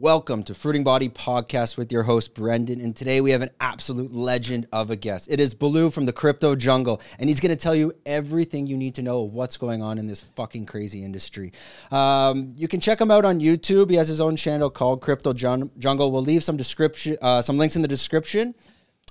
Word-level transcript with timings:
Welcome 0.00 0.44
to 0.44 0.54
Fruiting 0.54 0.84
Body 0.84 1.08
Podcast 1.08 1.76
with 1.76 1.90
your 1.90 2.04
host, 2.04 2.32
Brendan. 2.32 2.80
And 2.80 2.94
today 2.94 3.20
we 3.20 3.32
have 3.32 3.42
an 3.42 3.50
absolute 3.58 4.14
legend 4.14 4.68
of 4.70 4.90
a 4.90 4.96
guest. 4.96 5.26
It 5.28 5.40
is 5.40 5.54
Baloo 5.54 5.90
from 5.90 6.06
the 6.06 6.12
crypto 6.12 6.54
jungle, 6.54 7.02
and 7.18 7.28
he's 7.28 7.40
going 7.40 7.50
to 7.50 7.56
tell 7.56 7.74
you 7.74 7.92
everything 8.06 8.68
you 8.68 8.76
need 8.76 8.94
to 8.94 9.02
know 9.02 9.24
of 9.24 9.32
what's 9.32 9.56
going 9.56 9.82
on 9.82 9.98
in 9.98 10.06
this 10.06 10.20
fucking 10.20 10.66
crazy 10.66 11.02
industry. 11.02 11.50
Um, 11.90 12.52
you 12.56 12.68
can 12.68 12.78
check 12.78 13.00
him 13.00 13.10
out 13.10 13.24
on 13.24 13.40
YouTube. 13.40 13.90
He 13.90 13.96
has 13.96 14.06
his 14.06 14.20
own 14.20 14.36
channel 14.36 14.70
called 14.70 15.00
Crypto 15.00 15.32
Jun- 15.32 15.72
Jungle. 15.80 16.12
We'll 16.12 16.22
leave 16.22 16.44
some 16.44 16.56
description, 16.56 17.16
uh, 17.20 17.42
some 17.42 17.58
links 17.58 17.74
in 17.74 17.82
the 17.82 17.88
description. 17.88 18.54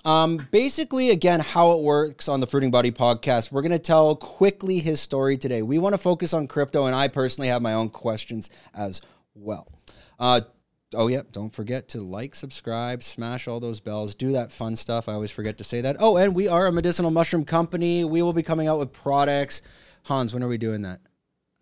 Um, 0.05 0.47
basically, 0.51 1.09
again, 1.09 1.41
how 1.41 1.73
it 1.73 1.81
works 1.81 2.29
on 2.29 2.39
the 2.39 2.47
Fruiting 2.47 2.71
Body 2.71 2.91
podcast. 2.91 3.51
We're 3.51 3.61
going 3.61 3.73
to 3.73 3.77
tell 3.77 4.15
quickly 4.15 4.79
his 4.79 5.01
story 5.01 5.37
today. 5.37 5.63
We 5.63 5.79
want 5.79 5.95
to 5.95 5.97
focus 5.97 6.33
on 6.33 6.47
crypto, 6.47 6.85
and 6.85 6.95
I 6.95 7.09
personally 7.09 7.49
have 7.49 7.61
my 7.61 7.73
own 7.73 7.89
questions 7.89 8.49
as 8.73 9.01
well. 9.35 9.67
Uh, 10.17 10.41
oh, 10.95 11.07
yeah, 11.07 11.21
don't 11.31 11.53
forget 11.53 11.89
to 11.89 12.01
like, 12.01 12.35
subscribe, 12.35 13.03
smash 13.03 13.47
all 13.47 13.59
those 13.59 13.79
bells, 13.79 14.15
do 14.15 14.31
that 14.33 14.51
fun 14.51 14.75
stuff. 14.75 15.09
I 15.09 15.13
always 15.13 15.31
forget 15.31 15.57
to 15.57 15.63
say 15.63 15.81
that. 15.81 15.97
Oh, 15.99 16.17
and 16.17 16.33
we 16.35 16.47
are 16.47 16.67
a 16.67 16.71
medicinal 16.71 17.11
mushroom 17.11 17.45
company. 17.45 18.03
We 18.03 18.21
will 18.21 18.33
be 18.33 18.43
coming 18.43 18.67
out 18.67 18.79
with 18.79 18.93
products. 18.93 19.61
Hans, 20.03 20.33
when 20.33 20.43
are 20.43 20.47
we 20.47 20.57
doing 20.57 20.83
that? 20.83 21.01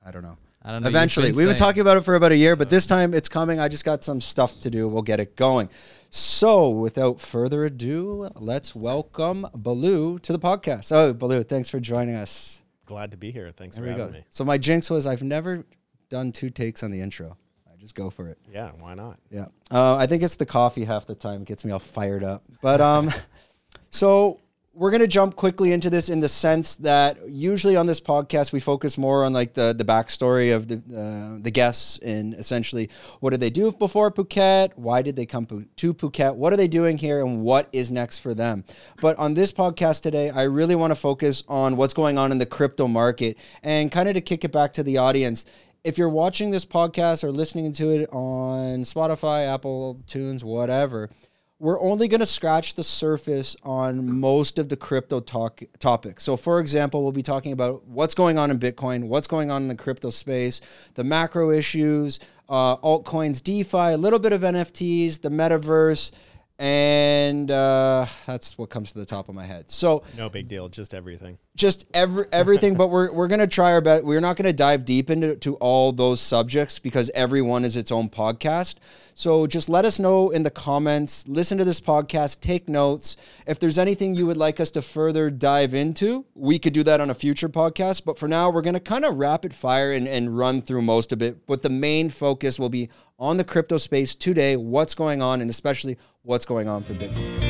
I 0.06 0.12
don't 0.12 0.24
know. 0.24 0.38
I 0.62 0.72
don't 0.72 0.82
know. 0.82 0.90
Eventually. 0.90 1.28
You've 1.28 1.36
We've 1.38 1.48
been 1.48 1.56
talking 1.56 1.82
about 1.82 1.98
it 1.98 2.02
for 2.02 2.16
about 2.16 2.32
a 2.32 2.38
year, 2.38 2.56
but 2.56 2.70
this 2.70 2.86
time 2.88 3.14
it's 3.14 3.30
coming. 3.30 3.60
I 3.60 3.68
just 3.68 3.86
got 3.86 4.04
some 4.04 4.20
stuff 4.20 4.60
to 4.62 4.72
do. 4.72 4.88
We'll 4.88 5.04
get 5.04 5.20
it 5.20 5.36
going. 5.36 5.70
So, 6.10 6.70
without 6.70 7.20
further 7.20 7.66
ado, 7.66 8.30
let's 8.36 8.74
welcome 8.76 9.48
Baloo 9.54 10.18
to 10.20 10.32
the 10.32 10.40
podcast. 10.40 10.92
Oh, 10.92 11.14
Baloo, 11.14 11.44
thanks 11.44 11.70
for 11.70 11.80
joining 11.80 12.16
us. 12.16 12.62
Glad 12.86 13.12
to 13.12 13.18
be 13.18 13.32
here. 13.32 13.52
Thanks 13.52 13.76
There 13.76 13.84
for 13.84 13.88
we 13.94 14.00
having 14.00 14.14
go. 14.14 14.20
me. 14.20 14.26
So, 14.30 14.44
my 14.44 14.58
jinx 14.58 14.90
was 14.90 15.06
I've 15.06 15.24
never 15.24 15.66
done 16.10 16.32
two 16.32 16.50
takes 16.50 16.84
on 16.84 16.92
the 16.92 17.02
intro. 17.02 17.38
Just 17.86 17.94
go 17.94 18.10
for 18.10 18.30
it. 18.30 18.40
Yeah, 18.52 18.72
why 18.80 18.96
not? 18.96 19.20
Yeah. 19.30 19.46
Uh, 19.70 19.96
I 19.96 20.08
think 20.08 20.24
it's 20.24 20.38
the 20.38 20.46
coffee 20.48 20.86
half 20.86 21.06
the 21.06 21.14
time 21.14 21.44
gets 21.44 21.64
me 21.64 21.72
all 21.72 21.78
fired 21.78 22.24
up. 22.24 22.44
But 22.60 22.82
um, 22.82 23.12
so 23.92 24.40
we're 24.74 24.90
gonna 24.90 25.06
jump 25.06 25.36
quickly 25.36 25.72
into 25.72 25.92
this 25.92 26.10
in 26.10 26.20
the 26.20 26.28
sense 26.28 26.78
that 26.78 27.30
usually 27.30 27.76
on 27.76 27.86
this 27.86 28.02
podcast 28.02 28.52
we 28.52 28.60
focus 28.60 28.98
more 28.98 29.24
on 29.24 29.34
like 29.34 29.54
the 29.54 29.72
the 29.78 29.86
backstory 29.86 30.56
of 30.56 30.68
the 30.68 30.78
uh, 30.98 31.38
the 31.40 31.52
guests 31.52 32.00
and 32.00 32.34
essentially 32.34 32.90
what 33.20 33.30
did 33.30 33.40
they 33.40 33.52
do 33.52 33.72
before 33.72 34.10
Phuket? 34.10 34.72
Why 34.76 35.04
did 35.04 35.16
they 35.16 35.28
come 35.28 35.46
to 35.46 35.94
Phuket? 35.94 36.34
What 36.34 36.54
are 36.54 36.58
they 36.58 36.68
doing 36.68 36.98
here? 36.98 37.24
And 37.24 37.44
what 37.44 37.70
is 37.72 37.92
next 37.92 38.18
for 38.18 38.34
them? 38.34 38.64
But 39.00 39.16
on 39.20 39.36
this 39.36 39.52
podcast 39.52 40.02
today, 40.02 40.32
I 40.32 40.44
really 40.44 40.74
want 40.74 40.90
to 40.90 40.96
focus 40.96 41.44
on 41.48 41.76
what's 41.76 41.94
going 41.94 42.18
on 42.18 42.32
in 42.32 42.40
the 42.40 42.48
crypto 42.48 42.88
market 42.88 43.38
and 43.62 43.92
kind 43.92 44.10
of 44.10 44.16
to 44.16 44.22
kick 44.22 44.44
it 44.44 44.52
back 44.52 44.74
to 44.74 44.82
the 44.82 44.98
audience 44.98 45.46
if 45.86 46.00
you're 46.00 46.10
watching 46.10 46.50
this 46.50 46.66
podcast 46.66 47.24
or 47.24 47.32
listening 47.32 47.72
to 47.74 47.92
it 47.92 48.10
on 48.12 48.80
Spotify, 48.80 49.54
Apple 49.54 50.02
Tunes, 50.08 50.44
whatever, 50.44 51.12
we're 51.60 51.80
only 51.80 52.08
going 52.08 52.22
to 52.22 52.26
scratch 52.26 52.74
the 52.74 52.84
surface 52.84 53.56
on 53.62 54.20
most 54.20 54.58
of 54.58 54.68
the 54.68 54.76
crypto 54.76 55.20
talk 55.20 55.62
topics. 55.78 56.24
So, 56.24 56.38
for 56.38 56.60
example, 56.60 57.04
we'll 57.04 57.12
be 57.12 57.22
talking 57.22 57.52
about 57.52 57.86
what's 57.86 58.16
going 58.16 58.40
on 58.40 58.50
in 58.50 58.58
Bitcoin, 58.58 59.08
what's 59.08 59.28
going 59.28 59.52
on 59.52 59.62
in 59.62 59.68
the 59.68 59.76
crypto 59.76 60.10
space, 60.10 60.60
the 60.96 61.04
macro 61.04 61.52
issues, 61.52 62.20
uh, 62.50 62.78
altcoins, 62.78 63.44
DeFi, 63.44 63.94
a 63.94 63.98
little 63.98 64.20
bit 64.20 64.34
of 64.34 64.42
NFTs, 64.42 65.22
the 65.22 65.30
metaverse, 65.30 66.12
and 66.58 67.52
uh, 67.52 68.06
that's 68.26 68.58
what 68.58 68.70
comes 68.70 68.92
to 68.94 69.00
the 69.00 69.06
top 69.06 69.30
of 69.30 69.36
my 69.36 69.46
head. 69.46 69.70
So, 69.70 70.04
No 70.18 70.30
big 70.30 70.48
deal. 70.48 70.70
Just 70.70 70.94
everything. 70.94 71.38
just 71.56 71.86
every 71.94 72.26
everything 72.34 72.76
but 72.76 72.88
we're, 72.90 73.12
we're 73.14 73.30
gonna 73.30 73.48
try 73.48 73.72
our 73.72 73.80
best 73.82 74.04
we're 74.04 74.20
not 74.20 74.36
gonna 74.36 74.52
dive 74.52 74.84
deep 74.84 75.10
into 75.10 75.36
to 75.38 75.56
all 75.56 75.94
those 75.94 76.20
subjects 76.20 76.80
because 76.80 77.10
every 77.16 77.42
one 77.42 77.64
is 77.64 77.78
its 77.78 77.94
own 77.94 78.10
podcast 78.10 78.76
so 79.14 79.48
just 79.48 79.70
let 79.70 79.86
us 79.86 79.98
know 79.98 80.32
in 80.32 80.44
the 80.44 80.50
comments 80.52 81.26
listen 81.30 81.58
to 81.58 81.64
this 81.64 81.80
podcast 81.80 82.42
take 82.42 82.68
notes 82.68 83.16
if 83.48 83.58
there's 83.58 83.80
anything 83.80 84.16
you 84.16 84.26
would 84.26 84.36
like 84.36 84.60
us 84.60 84.70
to 84.70 84.82
further 84.82 85.30
dive 85.30 85.74
into 85.74 86.26
we 86.36 86.60
could 86.60 86.74
do 86.74 86.84
that 86.84 87.00
on 87.00 87.10
a 87.10 87.14
future 87.14 87.48
podcast 87.48 88.04
but 88.04 88.18
for 88.20 88.28
now 88.28 88.50
we're 88.50 88.62
gonna 88.62 88.80
kind 88.80 89.06
of 89.06 89.16
rapid 89.16 89.54
fire 89.54 89.94
and, 89.94 90.10
and 90.10 90.38
run 90.38 90.62
through 90.62 90.82
most 90.82 91.14
of 91.14 91.22
it 91.22 91.46
but 91.48 91.62
the 91.62 91.70
main 91.70 92.10
focus 92.10 92.60
will 92.60 92.68
be 92.70 92.90
on 93.18 93.38
the 93.38 93.44
crypto 93.44 93.78
space 93.78 94.16
today 94.16 94.56
what's 94.56 94.96
going 94.96 95.22
on 95.22 95.42
and 95.42 95.50
especially 95.50 95.98
what's 96.24 96.46
going 96.46 96.68
on 96.68 96.84
for 96.84 96.94
bitcoin 96.94 97.46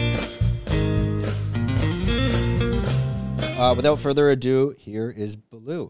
Uh, 3.58 3.74
without 3.74 3.98
further 3.98 4.32
ado, 4.32 4.76
here 4.78 5.10
is 5.10 5.38
Baloo. 5.38 5.90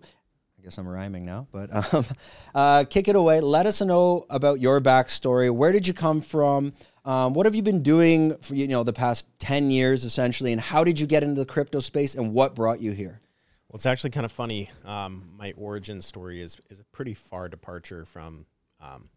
I 0.59 0.61
guess 0.61 0.77
I'm 0.77 0.87
rhyming 0.87 1.25
now, 1.25 1.47
but 1.51 1.93
um, 1.93 2.05
uh, 2.53 2.83
kick 2.87 3.07
it 3.07 3.15
away. 3.15 3.41
Let 3.41 3.65
us 3.65 3.81
know 3.81 4.27
about 4.29 4.59
your 4.59 4.79
backstory. 4.79 5.49
Where 5.49 5.71
did 5.71 5.87
you 5.87 5.93
come 5.93 6.21
from? 6.21 6.73
Um, 7.05 7.33
what 7.33 7.47
have 7.47 7.55
you 7.55 7.63
been 7.63 7.81
doing 7.81 8.37
for 8.37 8.53
you 8.53 8.67
know 8.67 8.83
the 8.83 8.93
past 8.93 9.27
ten 9.39 9.71
years, 9.71 10.05
essentially, 10.05 10.51
and 10.51 10.61
how 10.61 10.83
did 10.83 10.99
you 10.99 11.07
get 11.07 11.23
into 11.23 11.41
the 11.41 11.45
crypto 11.45 11.79
space, 11.79 12.13
and 12.13 12.33
what 12.33 12.53
brought 12.53 12.79
you 12.81 12.91
here? 12.91 13.19
Well, 13.67 13.77
it's 13.77 13.87
actually 13.87 14.11
kind 14.11 14.25
of 14.25 14.31
funny. 14.31 14.69
Um, 14.85 15.31
my 15.35 15.51
origin 15.57 16.03
story 16.03 16.41
is 16.41 16.59
is 16.69 16.79
a 16.79 16.83
pretty 16.85 17.15
far 17.15 17.49
departure 17.49 18.05
from 18.05 18.45
um, 18.79 19.09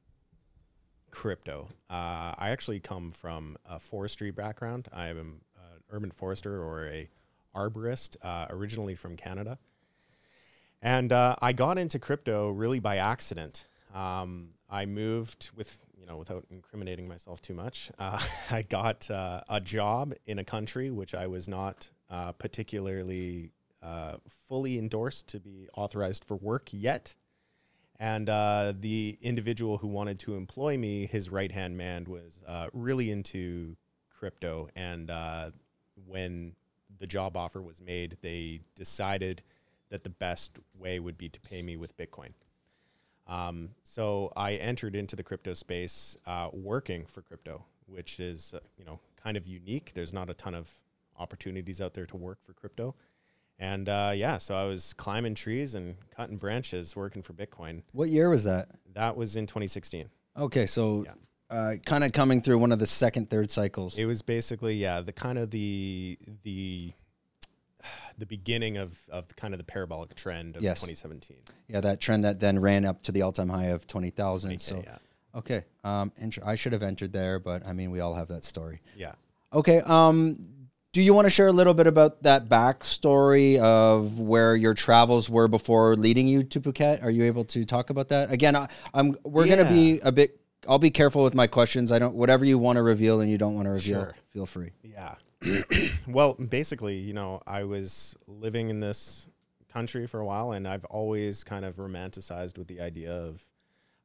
crypto. 1.10 1.68
Uh, 1.90 2.34
I 2.36 2.50
actually 2.50 2.80
come 2.80 3.10
from 3.10 3.56
a 3.68 3.78
forestry 3.78 4.30
background. 4.30 4.88
I 4.92 5.08
am 5.08 5.18
an 5.18 5.40
urban 5.90 6.10
forester 6.10 6.62
or 6.62 6.86
a 6.86 7.08
arborist, 7.54 8.16
uh, 8.22 8.46
originally 8.50 8.94
from 8.94 9.16
Canada. 9.16 9.58
And 10.80 11.12
uh, 11.12 11.36
I 11.42 11.52
got 11.52 11.78
into 11.78 11.98
crypto 11.98 12.50
really 12.50 12.78
by 12.78 12.98
accident. 12.98 13.66
Um, 13.94 14.50
I 14.70 14.86
moved 14.86 15.50
with, 15.56 15.80
you 15.98 16.06
know, 16.06 16.16
without 16.16 16.44
incriminating 16.50 17.08
myself 17.08 17.42
too 17.42 17.54
much, 17.54 17.90
uh, 17.98 18.22
I 18.50 18.62
got 18.62 19.10
uh, 19.10 19.40
a 19.48 19.60
job 19.60 20.14
in 20.26 20.38
a 20.38 20.44
country 20.44 20.90
which 20.90 21.14
I 21.14 21.26
was 21.26 21.48
not 21.48 21.90
uh, 22.10 22.32
particularly 22.32 23.52
fully 24.48 24.78
endorsed 24.78 25.28
to 25.28 25.40
be 25.40 25.68
authorized 25.74 26.24
for 26.24 26.36
work 26.36 26.68
yet. 26.72 27.14
And 28.00 28.28
uh, 28.28 28.74
the 28.78 29.18
individual 29.22 29.78
who 29.78 29.88
wanted 29.88 30.20
to 30.20 30.36
employ 30.36 30.76
me, 30.76 31.06
his 31.06 31.30
right 31.30 31.50
hand 31.50 31.76
man, 31.76 32.04
was 32.04 32.42
uh, 32.46 32.68
really 32.72 33.10
into 33.10 33.76
crypto. 34.08 34.68
And 34.76 35.10
uh, 35.10 35.50
when 36.06 36.54
the 36.98 37.06
job 37.06 37.36
offer 37.36 37.60
was 37.60 37.80
made, 37.80 38.16
they 38.22 38.60
decided 38.76 39.42
that 39.90 40.04
the 40.04 40.10
best 40.10 40.58
way 40.78 41.00
would 41.00 41.18
be 41.18 41.28
to 41.28 41.40
pay 41.40 41.62
me 41.62 41.76
with 41.76 41.96
Bitcoin. 41.96 42.30
Um, 43.26 43.70
so 43.82 44.32
I 44.36 44.54
entered 44.54 44.96
into 44.96 45.16
the 45.16 45.22
crypto 45.22 45.54
space 45.54 46.16
uh, 46.26 46.50
working 46.52 47.04
for 47.04 47.22
crypto, 47.22 47.64
which 47.86 48.20
is 48.20 48.54
uh, 48.54 48.60
you 48.78 48.84
know 48.84 49.00
kind 49.22 49.36
of 49.36 49.46
unique. 49.46 49.92
There's 49.94 50.12
not 50.12 50.30
a 50.30 50.34
ton 50.34 50.54
of 50.54 50.70
opportunities 51.18 51.80
out 51.80 51.94
there 51.94 52.06
to 52.06 52.16
work 52.16 52.38
for 52.44 52.52
crypto, 52.52 52.94
and 53.58 53.88
uh, 53.88 54.12
yeah, 54.14 54.38
so 54.38 54.54
I 54.54 54.64
was 54.64 54.92
climbing 54.94 55.34
trees 55.34 55.74
and 55.74 55.96
cutting 56.14 56.36
branches 56.36 56.94
working 56.96 57.22
for 57.22 57.32
Bitcoin. 57.32 57.82
What 57.92 58.08
year 58.08 58.28
was 58.30 58.44
that? 58.44 58.68
That 58.94 59.16
was 59.16 59.36
in 59.36 59.46
2016. 59.46 60.08
Okay, 60.36 60.66
so 60.66 61.04
Yeah. 61.04 61.12
uh, 61.50 61.74
kind 61.84 62.04
of 62.04 62.12
coming 62.12 62.40
through 62.42 62.58
one 62.58 62.72
of 62.72 62.78
the 62.78 62.86
second, 62.86 63.30
third 63.30 63.50
cycles. 63.50 63.98
It 63.98 64.04
was 64.06 64.22
basically 64.22 64.74
yeah, 64.76 65.00
the 65.00 65.12
kind 65.12 65.38
of 65.38 65.50
the 65.50 66.18
the 66.44 66.92
the 68.18 68.26
beginning 68.26 68.76
of 68.76 68.98
of 69.08 69.34
kind 69.36 69.54
of 69.54 69.58
the 69.58 69.64
parabolic 69.64 70.14
trend 70.14 70.56
of 70.56 70.62
Yes. 70.62 70.80
2017. 70.80 71.36
yeah, 71.68 71.80
that 71.80 72.00
trend 72.00 72.24
that 72.24 72.40
then 72.40 72.58
ran 72.58 72.84
up 72.84 73.02
to 73.04 73.12
the 73.12 73.22
all-time 73.22 73.48
high 73.48 73.66
of 73.66 73.86
twenty 73.86 74.10
thousand. 74.10 74.58
So 74.60 74.82
yeah, 74.84 74.98
okay, 75.34 75.64
um, 75.84 76.12
int- 76.18 76.38
I 76.44 76.54
should 76.56 76.72
have 76.72 76.82
entered 76.82 77.12
there, 77.12 77.38
but 77.38 77.64
I 77.66 77.72
mean, 77.72 77.90
we 77.90 78.00
all 78.00 78.14
have 78.14 78.28
that 78.28 78.44
story. 78.44 78.80
yeah. 78.96 79.12
Okay. 79.52 79.80
Um, 79.80 80.46
do 80.92 81.02
you 81.02 81.12
want 81.12 81.26
to 81.26 81.30
share 81.30 81.48
a 81.48 81.52
little 81.52 81.74
bit 81.74 81.86
about 81.86 82.22
that 82.22 82.48
backstory 82.48 83.58
of 83.58 84.18
where 84.18 84.56
your 84.56 84.74
travels 84.74 85.28
were 85.28 85.48
before 85.48 85.94
leading 85.96 86.26
you 86.26 86.42
to 86.44 86.60
Phuket? 86.60 87.02
Are 87.02 87.10
you 87.10 87.24
able 87.24 87.44
to 87.46 87.64
talk 87.64 87.90
about 87.90 88.08
that? 88.08 88.32
Again, 88.32 88.56
I, 88.56 88.68
I'm. 88.94 89.16
We're 89.22 89.46
gonna 89.46 89.68
be 89.68 90.00
a 90.00 90.10
bit. 90.10 90.40
I'll 90.66 90.78
be 90.78 90.90
careful 90.90 91.22
with 91.22 91.34
my 91.34 91.46
questions. 91.46 91.92
I 91.92 91.98
don't. 91.98 92.14
Whatever 92.14 92.44
you 92.44 92.58
want 92.58 92.76
to 92.76 92.82
reveal 92.82 93.20
and 93.20 93.30
you 93.30 93.38
don't 93.38 93.54
want 93.54 93.66
to 93.66 93.70
reveal, 93.72 94.00
Sure. 94.00 94.14
feel 94.30 94.46
free. 94.46 94.72
Yeah. 94.82 95.14
well, 96.08 96.34
basically, 96.34 96.96
you 96.96 97.12
know, 97.12 97.40
I 97.46 97.64
was 97.64 98.16
living 98.26 98.70
in 98.70 98.80
this 98.80 99.28
country 99.68 100.06
for 100.06 100.20
a 100.20 100.24
while, 100.24 100.52
and 100.52 100.66
I've 100.66 100.84
always 100.86 101.44
kind 101.44 101.64
of 101.64 101.76
romanticized 101.76 102.58
with 102.58 102.66
the 102.66 102.80
idea 102.80 103.12
of 103.12 103.42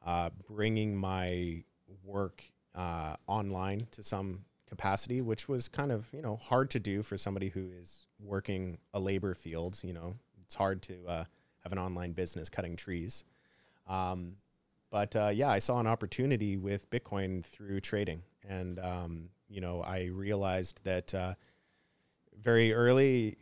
uh, 0.06 0.30
bringing 0.48 0.96
my 0.96 1.64
work 2.04 2.44
uh, 2.76 3.16
online 3.26 3.88
to 3.92 4.04
some 4.04 4.46
capacity, 4.74 5.22
which 5.22 5.48
was 5.48 5.68
kind 5.68 5.92
of 5.92 6.10
you 6.12 6.22
know 6.22 6.36
hard 6.38 6.72
to 6.72 6.80
do 6.80 7.04
for 7.04 7.16
somebody 7.16 7.50
who 7.50 7.70
is 7.80 8.08
working 8.20 8.80
a 8.94 9.00
labor 9.00 9.36
field. 9.36 9.80
You 9.84 9.94
know, 9.94 10.16
it's 10.44 10.56
hard 10.56 10.82
to 10.84 10.96
uh, 11.08 11.24
have 11.60 11.72
an 11.72 11.78
online 11.78 12.14
business 12.14 12.50
cutting 12.50 12.76
trees. 12.76 13.24
Um, 13.88 14.38
but 14.90 15.16
uh, 15.16 15.32
yeah, 15.34 15.50
I 15.50 15.60
saw 15.60 15.80
an 15.80 15.88
opportunity 15.88 16.58
with 16.58 16.90
Bitcoin 16.90 17.46
through 17.46 17.82
trading, 17.82 18.24
and 18.48 18.80
um, 18.80 19.30
you 19.48 19.62
know, 19.62 19.82
I 19.82 20.06
realized 20.06 20.84
that 20.86 21.14
uh, 21.14 21.34
very 22.42 22.74
early 22.74 23.38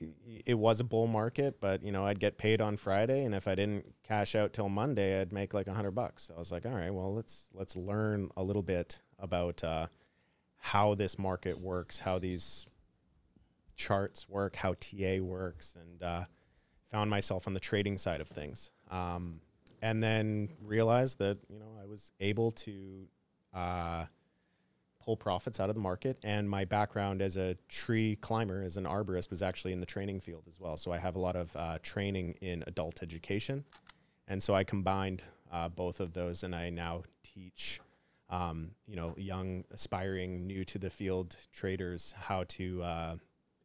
it 0.46 0.56
was 0.56 0.82
a 0.82 0.84
bull 0.84 1.08
market, 1.08 1.62
but 1.62 1.82
you 1.82 1.94
know, 1.94 2.06
I'd 2.06 2.20
get 2.20 2.38
paid 2.38 2.60
on 2.60 2.76
Friday, 2.76 3.24
and 3.24 3.34
if 3.34 3.48
I 3.48 3.56
didn't 3.56 3.86
cash 4.06 4.36
out 4.36 4.52
till 4.52 4.68
Monday, 4.68 5.22
I'd 5.22 5.32
make 5.32 5.54
like 5.54 5.68
a 5.68 5.74
hundred 5.74 5.92
bucks. 5.92 6.24
So 6.24 6.34
I 6.36 6.40
was 6.40 6.52
like, 6.52 6.66
all 6.66 6.74
right, 6.74 6.94
well, 6.94 7.14
let's 7.14 7.50
let's 7.54 7.78
learn 7.78 8.30
a 8.36 8.44
little 8.44 8.64
bit 8.64 9.02
about 9.18 9.64
uh, 9.64 9.88
how 10.62 10.96
this 10.96 11.20
market 11.20 11.60
works, 11.60 12.00
how 12.00 12.20
these 12.20 12.68
charts 13.76 14.30
work, 14.30 14.56
how 14.56 14.76
TA 14.76 15.18
works, 15.20 15.76
and 15.76 16.04
uh, 16.04 16.24
found 16.92 17.10
myself 17.10 17.48
on 17.48 17.54
the 17.54 17.60
trading 17.60 17.98
side 17.98 18.22
of 18.22 18.28
things. 18.28 18.72
Um, 18.90 19.42
and 19.82 20.04
then 20.04 20.50
realized 20.64 21.18
that 21.18 21.40
you 21.50 21.60
know 21.60 21.76
I 21.82 21.86
was 21.88 22.12
able 22.20 22.52
to 22.52 23.08
uh, 23.56 24.06
pull 25.04 25.18
profits 25.18 25.60
out 25.60 25.70
of 25.70 25.76
the 25.76 25.82
market. 25.82 26.18
And 26.24 26.48
my 26.48 26.64
background 26.64 27.24
as 27.24 27.38
a 27.38 27.58
tree 27.68 28.18
climber, 28.22 28.62
as 28.62 28.78
an 28.78 28.86
arborist, 28.86 29.32
was 29.32 29.42
actually 29.42 29.74
in 29.74 29.80
the 29.80 29.86
training 29.88 30.20
field 30.22 30.44
as 30.48 30.60
well. 30.60 30.78
So 30.78 30.92
I 30.92 31.00
have 31.00 31.16
a 31.16 31.20
lot 31.20 31.36
of 31.36 31.56
uh, 31.56 31.80
training 31.82 32.36
in 32.42 32.64
adult 32.68 33.02
education, 33.02 33.66
and 34.28 34.42
so 34.42 34.54
I 34.54 34.64
combined 34.64 35.24
uh, 35.52 35.70
both 35.70 36.00
of 36.00 36.14
those, 36.14 36.44
and 36.44 36.56
I 36.56 36.70
now 36.70 37.04
teach. 37.24 37.82
Um, 38.32 38.72
you 38.88 38.96
know, 38.96 39.14
young, 39.18 39.66
aspiring, 39.72 40.48
new 40.48 40.64
to 40.66 40.80
the 40.80 40.90
field 40.90 41.36
traders 41.52 42.16
how 42.18 42.46
to 42.48 42.82
uh, 42.82 43.16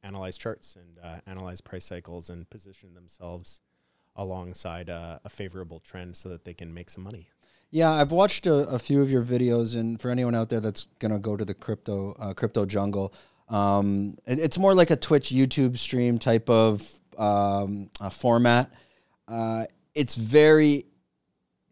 analyze 0.02 0.36
charts 0.36 0.76
and 0.76 0.98
uh, 1.02 1.20
analyze 1.26 1.60
price 1.60 1.84
cycles 1.84 2.30
and 2.30 2.50
position 2.50 2.94
themselves 2.94 3.60
alongside 4.16 4.90
uh, 4.90 5.20
a 5.24 5.28
favorable 5.28 5.78
trend 5.80 6.16
so 6.16 6.28
that 6.28 6.44
they 6.44 6.54
can 6.54 6.74
make 6.74 6.90
some 6.90 7.04
money. 7.04 7.28
Yeah, 7.70 7.92
I've 7.92 8.12
watched 8.12 8.46
a, 8.46 8.54
a, 8.68 8.78
few 8.78 9.02
of 9.02 9.10
your 9.10 9.24
videos, 9.24 9.78
and 9.78 10.00
for 10.00 10.10
anyone 10.10 10.34
out 10.34 10.48
there 10.48 10.60
that's 10.60 10.86
gonna 10.98 11.18
go 11.18 11.36
to 11.36 11.44
the 11.44 11.54
crypto 11.54 12.16
uh, 12.18 12.32
crypto 12.32 12.64
jungle, 12.64 13.12
um, 13.48 14.16
it, 14.26 14.38
it's 14.38 14.58
more 14.58 14.74
like 14.74 14.90
a 14.90 14.96
Twitch 14.96 15.30
YouTube 15.30 15.76
stream 15.78 16.18
type 16.18 16.48
of 16.48 16.88
um, 17.18 17.90
format. 18.10 18.70
Uh, 19.28 19.66
it's 19.94 20.14
very 20.14 20.86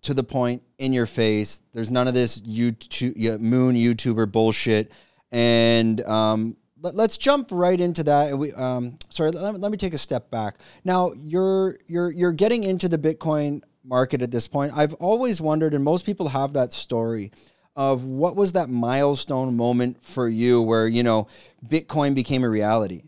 to 0.05 0.15
the 0.15 0.25
point, 0.25 0.62
in 0.79 0.93
your 0.93 1.06
face. 1.06 1.61
There's 1.73 1.91
none 1.91 2.09
of 2.09 2.15
this 2.15 2.41
YouTube 2.41 3.41
moon 3.41 3.75
YouTuber 3.75 4.31
bullshit. 4.31 4.93
And 5.31 6.01
um, 6.03 6.56
let, 6.81 6.99
us 6.99 7.19
jump 7.19 7.49
right 7.51 7.81
into 7.81 8.05
that. 8.05 8.31
And 8.31 8.39
we, 8.39 8.53
um, 8.53 8.99
sorry, 9.09 9.31
let, 9.31 9.59
let 9.59 9.73
me 9.73 9.79
take 9.79 9.95
a 9.95 9.99
step 9.99 10.31
back. 10.31 10.56
Now 10.85 11.12
you're 11.17 11.79
you're 11.87 12.11
you're 12.11 12.33
getting 12.33 12.65
into 12.65 12.89
the 12.89 12.99
Bitcoin 12.99 13.62
market 13.83 14.23
at 14.23 14.31
this 14.31 14.47
point. 14.47 14.73
I've 14.77 14.95
always 14.95 15.41
wondered, 15.41 15.75
and 15.75 15.83
most 15.83 16.06
people 16.06 16.29
have 16.29 16.53
that 16.53 16.73
story 16.73 17.33
of 17.77 18.05
what 18.05 18.37
was 18.37 18.53
that 18.53 18.69
milestone 18.69 19.56
moment 19.56 20.05
for 20.05 20.29
you 20.29 20.62
where 20.62 20.87
you 20.87 21.03
know 21.03 21.27
Bitcoin 21.67 22.15
became 22.15 22.45
a 22.45 22.49
reality. 22.49 23.03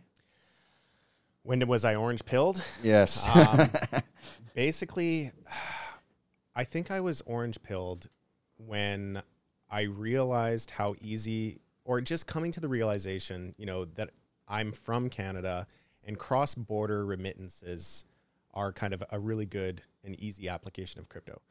When 1.42 1.64
was 1.68 1.84
I 1.84 1.94
orange 1.94 2.24
pilled? 2.24 2.60
Yes. 2.82 3.28
um, 3.36 3.68
basically, 4.54 5.30
I 6.56 6.64
think 6.64 6.90
I 6.90 7.00
was 7.00 7.20
orange 7.26 7.62
pilled 7.62 8.08
when 8.56 9.22
I 9.70 9.82
realized 9.82 10.70
how 10.70 10.94
easy, 11.02 11.60
or 11.84 12.00
just 12.00 12.26
coming 12.26 12.50
to 12.52 12.60
the 12.60 12.68
realization, 12.68 13.54
you 13.58 13.66
know, 13.66 13.84
that 13.84 14.10
I'm 14.48 14.72
from 14.72 15.10
Canada 15.10 15.66
and 16.02 16.18
cross 16.18 16.54
border 16.54 17.04
remittances 17.04 18.06
are 18.54 18.72
kind 18.72 18.94
of 18.94 19.04
a 19.10 19.20
really 19.20 19.44
good 19.44 19.82
and 20.02 20.18
easy 20.18 20.48
application 20.48 20.98
of 20.98 21.10
crypto. 21.10 21.42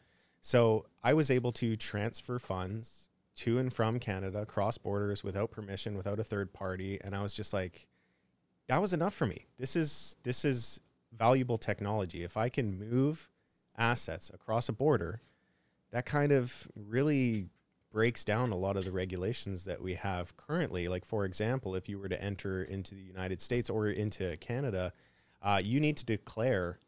So 0.42 0.88
I 1.04 1.14
was 1.14 1.30
able 1.30 1.52
to 1.54 1.78
transfer 1.78 2.40
funds 2.40 3.10
to 3.38 3.60
and 3.60 3.72
from 3.72 4.00
Canada 4.00 4.46
cross 4.46 4.78
borders 4.80 5.24
without 5.24 5.52
permission, 5.52 5.98
without 5.98 6.20
a 6.20 6.24
third 6.24 6.52
party. 6.52 7.00
And 7.04 7.14
I 7.14 7.22
was 7.22 7.34
just 7.34 7.54
like, 7.54 7.88
that 8.68 8.82
was 8.82 8.94
enough 8.94 9.14
for 9.14 9.28
me. 9.28 9.46
This 9.58 9.76
is 9.76 10.18
this 10.24 10.46
is 10.46 10.80
valuable 11.16 11.58
technology. 11.58 12.24
If 12.24 12.38
I 12.38 12.50
can 12.50 12.80
move 12.80 13.30
assets 13.78 14.32
across 14.34 14.70
a 14.70 14.74
border, 14.74 15.22
that 15.92 16.06
kind 16.06 16.32
of 16.32 16.68
really 16.76 17.48
breaks 17.92 18.26
down 18.26 18.52
a 18.52 18.58
lot 18.58 18.76
of 18.76 18.84
the 18.84 18.92
regulations 18.92 19.64
that 19.66 19.82
we 19.82 19.94
have 19.94 20.36
currently. 20.36 20.88
Like, 20.88 21.06
for 21.06 21.24
example, 21.24 21.76
if 21.76 21.88
you 21.88 21.98
were 21.98 22.10
to 22.10 22.22
enter 22.22 22.64
into 22.64 22.94
the 22.94 23.02
United 23.02 23.42
States 23.42 23.70
or 23.70 23.88
into 23.88 24.36
Canada, 24.38 24.92
uh, 25.42 25.62
you 25.64 25.80
need 25.80 25.96
to 25.98 26.06
declare 26.06 26.80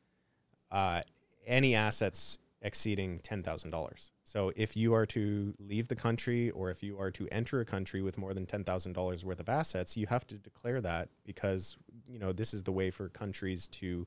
uh, 0.72 1.02
any 1.46 1.76
assets 1.76 2.40
exceeding 2.62 3.20
$10,000. 3.20 4.12
So 4.24 4.52
if 4.56 4.76
you 4.76 4.94
are 4.94 5.06
to 5.06 5.54
leave 5.60 5.88
the 5.88 5.96
country 5.96 6.50
or 6.50 6.70
if 6.70 6.84
you 6.84 7.00
are 7.00 7.12
to 7.12 7.28
enter 7.32 7.62
a 7.62 7.66
country 7.66 8.02
with 8.02 8.18
more 8.18 8.34
than 8.34 8.46
$10,000 8.46 9.24
worth 9.24 9.40
of 9.40 9.48
assets, 9.48 9.96
you 9.96 10.08
have 10.08 10.28
to 10.28 10.36
declare 10.36 10.82
that 10.82 11.10
because, 11.24 11.78
you 12.08 12.20
know, 12.20 12.34
this 12.34 12.54
is 12.54 12.64
the 12.64 12.72
way 12.72 12.92
for 12.92 13.08
countries 13.10 13.68
to 13.70 14.06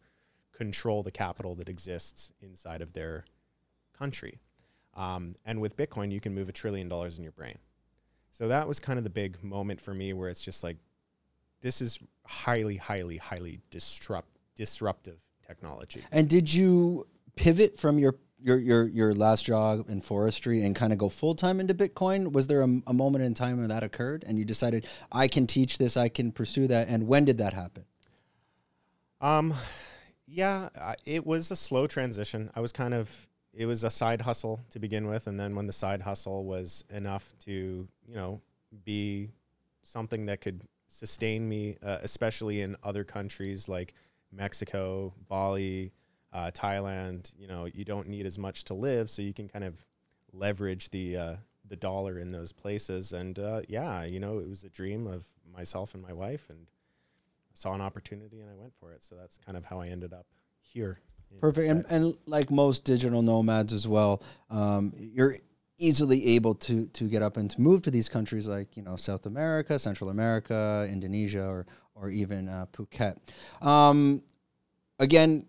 control 0.52 1.02
the 1.02 1.10
capital 1.10 1.54
that 1.56 1.68
exists 1.68 2.32
inside 2.42 2.82
of 2.82 2.92
their 2.92 3.24
country. 3.96 4.40
Um, 4.94 5.36
and 5.44 5.60
with 5.60 5.76
Bitcoin, 5.76 6.10
you 6.12 6.20
can 6.20 6.34
move 6.34 6.48
a 6.48 6.52
trillion 6.52 6.88
dollars 6.88 7.16
in 7.16 7.22
your 7.22 7.32
brain. 7.32 7.58
So 8.30 8.48
that 8.48 8.66
was 8.68 8.80
kind 8.80 8.98
of 8.98 9.04
the 9.04 9.10
big 9.10 9.42
moment 9.42 9.80
for 9.80 9.94
me 9.94 10.12
where 10.12 10.28
it's 10.28 10.42
just 10.42 10.62
like, 10.62 10.76
this 11.60 11.80
is 11.80 11.98
highly, 12.24 12.76
highly, 12.76 13.18
highly 13.18 13.60
disrupt, 13.70 14.36
disruptive 14.54 15.18
technology. 15.46 16.02
And 16.10 16.28
did 16.28 16.52
you 16.52 17.06
pivot 17.36 17.78
from 17.78 17.98
your 17.98 18.16
your 18.42 18.58
your 18.58 18.86
your 18.88 19.14
last 19.14 19.44
job 19.44 19.90
in 19.90 20.00
forestry 20.00 20.64
and 20.64 20.74
kind 20.74 20.92
of 20.92 20.98
go 20.98 21.08
full 21.08 21.34
time 21.34 21.60
into 21.60 21.74
Bitcoin? 21.74 22.32
Was 22.32 22.46
there 22.46 22.62
a, 22.62 22.80
a, 22.86 22.94
moment 22.94 23.24
in 23.24 23.34
time 23.34 23.58
when 23.58 23.68
that 23.68 23.82
occurred 23.82 24.24
and 24.26 24.38
you 24.38 24.44
decided 24.44 24.86
I 25.12 25.28
can 25.28 25.46
teach 25.46 25.76
this, 25.76 25.96
I 25.96 26.08
can 26.08 26.32
pursue 26.32 26.66
that? 26.68 26.88
And 26.88 27.06
when 27.06 27.26
did 27.26 27.38
that 27.38 27.52
happen? 27.52 27.84
Um, 29.20 29.54
yeah, 30.30 30.68
it 31.04 31.26
was 31.26 31.50
a 31.50 31.56
slow 31.56 31.86
transition. 31.86 32.50
I 32.54 32.60
was 32.60 32.72
kind 32.72 32.94
of 32.94 33.28
it 33.52 33.66
was 33.66 33.82
a 33.82 33.90
side 33.90 34.20
hustle 34.20 34.60
to 34.70 34.78
begin 34.78 35.08
with, 35.08 35.26
and 35.26 35.38
then 35.38 35.56
when 35.56 35.66
the 35.66 35.72
side 35.72 36.02
hustle 36.02 36.44
was 36.44 36.84
enough 36.90 37.34
to 37.40 37.88
you 38.06 38.14
know 38.14 38.40
be 38.84 39.30
something 39.82 40.26
that 40.26 40.40
could 40.40 40.62
sustain 40.86 41.48
me, 41.48 41.76
uh, 41.82 41.98
especially 42.02 42.60
in 42.60 42.76
other 42.84 43.02
countries 43.02 43.68
like 43.68 43.94
Mexico, 44.32 45.12
Bali, 45.28 45.92
uh, 46.32 46.50
Thailand. 46.52 47.34
You 47.36 47.48
know, 47.48 47.64
you 47.64 47.84
don't 47.84 48.08
need 48.08 48.24
as 48.24 48.38
much 48.38 48.64
to 48.64 48.74
live, 48.74 49.10
so 49.10 49.22
you 49.22 49.34
can 49.34 49.48
kind 49.48 49.64
of 49.64 49.84
leverage 50.32 50.90
the 50.90 51.16
uh, 51.16 51.36
the 51.68 51.76
dollar 51.76 52.20
in 52.20 52.30
those 52.30 52.52
places. 52.52 53.12
And 53.12 53.36
uh, 53.38 53.62
yeah, 53.68 54.04
you 54.04 54.20
know, 54.20 54.38
it 54.38 54.48
was 54.48 54.62
a 54.62 54.70
dream 54.70 55.08
of 55.08 55.26
myself 55.52 55.94
and 55.94 56.02
my 56.02 56.12
wife, 56.12 56.48
and 56.50 56.68
saw 57.60 57.74
an 57.74 57.80
opportunity 57.82 58.40
and 58.40 58.48
I 58.48 58.54
went 58.54 58.72
for 58.80 58.92
it. 58.92 59.02
So 59.02 59.16
that's 59.16 59.36
kind 59.38 59.56
of 59.56 59.66
how 59.66 59.80
I 59.80 59.88
ended 59.88 60.14
up 60.14 60.26
here. 60.62 61.00
Perfect. 61.40 61.68
And, 61.68 61.84
and 61.90 62.14
like 62.26 62.50
most 62.50 62.84
digital 62.84 63.22
nomads 63.22 63.72
as 63.72 63.86
well, 63.86 64.22
um, 64.48 64.92
you're 64.96 65.36
easily 65.78 66.34
able 66.36 66.54
to 66.54 66.86
to 66.86 67.04
get 67.04 67.22
up 67.22 67.36
and 67.36 67.50
to 67.50 67.60
move 67.60 67.82
to 67.82 67.90
these 67.90 68.08
countries 68.08 68.48
like 68.48 68.76
you 68.76 68.82
know 68.82 68.96
South 68.96 69.26
America, 69.26 69.78
Central 69.78 70.10
America, 70.10 70.88
Indonesia, 70.90 71.44
or 71.44 71.66
or 71.94 72.10
even 72.10 72.48
uh, 72.48 72.66
Phuket. 72.72 73.16
Um, 73.62 74.22
again, 74.98 75.46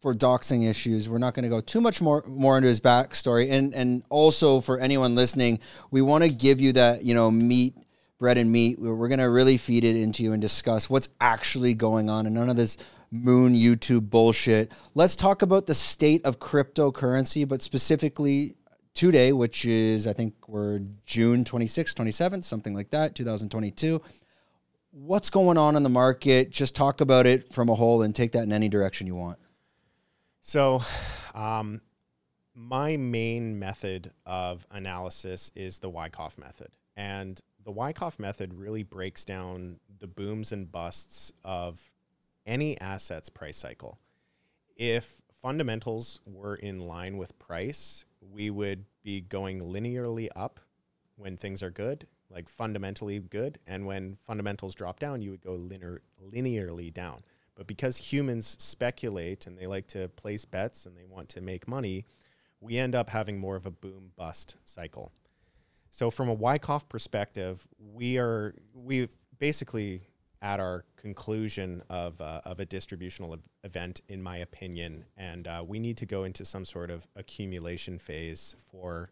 for 0.00 0.12
doxing 0.12 0.68
issues, 0.68 1.08
we're 1.08 1.18
not 1.18 1.34
going 1.34 1.44
to 1.44 1.48
go 1.48 1.60
too 1.60 1.80
much 1.80 2.02
more 2.02 2.22
more 2.26 2.58
into 2.58 2.68
his 2.68 2.80
backstory, 2.80 3.50
and 3.50 3.74
and 3.74 4.02
also 4.10 4.60
for 4.60 4.78
anyone 4.78 5.14
listening, 5.14 5.58
we 5.90 6.02
want 6.02 6.24
to 6.24 6.30
give 6.30 6.60
you 6.60 6.72
that 6.74 7.02
you 7.02 7.14
know 7.14 7.30
meat 7.30 7.74
bread 8.18 8.36
and 8.36 8.50
meat. 8.50 8.78
We're 8.78 9.08
going 9.08 9.18
to 9.18 9.30
really 9.30 9.56
feed 9.56 9.84
it 9.84 9.96
into 9.96 10.22
you 10.22 10.32
and 10.32 10.42
discuss 10.42 10.90
what's 10.90 11.08
actually 11.20 11.74
going 11.74 12.10
on 12.10 12.26
and 12.26 12.34
none 12.34 12.50
of 12.50 12.56
this 12.56 12.76
moon 13.10 13.54
YouTube 13.54 14.10
bullshit. 14.10 14.72
Let's 14.94 15.16
talk 15.16 15.42
about 15.42 15.66
the 15.66 15.74
state 15.74 16.24
of 16.24 16.38
cryptocurrency, 16.38 17.46
but 17.46 17.62
specifically 17.62 18.56
today, 18.94 19.32
which 19.32 19.64
is, 19.64 20.06
I 20.06 20.12
think 20.12 20.34
we're 20.48 20.80
June 21.06 21.44
26th, 21.44 21.94
27th, 21.94 22.44
something 22.44 22.74
like 22.74 22.90
that, 22.90 23.14
2022. 23.14 24.02
What's 24.90 25.30
going 25.30 25.56
on 25.56 25.76
in 25.76 25.84
the 25.84 25.88
market? 25.88 26.50
Just 26.50 26.74
talk 26.74 27.00
about 27.00 27.26
it 27.26 27.52
from 27.52 27.68
a 27.68 27.74
whole 27.74 28.02
and 28.02 28.14
take 28.14 28.32
that 28.32 28.42
in 28.42 28.52
any 28.52 28.68
direction 28.68 29.06
you 29.06 29.14
want. 29.14 29.38
So, 30.40 30.80
um, 31.34 31.82
my 32.54 32.96
main 32.96 33.58
method 33.58 34.10
of 34.26 34.66
analysis 34.72 35.52
is 35.54 35.78
the 35.78 35.88
Wyckoff 35.88 36.36
method. 36.36 36.68
And 36.96 37.40
the 37.68 37.72
Wyckoff 37.72 38.18
method 38.18 38.54
really 38.54 38.82
breaks 38.82 39.26
down 39.26 39.78
the 40.00 40.06
booms 40.06 40.52
and 40.52 40.72
busts 40.72 41.34
of 41.44 41.90
any 42.46 42.80
asset's 42.80 43.28
price 43.28 43.58
cycle. 43.58 43.98
If 44.74 45.20
fundamentals 45.42 46.18
were 46.24 46.54
in 46.54 46.80
line 46.80 47.18
with 47.18 47.38
price, 47.38 48.06
we 48.22 48.48
would 48.48 48.86
be 49.02 49.20
going 49.20 49.60
linearly 49.60 50.30
up 50.34 50.60
when 51.16 51.36
things 51.36 51.62
are 51.62 51.68
good, 51.68 52.06
like 52.30 52.48
fundamentally 52.48 53.18
good, 53.18 53.58
and 53.66 53.84
when 53.84 54.16
fundamentals 54.26 54.74
drop 54.74 54.98
down, 54.98 55.20
you 55.20 55.30
would 55.30 55.42
go 55.42 55.52
linear, 55.52 56.00
linearly 56.26 56.90
down. 56.90 57.22
But 57.54 57.66
because 57.66 57.98
humans 57.98 58.56
speculate 58.58 59.46
and 59.46 59.58
they 59.58 59.66
like 59.66 59.88
to 59.88 60.08
place 60.08 60.46
bets 60.46 60.86
and 60.86 60.96
they 60.96 61.04
want 61.04 61.28
to 61.28 61.42
make 61.42 61.68
money, 61.68 62.06
we 62.62 62.78
end 62.78 62.94
up 62.94 63.10
having 63.10 63.38
more 63.38 63.56
of 63.56 63.66
a 63.66 63.70
boom 63.70 64.12
bust 64.16 64.56
cycle. 64.64 65.12
So 65.98 66.12
from 66.12 66.28
a 66.28 66.32
Wyckoff 66.32 66.88
perspective, 66.88 67.66
we 67.92 68.18
are 68.18 68.54
we've 68.72 69.16
basically 69.40 70.02
at 70.40 70.60
our 70.60 70.84
conclusion 70.94 71.82
of 71.90 72.20
uh, 72.20 72.40
of 72.44 72.60
a 72.60 72.64
distributional 72.64 73.36
event, 73.64 74.02
in 74.08 74.22
my 74.22 74.36
opinion, 74.36 75.06
and 75.16 75.48
uh, 75.48 75.64
we 75.66 75.80
need 75.80 75.96
to 75.96 76.06
go 76.06 76.22
into 76.22 76.44
some 76.44 76.64
sort 76.64 76.92
of 76.92 77.08
accumulation 77.16 77.98
phase 77.98 78.54
for 78.70 79.10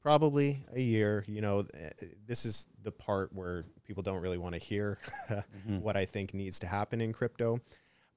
probably 0.00 0.64
a 0.74 0.80
year. 0.80 1.22
You 1.28 1.42
know, 1.42 1.66
eh, 1.74 1.90
this 2.26 2.46
is 2.46 2.66
the 2.82 2.92
part 2.92 3.30
where 3.34 3.66
people 3.84 4.02
don't 4.02 4.22
really 4.22 4.38
want 4.38 4.54
to 4.54 4.58
hear 4.58 4.96
mm-hmm. 5.28 5.80
what 5.80 5.98
I 5.98 6.06
think 6.06 6.32
needs 6.32 6.58
to 6.60 6.66
happen 6.66 7.02
in 7.02 7.12
crypto. 7.12 7.60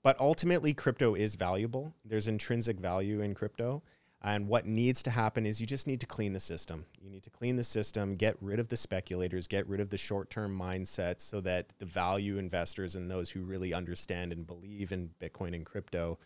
But 0.04 0.18
ultimately, 0.22 0.74
crypto 0.74 1.16
is 1.16 1.36
valuable. 1.36 1.94
There's 2.06 2.28
intrinsic 2.28 2.80
value 2.80 3.20
in 3.20 3.34
crypto. 3.34 3.84
And 4.26 4.48
what 4.48 4.66
needs 4.66 5.04
to 5.04 5.12
happen 5.12 5.46
is 5.46 5.62
you 5.62 5.68
just 5.68 5.86
need 5.86 6.00
to 6.00 6.08
clean 6.08 6.34
the 6.34 6.40
system. 6.40 6.88
You 7.00 7.12
need 7.12 7.22
to 7.26 7.30
clean 7.30 7.58
the 7.58 7.64
system, 7.64 8.16
get 8.16 8.36
rid 8.42 8.60
of 8.60 8.70
the 8.70 8.76
speculators, 8.76 9.46
get 9.48 9.70
rid 9.70 9.80
of 9.80 9.92
the 9.92 10.00
short 10.00 10.32
term 10.32 10.58
mindsets 10.58 11.22
so 11.22 11.42
that 11.42 11.78
the 11.78 11.86
value 11.86 12.40
investors 12.40 12.96
and 12.96 13.10
those 13.10 13.30
who 13.30 13.44
really 13.44 13.72
understand 13.72 14.34
and 14.34 14.48
believe 14.48 14.92
in 14.92 15.12
Bitcoin 15.22 15.54
and 15.54 15.64
crypto 15.64 16.18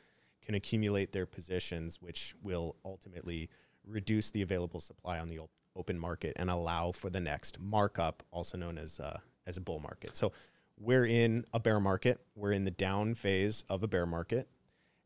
can 0.42 0.56
accumulate 0.56 1.12
their 1.12 1.26
positions, 1.26 2.02
which 2.02 2.36
will 2.42 2.78
ultimately 2.86 3.50
reduce 3.86 4.32
the 4.32 4.44
available 4.44 4.80
supply 4.80 5.20
on 5.20 5.28
the 5.28 5.42
open 5.76 6.00
market 6.00 6.32
and 6.38 6.50
allow 6.50 6.94
for 6.94 7.10
the 7.10 7.20
next 7.20 7.60
markup, 7.60 8.24
also 8.32 8.58
known 8.58 8.78
as, 8.78 9.02
uh, 9.02 9.20
as 9.46 9.58
a 9.58 9.62
bull 9.62 9.82
market. 9.82 10.16
So 10.16 10.32
we're 10.80 11.06
in 11.06 11.44
a 11.54 11.60
bear 11.60 11.82
market, 11.82 12.22
we're 12.34 12.54
in 12.54 12.64
the 12.64 12.72
down 12.72 13.16
phase 13.16 13.66
of 13.68 13.84
a 13.84 13.90
bear 13.90 14.06
market 14.06 14.48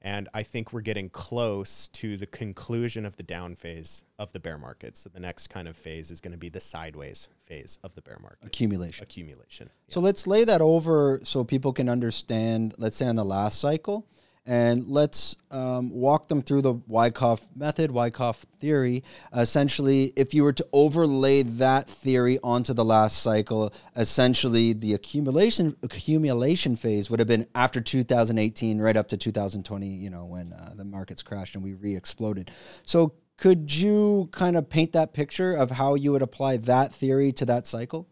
and 0.03 0.27
I 0.33 0.43
think 0.43 0.73
we're 0.73 0.81
getting 0.81 1.09
close 1.09 1.87
to 1.89 2.17
the 2.17 2.27
conclusion 2.27 3.05
of 3.05 3.15
the 3.15 3.23
down 3.23 3.55
phase 3.55 4.03
of 4.19 4.33
the 4.33 4.39
bear 4.39 4.57
market. 4.57 4.97
So 4.97 5.09
the 5.09 5.21
next 5.21 5.47
kind 5.47 5.67
of 5.67 5.77
phase 5.77 6.11
is 6.11 6.19
going 6.19 6.33
to 6.33 6.37
be 6.37 6.49
the 6.49 6.59
sideways 6.59 7.29
phase 7.45 7.79
of 7.83 7.95
the 7.95 8.01
bear 8.01 8.17
market. 8.21 8.45
Accumulation. 8.45 9.03
Accumulation. 9.03 9.69
Yeah. 9.87 9.93
So 9.93 10.01
let's 10.01 10.27
lay 10.27 10.43
that 10.43 10.59
over 10.59 11.21
so 11.23 11.45
people 11.45 11.71
can 11.71 11.87
understand, 11.87 12.75
let's 12.77 12.97
say 12.97 13.07
on 13.07 13.15
the 13.15 13.23
last 13.23 13.59
cycle, 13.61 14.05
and 14.45 14.87
let's 14.89 15.37
um, 15.51 15.89
walk 15.89 16.27
them 16.27 16.41
through 16.41 16.61
the 16.61 16.73
Wyckoff 16.87 17.47
method, 17.55 17.91
Wyckoff 17.91 18.45
theory. 18.59 19.03
essentially, 19.33 20.11
if 20.17 20.33
you 20.33 20.43
were 20.43 20.51
to 20.53 20.67
overlay 20.73 21.43
that 21.43 21.87
theory 21.87 22.39
onto 22.43 22.73
the 22.73 22.83
last 22.83 23.21
cycle, 23.21 23.73
essentially 23.95 24.73
the 24.73 24.93
accumulation 24.93 25.77
accumulation 25.81 26.75
phase 26.75 27.09
would 27.09 27.19
have 27.19 27.27
been 27.27 27.47
after 27.55 27.79
2018, 27.79 28.79
right 28.81 28.97
up 28.97 29.07
to 29.09 29.17
2020. 29.17 29.87
You 29.87 30.09
know, 30.09 30.25
when 30.25 30.51
uh, 30.51 30.73
the 30.75 30.85
markets 30.85 31.23
crashed 31.23 31.55
and 31.55 31.63
we 31.63 31.73
re-exploded. 31.73 32.51
So, 32.85 33.13
could 33.37 33.73
you 33.73 34.29
kind 34.31 34.57
of 34.57 34.69
paint 34.69 34.91
that 34.91 35.13
picture 35.13 35.53
of 35.53 35.71
how 35.71 35.95
you 35.95 36.11
would 36.11 36.21
apply 36.21 36.57
that 36.57 36.93
theory 36.93 37.31
to 37.33 37.45
that 37.45 37.65
cycle? 37.65 38.07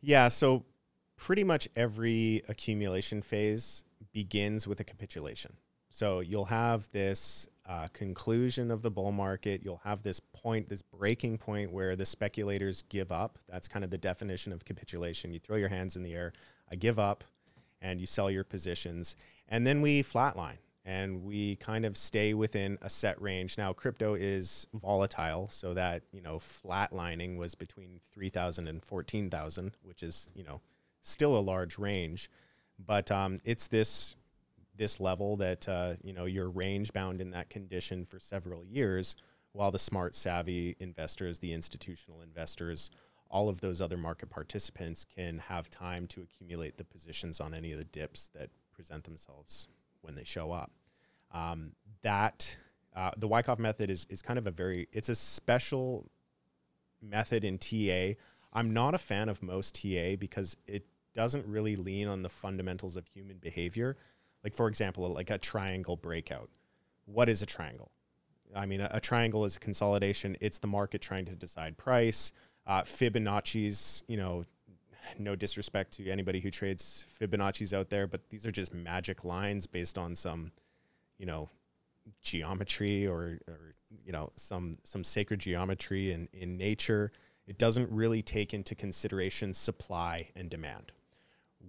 Yeah. 0.00 0.28
So, 0.28 0.64
pretty 1.16 1.42
much 1.42 1.68
every 1.74 2.42
accumulation 2.48 3.22
phase 3.22 3.82
begins 4.18 4.66
with 4.66 4.80
a 4.80 4.84
capitulation. 4.84 5.52
So 5.90 6.18
you'll 6.18 6.46
have 6.46 6.88
this 6.88 7.46
uh, 7.68 7.86
conclusion 7.92 8.72
of 8.72 8.82
the 8.82 8.90
bull 8.90 9.12
market. 9.12 9.62
You'll 9.64 9.80
have 9.84 10.02
this 10.02 10.18
point, 10.18 10.68
this 10.68 10.82
breaking 10.82 11.38
point 11.38 11.70
where 11.70 11.94
the 11.94 12.04
speculators 12.04 12.82
give 12.82 13.12
up. 13.12 13.38
That's 13.48 13.68
kind 13.68 13.84
of 13.84 13.92
the 13.92 13.98
definition 13.98 14.52
of 14.52 14.64
capitulation. 14.64 15.32
You 15.32 15.38
throw 15.38 15.56
your 15.56 15.68
hands 15.68 15.94
in 15.94 16.02
the 16.02 16.14
air, 16.14 16.32
I 16.68 16.74
give 16.74 16.98
up, 16.98 17.22
and 17.80 18.00
you 18.00 18.08
sell 18.08 18.28
your 18.28 18.42
positions. 18.42 19.14
And 19.48 19.64
then 19.64 19.82
we 19.82 20.02
flatline 20.02 20.58
and 20.84 21.22
we 21.22 21.54
kind 21.56 21.84
of 21.84 21.96
stay 21.96 22.34
within 22.34 22.76
a 22.82 22.90
set 22.90 23.22
range. 23.22 23.56
Now, 23.56 23.72
crypto 23.72 24.14
is 24.14 24.66
volatile, 24.74 25.48
so 25.48 25.74
that, 25.74 26.02
you 26.10 26.22
know, 26.22 26.38
flatlining 26.38 27.36
was 27.36 27.54
between 27.54 28.00
3,000 28.10 28.66
and 28.66 28.82
14,000, 28.82 29.76
which 29.82 30.02
is, 30.02 30.28
you 30.34 30.42
know, 30.42 30.60
still 31.02 31.36
a 31.36 31.40
large 31.40 31.78
range. 31.78 32.28
But 32.78 33.10
um, 33.10 33.38
it's 33.44 33.66
this 33.66 34.16
this 34.76 35.00
level 35.00 35.36
that 35.36 35.68
uh, 35.68 35.94
you 36.02 36.12
know 36.12 36.24
you're 36.24 36.48
range 36.48 36.92
bound 36.92 37.20
in 37.20 37.32
that 37.32 37.50
condition 37.50 38.06
for 38.06 38.18
several 38.18 38.64
years, 38.64 39.16
while 39.52 39.70
the 39.70 39.78
smart, 39.78 40.14
savvy 40.14 40.76
investors, 40.80 41.40
the 41.40 41.52
institutional 41.52 42.22
investors, 42.22 42.90
all 43.30 43.48
of 43.48 43.60
those 43.60 43.82
other 43.82 43.96
market 43.96 44.30
participants 44.30 45.04
can 45.04 45.38
have 45.38 45.68
time 45.68 46.06
to 46.06 46.22
accumulate 46.22 46.76
the 46.76 46.84
positions 46.84 47.40
on 47.40 47.54
any 47.54 47.72
of 47.72 47.78
the 47.78 47.84
dips 47.84 48.30
that 48.34 48.50
present 48.72 49.04
themselves 49.04 49.68
when 50.00 50.14
they 50.14 50.24
show 50.24 50.52
up. 50.52 50.70
Um, 51.32 51.72
that 52.02 52.56
uh, 52.94 53.10
the 53.18 53.28
Wyckoff 53.28 53.58
method 53.58 53.90
is 53.90 54.06
is 54.08 54.22
kind 54.22 54.38
of 54.38 54.46
a 54.46 54.50
very 54.50 54.88
it's 54.92 55.08
a 55.08 55.14
special 55.14 56.10
method 57.02 57.44
in 57.44 57.58
TA. 57.58 58.18
I'm 58.52 58.72
not 58.72 58.94
a 58.94 58.98
fan 58.98 59.28
of 59.28 59.42
most 59.42 59.74
TA 59.74 60.16
because 60.18 60.56
it 60.66 60.84
doesn't 61.14 61.46
really 61.46 61.76
lean 61.76 62.08
on 62.08 62.22
the 62.22 62.28
fundamentals 62.28 62.96
of 62.96 63.06
human 63.06 63.38
behavior. 63.38 63.96
Like 64.44 64.54
for 64.54 64.68
example, 64.68 65.08
like 65.08 65.30
a 65.30 65.38
triangle 65.38 65.96
breakout. 65.96 66.50
What 67.06 67.28
is 67.28 67.42
a 67.42 67.46
triangle? 67.46 67.90
I 68.54 68.66
mean, 68.66 68.80
a, 68.80 68.88
a 68.92 69.00
triangle 69.00 69.44
is 69.44 69.56
a 69.56 69.60
consolidation. 69.60 70.36
It's 70.40 70.58
the 70.58 70.66
market 70.66 71.00
trying 71.00 71.26
to 71.26 71.34
decide 71.34 71.76
price. 71.76 72.32
Uh, 72.66 72.82
Fibonacci's, 72.82 74.02
you 74.08 74.16
know, 74.16 74.44
no 75.18 75.34
disrespect 75.34 75.92
to 75.94 76.10
anybody 76.10 76.40
who 76.40 76.50
trades 76.50 77.06
Fibonacci's 77.20 77.72
out 77.72 77.88
there, 77.88 78.06
but 78.06 78.28
these 78.28 78.44
are 78.46 78.50
just 78.50 78.74
magic 78.74 79.24
lines 79.24 79.66
based 79.66 79.96
on 79.96 80.14
some, 80.14 80.52
you 81.18 81.26
know, 81.26 81.48
geometry 82.22 83.06
or, 83.06 83.38
or 83.46 83.74
you 84.04 84.12
know 84.12 84.30
some 84.36 84.76
some 84.84 85.04
sacred 85.04 85.40
geometry 85.40 86.12
in, 86.12 86.28
in 86.32 86.56
nature. 86.56 87.12
It 87.46 87.58
doesn't 87.58 87.90
really 87.90 88.22
take 88.22 88.52
into 88.52 88.74
consideration 88.74 89.54
supply 89.54 90.28
and 90.36 90.50
demand. 90.50 90.92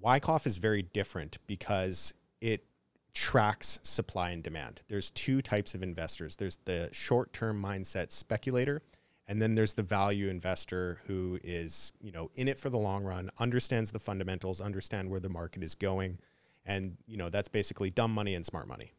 Wyckoff 0.01 0.47
is 0.47 0.57
very 0.57 0.81
different 0.81 1.37
because 1.47 2.13
it 2.41 2.65
tracks 3.13 3.79
supply 3.83 4.31
and 4.31 4.43
demand. 4.43 4.81
There's 4.87 5.09
two 5.09 5.41
types 5.41 5.73
of 5.75 5.83
investors. 5.83 6.35
There's 6.35 6.57
the 6.65 6.89
short-term 6.91 7.61
mindset 7.61 8.11
speculator, 8.11 8.81
and 9.27 9.41
then 9.41 9.55
there's 9.55 9.73
the 9.73 9.83
value 9.83 10.29
investor 10.29 10.99
who 11.05 11.39
is, 11.43 11.93
you 12.01 12.11
know, 12.11 12.31
in 12.35 12.47
it 12.47 12.57
for 12.57 12.69
the 12.69 12.77
long 12.77 13.03
run, 13.03 13.29
understands 13.39 13.91
the 13.91 13.99
fundamentals, 13.99 14.61
understand 14.61 15.09
where 15.09 15.19
the 15.19 15.29
market 15.29 15.63
is 15.63 15.75
going, 15.75 16.19
and 16.65 16.97
you 17.07 17.17
know 17.17 17.29
that's 17.29 17.47
basically 17.47 17.89
dumb 17.89 18.13
money 18.13 18.35
and 18.35 18.45
smart 18.45 18.67
money. 18.67 18.93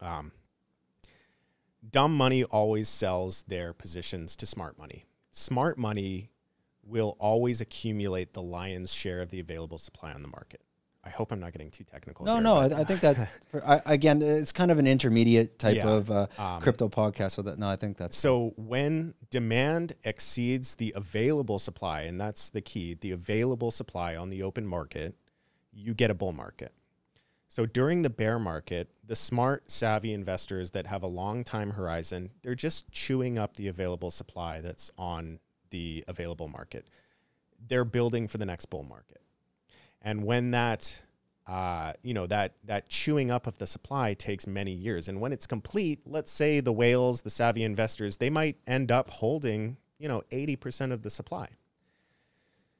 Um, 0.00 0.32
dumb 1.90 2.14
money 2.14 2.44
always 2.44 2.88
sells 2.88 3.42
their 3.44 3.72
positions 3.72 4.36
to 4.36 4.46
smart 4.46 4.78
money. 4.78 5.04
Smart 5.32 5.78
money 5.78 6.30
will 6.86 7.16
always 7.18 7.60
accumulate 7.60 8.32
the 8.32 8.42
lion's 8.42 8.92
share 8.92 9.20
of 9.20 9.30
the 9.30 9.40
available 9.40 9.78
supply 9.78 10.12
on 10.12 10.22
the 10.22 10.28
market. 10.28 10.60
I 11.06 11.10
hope 11.10 11.32
I'm 11.32 11.40
not 11.40 11.52
getting 11.52 11.70
too 11.70 11.84
technical. 11.84 12.24
No, 12.24 12.34
here, 12.34 12.42
no, 12.42 12.56
I, 12.56 12.64
I, 12.80 12.84
think 12.84 13.00
that's 13.00 13.22
for, 13.50 13.62
I, 13.66 13.80
again, 13.84 14.22
it's 14.22 14.52
kind 14.52 14.70
of 14.70 14.78
an 14.78 14.86
intermediate 14.86 15.58
type 15.58 15.76
yeah, 15.76 15.88
of 15.88 16.10
uh, 16.10 16.26
um, 16.38 16.62
crypto 16.62 16.88
podcast. 16.88 17.32
So 17.32 17.42
that 17.42 17.58
no, 17.58 17.68
I 17.68 17.76
think 17.76 17.98
that's 17.98 18.16
so 18.16 18.54
when 18.56 19.14
demand 19.30 19.94
exceeds 20.04 20.76
the 20.76 20.92
available 20.96 21.58
supply, 21.58 22.02
and 22.02 22.18
that's 22.18 22.48
the 22.48 22.62
key, 22.62 22.96
the 22.98 23.12
available 23.12 23.70
supply 23.70 24.16
on 24.16 24.30
the 24.30 24.42
open 24.42 24.66
market, 24.66 25.14
you 25.72 25.92
get 25.92 26.10
a 26.10 26.14
bull 26.14 26.32
market. 26.32 26.72
So 27.48 27.66
during 27.66 28.02
the 28.02 28.10
bear 28.10 28.38
market, 28.38 28.88
the 29.06 29.14
smart, 29.14 29.70
savvy 29.70 30.12
investors 30.12 30.70
that 30.72 30.86
have 30.86 31.02
a 31.02 31.06
long 31.06 31.44
time 31.44 31.72
horizon, 31.72 32.30
they're 32.42 32.54
just 32.54 32.90
chewing 32.90 33.38
up 33.38 33.56
the 33.56 33.68
available 33.68 34.10
supply 34.10 34.60
that's 34.60 34.90
on 34.98 35.38
the 35.74 36.04
available 36.06 36.46
market. 36.46 36.86
They're 37.66 37.84
building 37.84 38.28
for 38.28 38.38
the 38.38 38.46
next 38.46 38.66
bull 38.66 38.84
market. 38.84 39.20
And 40.00 40.24
when 40.24 40.52
that 40.52 41.02
uh, 41.48 41.92
you 42.02 42.14
know 42.14 42.26
that 42.28 42.52
that 42.64 42.88
chewing 42.88 43.30
up 43.32 43.46
of 43.48 43.58
the 43.58 43.66
supply 43.66 44.14
takes 44.14 44.46
many 44.46 44.70
years, 44.70 45.08
and 45.08 45.20
when 45.20 45.32
it's 45.32 45.48
complete, 45.48 45.98
let's 46.06 46.30
say 46.30 46.60
the 46.60 46.72
whales, 46.72 47.22
the 47.22 47.30
savvy 47.30 47.64
investors, 47.64 48.18
they 48.18 48.30
might 48.30 48.56
end 48.68 48.92
up 48.92 49.10
holding 49.10 49.76
you 49.98 50.08
know 50.08 50.22
eighty 50.30 50.54
percent 50.54 50.92
of 50.92 51.02
the 51.02 51.10
supply. 51.10 51.48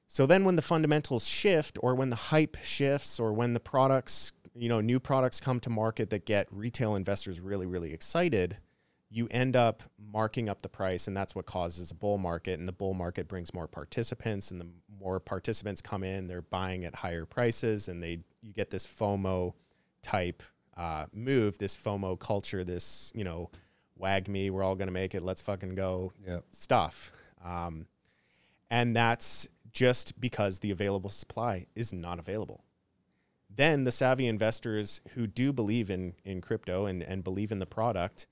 So 0.06 0.24
then, 0.24 0.44
when 0.44 0.54
the 0.54 0.62
fundamentals 0.62 1.26
shift, 1.26 1.78
or 1.82 1.96
when 1.96 2.10
the 2.10 2.30
hype 2.30 2.56
shifts, 2.62 3.18
or 3.18 3.32
when 3.32 3.54
the 3.54 3.60
products, 3.60 4.32
you 4.54 4.68
know, 4.68 4.80
new 4.80 5.00
products 5.00 5.40
come 5.40 5.58
to 5.60 5.70
market 5.70 6.10
that 6.10 6.24
get 6.24 6.46
retail 6.52 6.94
investors 6.94 7.40
really, 7.40 7.66
really 7.66 7.92
excited, 7.92 8.58
you 9.10 9.28
end 9.30 9.54
up 9.54 9.82
marking 10.12 10.48
up 10.48 10.62
the 10.62 10.68
price 10.68 11.06
and 11.06 11.16
that's 11.16 11.34
what 11.34 11.46
causes 11.46 11.90
a 11.90 11.94
bull 11.94 12.18
market 12.18 12.58
and 12.58 12.66
the 12.66 12.72
bull 12.72 12.94
market 12.94 13.28
brings 13.28 13.54
more 13.54 13.68
participants 13.68 14.50
and 14.50 14.60
the 14.60 14.66
more 15.00 15.20
participants 15.20 15.80
come 15.80 16.02
in 16.02 16.26
they're 16.26 16.42
buying 16.42 16.84
at 16.84 16.94
higher 16.96 17.24
prices 17.24 17.88
and 17.88 18.02
they 18.02 18.18
you 18.42 18.52
get 18.52 18.70
this 18.70 18.86
fomo 18.86 19.54
type 20.02 20.42
uh, 20.76 21.06
move 21.12 21.58
this 21.58 21.76
fomo 21.76 22.18
culture 22.18 22.64
this 22.64 23.12
you 23.14 23.24
know 23.24 23.50
WAGMI 24.00 24.50
we're 24.50 24.62
all 24.62 24.74
going 24.74 24.88
to 24.88 24.92
make 24.92 25.14
it 25.14 25.22
let's 25.22 25.40
fucking 25.40 25.74
go 25.74 26.12
yep. 26.26 26.44
stuff 26.50 27.12
um, 27.44 27.86
and 28.70 28.96
that's 28.96 29.46
just 29.72 30.20
because 30.20 30.60
the 30.60 30.70
available 30.70 31.10
supply 31.10 31.66
is 31.76 31.92
not 31.92 32.18
available 32.18 32.64
then 33.56 33.84
the 33.84 33.92
savvy 33.92 34.26
investors 34.26 35.00
who 35.12 35.28
do 35.28 35.52
believe 35.52 35.90
in 35.90 36.14
in 36.24 36.40
crypto 36.40 36.86
and, 36.86 37.02
and 37.02 37.22
believe 37.22 37.52
in 37.52 37.60
the 37.60 37.66
product 37.66 38.26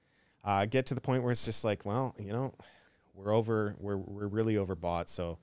uh, 0.45 0.67
get 0.67 0.87
to 0.87 0.95
the 0.95 1.01
point 1.01 1.23
where 1.23 1.33
it's 1.33 1.45
just 1.45 1.65
like, 1.65 1.85
well, 1.85 2.15
you 2.19 2.33
know, 2.33 2.53
we're 3.15 3.33
over, 3.33 3.77
we're, 3.79 3.97
we're 3.97 4.27
really 4.27 4.55
overbought. 4.55 5.09
So 5.09 5.39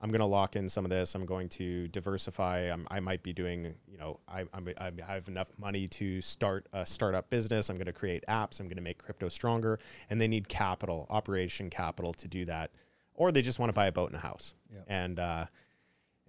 I'm 0.00 0.10
going 0.10 0.20
to 0.20 0.26
lock 0.26 0.56
in 0.56 0.68
some 0.68 0.84
of 0.84 0.90
this. 0.90 1.14
I'm 1.14 1.24
going 1.24 1.48
to 1.50 1.88
diversify. 1.88 2.70
I'm, 2.70 2.86
i 2.90 3.00
might 3.00 3.22
be 3.22 3.32
doing, 3.32 3.74
you 3.86 3.96
know, 3.96 4.20
I, 4.28 4.44
I'm, 4.52 4.68
I 4.78 4.92
have 5.06 5.28
enough 5.28 5.50
money 5.58 5.88
to 5.88 6.20
start 6.20 6.66
a 6.72 6.84
startup 6.84 7.30
business. 7.30 7.70
I'm 7.70 7.76
going 7.76 7.86
to 7.86 7.92
create 7.92 8.24
apps. 8.28 8.60
I'm 8.60 8.66
going 8.66 8.76
to 8.76 8.82
make 8.82 8.98
crypto 8.98 9.28
stronger. 9.28 9.78
And 10.10 10.20
they 10.20 10.28
need 10.28 10.48
capital, 10.48 11.06
operation 11.08 11.70
capital 11.70 12.12
to 12.14 12.28
do 12.28 12.44
that. 12.46 12.70
or 13.14 13.32
they 13.32 13.42
just 13.42 13.58
want 13.58 13.70
to 13.70 13.74
buy 13.74 13.86
a 13.86 13.92
boat 13.92 14.10
and 14.10 14.16
a 14.16 14.20
house. 14.20 14.54
Yeah. 14.70 14.80
And 14.88 15.18
uh, 15.18 15.46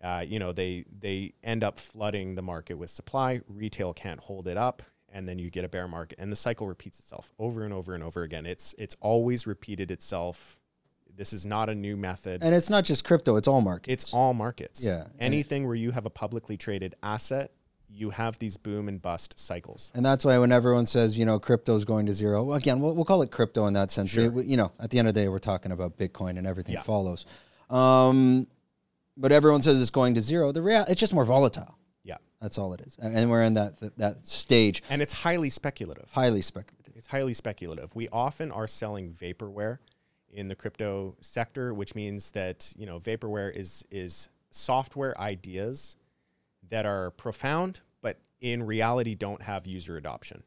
uh, 0.04 0.24
you 0.26 0.40
know 0.40 0.52
they 0.52 0.86
they 1.00 1.34
end 1.44 1.64
up 1.64 1.80
flooding 1.80 2.36
the 2.36 2.42
market 2.42 2.76
with 2.76 2.90
supply. 2.90 3.42
Retail 3.48 3.94
can't 3.94 4.20
hold 4.20 4.48
it 4.48 4.58
up, 4.58 4.84
and 5.16 5.28
then 5.28 5.40
you 5.40 5.50
get 5.50 5.64
a 5.66 5.70
bear 5.70 5.88
market, 5.88 6.20
and 6.20 6.32
the 6.32 6.36
cycle 6.36 6.68
repeats 6.68 7.00
itself 7.00 7.32
over 7.40 7.64
and 7.64 7.74
over 7.74 7.96
and 7.96 8.04
over 8.04 8.22
again. 8.24 8.46
It's 8.46 8.76
it's 8.78 8.96
always 9.00 9.48
repeated 9.48 9.90
itself. 9.90 10.60
This 11.18 11.32
is 11.32 11.46
not 11.46 11.70
a 11.70 11.76
new 11.76 11.96
method. 11.96 12.44
And 12.44 12.54
it's 12.54 12.70
not 12.70 12.84
just 12.84 13.06
crypto; 13.06 13.38
it's 13.38 13.48
all 13.48 13.62
markets. 13.62 14.04
It's 14.04 14.14
all 14.14 14.34
markets. 14.34 14.84
Yeah. 14.84 15.06
Anything 15.20 15.66
where 15.66 15.76
you 15.76 15.92
have 15.92 16.06
a 16.06 16.10
publicly 16.10 16.58
traded 16.58 16.94
asset, 17.02 17.52
you 17.90 18.10
have 18.10 18.38
these 18.40 18.58
boom 18.58 18.90
and 18.90 19.02
bust 19.02 19.40
cycles. 19.40 19.94
And 19.96 20.06
that's 20.06 20.26
why 20.26 20.38
when 20.38 20.52
everyone 20.52 20.86
says, 20.86 21.18
you 21.18 21.26
know, 21.26 21.40
crypto 21.40 21.74
is 21.76 21.86
going 21.86 22.06
to 22.08 22.14
zero, 22.14 22.44
well, 22.44 22.58
again, 22.58 22.82
we'll, 22.82 22.94
we'll 22.94 23.06
call 23.06 23.22
it 23.22 23.32
crypto 23.32 23.66
in 23.68 23.74
that 23.74 23.92
sense. 23.92 24.10
Sure. 24.10 24.30
we- 24.30 24.44
you 24.46 24.58
know, 24.58 24.74
at 24.82 24.90
the 24.90 25.00
end 25.00 25.08
of 25.08 25.14
the 25.14 25.22
day, 25.22 25.28
we're 25.30 25.40
talking 25.40 25.72
about 25.72 25.98
Bitcoin 25.98 26.38
and 26.38 26.46
everything 26.46 26.74
Yeah. 26.74 26.82
follows. 26.82 27.26
Um, 27.70 28.48
but 29.16 29.32
everyone 29.32 29.62
says 29.62 29.82
it's 29.82 29.90
going 29.92 30.14
to 30.16 30.22
zero. 30.22 30.52
The 30.52 30.62
real, 30.62 30.84
it's 30.90 31.00
just 31.00 31.14
more 31.14 31.24
volatile. 31.26 31.78
That's 32.46 32.60
all 32.60 32.74
it 32.74 32.82
is. 32.82 32.96
And- 33.02 33.32
we're 33.32 33.42
in 33.42 33.56
that 33.56 33.80
that, 33.80 33.98
that 33.98 34.28
stage, 34.28 34.84
And 34.88 35.02
it's 35.02 35.14
highly 35.14 35.50
speculative. 35.50 36.12
highly 36.12 36.42
speculative. 36.42 36.94
It's 36.96 37.08
highly 37.08 37.34
speculative. 37.34 37.96
We 37.96 38.08
often 38.10 38.52
are 38.52 38.68
selling 38.68 39.14
vaporware 39.14 39.80
in 40.32 40.48
the 40.48 40.56
crypto 40.56 41.16
sector, 41.22 41.74
which 41.74 41.96
means 41.96 42.30
that, 42.32 42.72
you 42.78 42.86
know, 42.86 43.00
vaporware 43.00 43.52
is 43.52 43.84
is 43.90 44.30
software 44.52 45.20
ideas 45.20 45.98
that 46.70 46.86
are 46.86 47.10
profound 47.12 47.82
but 48.04 48.20
in 48.42 48.62
reality 48.62 49.16
don't 49.16 49.42
have 49.42 49.66
user 49.66 49.98
adoption. 49.98 50.44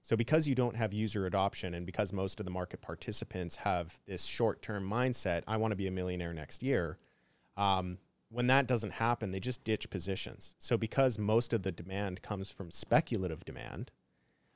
So 0.00 0.16
because 0.16 0.48
you 0.48 0.54
don't 0.54 0.76
have 0.76 0.94
user 0.94 1.26
adoption 1.26 1.74
and 1.74 1.84
because 1.84 2.14
most 2.14 2.40
of 2.40 2.46
the 2.46 2.50
market 2.52 2.80
participants 2.80 3.56
have 3.56 4.00
this 4.06 4.24
short-term 4.24 4.88
mindset, 4.88 5.42
I 5.46 5.58
want 5.58 5.72
to 5.72 5.76
be 5.76 5.86
a 5.86 5.90
millionaire 5.90 6.32
next 6.32 6.62
year, 6.62 6.96
um, 7.58 7.98
when 8.28 8.46
that 8.48 8.66
doesn't 8.66 8.92
happen, 8.92 9.30
they 9.30 9.40
just 9.40 9.64
ditch 9.64 9.88
positions. 9.90 10.54
So 10.58 10.76
because 10.76 11.18
most 11.18 11.52
of 11.52 11.62
the 11.62 11.72
demand 11.72 12.22
comes 12.22 12.50
from 12.50 12.70
speculative 12.70 13.44
demand, 13.44 13.90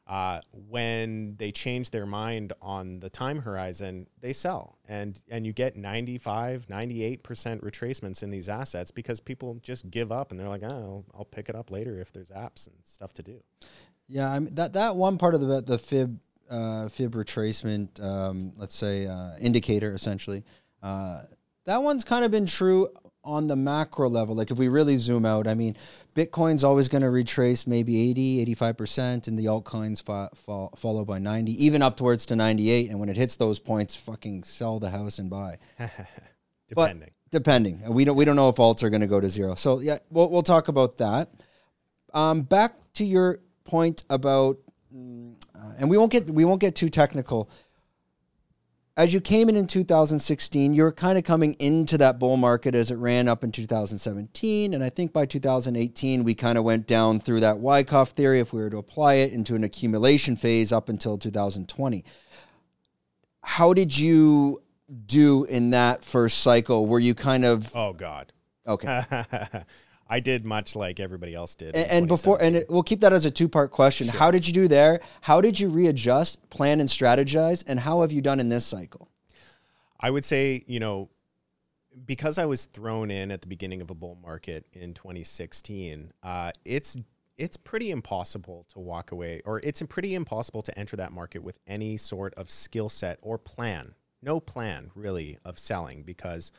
uh, 0.07 0.41
when 0.69 1.37
they 1.37 1.53
change 1.53 1.91
their 1.91 2.05
mind 2.05 2.53
on 2.61 2.99
the 2.99 3.09
time 3.09 3.43
horizon, 3.43 4.09
they 4.21 4.33
sell. 4.33 4.77
And 4.89 5.23
and 5.31 5.47
you 5.47 5.53
get 5.53 5.77
95, 5.77 6.67
98% 6.67 7.21
retracements 7.61 8.25
in 8.25 8.31
these 8.31 8.49
assets 8.49 8.91
because 8.91 9.21
people 9.21 9.61
just 9.63 9.89
give 9.89 10.11
up 10.11 10.31
and 10.31 10.41
they're 10.41 10.49
like, 10.49 10.65
oh, 10.65 11.05
I'll 11.15 11.25
pick 11.25 11.49
it 11.49 11.55
up 11.55 11.71
later 11.71 12.01
if 12.01 12.13
there's 12.13 12.31
apps 12.31 12.67
and 12.67 12.75
stuff 12.83 13.15
to 13.15 13.23
do. 13.23 13.41
Yeah, 14.09 14.29
I 14.29 14.41
mean 14.41 14.57
that 14.57 14.73
that 14.73 14.97
one 14.97 15.17
part 15.17 15.37
of 15.37 15.43
the 15.43 15.61
the 15.63 15.79
fib 15.79 16.19
uh, 16.51 16.89
fib 16.89 17.15
retracement, 17.15 18.03
um, 18.03 18.53
let's 18.57 18.75
say 18.75 19.07
uh, 19.07 19.37
indicator, 19.41 19.95
essentially, 19.95 20.43
uh, 20.83 21.23
that 21.67 21.85
one's 21.85 22.03
kind 22.03 22.25
of 22.25 22.33
been 22.33 22.47
true 22.47 22.89
on 23.25 23.47
the 23.47 23.57
macro 23.57 24.09
level. 24.09 24.35
Like 24.35 24.51
if 24.51 24.59
we 24.59 24.69
really 24.69 24.97
zoom 24.97 25.27
out, 25.27 25.47
I 25.47 25.55
mean, 25.55 25.77
Bitcoin's 26.15 26.65
always 26.65 26.89
going 26.89 27.03
to 27.03 27.11
retrace 27.11 27.67
maybe 27.67 28.11
80, 28.11 28.41
85 28.41 28.77
percent, 28.77 29.29
and 29.29 29.39
the 29.39 29.47
altcoins 29.47 30.03
fo- 30.03 30.31
fo- 30.35 30.73
follow 30.77 31.05
by 31.05 31.19
90, 31.19 31.65
even 31.65 31.83
up 31.83 31.97
towards 31.97 32.27
to 32.27 32.37
98. 32.37 32.91
And 32.91 32.99
when 32.99 33.09
it 33.09 33.17
hits 33.17 33.37
those 33.37 33.59
points, 33.59 33.95
fucking 33.97 34.45
sell 34.45 34.79
the 34.79 34.91
house 34.91 35.19
and 35.19 35.31
buy. 35.31 35.59
Depending. 36.69 37.11
Depending, 37.31 37.83
we 37.95 38.05
don't 38.05 38.17
we 38.17 38.25
don't 38.25 38.35
know 38.35 38.49
if 38.49 38.57
alts 38.57 38.83
are 38.83 38.91
going 38.91 39.03
to 39.03 39.07
go 39.07 39.21
to 39.21 39.29
zero. 39.29 39.55
So 39.55 39.79
yeah, 39.79 39.99
we'll 40.11 40.29
we'll 40.29 40.43
talk 40.43 40.67
about 40.67 40.99
that. 40.99 41.31
Um, 42.13 42.43
back 42.43 42.77
to 42.95 43.05
your 43.05 43.39
point 43.63 44.03
about, 44.11 44.59
mm, 44.93 45.35
uh, 45.55 45.75
and 45.79 45.89
we 45.89 45.97
won't 45.97 46.11
get 46.11 46.29
we 46.29 46.45
won't 46.45 46.61
get 46.61 46.75
too 46.75 46.89
technical. 46.89 47.49
As 49.01 49.15
you 49.15 49.21
came 49.23 49.49
in 49.49 49.57
in 49.57 49.67
2016, 49.67 50.75
you 50.75 50.83
were 50.83 50.93
kind 50.93 51.17
of 51.17 51.25
coming 51.25 51.55
into 51.55 51.97
that 51.97 52.19
bull 52.19 52.37
market 52.37 52.75
as 52.75 52.91
it 52.91 52.97
ran 52.97 53.29
up 53.29 53.43
in 53.43 53.51
2017, 53.51 54.75
and 54.75 54.85
I 54.85 54.91
think 54.91 55.11
by 55.11 55.25
2018 55.25 56.23
we 56.23 56.35
kind 56.35 56.59
of 56.59 56.65
went 56.65 56.87
down 56.87 57.19
through 57.19 57.41
that 57.41 57.61
Wyckoff 57.61 58.11
theory, 58.11 58.41
if 58.41 58.53
we 58.53 58.61
were 58.61 58.69
to 58.69 58.77
apply 58.77 59.15
it 59.15 59.33
into 59.33 59.55
an 59.55 59.65
accumulation 59.65 60.37
phase 60.37 60.71
up 60.71 60.91
until 60.91 61.17
2020. 61.17 62.05
How 63.43 63.73
did 63.73 63.97
you 63.97 64.61
do 65.07 65.45
in 65.45 65.71
that 65.71 66.05
first 66.05 66.41
cycle? 66.41 66.85
Were 66.85 66.99
you 66.99 67.15
kind 67.15 67.47
of 67.47 67.75
oh 67.75 67.95
God. 67.95 68.35
okay? 68.67 69.03
I 70.11 70.19
did 70.19 70.45
much 70.45 70.75
like 70.75 70.99
everybody 70.99 71.35
else 71.35 71.55
did. 71.55 71.77
And, 71.77 71.91
and 71.91 72.09
before, 72.09 72.43
and 72.43 72.57
it, 72.57 72.67
we'll 72.69 72.83
keep 72.83 73.01
that 73.01 73.13
as 73.13 73.25
a 73.27 73.31
two 73.31 73.49
part 73.49 73.71
question. 73.71 74.09
How 74.09 74.33
did 74.33 74.45
you 74.45 74.53
do 74.53 74.67
there? 74.67 75.01
How 75.21 75.41
did 75.41 75.61
you 75.61 75.69
readjust, 75.69 76.51
plan, 76.51 76.81
and 76.81 76.89
strategize? 76.89 77.63
And 77.67 77.79
how 77.79 78.01
have 78.01 78.11
you 78.11 78.21
done 78.21 78.41
in 78.41 78.49
this 78.49 78.67
cycle? 78.67 79.09
I 80.01 80.11
would 80.11 80.25
say, 80.25 80.65
you 80.67 80.81
know, 80.81 81.11
because 82.05 82.39
I 82.39 82.47
was 82.47 82.65
thrown 82.65 83.11
in 83.11 83.31
at 83.31 83.41
the 83.41 83.47
beginning 83.47 83.81
of 83.83 83.91
a 83.91 83.95
bull 83.95 84.19
market 84.21 84.67
in 84.73 84.95
2016, 84.95 86.13
uh, 86.25 86.51
it's 86.65 86.97
it's 87.37 87.57
pretty 87.57 87.91
impossible 87.91 88.67
to 88.71 88.81
walk 88.81 89.13
away, 89.13 89.41
or 89.45 89.61
it's 89.61 89.81
pretty 89.89 90.15
impossible 90.15 90.61
to 90.63 90.79
enter 90.79 90.97
that 90.97 91.13
market 91.13 91.43
with 91.43 91.59
any 91.67 91.97
sort 91.97 92.35
of 92.35 92.51
skill 92.51 92.89
set 92.89 93.19
or 93.23 93.39
plan. 93.39 93.95
No 94.23 94.41
plan 94.41 94.91
really 94.95 95.39
of 95.45 95.59
selling 95.59 96.03
because 96.03 96.53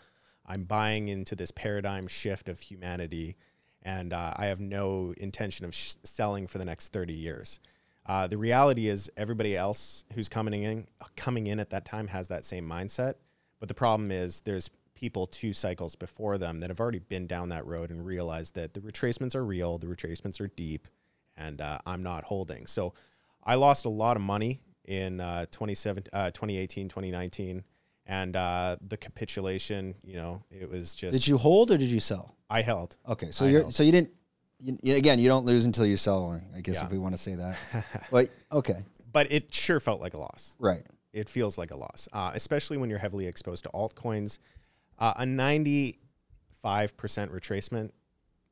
I'm 0.52 0.66
buying 0.66 1.08
into 1.08 1.34
this 1.34 1.50
paradigm 1.50 2.08
shift 2.08 2.50
of 2.50 2.60
humanity, 2.60 3.38
and 3.84 4.12
uh, 4.12 4.34
I 4.36 4.48
have 4.48 4.60
no 4.60 5.14
intention 5.16 5.66
of 5.66 5.74
sh- 5.74 5.94
selling 6.04 6.46
for 6.46 6.58
the 6.58 6.66
next 6.66 6.92
30 6.92 7.14
years. 7.14 7.62
Uh, 8.06 8.28
the 8.28 8.38
reality 8.38 8.90
is, 8.90 9.10
everybody 9.16 9.56
else 9.56 10.04
who's 10.14 10.28
coming 10.28 10.64
in 10.64 10.88
coming 11.16 11.48
in 11.48 11.58
at 11.58 11.70
that 11.70 11.86
time 11.86 12.08
has 12.08 12.28
that 12.28 12.44
same 12.44 12.68
mindset. 12.68 13.14
But 13.62 13.70
the 13.70 13.74
problem 13.74 14.12
is, 14.12 14.42
there's 14.42 14.70
people 14.94 15.26
two 15.26 15.54
cycles 15.54 15.96
before 15.96 16.38
them 16.38 16.60
that 16.60 16.70
have 16.70 16.82
already 16.82 17.00
been 17.00 17.28
down 17.28 17.48
that 17.50 17.66
road 17.66 17.90
and 17.90 18.06
realized 18.06 18.56
that 18.56 18.74
the 18.74 18.82
retracements 18.82 19.36
are 19.36 19.46
real, 19.46 19.78
the 19.78 19.88
retracements 19.88 20.42
are 20.42 20.50
deep, 20.50 20.90
and 21.38 21.62
uh, 21.62 21.78
I'm 21.86 22.04
not 22.04 22.26
holding. 22.26 22.68
So 22.68 22.94
I 23.42 23.56
lost 23.56 23.86
a 23.86 23.90
lot 23.90 24.18
of 24.18 24.22
money 24.22 24.60
in 24.84 25.22
uh, 25.22 25.46
uh, 25.46 25.46
2018, 25.46 26.90
2019. 26.90 27.64
And 28.06 28.36
uh, 28.36 28.78
the 28.86 28.98
capitulation, 28.98 29.96
you 30.04 30.16
know, 30.16 30.44
it 30.52 30.70
was 30.70 30.96
just. 30.96 31.14
Did 31.14 31.28
you 31.28 31.38
hold 31.38 31.72
or 31.72 31.78
did 31.78 31.90
you 31.92 32.00
sell? 32.00 32.36
I 32.50 32.62
held. 32.62 32.98
Okay, 33.08 33.32
so 33.32 33.46
I 33.46 33.50
you're 33.50 33.62
held. 33.62 33.74
so 33.76 33.84
you 33.84 33.92
didn't. 33.92 34.12
You, 34.60 34.96
again, 34.96 35.18
you 35.20 35.28
don't 35.28 35.46
lose 35.46 35.66
until 35.66 35.86
you 35.86 35.98
sell. 35.98 36.40
I 36.56 36.62
guess 36.62 36.76
Yeah. 36.76 36.86
if 36.86 36.92
we 36.92 36.98
want 37.00 37.14
to 37.16 37.18
say 37.18 37.36
that. 37.36 37.58
but 38.12 38.30
okay, 38.52 38.84
But 39.12 39.32
it 39.32 39.54
sure 39.54 39.80
felt 39.80 40.02
like 40.02 40.14
a 40.14 40.18
loss. 40.20 40.56
right. 40.60 40.84
it 41.14 41.28
feels 41.30 41.58
like 41.58 41.72
a 41.72 41.76
loss, 41.78 42.08
uh, 42.14 42.32
especially 42.36 42.78
when 42.78 42.90
you're 42.90 43.00
heavily 43.00 43.26
exposed 43.28 43.64
to 43.64 43.70
altcoins. 43.72 44.38
Uh, 45.00 45.14
a 45.18 45.24
95% 45.24 45.96
retracement 46.64 47.92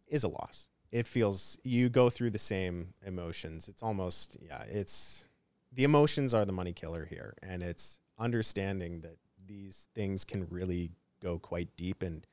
is 0.08 0.24
a 0.24 0.28
loss. 0.28 0.68
It 0.92 1.06
feels 1.08 1.60
you 1.64 1.90
go 1.90 2.10
through 2.10 2.32
the 2.32 2.40
same 2.40 2.94
emotions. 3.06 3.68
It's 3.70 3.84
almost, 3.84 4.38
yeah, 4.42 4.64
it's 4.68 5.26
the 5.72 5.84
emotions 5.84 6.34
are 6.34 6.46
the 6.46 6.52
money 6.54 6.74
killer 6.74 7.06
here. 7.06 7.36
And 7.44 7.62
it's 7.62 8.00
understanding 8.18 9.02
that 9.02 9.18
these 9.50 9.90
things 9.94 10.24
can 10.24 10.48
really 10.50 10.92
go 11.22 11.40
quite 11.40 11.68
deep 11.76 12.04
and, 12.04 12.26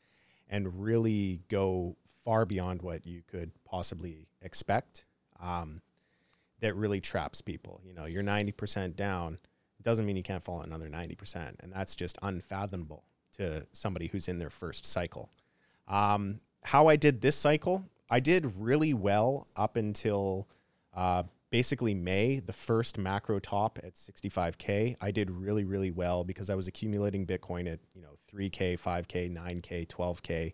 and 0.49 0.81
really 0.81 1.41
go 1.49 1.97
far 2.25 2.45
beyond 2.45 2.83
what 2.83 3.05
you 3.07 3.23
could 3.27 3.51
possibly 3.65 4.29
expect. 4.43 5.05
Um, 5.41 5.81
that 6.61 6.77
really 6.77 7.01
traps 7.01 7.41
people. 7.41 7.81
You 7.85 7.93
know, 7.93 8.07
you're 8.07 8.23
90% 8.23 8.97
down 8.97 9.39
doesn't 9.87 10.05
mean 10.05 10.17
you 10.17 10.23
can't 10.25 10.43
fall 10.43 10.63
another 10.63 10.89
90%. 10.89 11.61
And 11.61 11.73
that's 11.73 11.95
just 11.95 12.19
unfathomable 12.21 13.05
to 13.37 13.65
somebody 13.73 14.09
who's 14.09 14.27
in 14.27 14.41
their 14.41 14.51
first 14.51 14.85
cycle. 14.85 15.31
Um, 15.87 16.41
how 16.65 16.89
I 16.89 16.97
did 16.97 17.21
this 17.21 17.37
cycle, 17.37 17.85
I 18.11 18.19
did 18.19 18.53
really 18.59 18.95
well 18.95 19.47
up 19.55 19.77
until 19.77 20.49
uh, 20.93 21.23
basically 21.51 21.95
May, 21.95 22.41
the 22.41 22.53
first 22.53 22.99
macro 22.99 23.39
top 23.39 23.79
at 23.83 23.95
65K. 23.95 24.97
I 25.01 25.11
did 25.11 25.31
really, 25.31 25.65
really 25.65 25.91
well 25.91 26.25
because 26.25 26.51
I 26.51 26.55
was 26.55 26.67
accumulating 26.69 27.27
Bitcoin 27.27 27.71
at, 27.73 27.81
you 27.95 28.03
know, 28.03 28.17
3K, 28.33 28.81
5K, 28.81 29.35
9K, 29.35 29.87
12K. 29.87 30.53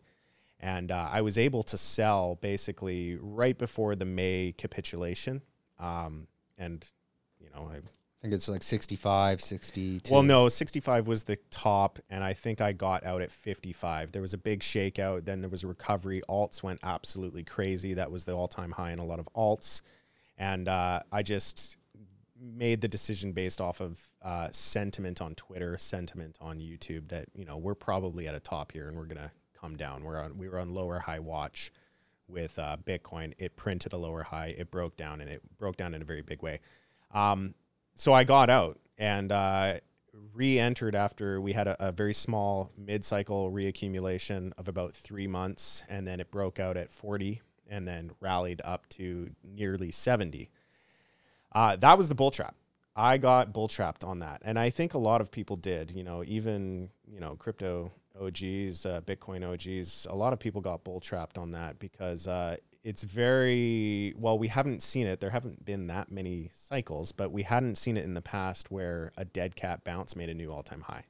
And 0.60 0.92
uh, 0.92 1.08
I 1.10 1.22
was 1.22 1.38
able 1.38 1.62
to 1.64 1.78
sell 1.78 2.36
basically 2.36 3.16
right 3.20 3.56
before 3.56 3.96
the 3.96 4.04
May 4.04 4.54
capitulation. 4.56 5.42
Um, 5.78 6.28
and, 6.56 6.86
you 7.40 7.48
know, 7.54 7.68
I 7.72 7.80
I 8.22 8.26
think 8.26 8.34
it's 8.34 8.48
like 8.48 8.62
65, 8.62 9.40
62. 9.40 10.14
well, 10.14 10.22
no, 10.22 10.48
65 10.48 11.08
was 11.08 11.24
the 11.24 11.38
top, 11.50 11.98
and 12.08 12.22
I 12.22 12.34
think 12.34 12.60
I 12.60 12.72
got 12.72 13.04
out 13.04 13.20
at 13.20 13.32
55. 13.32 14.12
There 14.12 14.22
was 14.22 14.32
a 14.32 14.38
big 14.38 14.60
shakeout, 14.60 15.24
then 15.24 15.40
there 15.40 15.50
was 15.50 15.64
a 15.64 15.66
recovery. 15.66 16.22
Alts 16.28 16.62
went 16.62 16.78
absolutely 16.84 17.42
crazy. 17.42 17.94
That 17.94 18.12
was 18.12 18.24
the 18.24 18.32
all 18.32 18.46
time 18.46 18.70
high 18.70 18.92
in 18.92 19.00
a 19.00 19.04
lot 19.04 19.18
of 19.18 19.28
alts. 19.34 19.80
And 20.42 20.66
uh, 20.66 21.02
I 21.12 21.22
just 21.22 21.76
made 22.36 22.80
the 22.80 22.88
decision 22.88 23.30
based 23.30 23.60
off 23.60 23.80
of 23.80 24.00
uh, 24.22 24.48
sentiment 24.50 25.22
on 25.22 25.36
Twitter, 25.36 25.78
sentiment 25.78 26.36
on 26.40 26.58
YouTube 26.58 27.10
that, 27.10 27.26
you 27.32 27.44
know, 27.44 27.56
we're 27.56 27.76
probably 27.76 28.26
at 28.26 28.34
a 28.34 28.40
top 28.40 28.72
here 28.72 28.88
and 28.88 28.96
we're 28.96 29.06
to 29.20 29.30
come 29.58 29.76
down. 29.76 30.02
We're 30.02 30.20
on, 30.20 30.36
we 30.36 30.48
were 30.48 30.58
on 30.58 30.74
lower 30.74 30.98
high 30.98 31.20
watch 31.20 31.70
with 32.26 32.58
uh, 32.58 32.76
Bitcoin. 32.84 33.34
It 33.38 33.54
printed 33.54 33.92
a 33.92 33.96
lower 33.96 34.24
high, 34.24 34.56
it 34.58 34.72
broke 34.72 34.96
down, 34.96 35.20
and 35.20 35.30
it 35.30 35.42
broke 35.58 35.76
down 35.76 35.94
in 35.94 36.02
a 36.02 36.04
very 36.04 36.22
big 36.22 36.42
way. 36.42 36.58
Um, 37.12 37.54
so 37.94 38.12
I 38.12 38.24
got 38.24 38.50
out, 38.50 38.80
and 38.98 39.30
uh, 39.30 39.74
re-entered 40.34 40.96
after 40.96 41.40
we 41.40 41.52
had 41.52 41.68
a, 41.68 41.76
a 41.78 41.92
very 41.92 42.14
small 42.14 42.72
mid-cycle 42.76 43.52
reaccumulation 43.52 44.50
of 44.58 44.66
about 44.66 44.92
three 44.92 45.28
months, 45.28 45.84
and 45.88 46.04
then 46.04 46.18
it 46.18 46.32
broke 46.32 46.58
out 46.58 46.76
at 46.76 46.90
40, 46.90 47.42
and 47.68 47.86
then 47.86 48.10
rallied 48.20 48.60
up 48.64 48.88
to 48.90 49.30
nearly 49.42 49.90
70. 49.90 50.50
Uh, 51.52 51.76
that 51.76 51.96
was 51.96 52.08
the 52.08 52.14
bull 52.14 52.30
trap. 52.30 52.54
I 52.94 53.18
got 53.18 53.52
bull 53.52 53.68
trapped 53.68 54.04
on 54.04 54.18
that, 54.18 54.42
and 54.44 54.58
I 54.58 54.70
think 54.70 54.94
a 54.94 54.98
lot 54.98 55.20
of 55.20 55.30
people 55.30 55.56
did. 55.56 55.90
You 55.90 56.04
know, 56.04 56.22
even 56.26 56.90
you 57.10 57.20
know 57.20 57.36
crypto 57.36 57.90
OGs, 58.20 58.84
uh, 58.84 59.00
Bitcoin 59.06 59.42
OGs, 59.44 60.06
a 60.10 60.14
lot 60.14 60.32
of 60.32 60.38
people 60.38 60.60
got 60.60 60.84
bull 60.84 61.00
trapped 61.00 61.38
on 61.38 61.52
that 61.52 61.78
because 61.78 62.28
uh, 62.28 62.56
it's 62.82 63.02
very 63.02 64.14
well. 64.18 64.38
We 64.38 64.48
haven't 64.48 64.82
seen 64.82 65.06
it. 65.06 65.20
There 65.20 65.30
haven't 65.30 65.64
been 65.64 65.86
that 65.86 66.10
many 66.10 66.50
cycles, 66.52 67.12
but 67.12 67.32
we 67.32 67.42
hadn't 67.42 67.76
seen 67.76 67.96
it 67.96 68.04
in 68.04 68.14
the 68.14 68.22
past 68.22 68.70
where 68.70 69.12
a 69.16 69.24
dead 69.24 69.56
cat 69.56 69.84
bounce 69.84 70.14
made 70.14 70.28
a 70.28 70.34
new 70.34 70.50
all 70.50 70.62
time 70.62 70.82
high. 70.82 71.04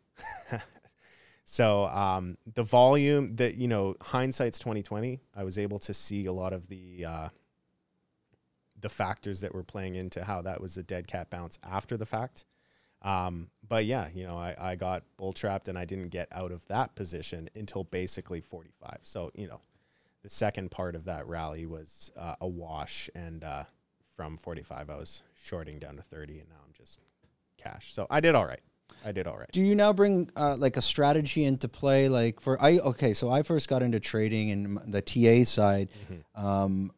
so 1.44 1.85
um, 1.87 2.37
the 2.55 2.62
volume 2.62 3.37
that 3.37 3.57
you 3.57 3.68
know, 3.68 3.94
hindsight's 4.00 4.59
twenty 4.59 4.83
twenty. 4.83 5.20
I 5.35 5.44
was 5.44 5.59
able 5.59 5.78
to 5.81 5.94
see 5.94 6.26
a 6.26 6.33
lot 6.33 6.52
of 6.52 6.68
the 6.68 7.05
uh, 7.05 7.28
the 8.81 8.88
factors 8.88 9.40
that 9.40 9.55
were 9.55 9.62
playing 9.62 9.94
into 9.94 10.24
how 10.24 10.42
that 10.42 10.61
was 10.61 10.76
a 10.76 10.83
dead 10.83 11.07
cat 11.07 11.31
bounce 11.31 11.59
after 11.64 11.96
the 11.96 12.07
fact. 12.07 12.44
Um, 13.02 13.48
but 13.68 13.85
yeah, 13.85 14.09
you 14.14 14.24
know, 14.24 14.37
I, 14.37 14.55
I 14.59 14.76
got 14.76 15.02
bull 15.16 15.33
trapped 15.33 15.68
and 15.68 15.78
I 15.78 15.85
didn't 15.85 16.09
get 16.09 16.28
out 16.31 16.52
of 16.52 16.66
that 16.68 16.94
position 16.94 17.48
until 17.55 17.85
basically 17.85 18.40
45. 18.40 18.98
So, 19.02 19.31
you 19.35 19.48
know, 19.48 19.61
the 20.22 20.28
second 20.28 20.70
part 20.70 20.94
of 20.94 21.05
that 21.07 21.26
rally 21.26 21.66
was 21.66 22.12
uh, 22.16 22.37
a 22.40 22.46
wash. 22.46 23.11
And 23.14 23.42
uh, 23.42 23.64
from 24.14 24.37
45, 24.37 24.88
I 24.88 24.96
was 24.96 25.24
shorting 25.35 25.81
down 25.81 25.96
to 25.96 26.02
30 26.02 26.38
and 26.38 26.48
now 26.48 26.57
I'm 26.64 26.72
just 26.72 27.00
cash. 27.57 27.92
So 27.92 28.07
I 28.09 28.20
did 28.20 28.37
all 28.37 28.46
right. 28.46 28.62
I 29.04 29.12
did 29.12 29.26
all 29.26 29.36
right. 29.36 29.50
Do 29.52 29.62
you 29.62 29.74
now 29.74 29.92
bring 29.92 30.30
uh, 30.36 30.56
like 30.58 30.76
a 30.76 30.82
strategy 30.82 31.44
into 31.44 31.68
play? 31.68 32.08
Like 32.08 32.40
for 32.40 32.62
I 32.62 32.78
okay, 32.78 33.14
so 33.14 33.30
I 33.30 33.42
first 33.42 33.68
got 33.68 33.82
into 33.82 34.00
trading 34.00 34.48
in 34.48 34.78
the 34.86 35.02
TA 35.02 35.44
side 35.44 35.88
mm-hmm. 36.10 36.46
um, 36.46 36.92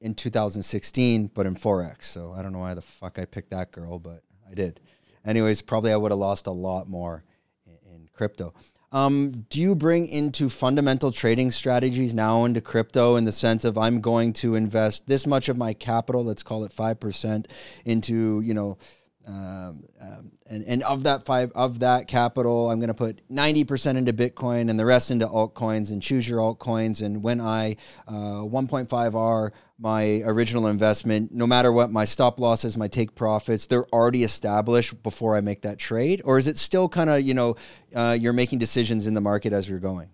in 0.00 0.14
2016, 0.14 1.28
but 1.28 1.46
in 1.46 1.54
forex. 1.54 2.04
So 2.04 2.32
I 2.32 2.42
don't 2.42 2.52
know 2.52 2.58
why 2.58 2.74
the 2.74 2.82
fuck 2.82 3.18
I 3.18 3.24
picked 3.24 3.50
that 3.50 3.72
girl, 3.72 3.98
but 3.98 4.22
I 4.50 4.54
did 4.54 4.80
anyways, 5.24 5.62
probably 5.62 5.92
I 5.92 5.96
would 5.96 6.12
have 6.12 6.18
lost 6.18 6.46
a 6.46 6.52
lot 6.52 6.88
more 6.88 7.24
in, 7.66 7.94
in 7.94 8.08
crypto. 8.12 8.54
Um, 8.92 9.46
do 9.50 9.60
you 9.60 9.74
bring 9.74 10.06
into 10.06 10.48
fundamental 10.48 11.10
trading 11.10 11.50
strategies 11.50 12.14
now 12.14 12.44
into 12.44 12.60
crypto 12.60 13.16
in 13.16 13.24
the 13.24 13.32
sense 13.32 13.64
of 13.64 13.76
I'm 13.76 14.00
going 14.00 14.32
to 14.34 14.54
invest 14.54 15.08
this 15.08 15.26
much 15.26 15.48
of 15.48 15.56
my 15.56 15.72
capital, 15.74 16.24
let's 16.24 16.44
call 16.44 16.62
it 16.62 16.72
five 16.72 17.00
percent, 17.00 17.48
into 17.84 18.40
you 18.42 18.54
know, 18.54 18.78
um, 19.26 19.84
um, 20.00 20.32
and 20.46 20.64
and 20.64 20.82
of 20.82 21.04
that 21.04 21.24
five 21.24 21.50
of 21.54 21.80
that 21.80 22.08
capital, 22.08 22.70
I'm 22.70 22.78
going 22.78 22.88
to 22.88 22.94
put 22.94 23.22
ninety 23.28 23.64
percent 23.64 23.96
into 23.96 24.12
Bitcoin 24.12 24.68
and 24.68 24.78
the 24.78 24.84
rest 24.84 25.10
into 25.10 25.26
altcoins 25.26 25.90
and 25.90 26.02
choose 26.02 26.28
your 26.28 26.40
altcoins. 26.40 27.04
And 27.04 27.22
when 27.22 27.40
I 27.40 27.76
uh, 28.06 28.42
1.5 28.42 29.14
R 29.14 29.52
my 29.78 30.22
original 30.24 30.68
investment, 30.68 31.32
no 31.32 31.46
matter 31.46 31.72
what 31.72 31.90
my 31.90 32.04
stop 32.04 32.38
losses, 32.38 32.76
my 32.76 32.86
take 32.86 33.14
profits, 33.14 33.66
they're 33.66 33.86
already 33.86 34.22
established 34.22 35.02
before 35.02 35.34
I 35.34 35.40
make 35.40 35.62
that 35.62 35.78
trade? 35.78 36.22
Or 36.24 36.38
is 36.38 36.46
it 36.46 36.58
still 36.58 36.88
kind 36.88 37.10
of, 37.10 37.22
you 37.22 37.34
know, 37.34 37.56
uh, 37.94 38.16
you're 38.18 38.32
making 38.32 38.60
decisions 38.60 39.06
in 39.06 39.14
the 39.14 39.20
market 39.20 39.52
as 39.52 39.68
you're 39.68 39.80
going? 39.80 40.10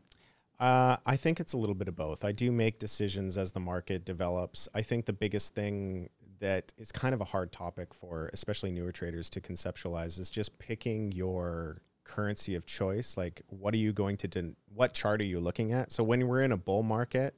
Uh, 0.58 0.96
I 1.06 1.16
think 1.16 1.40
it's 1.40 1.54
a 1.54 1.58
little 1.58 1.74
bit 1.74 1.88
of 1.88 1.96
both. 1.96 2.24
I 2.24 2.32
do 2.32 2.52
make 2.52 2.78
decisions 2.78 3.38
as 3.38 3.52
the 3.52 3.60
market 3.60 4.04
develops. 4.04 4.68
I 4.74 4.82
think 4.82 5.06
the 5.06 5.12
biggest 5.14 5.54
thing 5.54 6.10
that 6.40 6.72
is 6.76 6.90
kind 6.90 7.14
of 7.14 7.20
a 7.20 7.24
hard 7.26 7.52
topic 7.52 7.94
for 7.94 8.30
especially 8.32 8.70
newer 8.70 8.92
traders 8.92 9.30
to 9.30 9.40
conceptualize 9.40 10.18
is 10.18 10.30
just 10.30 10.58
picking 10.58 11.12
your 11.12 11.82
currency 12.04 12.54
of 12.54 12.66
choice. 12.66 13.16
Like, 13.16 13.42
what 13.48 13.72
are 13.74 13.78
you 13.78 13.92
going 13.92 14.16
to 14.18 14.28
do? 14.28 14.56
What 14.74 14.94
chart 14.94 15.20
are 15.20 15.24
you 15.24 15.38
looking 15.38 15.72
at? 15.72 15.92
So 15.92 16.02
when 16.02 16.26
we're 16.26 16.42
in 16.42 16.52
a 16.52 16.56
bull 16.56 16.82
market, 16.82 17.34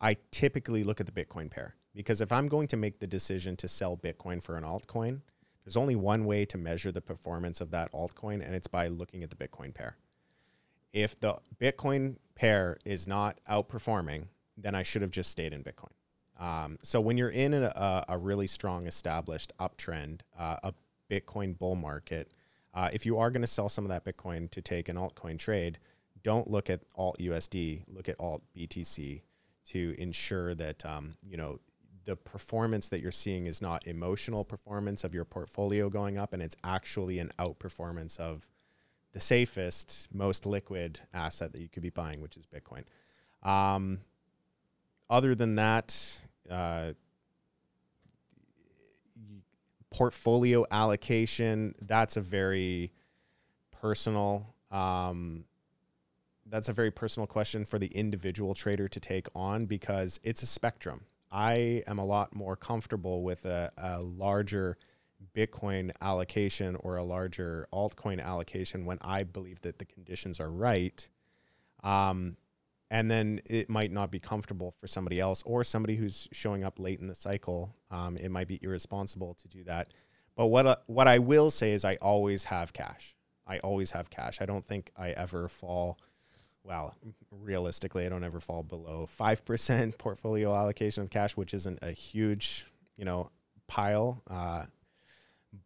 I 0.00 0.16
typically 0.30 0.84
look 0.84 1.00
at 1.00 1.06
the 1.06 1.12
Bitcoin 1.12 1.50
pair 1.50 1.76
because 1.94 2.20
if 2.20 2.32
I'm 2.32 2.48
going 2.48 2.66
to 2.68 2.76
make 2.76 2.98
the 2.98 3.06
decision 3.06 3.56
to 3.56 3.68
sell 3.68 3.96
Bitcoin 3.96 4.42
for 4.42 4.56
an 4.56 4.64
altcoin, 4.64 5.20
there's 5.64 5.76
only 5.76 5.96
one 5.96 6.26
way 6.26 6.44
to 6.46 6.58
measure 6.58 6.92
the 6.92 7.00
performance 7.00 7.60
of 7.60 7.70
that 7.70 7.90
altcoin, 7.92 8.44
and 8.44 8.54
it's 8.54 8.66
by 8.66 8.88
looking 8.88 9.22
at 9.22 9.30
the 9.30 9.36
Bitcoin 9.36 9.72
pair. 9.72 9.96
If 10.92 11.18
the 11.18 11.38
Bitcoin 11.58 12.16
pair 12.34 12.76
is 12.84 13.06
not 13.06 13.40
outperforming, 13.48 14.26
then 14.58 14.74
I 14.74 14.82
should 14.82 15.02
have 15.02 15.10
just 15.10 15.30
stayed 15.30 15.54
in 15.54 15.64
Bitcoin. 15.64 15.92
Um, 16.38 16.78
so 16.82 17.00
when 17.00 17.16
you're 17.16 17.30
in 17.30 17.54
a, 17.54 18.04
a 18.08 18.18
really 18.18 18.46
strong 18.46 18.86
established 18.86 19.52
uptrend, 19.60 20.20
uh, 20.38 20.56
a 20.62 20.74
Bitcoin 21.10 21.56
bull 21.56 21.76
market, 21.76 22.32
uh, 22.72 22.90
if 22.92 23.06
you 23.06 23.18
are 23.18 23.30
going 23.30 23.42
to 23.42 23.48
sell 23.48 23.68
some 23.68 23.84
of 23.84 23.90
that 23.90 24.04
Bitcoin 24.04 24.50
to 24.50 24.60
take 24.60 24.88
an 24.88 24.96
altcoin 24.96 25.38
trade, 25.38 25.78
don't 26.22 26.50
look 26.50 26.70
at 26.70 26.80
alt 26.96 27.18
USD, 27.18 27.84
look 27.88 28.08
at 28.08 28.16
alt 28.18 28.42
BTC 28.56 29.22
to 29.66 29.94
ensure 29.98 30.54
that 30.54 30.84
um, 30.84 31.16
you 31.28 31.36
know 31.36 31.60
the 32.04 32.16
performance 32.16 32.88
that 32.90 33.00
you're 33.00 33.12
seeing 33.12 33.46
is 33.46 33.62
not 33.62 33.86
emotional 33.86 34.44
performance 34.44 35.04
of 35.04 35.14
your 35.14 35.24
portfolio 35.24 35.88
going 35.88 36.18
up 36.18 36.32
and 36.34 36.42
it's 36.42 36.56
actually 36.62 37.18
an 37.18 37.30
outperformance 37.38 38.18
of 38.20 38.48
the 39.12 39.20
safest 39.20 40.08
most 40.12 40.44
liquid 40.44 41.00
asset 41.14 41.52
that 41.52 41.60
you 41.60 41.68
could 41.68 41.82
be 41.82 41.90
buying 41.90 42.20
which 42.20 42.36
is 42.36 42.46
bitcoin. 42.46 42.84
Um, 43.48 44.00
other 45.08 45.34
than 45.34 45.56
that 45.56 46.20
uh, 46.50 46.92
portfolio 49.90 50.64
allocation 50.70 51.74
that's 51.82 52.16
a 52.16 52.20
very 52.20 52.92
personal 53.70 54.54
um, 54.70 55.44
that's 56.46 56.68
a 56.68 56.72
very 56.72 56.90
personal 56.90 57.26
question 57.26 57.64
for 57.64 57.78
the 57.78 57.86
individual 57.88 58.54
trader 58.54 58.88
to 58.88 59.00
take 59.00 59.28
on 59.34 59.66
because 59.66 60.20
it's 60.22 60.42
a 60.42 60.46
spectrum. 60.46 61.04
I 61.30 61.82
am 61.86 61.98
a 61.98 62.04
lot 62.04 62.34
more 62.34 62.56
comfortable 62.56 63.22
with 63.22 63.44
a, 63.44 63.72
a 63.78 64.00
larger 64.00 64.76
Bitcoin 65.34 65.90
allocation 66.00 66.76
or 66.76 66.96
a 66.96 67.04
larger 67.04 67.66
altcoin 67.72 68.22
allocation 68.22 68.84
when 68.84 68.98
I 69.00 69.24
believe 69.24 69.62
that 69.62 69.78
the 69.78 69.84
conditions 69.84 70.38
are 70.38 70.50
right. 70.50 71.08
Um, 71.82 72.36
and 72.90 73.10
then 73.10 73.40
it 73.46 73.68
might 73.68 73.90
not 73.90 74.10
be 74.10 74.20
comfortable 74.20 74.72
for 74.78 74.86
somebody 74.86 75.18
else 75.20 75.42
or 75.44 75.64
somebody 75.64 75.96
who's 75.96 76.28
showing 76.32 76.64
up 76.64 76.78
late 76.78 77.00
in 77.00 77.06
the 77.06 77.14
cycle. 77.14 77.74
Um, 77.90 78.16
it 78.16 78.30
might 78.30 78.48
be 78.48 78.58
irresponsible 78.62 79.34
to 79.34 79.48
do 79.48 79.64
that. 79.64 79.88
But 80.36 80.46
what 80.46 80.66
uh, 80.66 80.76
what 80.86 81.08
I 81.08 81.18
will 81.18 81.50
say 81.50 81.72
is 81.72 81.84
I 81.84 81.96
always 81.96 82.44
have 82.44 82.72
cash. 82.72 83.16
I 83.46 83.58
always 83.58 83.90
have 83.92 84.10
cash. 84.10 84.40
I 84.40 84.46
don't 84.46 84.64
think 84.64 84.90
I 84.96 85.10
ever 85.10 85.48
fall 85.48 85.98
well, 86.64 86.94
realistically, 87.30 88.06
I 88.06 88.08
don't 88.08 88.24
ever 88.24 88.40
fall 88.40 88.62
below 88.62 89.06
5% 89.06 89.98
portfolio 89.98 90.54
allocation 90.54 91.02
of 91.02 91.10
cash, 91.10 91.36
which 91.36 91.52
isn't 91.52 91.78
a 91.82 91.92
huge, 91.92 92.66
you 92.96 93.04
know, 93.04 93.30
pile. 93.68 94.22
Uh, 94.28 94.64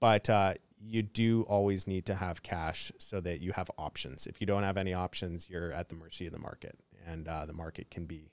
but 0.00 0.28
uh, 0.28 0.54
you 0.80 1.02
do 1.02 1.42
always 1.42 1.86
need 1.86 2.06
to 2.06 2.14
have 2.14 2.42
cash 2.42 2.92
so 2.98 3.20
that 3.20 3.40
you 3.40 3.52
have 3.52 3.70
options. 3.78 4.26
If 4.26 4.40
you 4.40 4.46
don't 4.46 4.64
have 4.64 4.76
any 4.76 4.92
options, 4.92 5.48
you're 5.48 5.72
at 5.72 5.88
the 5.88 5.94
mercy 5.94 6.26
of 6.26 6.32
the 6.32 6.38
market, 6.38 6.78
and 7.10 7.28
uh, 7.28 7.46
the 7.46 7.52
market 7.52 7.90
can 7.90 8.04
be 8.04 8.30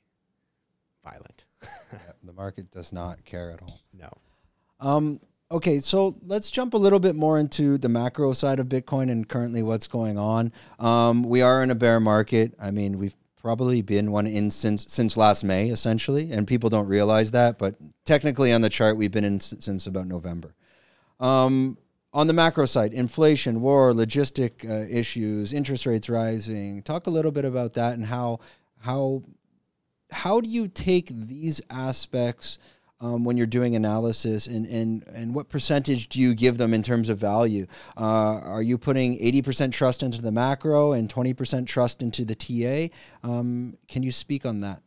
violent. 1.04 1.46
yeah, 1.92 2.00
the 2.24 2.34
market 2.34 2.72
does 2.72 2.92
not 2.92 3.24
care 3.26 3.52
at 3.52 3.62
all. 3.62 3.80
No. 3.94 4.10
Um, 4.80 5.20
Okay, 5.52 5.80
so 5.80 6.16
let's 6.26 6.50
jump 6.50 6.74
a 6.74 6.78
little 6.78 7.00
bit 7.00 7.16
more 7.16 7.38
into 7.38 7.78
the 7.78 7.88
macro 7.88 8.34
side 8.34 8.60
of 8.60 8.68
Bitcoin 8.68 9.12
and 9.12 9.30
currently 9.30 9.62
what's 9.62 9.88
going 9.88 10.18
on. 10.18 10.52
Um, 10.80 11.22
we 11.22 11.44
are 11.44 11.62
in 11.62 11.70
a 11.70 11.76
bear 11.76 12.00
market. 12.00 12.56
I 12.60 12.72
mean, 12.72 12.98
we've 12.98 13.16
probably 13.40 13.84
been 13.84 14.12
one 14.12 14.26
in 14.26 14.50
since 14.50 14.92
since 14.92 15.16
last 15.16 15.44
May, 15.44 15.70
essentially, 15.70 16.32
and 16.32 16.48
people 16.48 16.72
don't 16.72 16.88
realize 16.88 17.30
that. 17.32 17.60
But 17.60 17.76
technically, 18.06 18.52
on 18.52 18.62
the 18.62 18.70
chart, 18.70 18.98
we've 18.98 19.12
been 19.12 19.24
in 19.24 19.40
since 19.40 19.86
about 19.86 20.08
November. 20.08 20.56
Um, 21.20 21.78
on 22.12 22.26
the 22.26 22.34
macro 22.34 22.66
side, 22.66 22.92
inflation, 22.92 23.62
war, 23.62 23.94
logistic 23.94 24.68
uh, 24.68 24.88
issues, 24.90 25.54
interest 25.54 25.86
rates 25.86 26.10
rising. 26.10 26.82
Talk 26.82 27.06
a 27.06 27.12
little 27.12 27.32
bit 27.32 27.46
about 27.46 27.74
that 27.74 27.94
and 27.94 28.06
how 28.08 28.40
how 28.86 29.24
how 30.12 30.40
do 30.40 30.50
you 30.50 30.68
take 30.68 31.10
these 31.10 31.60
aspects? 31.70 32.60
um, 33.02 33.24
when 33.24 33.38
you're 33.38 33.46
doing 33.46 33.76
analysis 33.76 34.48
and, 34.48 34.66
and, 34.66 35.04
and 35.14 35.36
what 35.36 35.50
percentage 35.50 36.08
do 36.08 36.20
you 36.20 36.34
give 36.34 36.58
them 36.58 36.74
in 36.74 36.82
terms 36.82 37.10
of 37.10 37.18
value? 37.18 37.68
Uh, 37.98 38.40
are 38.40 38.62
you 38.62 38.78
putting 38.78 39.20
80% 39.20 39.72
trust 39.72 40.02
into 40.02 40.22
the 40.22 40.32
macro 40.32 40.94
and 40.94 41.10
20% 41.10 41.68
trust 41.68 42.02
into 42.02 42.24
the 42.26 42.36
TA? 42.36 42.96
Um, 43.28 43.78
can 43.88 44.02
you 44.04 44.12
speak 44.12 44.46
on 44.46 44.62
that? 44.62 44.82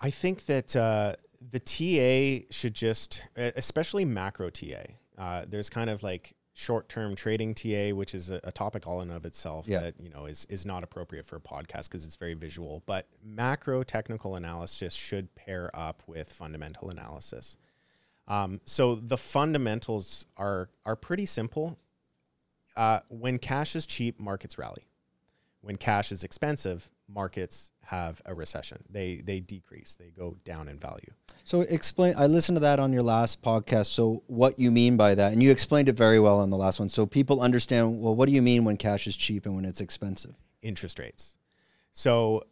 I 0.00 0.10
think 0.10 0.46
that 0.46 0.74
uh, 0.74 1.14
the 1.40 1.60
TA 1.60 2.46
should 2.50 2.74
just, 2.74 3.22
especially 3.36 4.04
macro 4.04 4.50
TA, 4.50 4.82
uh, 5.16 5.44
there's 5.48 5.70
kind 5.70 5.88
of 5.88 6.02
like 6.02 6.34
short-term 6.56 7.16
trading 7.16 7.52
TA, 7.52 7.90
which 7.90 8.14
is 8.14 8.30
a, 8.30 8.40
a, 8.44 8.52
topic 8.52 8.86
all 8.86 9.00
in 9.02 9.10
of 9.10 9.26
itself 9.26 9.66
yeah. 9.66 9.80
that 9.80 9.94
you 10.00 10.08
know 10.08 10.24
is 10.24 10.46
is 10.48 10.64
not 10.64 10.84
appropriate 10.84 11.26
for 11.26 11.36
a 11.36 11.40
podcast 11.40 11.88
because 11.88 12.06
it's 12.06 12.16
very 12.16 12.34
visual. 12.34 12.82
But 12.86 13.08
macro 13.22 13.82
technical 13.82 14.36
analysis 14.36 14.94
should 14.94 15.34
pair 15.34 15.70
up 15.74 16.02
with 16.06 16.32
fundamental 16.32 16.90
analysis. 16.90 17.56
Um, 18.28 18.60
so 18.64 18.94
the 18.94 19.18
fundamentals 19.18 20.26
are 20.36 20.70
are 20.86 20.96
pretty 20.96 21.26
simple. 21.26 21.78
uh, 22.76 23.00
when 23.08 23.38
cash 23.38 23.76
is 23.76 23.86
cheap, 23.86 24.18
markets 24.18 24.56
rally. 24.58 24.84
When 25.60 25.76
cash 25.76 26.12
is 26.12 26.24
expensive, 26.24 26.90
markets 27.08 27.72
have 27.84 28.20
a 28.24 28.34
recession. 28.34 28.82
They 28.90 29.20
they 29.24 29.40
decrease. 29.40 29.96
They 29.96 30.10
go 30.10 30.36
down 30.44 30.68
in 30.68 30.78
value. 30.78 31.12
So 31.44 31.62
explain. 31.62 32.14
I 32.16 32.26
listened 32.26 32.56
to 32.56 32.60
that 32.60 32.78
on 32.78 32.92
your 32.92 33.02
last 33.02 33.42
podcast. 33.42 33.86
So 33.86 34.22
what 34.26 34.58
you 34.58 34.70
mean 34.70 34.96
by 34.96 35.14
that, 35.14 35.32
and 35.32 35.42
you 35.42 35.50
explained 35.50 35.88
it 35.88 35.96
very 35.96 36.18
well 36.18 36.40
on 36.40 36.50
the 36.50 36.56
last 36.56 36.78
one. 36.78 36.88
So 36.88 37.06
people 37.06 37.40
understand. 37.40 38.00
Well, 38.00 38.14
what 38.14 38.26
do 38.26 38.34
you 38.34 38.42
mean 38.42 38.64
when 38.64 38.76
cash 38.76 39.06
is 39.06 39.16
cheap 39.16 39.46
and 39.46 39.54
when 39.54 39.64
it's 39.64 39.80
expensive? 39.80 40.34
Interest 40.62 40.98
rates. 40.98 41.36
So 41.92 42.44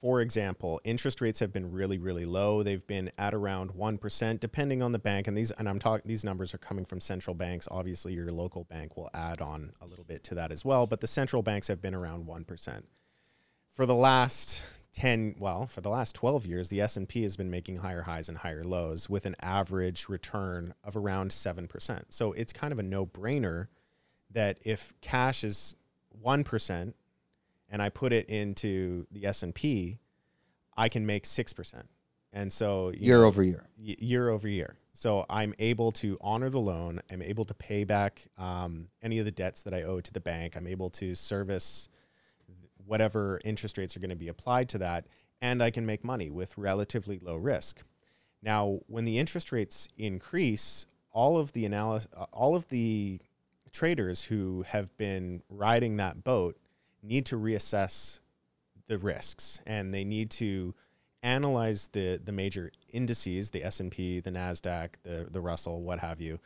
for 0.00 0.22
example, 0.22 0.80
interest 0.82 1.20
rates 1.20 1.40
have 1.40 1.52
been 1.52 1.70
really, 1.70 1.98
really 1.98 2.24
low. 2.24 2.62
They've 2.62 2.86
been 2.86 3.10
at 3.18 3.34
around 3.34 3.72
one 3.72 3.98
percent, 3.98 4.40
depending 4.40 4.82
on 4.82 4.92
the 4.92 4.98
bank. 4.98 5.28
And 5.28 5.36
these, 5.36 5.50
and 5.52 5.68
I'm 5.68 5.78
talking, 5.78 6.08
these 6.08 6.24
numbers 6.24 6.54
are 6.54 6.58
coming 6.58 6.86
from 6.86 7.00
central 7.00 7.34
banks. 7.34 7.68
Obviously, 7.70 8.14
your 8.14 8.32
local 8.32 8.64
bank 8.64 8.96
will 8.96 9.10
add 9.12 9.42
on 9.42 9.72
a 9.80 9.86
little 9.86 10.04
bit 10.04 10.24
to 10.24 10.34
that 10.36 10.52
as 10.52 10.64
well. 10.64 10.86
But 10.86 11.00
the 11.00 11.06
central 11.06 11.42
banks 11.42 11.68
have 11.68 11.82
been 11.82 11.94
around 11.94 12.26
one 12.26 12.44
percent 12.44 12.86
for 13.80 13.86
the 13.86 13.94
last 13.94 14.60
10 14.92 15.36
well 15.38 15.66
for 15.66 15.80
the 15.80 15.88
last 15.88 16.14
12 16.14 16.44
years 16.44 16.68
the 16.68 16.82
s&p 16.82 17.22
has 17.22 17.34
been 17.34 17.50
making 17.50 17.78
higher 17.78 18.02
highs 18.02 18.28
and 18.28 18.36
higher 18.36 18.62
lows 18.62 19.08
with 19.08 19.24
an 19.24 19.34
average 19.40 20.06
return 20.06 20.74
of 20.84 20.98
around 20.98 21.30
7% 21.30 22.02
so 22.10 22.32
it's 22.32 22.52
kind 22.52 22.74
of 22.74 22.78
a 22.78 22.82
no-brainer 22.82 23.68
that 24.32 24.58
if 24.66 24.92
cash 25.00 25.44
is 25.44 25.76
1% 26.22 26.92
and 27.70 27.82
I 27.82 27.88
put 27.88 28.12
it 28.12 28.28
into 28.28 29.06
the 29.10 29.24
S 29.26 29.42
and 29.42 29.54
P, 29.54 29.98
I 30.76 30.88
can 30.88 31.06
make 31.06 31.24
six 31.24 31.52
percent. 31.52 31.88
And 32.32 32.52
so 32.52 32.90
year 32.90 33.18
know, 33.18 33.24
over 33.24 33.42
year, 33.42 33.66
y- 33.78 33.96
year 33.98 34.28
over 34.28 34.48
year. 34.48 34.76
So 34.92 35.24
I'm 35.28 35.54
able 35.58 35.92
to 35.92 36.18
honor 36.20 36.50
the 36.50 36.60
loan. 36.60 37.00
I'm 37.10 37.22
able 37.22 37.44
to 37.44 37.54
pay 37.54 37.84
back 37.84 38.26
um, 38.38 38.88
any 39.02 39.18
of 39.18 39.24
the 39.24 39.30
debts 39.30 39.62
that 39.62 39.74
I 39.74 39.82
owe 39.82 40.00
to 40.00 40.12
the 40.12 40.20
bank. 40.20 40.56
I'm 40.56 40.66
able 40.66 40.90
to 40.90 41.14
service 41.14 41.88
whatever 42.90 43.40
interest 43.44 43.78
rates 43.78 43.96
are 43.96 44.00
going 44.00 44.10
to 44.10 44.16
be 44.16 44.26
applied 44.26 44.68
to 44.68 44.76
that, 44.76 45.06
and 45.40 45.62
I 45.62 45.70
can 45.70 45.86
make 45.86 46.02
money 46.02 46.28
with 46.28 46.58
relatively 46.58 47.20
low 47.22 47.36
risk. 47.36 47.84
Now, 48.42 48.80
when 48.88 49.04
the 49.04 49.16
interest 49.16 49.52
rates 49.52 49.88
increase, 49.96 50.86
all 51.12 51.38
of 51.38 51.52
the 51.52 51.64
analysis, 51.64 52.08
all 52.32 52.56
of 52.56 52.66
the 52.66 53.20
traders 53.70 54.24
who 54.24 54.64
have 54.66 54.96
been 54.96 55.40
riding 55.48 55.98
that 55.98 56.24
boat 56.24 56.58
need 57.00 57.26
to 57.26 57.36
reassess 57.36 58.18
the 58.88 58.98
risks 58.98 59.60
and 59.64 59.94
they 59.94 60.02
need 60.02 60.28
to 60.28 60.74
analyze 61.22 61.90
the 61.92 62.20
the 62.22 62.32
major 62.32 62.72
indices, 62.92 63.52
the 63.52 63.62
S 63.62 63.78
and 63.78 63.92
P, 63.92 64.18
the 64.18 64.32
Nasdaq, 64.32 64.94
the 65.04 65.28
the 65.30 65.40
Russell, 65.40 65.80
what 65.80 66.00
have 66.00 66.20
you, 66.20 66.40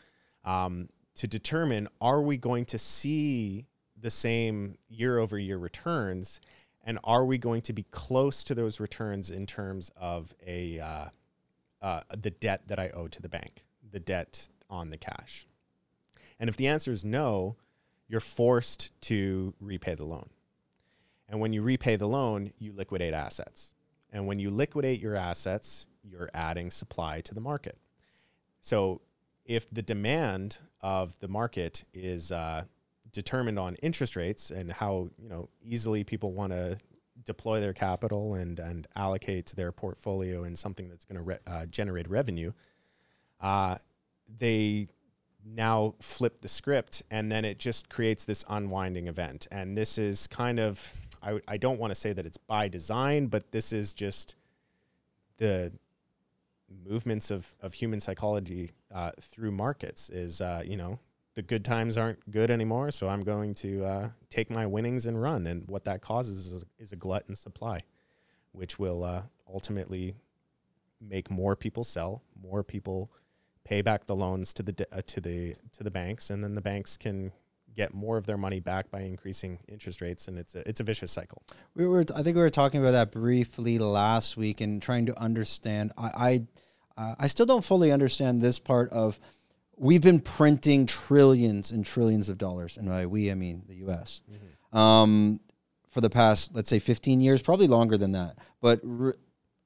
um, 0.44 0.90
to 1.14 1.26
determine 1.26 1.88
are 2.02 2.20
we 2.20 2.36
going 2.36 2.66
to 2.66 2.78
see 2.78 3.64
the 4.04 4.10
same 4.10 4.76
year 4.88 5.18
over 5.18 5.38
year 5.38 5.56
returns, 5.56 6.38
and 6.84 6.98
are 7.04 7.24
we 7.24 7.38
going 7.38 7.62
to 7.62 7.72
be 7.72 7.84
close 7.90 8.44
to 8.44 8.54
those 8.54 8.78
returns 8.78 9.30
in 9.30 9.46
terms 9.46 9.90
of 9.96 10.34
a 10.46 10.78
uh, 10.78 11.06
uh, 11.80 12.00
the 12.10 12.30
debt 12.30 12.68
that 12.68 12.78
I 12.78 12.90
owe 12.90 13.08
to 13.08 13.22
the 13.22 13.30
bank, 13.30 13.64
the 13.90 13.98
debt 13.98 14.46
on 14.68 14.90
the 14.90 14.98
cash, 14.98 15.46
and 16.38 16.50
if 16.50 16.56
the 16.56 16.68
answer 16.68 16.92
is 16.92 17.02
no, 17.02 17.56
you're 18.06 18.20
forced 18.20 18.92
to 19.02 19.54
repay 19.58 19.94
the 19.94 20.04
loan. 20.04 20.28
And 21.26 21.40
when 21.40 21.54
you 21.54 21.62
repay 21.62 21.96
the 21.96 22.06
loan, 22.06 22.52
you 22.58 22.74
liquidate 22.74 23.14
assets. 23.14 23.72
And 24.12 24.26
when 24.26 24.38
you 24.38 24.50
liquidate 24.50 25.00
your 25.00 25.16
assets, 25.16 25.86
you're 26.02 26.28
adding 26.34 26.70
supply 26.70 27.22
to 27.22 27.34
the 27.34 27.40
market. 27.40 27.78
So 28.60 29.00
if 29.46 29.70
the 29.70 29.82
demand 29.82 30.58
of 30.82 31.18
the 31.20 31.28
market 31.28 31.84
is 31.94 32.30
uh, 32.30 32.64
determined 33.14 33.58
on 33.58 33.76
interest 33.76 34.16
rates 34.16 34.50
and 34.50 34.70
how 34.70 35.08
you 35.18 35.28
know 35.28 35.48
easily 35.62 36.04
people 36.04 36.32
want 36.32 36.52
to 36.52 36.76
deploy 37.24 37.60
their 37.60 37.72
capital 37.72 38.34
and 38.34 38.58
and 38.58 38.86
allocate 38.96 39.46
their 39.56 39.72
portfolio 39.72 40.44
in 40.44 40.54
something 40.56 40.88
that's 40.88 41.04
going 41.04 41.16
to 41.16 41.22
re- 41.22 41.38
uh, 41.46 41.64
generate 41.66 42.08
revenue, 42.08 42.52
uh, 43.40 43.76
they 44.38 44.88
now 45.46 45.94
flip 46.00 46.40
the 46.40 46.48
script 46.48 47.02
and 47.10 47.30
then 47.30 47.44
it 47.44 47.58
just 47.58 47.88
creates 47.88 48.24
this 48.24 48.44
unwinding 48.48 49.08
event. 49.08 49.46
And 49.50 49.76
this 49.76 49.98
is 49.98 50.26
kind 50.26 50.58
of 50.58 50.92
I, 51.22 51.40
I 51.48 51.56
don't 51.56 51.78
want 51.78 51.90
to 51.90 51.94
say 51.94 52.12
that 52.12 52.26
it's 52.26 52.36
by 52.36 52.68
design, 52.68 53.26
but 53.26 53.50
this 53.52 53.72
is 53.72 53.94
just 53.94 54.34
the 55.38 55.72
movements 56.86 57.30
of, 57.30 57.54
of 57.60 57.74
human 57.74 58.00
psychology 58.00 58.72
uh, 58.92 59.12
through 59.20 59.52
markets 59.52 60.10
is, 60.10 60.40
uh, 60.40 60.62
you 60.64 60.76
know, 60.76 60.98
the 61.34 61.42
good 61.42 61.64
times 61.64 61.96
aren't 61.96 62.30
good 62.30 62.50
anymore. 62.50 62.90
So 62.90 63.08
I'm 63.08 63.22
going 63.22 63.54
to 63.54 63.84
uh, 63.84 64.08
take 64.30 64.50
my 64.50 64.66
winnings 64.66 65.06
and 65.06 65.20
run. 65.20 65.46
And 65.46 65.66
what 65.68 65.84
that 65.84 66.00
causes 66.00 66.52
is 66.52 66.62
a, 66.62 66.82
is 66.82 66.92
a 66.92 66.96
glut 66.96 67.24
in 67.28 67.34
supply, 67.34 67.80
which 68.52 68.78
will 68.78 69.04
uh, 69.04 69.22
ultimately 69.52 70.14
make 71.00 71.30
more 71.30 71.56
people 71.56 71.84
sell, 71.84 72.22
more 72.40 72.62
people 72.62 73.10
pay 73.64 73.82
back 73.82 74.06
the 74.06 74.14
loans 74.14 74.52
to 74.52 74.62
the, 74.62 74.86
uh, 74.92 75.02
to 75.06 75.20
the, 75.20 75.56
to 75.72 75.82
the 75.82 75.90
banks. 75.90 76.30
And 76.30 76.42
then 76.42 76.54
the 76.54 76.60
banks 76.60 76.96
can 76.96 77.32
get 77.74 77.92
more 77.92 78.16
of 78.16 78.26
their 78.26 78.36
money 78.36 78.60
back 78.60 78.90
by 78.90 79.00
increasing 79.00 79.58
interest 79.66 80.00
rates, 80.00 80.28
and 80.28 80.38
it's 80.38 80.54
a, 80.54 80.68
it's 80.68 80.78
a 80.78 80.84
vicious 80.84 81.10
cycle. 81.10 81.42
We 81.74 81.86
were, 81.86 82.04
I 82.14 82.22
think, 82.22 82.36
we 82.36 82.42
were 82.42 82.50
talking 82.50 82.80
about 82.80 82.92
that 82.92 83.10
briefly 83.10 83.78
last 83.78 84.36
week 84.36 84.60
and 84.60 84.80
trying 84.80 85.06
to 85.06 85.18
understand. 85.18 85.92
I, 85.98 86.46
I, 86.96 87.02
uh, 87.02 87.14
I 87.18 87.26
still 87.26 87.46
don't 87.46 87.64
fully 87.64 87.90
understand 87.90 88.40
this 88.40 88.60
part 88.60 88.90
of. 88.90 89.18
We've 89.76 90.02
been 90.02 90.20
printing 90.20 90.86
trillions 90.86 91.70
and 91.70 91.84
trillions 91.84 92.28
of 92.28 92.38
dollars, 92.38 92.76
and 92.76 92.88
by 92.88 93.06
we 93.06 93.30
I 93.30 93.34
mean 93.34 93.62
the 93.66 93.76
U.S. 93.76 94.22
Mm-hmm. 94.30 94.76
Um, 94.76 95.40
for 95.90 96.00
the 96.00 96.10
past, 96.10 96.54
let's 96.54 96.70
say, 96.70 96.78
15 96.78 97.20
years, 97.20 97.40
probably 97.42 97.66
longer 97.66 97.96
than 97.96 98.12
that. 98.12 98.36
But 98.60 98.80
re- 98.82 99.14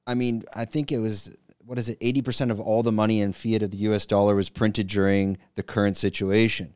I 0.05 0.13
mean, 0.13 0.43
I 0.55 0.65
think 0.65 0.91
it 0.91 0.99
was 0.99 1.35
what 1.65 1.77
is 1.77 1.87
it? 1.89 1.99
80% 1.99 2.49
of 2.49 2.59
all 2.59 2.81
the 2.81 2.91
money 2.91 3.21
in 3.21 3.31
fiat 3.31 3.61
of 3.61 3.69
the 3.69 3.77
US 3.77 4.07
dollar 4.07 4.33
was 4.33 4.49
printed 4.49 4.87
during 4.87 5.37
the 5.53 5.61
current 5.61 5.95
situation 5.97 6.73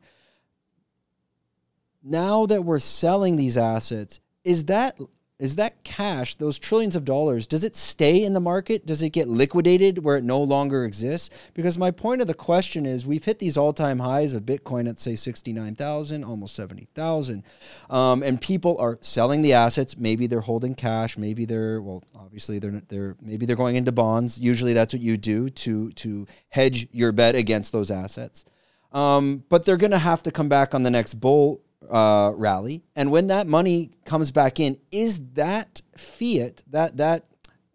now 2.04 2.44
that 2.46 2.64
we're 2.64 2.78
selling 2.78 3.36
these 3.36 3.56
assets, 3.56 4.20
is 4.44 4.64
that 4.66 4.98
is 5.40 5.56
that 5.56 5.82
cash, 5.82 6.36
those 6.36 6.60
trillions 6.60 6.94
of 6.94 7.04
dollars, 7.04 7.48
does 7.48 7.64
it 7.64 7.74
stay 7.74 8.22
in 8.22 8.34
the 8.34 8.40
market? 8.40 8.86
Does 8.86 9.02
it 9.02 9.10
get 9.10 9.26
liquidated 9.26 10.04
where 10.04 10.16
it 10.16 10.22
no 10.22 10.40
longer 10.40 10.84
exists? 10.84 11.28
Because 11.54 11.76
my 11.76 11.90
point 11.90 12.20
of 12.20 12.28
the 12.28 12.34
question 12.34 12.86
is 12.86 13.04
we've 13.04 13.24
hit 13.24 13.40
these 13.40 13.56
all 13.56 13.72
time 13.72 13.98
highs 13.98 14.32
of 14.32 14.44
Bitcoin 14.44 14.88
at, 14.88 15.00
say, 15.00 15.16
69,000, 15.16 16.22
almost 16.22 16.54
70,000. 16.54 17.42
Um, 17.90 18.22
and 18.22 18.40
people 18.40 18.78
are 18.78 18.96
selling 19.00 19.42
the 19.42 19.54
assets. 19.54 19.96
Maybe 19.98 20.28
they're 20.28 20.40
holding 20.40 20.76
cash. 20.76 21.18
Maybe 21.18 21.46
they're, 21.46 21.82
well, 21.82 22.04
obviously, 22.14 22.60
they're, 22.60 22.82
they're 22.88 23.16
maybe 23.20 23.44
they're 23.44 23.56
going 23.56 23.74
into 23.74 23.90
bonds. 23.90 24.40
Usually 24.40 24.72
that's 24.72 24.94
what 24.94 25.02
you 25.02 25.16
do 25.16 25.50
to, 25.50 25.90
to 25.92 26.28
hedge 26.50 26.86
your 26.92 27.10
bet 27.10 27.34
against 27.34 27.72
those 27.72 27.90
assets. 27.90 28.44
Um, 28.92 29.42
but 29.48 29.64
they're 29.64 29.76
going 29.76 29.90
to 29.90 29.98
have 29.98 30.22
to 30.22 30.30
come 30.30 30.48
back 30.48 30.76
on 30.76 30.84
the 30.84 30.90
next 30.90 31.14
bull 31.14 31.60
uh, 31.90 32.32
rally, 32.34 32.82
and 32.96 33.10
when 33.10 33.28
that 33.28 33.46
money 33.46 33.90
comes 34.04 34.30
back 34.30 34.60
in, 34.60 34.78
is 34.90 35.20
that 35.34 35.82
fiat 35.96 36.62
that 36.70 36.96
that 36.96 37.24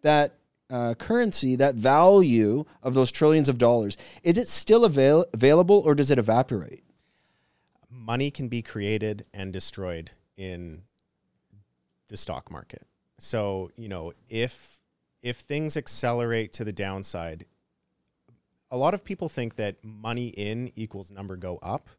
that 0.02 0.34
uh, 0.70 0.94
currency, 0.94 1.56
that 1.56 1.74
value 1.74 2.64
of 2.82 2.94
those 2.94 3.10
trillions 3.10 3.48
of 3.48 3.58
dollars, 3.58 3.96
is 4.22 4.38
it 4.38 4.48
still 4.48 4.84
avail- 4.84 5.26
available 5.32 5.82
or 5.84 5.94
does 5.94 6.10
it 6.10 6.18
evaporate? 6.18 6.84
Money 7.90 8.30
can 8.30 8.48
be 8.48 8.62
created 8.62 9.26
and 9.34 9.52
destroyed 9.52 10.12
in 10.36 10.82
the 12.08 12.16
stock 12.16 12.50
market. 12.50 12.86
So 13.18 13.70
you 13.76 13.88
know 13.88 14.12
if 14.28 14.78
if 15.22 15.38
things 15.38 15.76
accelerate 15.76 16.52
to 16.54 16.64
the 16.64 16.72
downside, 16.72 17.44
a 18.70 18.76
lot 18.76 18.94
of 18.94 19.04
people 19.04 19.28
think 19.28 19.56
that 19.56 19.84
money 19.84 20.28
in 20.28 20.72
equals 20.76 21.10
number 21.10 21.36
go 21.36 21.58
up 21.62 21.90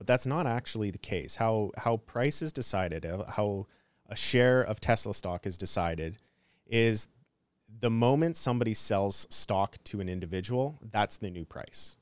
but 0.00 0.06
that's 0.06 0.24
not 0.24 0.46
actually 0.46 0.90
the 0.90 0.96
case. 0.98 1.36
How 1.36 1.72
how 1.76 1.98
price 1.98 2.40
is 2.40 2.54
decided, 2.54 3.04
uh, 3.04 3.24
how 3.28 3.66
a 4.08 4.16
share 4.16 4.62
of 4.62 4.80
Tesla 4.80 5.12
stock 5.12 5.46
is 5.46 5.58
decided, 5.58 6.16
is 6.66 7.06
the 7.80 7.90
moment 7.90 8.38
somebody 8.38 8.72
sells 8.72 9.26
stock 9.28 9.76
to 9.84 10.00
an 10.00 10.08
individual, 10.08 10.78
that's 10.90 11.18
the 11.18 11.30
new 11.30 11.44
price. 11.44 11.98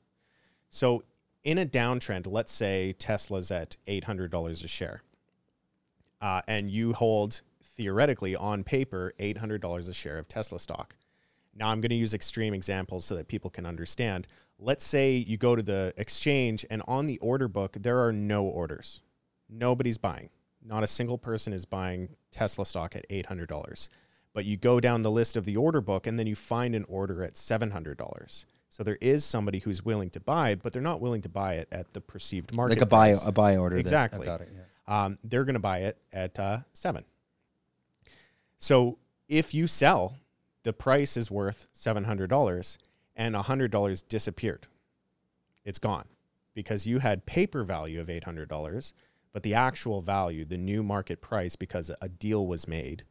So 0.69 1.03
in 1.43 1.57
a 1.57 1.65
downtrend, 1.65 2.25
let's 2.25 2.53
say 2.53 2.93
Tesla's 2.93 3.51
at 3.51 3.75
eight 3.85 4.05
hundred 4.05 4.31
dollars 4.31 4.63
a 4.63 4.69
share, 4.69 5.03
uh, 6.21 6.41
and 6.47 6.71
you 6.71 6.93
hold 6.93 7.41
theoretically 7.61 8.33
on 8.33 8.63
paper 8.63 9.13
eight 9.19 9.39
hundred 9.39 9.59
dollars 9.59 9.89
a 9.89 9.93
share 9.93 10.17
of 10.17 10.29
Tesla 10.29 10.57
stock. 10.57 10.95
Now 11.59 11.69
I'm 11.69 11.81
going 11.81 11.89
to 11.89 11.95
use 11.95 12.13
extreme 12.13 12.53
examples 12.53 13.05
so 13.05 13.15
that 13.15 13.27
people 13.27 13.49
can 13.49 13.65
understand 13.65 14.27
let's 14.59 14.85
say 14.85 15.15
you 15.15 15.37
go 15.37 15.55
to 15.55 15.63
the 15.63 15.93
exchange 15.97 16.65
and 16.69 16.83
on 16.87 17.07
the 17.07 17.17
order 17.19 17.47
book, 17.47 17.77
there 17.79 18.03
are 18.03 18.11
no 18.11 18.43
orders. 18.43 19.01
Nobody's 19.49 19.97
buying. 19.97 20.29
Not 20.63 20.83
a 20.83 20.87
single 20.87 21.17
person 21.17 21.53
is 21.53 21.65
buying 21.65 22.09
Tesla 22.31 22.65
stock 22.65 22.95
at 22.95 23.07
$800. 23.09 23.89
But 24.33 24.45
you 24.45 24.57
go 24.57 24.79
down 24.79 25.01
the 25.01 25.09
list 25.09 25.35
of 25.35 25.45
the 25.45 25.57
order 25.57 25.81
book 25.81 26.05
and 26.05 26.19
then 26.19 26.27
you 26.27 26.35
find 26.35 26.75
an 26.75 26.85
order 26.87 27.23
at 27.23 27.33
$700. 27.33 28.45
So 28.69 28.83
there 28.83 28.97
is 29.01 29.25
somebody 29.25 29.59
who's 29.59 29.83
willing 29.83 30.11
to 30.11 30.19
buy 30.19 30.55
but 30.55 30.73
they're 30.73 30.81
not 30.81 31.01
willing 31.01 31.21
to 31.23 31.29
buy 31.29 31.55
it 31.55 31.67
at 31.71 31.91
the 31.93 32.01
perceived 32.01 32.53
market. 32.53 32.75
like 32.75 32.83
a 32.83 32.85
buy 32.85 33.11
price. 33.13 33.25
a 33.25 33.31
buy 33.31 33.57
order. 33.57 33.77
Exactly. 33.77 34.27
It, 34.27 34.49
yeah. 34.53 35.05
um, 35.05 35.17
they're 35.23 35.45
going 35.45 35.53
to 35.53 35.59
buy 35.59 35.79
it 35.79 35.97
at 36.13 36.37
uh, 36.37 36.59
seven. 36.73 37.05
So 38.57 38.99
if 39.27 39.53
you 39.53 39.67
sell, 39.67 40.15
the 40.69 40.73
price 40.73 41.17
is 41.17 41.31
worth 41.31 41.65
seven 41.73 42.03
hundred 42.03 42.29
dollars, 42.29 42.77
and 43.15 43.35
hundred 43.35 43.71
dollars 43.71 44.03
disappeared. 44.03 44.67
It's 45.65 45.79
gone 45.79 46.05
because 46.53 46.85
you 46.85 46.99
had 46.99 47.25
paper 47.25 47.63
value 47.63 47.99
of 47.99 48.07
eight 48.07 48.25
hundred 48.25 48.49
dollars, 48.49 48.93
but 49.33 49.41
the 49.41 49.55
actual 49.55 50.03
value, 50.03 50.45
the 50.45 50.59
new 50.59 50.83
market 50.83 51.21
price, 51.21 51.55
because 51.55 51.89
a 52.03 52.07
deal 52.07 52.45
was 52.45 52.67
made, 52.67 53.03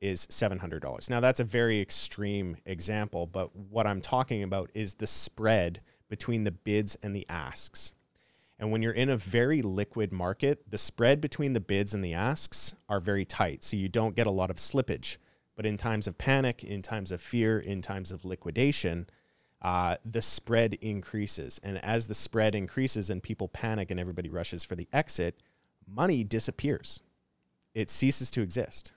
is 0.00 0.26
seven 0.30 0.58
hundred 0.60 0.80
dollars. 0.80 1.10
Now 1.10 1.20
that's 1.20 1.38
a 1.38 1.44
very 1.44 1.82
extreme 1.82 2.56
example, 2.64 3.26
but 3.26 3.54
what 3.54 3.86
I'm 3.86 4.00
talking 4.00 4.42
about 4.42 4.70
is 4.72 4.94
the 4.94 5.06
spread 5.06 5.82
between 6.08 6.44
the 6.44 6.50
bids 6.50 6.96
and 7.02 7.14
the 7.14 7.26
asks. 7.28 7.92
And 8.58 8.72
when 8.72 8.80
you're 8.80 8.92
in 8.92 9.10
a 9.10 9.18
very 9.18 9.60
liquid 9.60 10.14
market, 10.14 10.62
the 10.66 10.78
spread 10.78 11.20
between 11.20 11.52
the 11.52 11.60
bids 11.60 11.92
and 11.92 12.02
the 12.02 12.14
asks 12.14 12.74
are 12.88 13.00
very 13.00 13.26
tight. 13.26 13.64
So 13.64 13.76
you 13.76 13.90
don't 13.90 14.16
get 14.16 14.26
a 14.26 14.30
lot 14.30 14.48
of 14.48 14.56
slippage. 14.56 15.18
But 15.54 15.66
in 15.66 15.76
times 15.76 16.06
of 16.06 16.18
panic, 16.18 16.64
in 16.64 16.82
times 16.82 17.12
of 17.12 17.20
fear, 17.20 17.58
in 17.58 17.82
times 17.82 18.10
of 18.10 18.24
liquidation, 18.24 19.06
uh, 19.60 19.96
the 20.04 20.22
spread 20.22 20.74
increases. 20.74 21.60
And 21.62 21.82
as 21.84 22.08
the 22.08 22.14
spread 22.14 22.54
increases 22.54 23.10
and 23.10 23.22
people 23.22 23.48
panic 23.48 23.90
and 23.90 24.00
everybody 24.00 24.28
rushes 24.28 24.64
for 24.64 24.74
the 24.74 24.88
exit, 24.92 25.40
money 25.86 26.24
disappears. 26.24 27.02
It 27.74 27.90
ceases 27.90 28.30
to 28.32 28.42
exist. 28.42 28.92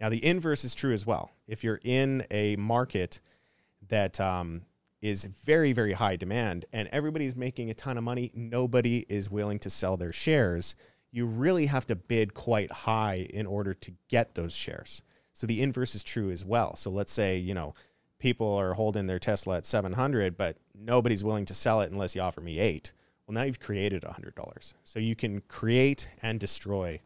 Now, 0.00 0.08
the 0.08 0.24
inverse 0.24 0.64
is 0.64 0.74
true 0.74 0.92
as 0.92 1.06
well. 1.06 1.32
If 1.46 1.64
you're 1.64 1.80
in 1.82 2.26
a 2.30 2.56
market 2.56 3.20
that 3.88 4.20
um, 4.20 4.62
is 5.02 5.24
very, 5.24 5.72
very 5.72 5.92
high 5.92 6.16
demand 6.16 6.64
and 6.72 6.88
everybody's 6.92 7.36
making 7.36 7.70
a 7.70 7.74
ton 7.74 7.98
of 7.98 8.04
money, 8.04 8.30
nobody 8.34 9.04
is 9.08 9.30
willing 9.30 9.58
to 9.60 9.70
sell 9.70 9.96
their 9.96 10.12
shares. 10.12 10.74
You 11.10 11.26
really 11.26 11.66
have 11.66 11.86
to 11.86 11.96
bid 11.96 12.34
quite 12.34 12.72
high 12.72 13.26
in 13.30 13.46
order 13.46 13.74
to 13.74 13.92
get 14.08 14.34
those 14.34 14.54
shares. 14.54 15.02
So 15.34 15.46
the 15.46 15.60
inverse 15.60 15.94
is 15.94 16.02
true 16.02 16.30
as 16.30 16.44
well. 16.44 16.76
So 16.76 16.88
let's 16.90 17.12
say, 17.12 17.36
you 17.36 17.52
know, 17.54 17.74
people 18.18 18.54
are 18.54 18.72
holding 18.74 19.06
their 19.06 19.18
Tesla 19.18 19.58
at 19.58 19.66
700, 19.66 20.36
but 20.36 20.56
nobody's 20.74 21.22
willing 21.22 21.44
to 21.46 21.54
sell 21.54 21.80
it 21.82 21.90
unless 21.92 22.14
you 22.16 22.22
offer 22.22 22.40
me 22.40 22.58
eight. 22.58 22.92
Well, 23.26 23.34
now 23.34 23.42
you've 23.42 23.60
created 23.60 24.02
$100. 24.02 24.74
So 24.84 24.98
you 24.98 25.14
can 25.16 25.40
create 25.48 26.08
and 26.22 26.40
destroy 26.40 27.00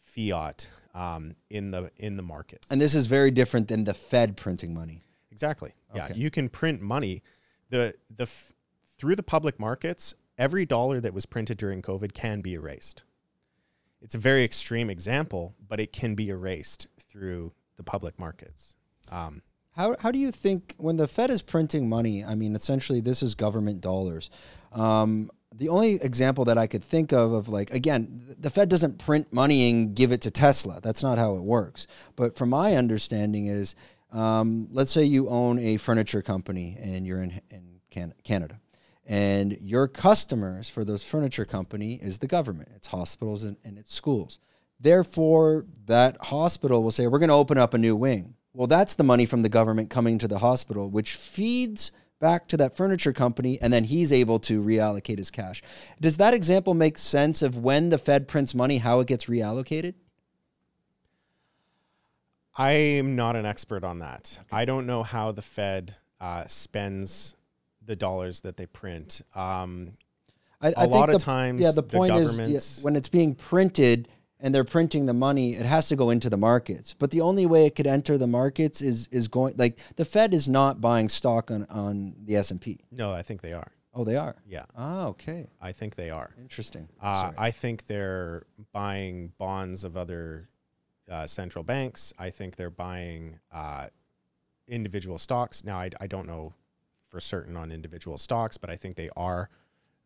fiat 0.00 0.70
um, 0.94 1.34
in 1.50 1.70
the 1.70 1.90
in 1.98 2.16
the 2.16 2.22
markets. 2.22 2.66
And 2.70 2.80
this 2.80 2.94
is 2.94 3.06
very 3.06 3.30
different 3.30 3.68
than 3.68 3.84
the 3.84 3.94
Fed 3.94 4.36
printing 4.36 4.72
money. 4.72 5.02
Exactly. 5.30 5.72
Yeah, 5.94 6.06
Okay. 6.06 6.14
you 6.16 6.30
can 6.30 6.48
print 6.48 6.80
money. 6.80 7.22
The 7.68 7.94
the 8.08 8.22
f- 8.22 8.52
through 8.96 9.16
the 9.16 9.22
public 9.22 9.60
markets, 9.60 10.14
every 10.38 10.64
dollar 10.64 11.00
that 11.00 11.12
was 11.12 11.26
printed 11.26 11.58
during 11.58 11.82
COVID 11.82 12.14
can 12.14 12.40
be 12.40 12.54
erased. 12.54 13.02
It's 14.00 14.14
a 14.14 14.18
very 14.18 14.44
extreme 14.44 14.88
example, 14.88 15.54
but 15.68 15.80
it 15.80 15.92
can 15.92 16.14
be 16.14 16.28
erased 16.30 16.86
through 16.98 17.52
the 17.76 17.82
public 17.82 18.18
markets. 18.18 18.74
Um, 19.10 19.42
How, 19.76 19.94
how 20.00 20.10
do 20.10 20.18
you 20.18 20.32
think 20.32 20.74
when 20.78 20.96
the 20.96 21.06
Fed 21.06 21.30
is 21.30 21.42
printing 21.42 21.88
money? 21.88 22.24
I 22.24 22.34
mean, 22.34 22.54
essentially, 22.56 23.00
this 23.02 23.22
is 23.22 23.34
government 23.34 23.80
dollars. 23.80 24.30
Um, 24.72 25.30
the 25.54 25.68
only 25.68 25.94
example 26.02 26.44
that 26.46 26.58
I 26.58 26.66
could 26.66 26.82
think 26.82 27.12
of 27.12 27.32
of 27.32 27.48
like 27.48 27.70
again, 27.70 28.34
the 28.38 28.50
Fed 28.50 28.68
doesn't 28.68 28.98
print 28.98 29.32
money 29.32 29.70
and 29.70 29.94
give 29.94 30.12
it 30.12 30.22
to 30.22 30.30
Tesla. 30.30 30.80
That's 30.82 31.02
not 31.02 31.18
how 31.18 31.36
it 31.36 31.42
works. 31.42 31.86
But 32.14 32.36
from 32.36 32.50
my 32.50 32.76
understanding 32.76 33.46
is, 33.46 33.74
um, 34.12 34.68
let's 34.70 34.90
say 34.90 35.04
you 35.04 35.28
own 35.28 35.58
a 35.58 35.76
furniture 35.76 36.22
company 36.22 36.76
and 36.80 37.06
you're 37.06 37.22
in 37.22 37.40
in 37.50 37.80
Can- 37.90 38.14
Canada, 38.24 38.60
and 39.06 39.56
your 39.60 39.88
customers 39.88 40.68
for 40.68 40.84
those 40.84 41.02
furniture 41.04 41.46
company 41.46 41.94
is 42.02 42.18
the 42.18 42.26
government. 42.26 42.70
It's 42.74 42.88
hospitals 42.88 43.44
and, 43.44 43.56
and 43.64 43.78
it's 43.78 43.94
schools. 43.94 44.38
Therefore, 44.78 45.64
that 45.86 46.16
hospital 46.26 46.82
will 46.82 46.90
say, 46.90 47.06
"We're 47.06 47.18
going 47.18 47.28
to 47.28 47.34
open 47.34 47.58
up 47.58 47.74
a 47.74 47.78
new 47.78 47.96
wing." 47.96 48.34
Well, 48.52 48.66
that's 48.66 48.94
the 48.94 49.04
money 49.04 49.26
from 49.26 49.42
the 49.42 49.48
government 49.48 49.90
coming 49.90 50.18
to 50.18 50.28
the 50.28 50.38
hospital, 50.38 50.88
which 50.88 51.14
feeds 51.14 51.92
back 52.18 52.48
to 52.48 52.56
that 52.56 52.76
furniture 52.76 53.12
company, 53.12 53.60
and 53.60 53.72
then 53.72 53.84
he's 53.84 54.12
able 54.12 54.38
to 54.40 54.62
reallocate 54.62 55.18
his 55.18 55.30
cash. 55.30 55.62
Does 56.00 56.16
that 56.16 56.32
example 56.32 56.72
make 56.72 56.96
sense 56.96 57.42
of 57.42 57.58
when 57.58 57.90
the 57.90 57.98
Fed 57.98 58.26
prints 58.26 58.54
money, 58.54 58.78
how 58.78 59.00
it 59.00 59.06
gets 59.06 59.26
reallocated? 59.26 59.94
I 62.56 62.72
am 62.72 63.16
not 63.16 63.36
an 63.36 63.44
expert 63.44 63.84
on 63.84 63.98
that. 63.98 64.38
I 64.50 64.64
don't 64.64 64.86
know 64.86 65.02
how 65.02 65.32
the 65.32 65.42
Fed 65.42 65.96
uh, 66.20 66.46
spends 66.46 67.36
the 67.84 67.96
dollars 67.96 68.40
that 68.40 68.56
they 68.56 68.66
print. 68.66 69.20
Um, 69.34 69.98
I, 70.60 70.72
A 70.76 70.86
lot 70.86 71.14
of 71.14 71.20
times 71.20 71.60
yeah. 71.60 71.70
The 71.70 71.82
the 71.82 71.82
point 71.82 72.14
is, 72.14 72.38
yeah, 72.38 72.82
when 72.82 72.96
it's 72.96 73.10
being 73.10 73.34
printed 73.34 74.08
and 74.40 74.54
they're 74.54 74.64
printing 74.64 75.06
the 75.06 75.14
money, 75.14 75.54
it 75.54 75.64
has 75.66 75.88
to 75.88 75.96
go 75.96 76.10
into 76.10 76.28
the 76.28 76.36
markets. 76.36 76.94
But 76.98 77.10
the 77.10 77.20
only 77.22 77.46
way 77.46 77.66
it 77.66 77.74
could 77.74 77.86
enter 77.86 78.18
the 78.18 78.26
markets 78.26 78.82
is 78.82 79.08
is 79.10 79.28
going 79.28 79.54
like 79.56 79.78
the 79.96 80.04
Fed 80.04 80.34
is 80.34 80.46
not 80.48 80.80
buying 80.80 81.08
stock 81.08 81.50
on 81.50 81.64
on 81.70 82.14
the 82.24 82.36
S 82.36 82.50
and 82.50 82.60
P. 82.60 82.80
no, 82.90 83.12
I 83.12 83.22
think 83.22 83.40
they 83.42 83.52
are. 83.52 83.72
Oh, 83.98 84.04
they 84.04 84.16
are. 84.16 84.36
Yeah, 84.46 84.64
Ah, 84.76 85.06
okay, 85.06 85.46
I 85.58 85.72
think 85.72 85.94
they 85.94 86.10
are. 86.10 86.34
interesting. 86.38 86.86
Uh, 87.00 87.32
I 87.38 87.50
think 87.50 87.86
they're 87.86 88.44
buying 88.74 89.32
bonds 89.38 89.84
of 89.84 89.96
other 89.96 90.50
uh, 91.10 91.26
central 91.26 91.64
banks. 91.64 92.12
I 92.18 92.28
think 92.28 92.56
they're 92.56 92.68
buying 92.68 93.38
uh, 93.50 93.86
individual 94.68 95.16
stocks. 95.16 95.64
Now, 95.64 95.78
I, 95.78 95.90
I 95.98 96.06
don't 96.08 96.26
know 96.26 96.52
for 97.08 97.20
certain 97.20 97.56
on 97.56 97.72
individual 97.72 98.18
stocks, 98.18 98.58
but 98.58 98.68
I 98.68 98.76
think 98.76 98.96
they 98.96 99.08
are, 99.16 99.48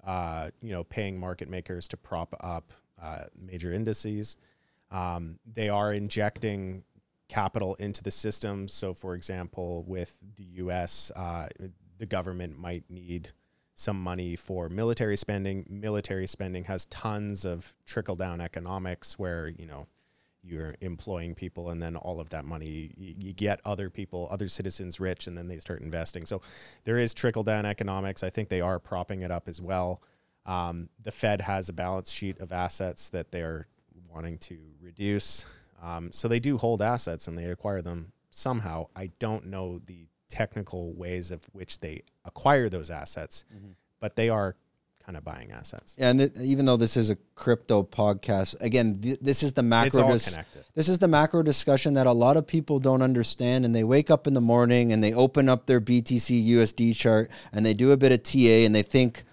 uh, 0.04 0.50
you 0.62 0.70
know, 0.72 0.84
paying 0.84 1.18
market 1.18 1.48
makers 1.48 1.88
to 1.88 1.96
prop 1.96 2.32
up 2.40 2.72
uh, 3.02 3.24
major 3.40 3.72
indices. 3.72 4.36
Um, 4.90 5.38
they 5.46 5.68
are 5.68 5.92
injecting 5.92 6.84
capital 7.28 7.76
into 7.76 8.02
the 8.02 8.10
system. 8.10 8.68
So, 8.68 8.92
for 8.92 9.14
example, 9.14 9.84
with 9.86 10.18
the 10.36 10.44
U.S., 10.44 11.12
uh, 11.14 11.48
the 11.98 12.06
government 12.06 12.58
might 12.58 12.84
need 12.90 13.30
some 13.74 14.02
money 14.02 14.36
for 14.36 14.68
military 14.68 15.16
spending. 15.16 15.64
Military 15.70 16.26
spending 16.26 16.64
has 16.64 16.86
tons 16.86 17.44
of 17.44 17.72
trickle 17.86 18.16
down 18.16 18.40
economics 18.40 19.18
where, 19.18 19.48
you 19.48 19.66
know, 19.66 19.86
you're 20.42 20.74
employing 20.80 21.34
people 21.34 21.70
and 21.70 21.82
then 21.82 21.96
all 21.96 22.18
of 22.18 22.30
that 22.30 22.44
money 22.44 22.92
you, 22.96 23.14
you 23.18 23.32
get 23.32 23.60
other 23.64 23.90
people, 23.90 24.26
other 24.30 24.48
citizens 24.48 24.98
rich 24.98 25.26
and 25.26 25.36
then 25.36 25.48
they 25.48 25.58
start 25.58 25.82
investing. 25.82 26.24
So 26.24 26.40
there 26.84 26.98
is 26.98 27.12
trickle 27.12 27.42
down 27.42 27.66
economics. 27.66 28.22
I 28.22 28.30
think 28.30 28.48
they 28.48 28.60
are 28.60 28.78
propping 28.78 29.20
it 29.22 29.30
up 29.30 29.48
as 29.48 29.60
well. 29.60 30.02
Um, 30.46 30.88
the 31.02 31.12
Fed 31.12 31.42
has 31.42 31.68
a 31.68 31.72
balance 31.72 32.10
sheet 32.10 32.38
of 32.40 32.52
assets 32.52 33.10
that 33.10 33.30
they're 33.30 33.66
wanting 34.08 34.38
to 34.38 34.58
reduce. 34.80 35.44
Um, 35.82 36.10
so 36.12 36.28
they 36.28 36.40
do 36.40 36.58
hold 36.58 36.82
assets 36.82 37.28
and 37.28 37.38
they 37.38 37.44
acquire 37.46 37.82
them 37.82 38.12
somehow. 38.30 38.88
I 38.96 39.10
don't 39.18 39.46
know 39.46 39.78
the 39.78 40.06
technical 40.28 40.92
ways 40.94 41.30
of 41.30 41.42
which 41.52 41.80
they 41.80 42.02
acquire 42.24 42.68
those 42.68 42.90
assets, 42.90 43.44
but 43.98 44.16
they 44.16 44.28
are 44.28 44.56
kind 45.04 45.16
of 45.16 45.24
buying 45.24 45.50
assets. 45.50 45.96
Yeah, 45.98 46.10
and 46.10 46.20
th- 46.20 46.32
even 46.40 46.66
though 46.66 46.76
this 46.76 46.96
is 46.96 47.10
a 47.10 47.16
crypto 47.34 47.82
podcast, 47.82 48.60
again, 48.60 49.00
th- 49.00 49.18
this 49.20 49.42
is 49.42 49.54
the 49.54 49.62
macro. 49.62 49.86
It's 49.88 49.98
all 49.98 50.12
dis- 50.12 50.30
connected. 50.30 50.64
This 50.74 50.88
is 50.88 50.98
the 50.98 51.08
macro 51.08 51.42
discussion 51.42 51.94
that 51.94 52.06
a 52.06 52.12
lot 52.12 52.36
of 52.36 52.46
people 52.46 52.78
don't 52.78 53.02
understand, 53.02 53.64
and 53.64 53.74
they 53.74 53.82
wake 53.82 54.10
up 54.10 54.26
in 54.26 54.34
the 54.34 54.40
morning 54.40 54.92
and 54.92 55.02
they 55.02 55.12
open 55.14 55.48
up 55.48 55.66
their 55.66 55.80
BTC 55.80 56.46
USD 56.48 56.94
chart 56.96 57.30
and 57.52 57.64
they 57.64 57.74
do 57.74 57.92
a 57.92 57.96
bit 57.96 58.12
of 58.12 58.22
TA 58.22 58.64
and 58.64 58.74
they 58.74 58.82
think, 58.82 59.24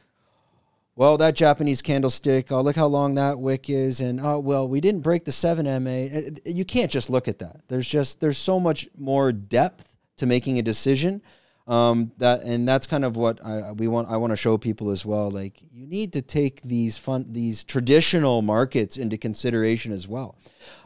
well, 0.97 1.15
that 1.17 1.35
Japanese 1.35 1.83
candlestick, 1.83 2.51
oh, 2.51 2.59
look 2.61 2.75
how 2.75 2.87
long 2.87 3.13
that 3.15 3.39
wick 3.39 3.69
is, 3.69 4.01
and 4.01 4.19
oh, 4.19 4.39
well, 4.39 4.67
we 4.67 4.81
didn't 4.81 5.01
break 5.01 5.25
the 5.25 5.31
seven 5.31 5.65
MA. 5.83 5.91
It- 5.91 6.41
it- 6.43 6.53
You 6.55 6.65
can't 6.65 6.89
just 6.91 7.07
look 7.09 7.27
at 7.27 7.37
that. 7.37 7.61
There's 7.67 7.87
just 7.87 8.19
there's 8.19 8.37
so 8.39 8.59
much 8.59 8.89
more 8.97 9.31
depth 9.31 9.95
to 10.17 10.25
making 10.25 10.57
a 10.57 10.63
decision. 10.63 11.21
Um, 11.67 12.13
that 12.17 12.43
and 12.43 12.67
that's 12.67 12.87
kind 12.87 13.03
of 13.05 13.15
what 13.17 13.45
I 13.45 13.73
we 13.73 13.87
want. 13.87 14.09
I 14.09 14.17
want 14.17 14.31
to 14.31 14.37
show 14.37 14.57
people 14.57 14.89
as 14.89 15.05
well. 15.05 15.29
Like 15.29 15.61
you 15.71 15.85
need 15.85 16.13
to 16.13 16.21
take 16.21 16.61
these 16.63 16.97
fun 16.97 17.27
these 17.29 17.63
traditional 17.63 18.41
markets 18.41 18.97
into 18.97 19.17
consideration 19.17 19.91
as 19.91 20.07
well. 20.07 20.35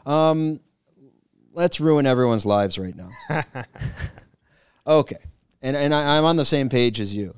Um, 0.04 0.60
let's 1.54 1.80
ruin 1.80 2.04
everyone's 2.04 2.44
lives 2.44 2.78
right 2.78 2.96
now. 2.96 3.10
okay, 4.86 5.18
and 5.62 5.76
and 5.76 5.94
I, 5.94 6.18
I'm 6.18 6.24
on 6.24 6.36
the 6.36 6.44
same 6.44 6.68
page 6.68 7.00
as 7.00 7.14
you. 7.14 7.34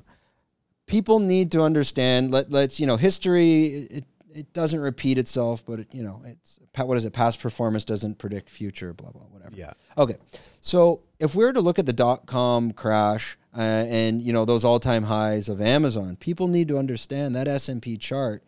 People 0.87 1.19
need 1.19 1.51
to 1.51 1.61
understand. 1.61 2.31
Let 2.31 2.51
let's 2.51 2.79
you 2.79 2.87
know 2.87 2.97
history. 2.97 3.87
It, 3.89 4.05
it 4.33 4.53
doesn't 4.53 4.79
repeat 4.79 5.17
itself, 5.17 5.65
but 5.65 5.79
it, 5.79 5.87
you 5.91 6.03
know 6.03 6.21
it's 6.25 6.59
what 6.75 6.97
is 6.97 7.05
it? 7.05 7.13
Past 7.13 7.39
performance 7.39 7.85
doesn't 7.85 8.17
predict 8.17 8.49
future. 8.49 8.93
Blah 8.93 9.11
blah 9.11 9.23
whatever. 9.31 9.55
Yeah. 9.55 9.73
Okay, 9.97 10.17
so 10.61 11.01
if 11.19 11.35
we 11.35 11.45
were 11.45 11.53
to 11.53 11.61
look 11.61 11.79
at 11.79 11.85
the 11.85 11.93
dot 11.93 12.25
com 12.25 12.71
crash 12.71 13.37
uh, 13.55 13.61
and 13.61 14.21
you 14.21 14.33
know 14.33 14.45
those 14.45 14.65
all 14.65 14.79
time 14.79 15.03
highs 15.03 15.47
of 15.49 15.61
Amazon, 15.61 16.17
people 16.17 16.47
need 16.47 16.67
to 16.67 16.77
understand 16.77 17.35
that 17.35 17.47
S 17.47 17.69
and 17.69 17.81
P 17.81 17.97
chart. 17.97 18.43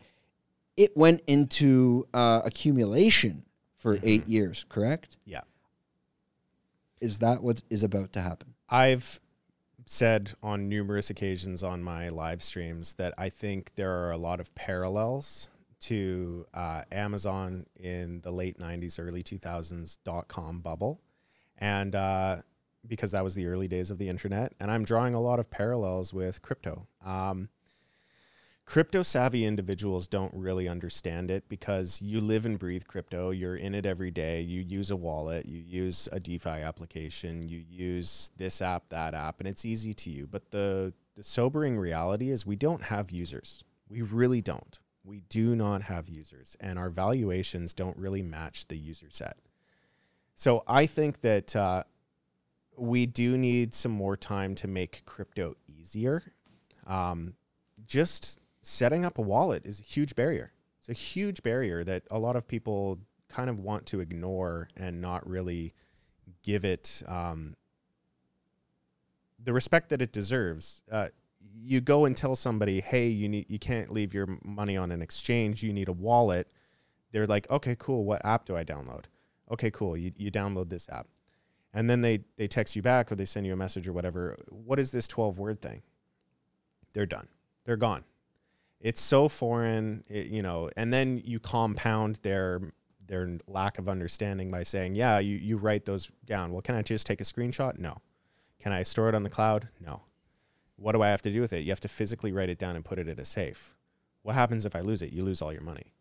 It 0.75 0.95
went 0.95 1.21
into 1.25 2.05
uh, 2.13 2.41
accumulation 2.43 3.43
for 3.77 3.97
eight 4.03 4.27
years. 4.27 4.65
Correct? 4.69 5.17
Yeah. 5.25 5.41
Is 6.99 7.19
that 7.19 7.41
what 7.41 7.63
is 7.69 7.83
about 7.83 8.13
to 8.13 8.21
happen? 8.21 8.53
I've 8.69 9.21
said 9.89 10.33
on 10.43 10.67
numerous 10.67 11.09
occasions 11.09 11.63
on 11.63 11.81
my 11.81 12.09
live 12.09 12.43
streams 12.43 12.95
that 12.95 13.13
I 13.17 13.29
think 13.29 13.71
there 13.75 13.91
are 13.91 14.11
a 14.11 14.17
lot 14.17 14.41
of 14.41 14.53
parallels 14.53 15.47
to 15.79 16.45
uh, 16.53 16.83
Amazon 16.91 17.65
in 17.79 18.19
the 18.21 18.31
late 18.31 18.59
90s, 18.59 18.99
early 18.99 19.23
2000s 19.23 19.99
dot 20.03 20.27
com 20.27 20.59
bubble. 20.59 20.99
And 21.57 21.95
uh, 21.95 22.37
because 22.85 23.11
that 23.11 23.23
was 23.23 23.35
the 23.35 23.47
early 23.47 23.67
days 23.69 23.89
of 23.89 23.97
the 23.97 24.09
internet. 24.09 24.53
And 24.59 24.69
I'm 24.69 24.83
drawing 24.83 25.13
a 25.13 25.21
lot 25.21 25.39
of 25.39 25.49
parallels 25.49 26.13
with 26.13 26.41
crypto. 26.41 26.87
Um, 27.05 27.49
crypto 28.67 29.01
savvy 29.01 29.45
individuals 29.45 30.07
don't 30.07 30.33
really 30.35 30.67
understand 30.67 31.31
it 31.31 31.47
because 31.47 32.01
you 32.01 32.19
live 32.19 32.45
and 32.45 32.59
breathe 32.59 32.83
crypto. 32.85 33.31
You're 33.31 33.55
in 33.55 33.73
it 33.73 33.85
every 33.85 34.11
day. 34.11 34.41
You 34.41 34.61
use 34.61 34.91
a 34.91 34.95
wallet, 34.95 35.45
you 35.45 35.59
use 35.59 36.09
a 36.11 36.19
DeFi 36.19 36.49
application, 36.49 37.47
you 37.47 37.63
use 37.67 38.29
this 38.35 38.61
app, 38.61 38.89
that 38.89 39.13
app, 39.13 39.39
and 39.39 39.47
it's 39.47 39.63
easy 39.65 39.93
to 39.93 40.09
you. 40.09 40.27
But 40.27 40.51
the, 40.51 40.93
the 41.15 41.23
sobering 41.23 41.79
reality 41.79 42.29
is 42.29 42.45
we 42.45 42.57
don't 42.57 42.83
have 42.83 43.09
users. 43.09 43.63
We 43.87 44.01
really 44.01 44.41
don't. 44.41 44.77
We 45.05 45.21
do 45.29 45.55
not 45.55 45.83
have 45.83 46.09
users, 46.09 46.57
and 46.59 46.77
our 46.77 46.89
valuations 46.89 47.73
don't 47.73 47.97
really 47.97 48.21
match 48.21 48.67
the 48.67 48.75
user 48.75 49.07
set. 49.09 49.37
So 50.35 50.61
I 50.67 50.85
think 50.85 51.21
that 51.21 51.55
uh, 51.55 51.85
we 52.75 53.05
do 53.05 53.37
need 53.37 53.73
some 53.73 53.93
more 53.93 54.17
time 54.17 54.53
to 54.55 54.67
make 54.67 55.03
crypto 55.05 55.55
easier. 55.69 56.33
Um, 56.85 57.35
just 57.85 58.41
setting 58.67 59.05
up 59.05 59.17
a 59.17 59.21
wallet 59.21 59.65
is 59.65 59.79
a 59.79 59.83
huge 59.83 60.13
barrier. 60.13 60.51
It's 60.79 60.89
a 60.89 60.93
huge 60.93 61.41
barrier 61.41 61.83
that 61.85 62.03
a 62.11 62.19
lot 62.19 62.35
of 62.35 62.47
people 62.47 62.99
kind 63.29 63.49
of 63.49 63.59
want 63.59 63.85
to 63.87 64.01
ignore 64.01 64.67
and 64.75 64.99
not 64.99 65.27
really 65.27 65.73
give 66.43 66.65
it 66.65 67.01
um, 67.07 67.55
the 69.41 69.53
respect 69.53 69.89
that 69.89 70.01
it 70.01 70.11
deserves. 70.11 70.83
Uh, 70.91 71.07
you 71.55 71.79
go 71.79 72.05
and 72.05 72.15
tell 72.15 72.35
somebody, 72.35 72.81
"Hey, 72.81 73.07
you 73.07 73.29
need 73.29 73.45
you 73.49 73.57
can't 73.57 73.91
leave 73.91 74.13
your 74.13 74.37
money 74.43 74.75
on 74.75 74.91
an 74.91 75.01
exchange. 75.01 75.63
You 75.63 75.71
need 75.71 75.87
a 75.87 75.93
wallet." 75.93 76.47
They're 77.11 77.25
like, 77.25 77.49
"Okay, 77.49 77.75
cool. 77.79 78.03
What 78.03 78.23
app 78.25 78.45
do 78.45 78.55
I 78.55 78.65
download?" 78.65 79.05
Okay, 79.49 79.71
cool. 79.71 79.95
You 79.95 80.11
you 80.17 80.29
download 80.29 80.69
this 80.69 80.89
app, 80.89 81.07
and 81.73 81.89
then 81.89 82.01
they 82.01 82.25
they 82.35 82.47
text 82.47 82.75
you 82.75 82.81
back 82.81 83.11
or 83.11 83.15
they 83.15 83.25
send 83.25 83.45
you 83.45 83.53
a 83.53 83.57
message 83.57 83.87
or 83.87 83.93
whatever. 83.93 84.37
What 84.49 84.77
is 84.77 84.91
this 84.91 85.07
twelve 85.07 85.39
word 85.39 85.61
thing? 85.61 85.83
They're 86.93 87.05
done. 87.05 87.29
They're 87.63 87.77
gone. 87.77 88.03
It's 88.79 89.01
so 89.01 89.27
foreign, 89.27 90.03
it, 90.07 90.27
you 90.27 90.41
know. 90.41 90.69
And 90.77 90.93
then 90.93 91.21
you 91.23 91.39
compound 91.39 92.19
their 92.23 92.73
their 93.05 93.37
lack 93.47 93.79
of 93.79 93.89
understanding 93.89 94.51
by 94.51 94.63
saying, 94.63 94.95
"Yeah, 94.95 95.19
you 95.19 95.35
you 95.35 95.57
write 95.57 95.85
those 95.85 96.11
down." 96.25 96.51
Well, 96.51 96.61
can 96.61 96.75
I 96.75 96.81
just 96.81 97.07
take 97.07 97.21
a 97.21 97.23
screenshot? 97.25 97.79
No. 97.79 97.97
Can 98.59 98.71
I 98.71 98.83
store 98.83 99.09
it 99.09 99.15
on 99.15 99.23
the 99.23 99.29
cloud? 99.29 99.69
No. 99.79 100.01
What 100.77 100.91
do 100.91 101.01
I 101.01 101.09
have 101.09 101.21
to 101.23 101.31
do 101.31 101.41
with 101.41 101.53
it? 101.53 101.59
You 101.59 101.69
have 101.69 101.79
to 101.81 101.87
physically 101.87 102.31
write 102.31 102.49
it 102.49 102.59
down 102.59 102.75
and 102.75 102.85
put 102.85 102.99
it 102.99 103.07
in 103.07 103.19
a 103.19 103.25
safe. 103.25 103.73
What 104.21 104.35
happens 104.35 104.65
if 104.65 104.75
I 104.75 104.81
lose 104.81 105.01
it? 105.01 105.11
You 105.11 105.23
lose 105.23 105.41
all 105.41 105.53
your 105.53 105.61
money. 105.61 105.93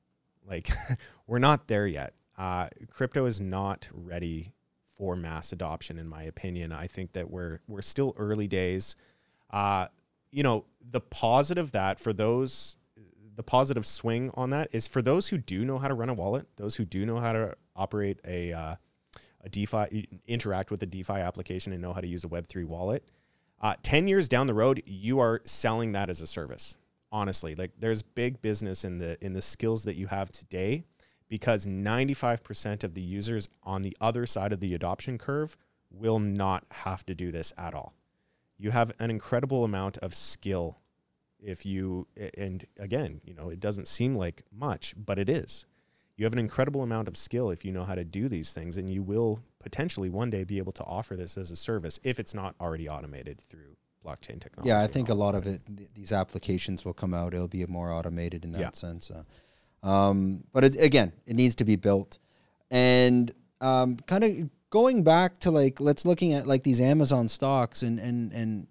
Like, 0.46 0.68
we're 1.26 1.38
not 1.38 1.68
there 1.68 1.86
yet. 1.86 2.14
Uh, 2.36 2.68
crypto 2.90 3.24
is 3.24 3.40
not 3.40 3.88
ready 3.92 4.52
for 4.94 5.16
mass 5.16 5.52
adoption, 5.52 5.98
in 5.98 6.08
my 6.08 6.22
opinion. 6.22 6.72
I 6.72 6.86
think 6.86 7.12
that 7.12 7.30
we're 7.30 7.60
we're 7.68 7.82
still 7.82 8.14
early 8.16 8.46
days. 8.46 8.96
Uh, 9.50 9.88
you 10.30 10.42
know, 10.42 10.64
the 10.88 11.00
positive 11.00 11.72
that 11.72 11.98
for 12.00 12.12
those, 12.12 12.76
the 13.34 13.42
positive 13.42 13.86
swing 13.86 14.30
on 14.34 14.50
that 14.50 14.68
is 14.72 14.86
for 14.86 15.02
those 15.02 15.28
who 15.28 15.38
do 15.38 15.64
know 15.64 15.78
how 15.78 15.88
to 15.88 15.94
run 15.94 16.08
a 16.08 16.14
wallet, 16.14 16.46
those 16.56 16.76
who 16.76 16.84
do 16.84 17.04
know 17.04 17.18
how 17.18 17.32
to 17.32 17.54
operate 17.74 18.20
a 18.26 18.52
uh, 18.52 18.74
a 19.44 19.48
DeFi, 19.48 20.08
interact 20.26 20.72
with 20.72 20.82
a 20.82 20.86
DeFi 20.86 21.14
application, 21.14 21.72
and 21.72 21.80
know 21.80 21.92
how 21.92 22.00
to 22.00 22.08
use 22.08 22.24
a 22.24 22.28
Web 22.28 22.46
three 22.48 22.64
wallet 22.64 23.06
uh, 23.60 23.74
10 23.82 24.08
years 24.08 24.28
down 24.28 24.46
the 24.46 24.54
road, 24.54 24.82
you 24.86 25.18
are 25.18 25.40
selling 25.44 25.92
that 25.92 26.10
as 26.10 26.20
a 26.20 26.26
service. 26.26 26.76
Honestly, 27.10 27.54
like 27.54 27.72
there's 27.78 28.02
big 28.02 28.42
business 28.42 28.84
in 28.84 28.98
the 28.98 29.16
in 29.24 29.32
the 29.32 29.40
skills 29.40 29.84
that 29.84 29.96
you 29.96 30.08
have 30.08 30.30
today 30.30 30.84
because 31.28 31.64
95% 31.66 32.84
of 32.84 32.94
the 32.94 33.00
users 33.00 33.48
on 33.62 33.82
the 33.82 33.96
other 34.00 34.26
side 34.26 34.52
of 34.52 34.60
the 34.60 34.74
adoption 34.74 35.16
curve 35.16 35.56
will 35.90 36.18
not 36.18 36.64
have 36.70 37.06
to 37.06 37.14
do 37.14 37.30
this 37.32 37.52
at 37.56 37.74
all. 37.74 37.94
You 38.58 38.70
have 38.70 38.92
an 38.98 39.10
incredible 39.10 39.64
amount 39.64 39.98
of 39.98 40.14
skill 40.14 40.78
if 41.38 41.66
you 41.66 42.06
and 42.36 42.66
again, 42.78 43.20
you 43.24 43.34
know, 43.34 43.50
it 43.50 43.60
doesn't 43.60 43.88
seem 43.88 44.16
like 44.16 44.42
much, 44.50 44.94
but 44.96 45.18
it 45.18 45.28
is. 45.28 45.66
You 46.16 46.24
have 46.24 46.32
an 46.32 46.38
incredible 46.38 46.82
amount 46.82 47.08
of 47.08 47.16
skill 47.16 47.50
if 47.50 47.64
you 47.64 47.72
know 47.72 47.84
how 47.84 47.94
to 47.94 48.04
do 48.04 48.28
these 48.28 48.52
things 48.52 48.78
and 48.78 48.88
you 48.88 49.02
will 49.02 49.40
potentially 49.60 50.08
one 50.08 50.30
day 50.30 50.44
be 50.44 50.58
able 50.58 50.72
to 50.72 50.84
offer 50.84 51.14
this 51.14 51.36
as 51.36 51.50
a 51.50 51.56
service 51.56 52.00
if 52.04 52.18
it's 52.18 52.32
not 52.32 52.54
already 52.60 52.88
automated 52.88 53.40
through 53.40 53.76
blockchain 54.04 54.40
technology. 54.40 54.68
Yeah, 54.68 54.80
I 54.80 54.86
think 54.86 55.08
a 55.08 55.14
lot 55.14 55.34
of 55.34 55.46
it, 55.46 55.60
th- 55.76 55.90
these 55.94 56.12
applications 56.12 56.84
will 56.84 56.94
come 56.94 57.12
out. 57.12 57.34
It'll 57.34 57.48
be 57.48 57.66
more 57.66 57.92
automated 57.92 58.44
in 58.44 58.52
that 58.52 58.60
yeah. 58.60 58.70
sense. 58.72 59.10
Uh, 59.10 59.86
um, 59.86 60.44
but 60.52 60.64
it, 60.64 60.76
again, 60.80 61.12
it 61.26 61.34
needs 61.36 61.54
to 61.56 61.64
be 61.64 61.76
built. 61.76 62.18
And 62.70 63.32
um, 63.60 63.96
kind 64.06 64.24
of 64.24 64.50
going 64.70 65.02
back 65.02 65.38
to 65.38 65.50
like, 65.50 65.80
let's 65.80 66.04
looking 66.04 66.32
at 66.32 66.46
like 66.46 66.62
these 66.62 66.80
Amazon 66.80 67.28
stocks 67.28 67.82
and, 67.82 67.98
and, 67.98 68.32
and 68.32 68.66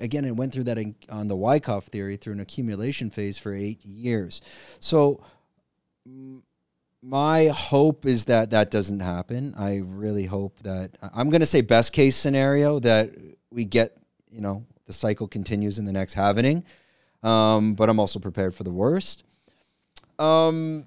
again, 0.00 0.24
it 0.24 0.36
went 0.36 0.52
through 0.52 0.64
that 0.64 0.78
in, 0.78 0.94
on 1.08 1.28
the 1.28 1.36
Wyckoff 1.36 1.86
theory 1.86 2.16
through 2.16 2.34
an 2.34 2.40
accumulation 2.40 3.10
phase 3.10 3.38
for 3.38 3.52
eight 3.52 3.84
years. 3.84 4.40
So, 4.80 5.22
my 7.02 7.46
hope 7.48 8.06
is 8.06 8.26
that 8.26 8.50
that 8.50 8.70
doesn't 8.70 9.00
happen. 9.00 9.54
I 9.58 9.82
really 9.84 10.26
hope 10.26 10.58
that 10.60 10.96
I'm 11.12 11.30
going 11.30 11.40
to 11.40 11.46
say 11.46 11.60
best 11.60 11.92
case 11.92 12.14
scenario 12.14 12.78
that 12.80 13.10
we 13.50 13.64
get, 13.64 13.96
you 14.30 14.40
know, 14.40 14.64
the 14.86 14.92
cycle 14.92 15.26
continues 15.26 15.78
in 15.78 15.84
the 15.84 15.92
next 15.92 16.14
halvening. 16.14 16.62
Um, 17.22 17.74
but 17.74 17.88
I'm 17.88 17.98
also 17.98 18.18
prepared 18.18 18.54
for 18.54 18.62
the 18.62 18.70
worst. 18.70 19.24
Um, 20.18 20.86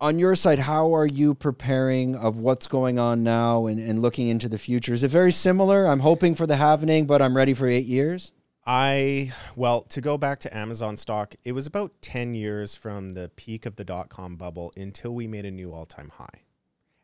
on 0.00 0.18
your 0.18 0.34
side, 0.34 0.60
how 0.60 0.94
are 0.94 1.06
you 1.06 1.34
preparing 1.34 2.16
of 2.16 2.38
what's 2.38 2.66
going 2.66 2.98
on 2.98 3.22
now 3.22 3.66
and, 3.66 3.78
and 3.78 4.00
looking 4.00 4.28
into 4.28 4.48
the 4.48 4.58
future? 4.58 4.94
Is 4.94 5.02
it 5.02 5.10
very 5.10 5.32
similar? 5.32 5.86
I'm 5.86 6.00
hoping 6.00 6.34
for 6.34 6.46
the 6.46 6.54
halvening, 6.54 7.06
but 7.06 7.20
I'm 7.20 7.36
ready 7.36 7.52
for 7.52 7.66
eight 7.66 7.86
years. 7.86 8.32
I 8.66 9.32
well, 9.56 9.82
to 9.82 10.00
go 10.00 10.16
back 10.16 10.38
to 10.40 10.56
Amazon 10.56 10.96
stock, 10.96 11.34
it 11.44 11.52
was 11.52 11.66
about 11.66 11.92
10 12.02 12.34
years 12.34 12.74
from 12.74 13.10
the 13.10 13.30
peak 13.36 13.66
of 13.66 13.76
the 13.76 13.84
dot 13.84 14.08
com 14.08 14.36
bubble 14.36 14.72
until 14.76 15.14
we 15.14 15.26
made 15.26 15.44
a 15.44 15.50
new 15.50 15.72
all-time 15.72 16.12
high. 16.16 16.44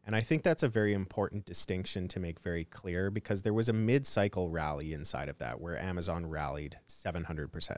And 0.07 0.14
I 0.14 0.20
think 0.20 0.42
that's 0.42 0.62
a 0.62 0.68
very 0.68 0.92
important 0.92 1.44
distinction 1.44 2.09
to 2.09 2.20
make 2.20 2.40
very 2.40 2.64
clear 2.64 3.11
because 3.11 3.42
there 3.42 3.53
was 3.53 3.68
a 3.68 3.72
mid-cycle 3.72 4.49
rally 4.49 4.92
inside 4.92 5.28
of 5.28 5.38
that 5.38 5.61
where 5.61 5.76
Amazon 5.76 6.26
rallied 6.26 6.78
700%. 6.88 7.76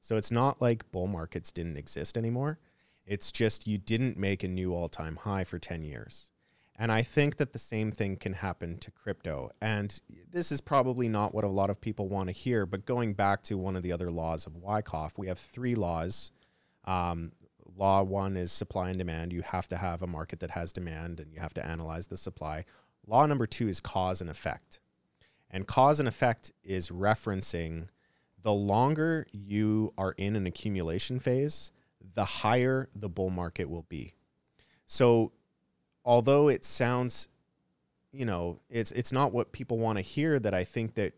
So 0.00 0.16
it's 0.16 0.30
not 0.30 0.60
like 0.60 0.92
bull 0.92 1.06
markets 1.06 1.50
didn't 1.52 1.78
exist 1.78 2.18
anymore. 2.18 2.58
It's 3.06 3.32
just 3.32 3.66
you 3.66 3.78
didn't 3.78 4.16
make 4.16 4.42
a 4.42 4.48
new 4.48 4.74
all-time 4.74 5.16
high 5.16 5.44
for 5.44 5.58
10 5.58 5.82
years. 5.82 6.30
And 6.76 6.90
I 6.90 7.02
think 7.02 7.36
that 7.36 7.52
the 7.52 7.58
same 7.58 7.92
thing 7.92 8.16
can 8.16 8.32
happen 8.32 8.78
to 8.78 8.90
crypto. 8.90 9.50
And 9.60 10.00
this 10.30 10.50
is 10.50 10.60
probably 10.60 11.08
not 11.08 11.32
what 11.32 11.44
a 11.44 11.48
lot 11.48 11.70
of 11.70 11.80
people 11.80 12.08
want 12.08 12.28
to 12.28 12.32
hear, 12.32 12.66
but 12.66 12.84
going 12.84 13.14
back 13.14 13.42
to 13.44 13.56
one 13.56 13.76
of 13.76 13.82
the 13.82 13.92
other 13.92 14.10
laws 14.10 14.46
of 14.46 14.56
Wyckoff, 14.56 15.16
we 15.16 15.28
have 15.28 15.38
three 15.38 15.76
laws. 15.76 16.32
Um, 16.84 17.32
law 17.76 18.02
one 18.02 18.36
is 18.36 18.50
supply 18.50 18.88
and 18.88 18.98
demand. 18.98 19.32
You 19.32 19.42
have 19.42 19.68
to 19.68 19.76
have 19.76 20.02
a 20.02 20.06
market 20.06 20.40
that 20.40 20.50
has 20.50 20.72
demand 20.72 21.20
and 21.20 21.32
you 21.32 21.40
have 21.40 21.54
to 21.54 21.64
analyze 21.64 22.08
the 22.08 22.16
supply. 22.16 22.64
Law 23.06 23.24
number 23.26 23.46
two 23.46 23.68
is 23.68 23.80
cause 23.80 24.20
and 24.20 24.30
effect. 24.30 24.80
And 25.50 25.68
cause 25.68 26.00
and 26.00 26.08
effect 26.08 26.52
is 26.64 26.88
referencing 26.88 27.86
the 28.42 28.52
longer 28.52 29.26
you 29.32 29.92
are 29.96 30.14
in 30.18 30.34
an 30.34 30.46
accumulation 30.46 31.20
phase, 31.20 31.70
the 32.14 32.24
higher 32.24 32.88
the 32.94 33.08
bull 33.08 33.30
market 33.30 33.68
will 33.68 33.86
be. 33.88 34.12
So 34.86 35.32
although 36.04 36.48
it 36.48 36.64
sounds 36.64 37.28
you 38.12 38.24
know 38.24 38.60
it's 38.68 38.92
it's 38.92 39.12
not 39.12 39.32
what 39.32 39.52
people 39.52 39.78
want 39.78 39.98
to 39.98 40.02
hear 40.02 40.38
that 40.38 40.54
I 40.54 40.64
think 40.64 40.94
that 40.94 41.14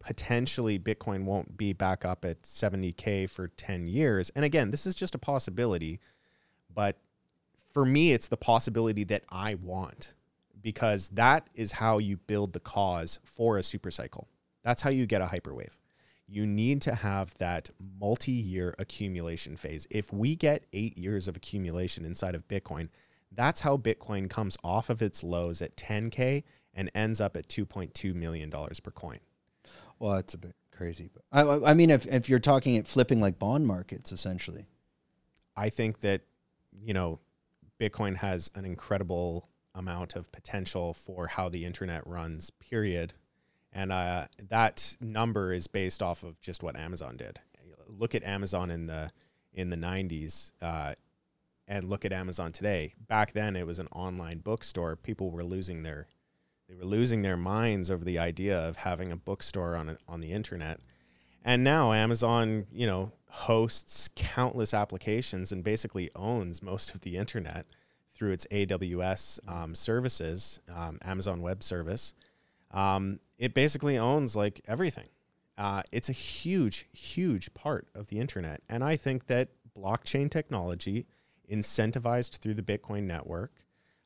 potentially 0.00 0.78
Bitcoin 0.78 1.24
won't 1.24 1.56
be 1.56 1.72
back 1.72 2.04
up 2.04 2.24
at 2.24 2.42
70k 2.42 3.30
for 3.30 3.46
10 3.46 3.86
years. 3.86 4.30
And 4.30 4.44
again, 4.44 4.72
this 4.72 4.84
is 4.84 4.96
just 4.96 5.14
a 5.14 5.18
possibility, 5.18 6.00
but 6.74 6.96
for 7.72 7.84
me 7.84 8.12
it's 8.12 8.28
the 8.28 8.36
possibility 8.36 9.04
that 9.04 9.24
I 9.30 9.54
want 9.54 10.14
because 10.60 11.08
that 11.10 11.48
is 11.54 11.72
how 11.72 11.98
you 11.98 12.16
build 12.16 12.52
the 12.52 12.60
cause 12.60 13.18
for 13.24 13.56
a 13.56 13.62
super 13.62 13.90
cycle. 13.90 14.28
That's 14.62 14.82
how 14.82 14.90
you 14.90 15.06
get 15.06 15.22
a 15.22 15.26
hyperwave. 15.26 15.76
You 16.26 16.46
need 16.46 16.80
to 16.82 16.94
have 16.94 17.34
that 17.38 17.70
multi-year 18.00 18.74
accumulation 18.78 19.56
phase. 19.56 19.86
If 19.90 20.12
we 20.12 20.36
get 20.36 20.64
8 20.72 20.96
years 20.96 21.28
of 21.28 21.36
accumulation 21.36 22.04
inside 22.04 22.34
of 22.34 22.48
Bitcoin, 22.48 22.88
that's 23.30 23.60
how 23.60 23.76
Bitcoin 23.76 24.30
comes 24.30 24.56
off 24.62 24.90
of 24.90 25.02
its 25.02 25.22
lows 25.22 25.60
at 25.62 25.76
10K 25.76 26.44
and 26.74 26.90
ends 26.94 27.20
up 27.20 27.36
at 27.36 27.48
$2.2 27.48 28.14
million 28.14 28.50
per 28.50 28.90
coin. 28.90 29.18
Well, 29.98 30.12
that's 30.14 30.34
a 30.34 30.38
bit 30.38 30.54
crazy. 30.70 31.10
I, 31.30 31.42
I 31.42 31.74
mean, 31.74 31.90
if, 31.90 32.06
if 32.06 32.28
you're 32.28 32.38
talking 32.38 32.76
at 32.76 32.88
flipping 32.88 33.20
like 33.20 33.38
bond 33.38 33.66
markets, 33.66 34.10
essentially. 34.12 34.66
I 35.56 35.68
think 35.68 36.00
that, 36.00 36.22
you 36.82 36.94
know, 36.94 37.20
Bitcoin 37.78 38.16
has 38.16 38.50
an 38.54 38.64
incredible 38.64 39.48
amount 39.74 40.16
of 40.16 40.30
potential 40.32 40.94
for 40.94 41.26
how 41.26 41.48
the 41.48 41.64
internet 41.64 42.06
runs, 42.06 42.50
period. 42.50 43.14
And 43.72 43.92
uh, 43.92 44.26
that 44.48 44.96
number 45.00 45.52
is 45.52 45.66
based 45.66 46.02
off 46.02 46.22
of 46.22 46.40
just 46.40 46.62
what 46.62 46.78
Amazon 46.78 47.16
did. 47.16 47.40
Look 47.88 48.14
at 48.14 48.22
Amazon 48.24 48.70
in 48.70 48.86
the 48.86 49.10
in 49.52 49.70
the 49.70 49.76
'90s, 49.76 50.52
uh, 50.60 50.94
and 51.68 51.88
look 51.88 52.04
at 52.04 52.12
Amazon 52.12 52.52
today. 52.52 52.94
Back 53.06 53.32
then, 53.32 53.56
it 53.56 53.66
was 53.66 53.78
an 53.78 53.88
online 53.92 54.38
bookstore. 54.38 54.96
People 54.96 55.30
were 55.30 55.44
losing 55.44 55.82
their 55.82 56.06
they 56.68 56.74
were 56.74 56.84
losing 56.84 57.22
their 57.22 57.36
minds 57.36 57.90
over 57.90 58.04
the 58.04 58.18
idea 58.18 58.58
of 58.58 58.76
having 58.76 59.12
a 59.12 59.16
bookstore 59.16 59.76
on 59.76 59.90
a, 59.90 59.96
on 60.08 60.20
the 60.20 60.32
internet. 60.32 60.80
And 61.44 61.64
now 61.64 61.92
Amazon, 61.92 62.66
you 62.72 62.86
know, 62.86 63.12
hosts 63.28 64.08
countless 64.14 64.72
applications 64.72 65.52
and 65.52 65.64
basically 65.64 66.10
owns 66.14 66.62
most 66.62 66.94
of 66.94 67.00
the 67.00 67.16
internet 67.16 67.66
through 68.14 68.30
its 68.30 68.46
AWS 68.50 69.40
um, 69.50 69.74
services, 69.74 70.60
um, 70.74 70.98
Amazon 71.02 71.42
Web 71.42 71.62
Service. 71.62 72.14
Um, 72.72 73.20
it 73.38 73.54
basically 73.54 73.98
owns 73.98 74.34
like 74.34 74.60
everything. 74.66 75.08
Uh, 75.58 75.82
it's 75.92 76.08
a 76.08 76.12
huge, 76.12 76.86
huge 76.92 77.52
part 77.54 77.88
of 77.94 78.08
the 78.08 78.18
internet. 78.18 78.62
And 78.68 78.82
I 78.82 78.96
think 78.96 79.26
that 79.26 79.50
blockchain 79.78 80.30
technology, 80.30 81.06
incentivized 81.50 82.38
through 82.38 82.54
the 82.54 82.62
Bitcoin 82.62 83.04
network, 83.04 83.52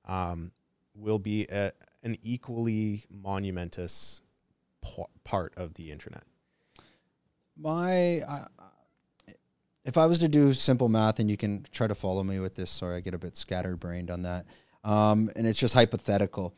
um, 0.04 0.52
will 0.94 1.18
be 1.18 1.46
a, 1.50 1.72
an 2.02 2.16
equally 2.22 3.04
monumentous 3.10 4.22
part 5.24 5.52
of 5.56 5.74
the 5.74 5.90
internet. 5.90 6.24
My, 7.56 8.20
uh, 8.20 8.46
if 9.84 9.96
I 9.96 10.06
was 10.06 10.18
to 10.18 10.28
do 10.28 10.52
simple 10.52 10.88
math, 10.88 11.20
and 11.20 11.30
you 11.30 11.36
can 11.36 11.64
try 11.70 11.86
to 11.86 11.94
follow 11.94 12.22
me 12.22 12.38
with 12.40 12.54
this, 12.56 12.70
sorry, 12.70 12.96
I 12.96 13.00
get 13.00 13.14
a 13.14 13.18
bit 13.18 13.36
scatterbrained 13.36 14.10
on 14.10 14.22
that, 14.22 14.46
um, 14.84 15.30
and 15.36 15.46
it's 15.46 15.58
just 15.58 15.74
hypothetical. 15.74 16.54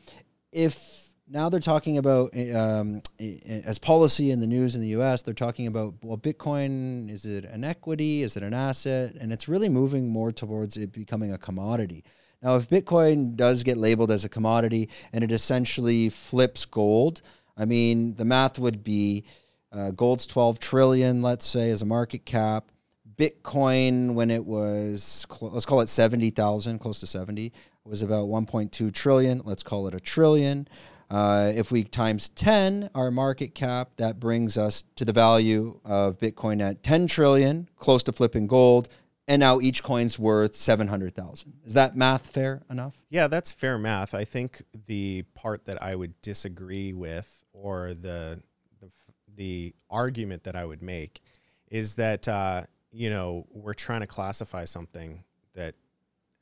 If 0.51 1.08
now 1.29 1.49
they're 1.49 1.59
talking 1.59 1.97
about 1.97 2.33
um, 2.55 3.01
as 3.19 3.77
policy 3.77 4.31
in 4.31 4.39
the 4.39 4.47
news 4.47 4.75
in 4.75 4.81
the 4.81 4.89
U.S. 4.89 5.21
They're 5.21 5.33
talking 5.33 5.67
about 5.67 5.93
well, 6.01 6.17
Bitcoin 6.17 7.09
is 7.09 7.25
it 7.25 7.45
an 7.45 7.63
equity? 7.63 8.23
Is 8.23 8.35
it 8.35 8.43
an 8.43 8.53
asset? 8.53 9.15
And 9.19 9.31
it's 9.31 9.47
really 9.47 9.69
moving 9.69 10.09
more 10.09 10.31
towards 10.31 10.75
it 10.75 10.91
becoming 10.91 11.31
a 11.31 11.37
commodity. 11.37 12.03
Now, 12.41 12.55
if 12.55 12.69
Bitcoin 12.69 13.35
does 13.35 13.63
get 13.63 13.77
labeled 13.77 14.11
as 14.11 14.25
a 14.25 14.29
commodity 14.29 14.89
and 15.13 15.23
it 15.23 15.31
essentially 15.31 16.09
flips 16.09 16.65
gold, 16.65 17.21
I 17.57 17.65
mean, 17.65 18.15
the 18.15 18.25
math 18.25 18.57
would 18.57 18.83
be 18.83 19.25
uh, 19.71 19.91
gold's 19.91 20.25
12 20.25 20.59
trillion, 20.59 21.21
let's 21.21 21.45
say, 21.45 21.69
as 21.69 21.81
a 21.81 21.85
market 21.85 22.25
cap. 22.25 22.71
Bitcoin, 23.17 24.13
when 24.13 24.31
it 24.31 24.45
was, 24.45 25.27
cl- 25.29 25.51
let's 25.51 25.65
call 25.65 25.81
it 25.81 25.89
70,000, 25.89 26.79
close 26.79 27.01
to 27.01 27.07
70, 27.07 27.51
was 27.83 28.01
about 28.01 28.29
1.2 28.29 28.93
trillion. 28.93 29.41
Let's 29.43 29.61
call 29.63 29.87
it 29.87 29.93
a 29.93 29.99
trillion. 29.99 30.69
Uh, 31.09 31.51
if 31.55 31.71
we 31.71 31.83
times 31.83 32.29
10 32.29 32.91
our 32.93 33.09
market 33.09 33.55
cap, 33.55 33.91
that 33.97 34.19
brings 34.19 34.57
us 34.57 34.83
to 34.95 35.03
the 35.03 35.13
value 35.13 35.79
of 35.83 36.19
Bitcoin 36.19 36.61
at 36.61 36.83
10 36.83 37.07
trillion, 37.07 37.67
close 37.77 38.03
to 38.03 38.11
flipping 38.11 38.47
gold. 38.47 38.89
And 39.27 39.39
now 39.39 39.59
each 39.59 39.83
coin's 39.83 40.17
worth 40.17 40.55
700,000. 40.55 41.53
Is 41.63 41.73
that 41.73 41.95
math 41.95 42.27
fair 42.27 42.63
enough? 42.69 43.03
Yeah, 43.09 43.27
that's 43.27 43.51
fair 43.51 43.77
math. 43.77 44.15
I 44.15 44.23
think 44.23 44.63
the 44.87 45.23
part 45.35 45.65
that 45.65 45.81
I 45.81 45.95
would 45.95 46.19
disagree 46.21 46.93
with, 46.93 47.43
or 47.53 47.93
the 47.93 48.41
the, 48.81 48.89
the 49.35 49.75
argument 49.89 50.45
that 50.45 50.55
I 50.55 50.65
would 50.65 50.81
make, 50.81 51.21
is 51.69 51.93
that 51.95 52.27
uh, 52.27 52.63
you 52.91 53.11
know 53.11 53.45
we're 53.51 53.75
trying 53.75 54.01
to 54.01 54.07
classify 54.07 54.65
something 54.65 55.23
that 55.53 55.75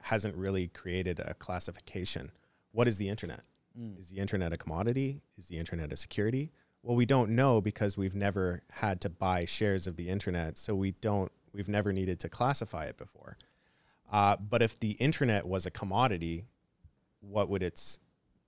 hasn't 0.01 0.37
really 0.37 0.69
created 0.69 1.19
a 1.19 1.33
classification. 1.33 2.31
What 2.71 2.87
is 2.87 2.97
the 2.97 3.09
internet? 3.09 3.41
Mm. 3.79 3.99
Is 3.99 4.09
the 4.09 4.17
internet 4.17 4.53
a 4.53 4.57
commodity? 4.57 5.21
Is 5.37 5.47
the 5.47 5.57
internet 5.57 5.91
a 5.91 5.97
security? 5.97 6.51
Well, 6.83 6.95
we 6.95 7.05
don't 7.05 7.31
know 7.31 7.61
because 7.61 7.97
we've 7.97 8.15
never 8.15 8.61
had 8.71 9.01
to 9.01 9.09
buy 9.09 9.45
shares 9.45 9.87
of 9.87 9.95
the 9.95 10.09
internet, 10.09 10.57
so 10.57 10.75
we 10.75 10.91
don't. 10.91 11.31
We've 11.53 11.67
never 11.67 11.91
needed 11.91 12.19
to 12.21 12.29
classify 12.29 12.85
it 12.85 12.97
before. 12.97 13.37
Uh, 14.11 14.37
but 14.37 14.61
if 14.61 14.79
the 14.79 14.91
internet 14.91 15.45
was 15.45 15.65
a 15.65 15.71
commodity, 15.71 16.45
what 17.19 17.49
would 17.49 17.63
its 17.63 17.99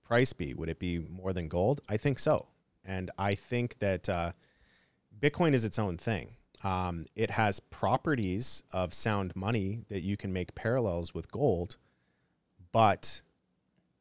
price 0.02 0.32
be? 0.32 0.54
Would 0.54 0.68
it 0.68 0.78
be 0.78 0.98
more 0.98 1.32
than 1.32 1.48
gold? 1.48 1.80
I 1.88 1.96
think 1.96 2.18
so, 2.18 2.46
and 2.84 3.10
I 3.18 3.34
think 3.34 3.78
that 3.80 4.08
uh, 4.08 4.32
Bitcoin 5.20 5.52
is 5.52 5.64
its 5.64 5.78
own 5.78 5.96
thing. 5.96 6.36
Um, 6.62 7.06
it 7.14 7.30
has 7.30 7.58
properties 7.60 8.62
of 8.72 8.94
sound 8.94 9.34
money 9.34 9.80
that 9.88 10.00
you 10.00 10.16
can 10.16 10.32
make 10.32 10.54
parallels 10.54 11.14
with 11.14 11.30
gold, 11.30 11.76
but 12.72 13.22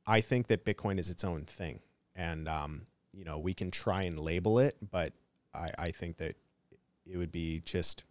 I 0.10 0.22
think 0.22 0.47
that 0.47 0.66
Bitcoin 0.66 0.97
is 0.97 1.12
its 1.12 1.24
own 1.24 1.45
thing, 1.45 1.82
and 2.16 2.47
um, 2.47 2.82
you 3.14 3.24
know 3.24 3.38
we 3.38 3.53
can 3.53 3.70
try 3.70 4.03
and 4.03 4.20
label 4.20 4.57
it, 4.57 4.76
but 4.91 5.14
I, 5.53 5.72
I 5.78 5.91
think 5.91 6.18
that 6.18 6.36
it 7.05 7.18
would 7.18 7.32
be 7.32 7.62
just 7.64 8.03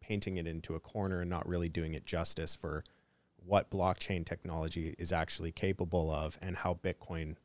painting 0.00 0.38
it 0.38 0.46
into 0.46 0.74
a 0.74 0.80
corner 0.80 1.20
and 1.20 1.28
not 1.28 1.46
really 1.46 1.68
doing 1.68 1.92
it 1.92 2.06
justice 2.06 2.56
for 2.56 2.84
what 3.44 3.70
blockchain 3.70 4.24
technology 4.24 4.94
is 4.98 5.12
actually 5.12 5.52
capable 5.52 6.10
of 6.10 6.38
and 6.40 6.56
how 6.56 6.78
Bitcoin 6.82 7.36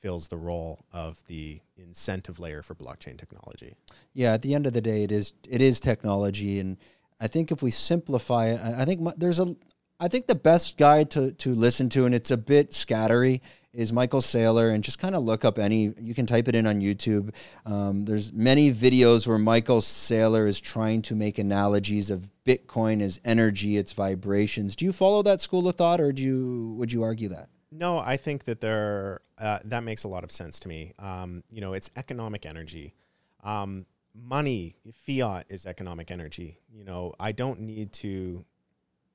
fills 0.00 0.28
the 0.28 0.36
role 0.36 0.80
of 0.92 1.22
the 1.26 1.60
incentive 1.76 2.38
layer 2.38 2.62
for 2.62 2.74
blockchain 2.74 3.18
technology. 3.18 3.74
Yeah, 4.14 4.32
at 4.32 4.42
the 4.42 4.54
end 4.54 4.66
of 4.66 4.72
the 4.72 4.80
day, 4.80 5.02
it 5.02 5.12
is 5.12 5.34
it 5.46 5.60
is 5.60 5.78
technology, 5.78 6.58
and 6.58 6.78
I 7.20 7.26
think 7.26 7.52
if 7.52 7.62
we 7.62 7.70
simplify 7.70 8.46
it, 8.46 8.60
I 8.62 8.86
think 8.86 9.06
there's 9.18 9.40
a 9.40 9.56
I 10.00 10.06
think 10.06 10.28
the 10.28 10.36
best 10.36 10.76
guide 10.76 11.10
to, 11.12 11.32
to 11.32 11.54
listen 11.54 11.88
to, 11.90 12.06
and 12.06 12.14
it's 12.14 12.30
a 12.30 12.36
bit 12.36 12.70
scattery, 12.70 13.40
is 13.72 13.92
Michael 13.92 14.20
Saylor. 14.20 14.72
And 14.72 14.84
just 14.84 15.00
kind 15.00 15.16
of 15.16 15.24
look 15.24 15.44
up 15.44 15.58
any, 15.58 15.92
you 16.00 16.14
can 16.14 16.24
type 16.24 16.46
it 16.46 16.54
in 16.54 16.68
on 16.68 16.80
YouTube. 16.80 17.34
Um, 17.66 18.04
there's 18.04 18.32
many 18.32 18.72
videos 18.72 19.26
where 19.26 19.38
Michael 19.38 19.80
Saylor 19.80 20.46
is 20.46 20.60
trying 20.60 21.02
to 21.02 21.16
make 21.16 21.38
analogies 21.38 22.10
of 22.10 22.28
Bitcoin 22.46 23.02
as 23.02 23.20
energy, 23.24 23.76
its 23.76 23.92
vibrations. 23.92 24.76
Do 24.76 24.84
you 24.84 24.92
follow 24.92 25.22
that 25.24 25.40
school 25.40 25.66
of 25.66 25.74
thought, 25.74 26.00
or 26.00 26.12
do 26.12 26.22
you, 26.22 26.74
would 26.78 26.92
you 26.92 27.02
argue 27.02 27.30
that? 27.30 27.48
No, 27.72 27.98
I 27.98 28.16
think 28.16 28.44
that 28.44 28.60
there, 28.60 29.20
uh, 29.36 29.58
that 29.64 29.82
makes 29.82 30.04
a 30.04 30.08
lot 30.08 30.22
of 30.22 30.30
sense 30.30 30.60
to 30.60 30.68
me. 30.68 30.92
Um, 31.00 31.42
you 31.50 31.60
know, 31.60 31.72
it's 31.72 31.90
economic 31.96 32.46
energy. 32.46 32.94
Um, 33.42 33.84
money, 34.14 34.76
fiat 34.92 35.46
is 35.48 35.66
economic 35.66 36.10
energy. 36.10 36.60
You 36.72 36.84
know, 36.84 37.14
I 37.18 37.32
don't 37.32 37.60
need 37.60 37.92
to 37.94 38.44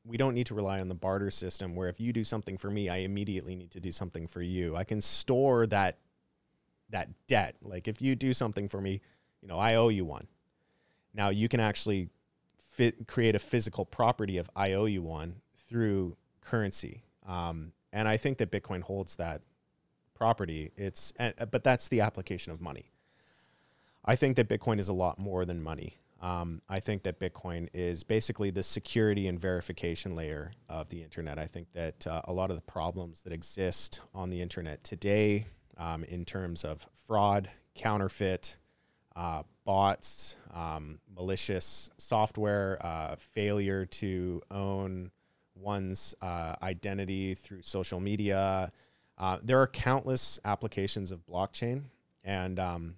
we 0.05 0.17
don't 0.17 0.33
need 0.33 0.47
to 0.47 0.55
rely 0.55 0.79
on 0.79 0.89
the 0.89 0.95
barter 0.95 1.31
system 1.31 1.75
where 1.75 1.87
if 1.89 1.99
you 1.99 2.11
do 2.11 2.23
something 2.23 2.57
for 2.57 2.69
me, 2.69 2.89
I 2.89 2.97
immediately 2.97 3.55
need 3.55 3.71
to 3.71 3.79
do 3.79 3.91
something 3.91 4.27
for 4.27 4.41
you. 4.41 4.75
I 4.75 4.83
can 4.83 5.01
store 5.01 5.65
that 5.67 5.97
that 6.89 7.09
debt. 7.27 7.55
Like 7.61 7.87
if 7.87 8.01
you 8.01 8.15
do 8.15 8.33
something 8.33 8.67
for 8.67 8.79
me, 8.79 9.01
you 9.41 9.47
know, 9.47 9.57
I 9.57 9.75
owe 9.75 9.89
you 9.89 10.05
one. 10.05 10.27
Now 11.13 11.29
you 11.29 11.47
can 11.47 11.59
actually 11.59 12.09
fit, 12.71 13.07
create 13.07 13.35
a 13.35 13.39
physical 13.39 13.85
property 13.85 14.37
of 14.37 14.49
I 14.55 14.73
owe 14.73 14.85
you 14.85 15.01
one 15.01 15.35
through 15.67 16.17
currency. 16.41 17.03
Um, 17.27 17.71
and 17.91 18.07
I 18.07 18.17
think 18.17 18.37
that 18.39 18.51
Bitcoin 18.51 18.81
holds 18.81 19.15
that 19.15 19.41
property. 20.13 20.71
It's 20.75 21.13
but 21.51 21.63
that's 21.63 21.87
the 21.87 22.01
application 22.01 22.51
of 22.51 22.61
money. 22.61 22.91
I 24.05 24.15
think 24.15 24.35
that 24.35 24.49
Bitcoin 24.49 24.79
is 24.79 24.89
a 24.89 24.93
lot 24.93 25.17
more 25.17 25.45
than 25.45 25.63
money. 25.63 25.97
Um, 26.23 26.61
I 26.69 26.79
think 26.79 27.03
that 27.03 27.19
Bitcoin 27.19 27.67
is 27.73 28.05
basically 28.05 28.49
the 28.49 28.63
security 28.63 29.27
and 29.27 29.37
verification 29.37 30.15
layer 30.15 30.53
of 30.69 30.87
the 30.87 31.03
internet. 31.03 31.37
I 31.37 31.47
think 31.47 31.73
that 31.73 32.07
uh, 32.07 32.21
a 32.23 32.31
lot 32.31 32.49
of 32.49 32.55
the 32.55 32.61
problems 32.61 33.23
that 33.23 33.33
exist 33.33 33.99
on 34.15 34.29
the 34.29 34.41
internet 34.41 34.85
today, 34.85 35.45
um, 35.77 36.05
in 36.05 36.23
terms 36.23 36.63
of 36.63 36.87
fraud, 37.05 37.49
counterfeit, 37.75 38.55
uh, 39.17 39.43
bots, 39.65 40.37
um, 40.53 40.99
malicious 41.13 41.91
software, 41.97 42.77
uh, 42.79 43.17
failure 43.17 43.85
to 43.85 44.41
own 44.49 45.11
one's 45.55 46.15
uh, 46.21 46.55
identity 46.63 47.33
through 47.33 47.63
social 47.63 47.99
media, 47.99 48.71
uh, 49.17 49.39
there 49.43 49.59
are 49.59 49.67
countless 49.67 50.39
applications 50.45 51.11
of 51.11 51.25
blockchain. 51.25 51.83
And 52.23 52.59
um, 52.59 52.95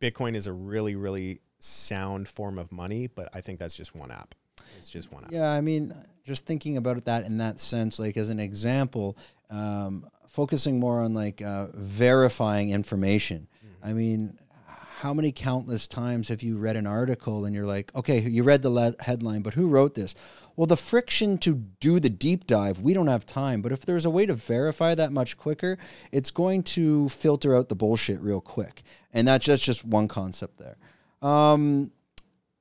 Bitcoin 0.00 0.34
is 0.34 0.46
a 0.46 0.52
really, 0.52 0.96
really 0.96 1.40
sound 1.58 2.28
form 2.28 2.58
of 2.58 2.72
money, 2.72 3.06
but 3.06 3.28
I 3.34 3.40
think 3.40 3.58
that's 3.58 3.76
just 3.76 3.94
one 3.94 4.10
app. 4.10 4.34
It's 4.78 4.90
just 4.90 5.12
one 5.12 5.24
app. 5.24 5.32
Yeah, 5.32 5.50
I 5.50 5.60
mean, 5.60 5.94
just 6.24 6.46
thinking 6.46 6.76
about 6.76 7.04
that 7.04 7.24
in 7.24 7.38
that 7.38 7.60
sense, 7.60 7.98
like 7.98 8.16
as 8.16 8.30
an 8.30 8.40
example, 8.40 9.16
um, 9.50 10.06
focusing 10.28 10.80
more 10.80 11.00
on 11.00 11.14
like 11.14 11.40
uh, 11.42 11.68
verifying 11.74 12.70
information. 12.70 13.48
Mm-hmm. 13.64 13.88
I 13.88 13.92
mean, 13.92 14.38
how 14.66 15.12
many 15.12 15.30
countless 15.30 15.86
times 15.86 16.28
have 16.28 16.42
you 16.42 16.56
read 16.56 16.74
an 16.76 16.86
article 16.86 17.44
and 17.44 17.54
you're 17.54 17.66
like, 17.66 17.94
okay, 17.94 18.18
you 18.20 18.42
read 18.42 18.62
the 18.62 18.70
le- 18.70 18.94
headline, 18.98 19.42
but 19.42 19.54
who 19.54 19.68
wrote 19.68 19.94
this? 19.94 20.14
Well, 20.56 20.66
the 20.66 20.76
friction 20.76 21.36
to 21.38 21.54
do 21.54 22.00
the 22.00 22.08
deep 22.08 22.46
dive, 22.46 22.80
we 22.80 22.94
don't 22.94 23.06
have 23.08 23.26
time. 23.26 23.60
But 23.60 23.72
if 23.72 23.84
there's 23.84 24.06
a 24.06 24.10
way 24.10 24.26
to 24.26 24.34
verify 24.34 24.94
that 24.94 25.12
much 25.12 25.36
quicker, 25.36 25.76
it's 26.10 26.30
going 26.30 26.62
to 26.64 27.08
filter 27.10 27.54
out 27.54 27.68
the 27.68 27.76
bullshit 27.76 28.20
real 28.20 28.40
quick. 28.40 28.82
And 29.12 29.28
that's 29.28 29.44
just, 29.44 29.62
just 29.62 29.84
one 29.84 30.08
concept 30.08 30.58
there. 30.58 30.76
Um, 31.22 31.92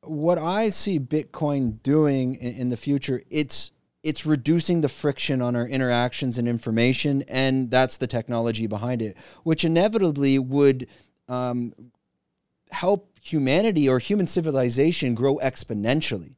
what 0.01 0.37
I 0.37 0.69
see 0.69 0.99
Bitcoin 0.99 1.81
doing 1.81 2.35
in, 2.35 2.55
in 2.55 2.69
the 2.69 2.77
future, 2.77 3.21
it's 3.29 3.71
it's 4.03 4.23
reducing 4.23 4.81
the 4.81 4.89
friction 4.89 5.41
on 5.41 5.55
our 5.55 5.67
interactions 5.67 6.37
and 6.37 6.47
information, 6.47 7.23
and 7.27 7.71
that's 7.71 7.97
the 7.97 8.05
technology 8.05 8.67
behind 8.67 9.01
it, 9.01 9.17
which 9.41 9.65
inevitably 9.65 10.37
would 10.37 10.85
um, 11.27 11.73
help 12.69 13.17
humanity 13.19 13.89
or 13.89 13.97
human 13.97 14.27
civilization 14.27 15.15
grow 15.15 15.37
exponentially. 15.37 16.34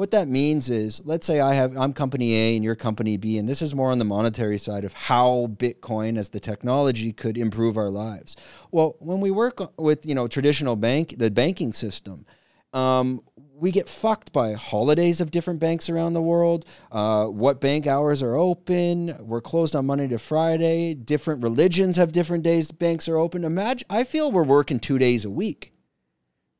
What 0.00 0.12
that 0.12 0.28
means 0.28 0.70
is, 0.70 1.02
let's 1.04 1.26
say 1.26 1.40
I 1.40 1.52
have 1.52 1.76
I'm 1.76 1.92
company 1.92 2.34
A 2.34 2.56
and 2.56 2.64
you're 2.64 2.74
company 2.74 3.18
B, 3.18 3.36
and 3.36 3.46
this 3.46 3.60
is 3.60 3.74
more 3.74 3.90
on 3.90 3.98
the 3.98 4.06
monetary 4.06 4.56
side 4.56 4.84
of 4.84 4.94
how 4.94 5.48
Bitcoin 5.58 6.16
as 6.16 6.30
the 6.30 6.40
technology 6.40 7.12
could 7.12 7.36
improve 7.36 7.76
our 7.76 7.90
lives. 7.90 8.34
Well, 8.70 8.96
when 8.98 9.20
we 9.20 9.30
work 9.30 9.78
with 9.78 10.06
you 10.06 10.14
know 10.14 10.26
traditional 10.26 10.74
bank, 10.74 11.16
the 11.18 11.30
banking 11.30 11.74
system, 11.74 12.24
um, 12.72 13.20
we 13.54 13.70
get 13.70 13.90
fucked 13.90 14.32
by 14.32 14.54
holidays 14.54 15.20
of 15.20 15.30
different 15.30 15.60
banks 15.60 15.90
around 15.90 16.14
the 16.14 16.22
world. 16.22 16.64
Uh, 16.90 17.26
what 17.26 17.60
bank 17.60 17.86
hours 17.86 18.22
are 18.22 18.36
open? 18.36 19.14
We're 19.20 19.42
closed 19.42 19.76
on 19.76 19.84
Monday 19.84 20.08
to 20.08 20.18
Friday. 20.18 20.94
Different 20.94 21.42
religions 21.42 21.98
have 21.98 22.10
different 22.10 22.42
days 22.42 22.72
banks 22.72 23.06
are 23.06 23.18
open. 23.18 23.44
Imagine, 23.44 23.86
I 23.90 24.04
feel 24.04 24.32
we're 24.32 24.44
working 24.44 24.80
two 24.80 24.98
days 24.98 25.26
a 25.26 25.30
week, 25.30 25.74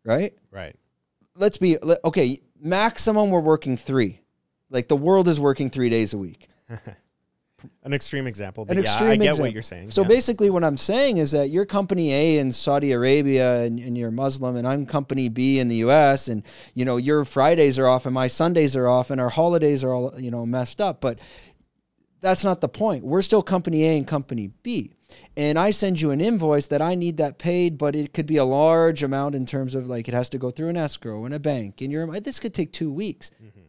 right? 0.05 0.35
Right. 0.51 0.77
Let's 1.41 1.57
be 1.57 1.79
okay. 2.05 2.39
Maximum, 2.61 3.31
we're 3.31 3.41
working 3.41 3.77
three. 3.77 4.21
Like 4.69 4.89
the 4.89 4.97
world 4.97 5.27
is 5.27 5.41
working 5.41 5.71
three 5.71 5.89
days 5.89 6.13
a 6.13 6.19
week. 6.19 6.49
An 7.83 7.93
extreme 7.93 8.27
example, 8.27 8.65
but 8.65 8.77
An 8.77 8.85
yeah, 8.85 8.95
I 8.95 9.17
get 9.17 9.27
example. 9.27 9.45
what 9.45 9.53
you're 9.53 9.63
saying. 9.63 9.91
So 9.91 10.03
yeah. 10.03 10.09
basically, 10.09 10.51
what 10.51 10.65
I'm 10.65 10.77
saying 10.77 11.17
is 11.17 11.33
that 11.33 11.51
you're 11.51 11.67
company 11.67 12.13
A 12.13 12.39
in 12.39 12.53
Saudi 12.53 12.93
Arabia 12.93 13.63
and, 13.63 13.79
and, 13.79 13.99
you're 13.99 14.11
Muslim, 14.11 14.57
and 14.57 14.67
I'm 14.67 14.87
company 14.87 15.29
B 15.29 15.59
in 15.59 15.69
the 15.69 15.77
U.S. 15.77 16.29
and 16.29 16.43
you 16.75 16.85
know 16.85 16.97
your 16.97 17.25
Fridays 17.25 17.79
are 17.79 17.87
off 17.87 18.07
and 18.07 18.15
my 18.15 18.29
Sundays 18.29 18.77
are 18.77 18.89
off 18.89 19.11
and 19.11 19.21
our 19.21 19.29
holidays 19.29 19.83
are 19.85 19.93
all 19.93 20.19
you 20.19 20.31
know 20.31 20.47
messed 20.47 20.81
up. 20.81 21.01
But 21.01 21.19
that's 22.21 22.45
not 22.45 22.61
the 22.61 22.69
point. 22.69 23.05
We're 23.05 23.23
still 23.23 23.43
company 23.43 23.85
A 23.85 23.97
and 23.97 24.07
company 24.07 24.51
B. 24.63 24.95
And 25.37 25.59
I 25.59 25.71
send 25.71 26.01
you 26.01 26.11
an 26.13 26.21
invoice 26.21 26.69
that 26.69 26.81
I 26.81 26.95
need 26.95 27.17
that 27.17 27.39
paid, 27.39 27.77
but 27.77 27.97
it 27.97 28.13
could 28.13 28.27
be 28.27 28.37
a 28.37 28.45
large 28.45 29.03
amount 29.03 29.35
in 29.35 29.45
terms 29.45 29.75
of 29.75 29.89
like 29.89 30.07
it 30.07 30.15
has 30.15 30.31
to 30.31 30.39
go 30.39 30.51
through 30.51 30.69
an 30.69 30.77
escrow 30.77 31.25
and 31.25 31.35
a 31.35 31.41
bank. 31.41 31.81
And 31.81 31.91
you're 31.91 32.07
this 32.21 32.39
could 32.39 32.55
take 32.55 32.73
two 32.73 32.93
weeks. 32.93 33.31
Mm-hmm 33.43 33.61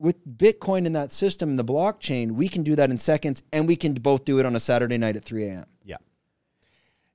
with 0.00 0.26
Bitcoin 0.26 0.86
in 0.86 0.94
that 0.94 1.12
system, 1.12 1.50
and 1.50 1.58
the 1.58 1.64
blockchain, 1.64 2.32
we 2.32 2.48
can 2.48 2.62
do 2.62 2.74
that 2.74 2.90
in 2.90 2.98
seconds 2.98 3.42
and 3.52 3.68
we 3.68 3.76
can 3.76 3.92
both 3.92 4.24
do 4.24 4.40
it 4.40 4.46
on 4.46 4.56
a 4.56 4.60
Saturday 4.60 4.96
night 4.96 5.14
at 5.14 5.24
3 5.24 5.44
a.m. 5.44 5.64
Yeah. 5.84 5.98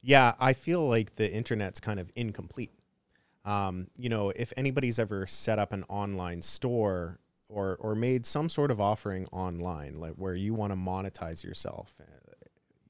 Yeah, 0.02 0.36
I 0.40 0.54
feel 0.54 0.88
like 0.88 1.16
the 1.16 1.30
internet's 1.30 1.80
kind 1.80 2.00
of 2.00 2.12
incomplete. 2.16 2.72
Um, 3.44 3.88
you 3.98 4.08
know, 4.08 4.30
if 4.30 4.54
anybody's 4.56 5.00
ever 5.00 5.26
set 5.26 5.58
up 5.58 5.74
an 5.74 5.84
online 5.90 6.44
store 6.44 7.20
or, 7.48 7.78
or 7.80 7.96
made 7.96 8.26
some 8.26 8.50
sort 8.50 8.72
of 8.72 8.82
offering 8.82 9.28
online, 9.28 10.00
like 10.00 10.14
where 10.14 10.36
you 10.36 10.54
want 10.54 10.72
to 10.72 10.78
monetize 10.78 11.44
yourself, 11.44 11.96
uh, 12.02 12.06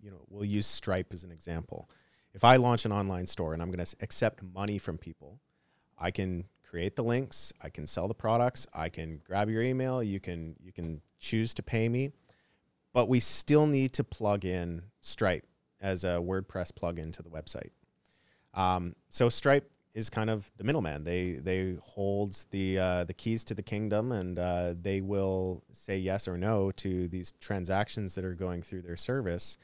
you 0.02 0.12
know, 0.12 0.22
we'll 0.30 0.46
use 0.46 0.68
Stripe 0.68 1.08
as 1.12 1.24
an 1.24 1.32
example. 1.32 1.90
If 2.34 2.44
I 2.44 2.58
launch 2.58 2.86
an 2.86 2.92
online 2.92 3.28
store 3.28 3.54
and 3.54 3.62
I'm 3.62 3.72
going 3.72 3.86
to 3.86 3.96
accept 4.02 4.44
money 4.44 4.78
from 4.78 4.98
people, 4.98 5.40
I 5.98 6.12
can 6.12 6.46
create 6.64 6.96
the 6.96 7.04
links, 7.04 7.54
I 7.62 7.70
can 7.70 7.88
sell 7.88 8.08
the 8.08 8.14
products, 8.14 8.68
I 8.74 8.90
can 8.90 9.22
grab 9.26 9.50
your 9.50 9.62
email, 9.62 10.04
you 10.04 10.20
can 10.20 10.56
you 10.62 10.74
can 10.74 11.02
choose 11.20 11.54
to 11.56 11.64
pay 11.64 11.88
me, 11.88 12.12
but 12.94 13.08
we 13.08 13.20
still 13.20 13.66
need 13.66 13.94
to 13.94 14.04
plug 14.04 14.46
in 14.46 14.84
Stripe 15.00 15.46
as 15.82 16.04
a 16.04 16.20
WordPress 16.20 16.72
plugin 16.74 17.14
to 17.14 17.24
the 17.24 17.30
website. 17.30 17.70
Um, 18.54 18.94
so 19.10 19.30
Stripe 19.30 19.70
is 19.96 20.10
kind 20.10 20.30
of 20.30 20.52
the 20.58 20.64
middleman. 20.64 21.06
They 21.06 21.32
they 21.32 21.78
hold 21.82 22.46
the 22.52 22.78
uh, 22.78 23.04
the 23.06 23.14
keys 23.14 23.44
to 23.46 23.56
the 23.56 23.64
kingdom, 23.64 24.12
and 24.12 24.38
uh, 24.38 24.76
they 24.80 25.02
will 25.02 25.64
say 25.72 25.98
yes 25.98 26.28
or 26.28 26.38
no 26.38 26.72
to 26.72 27.08
these 27.08 27.32
transactions 27.40 28.14
that 28.16 28.26
are 28.26 28.36
going 28.36 28.62
through 28.62 28.82
their 28.82 28.98
service. 28.98 29.58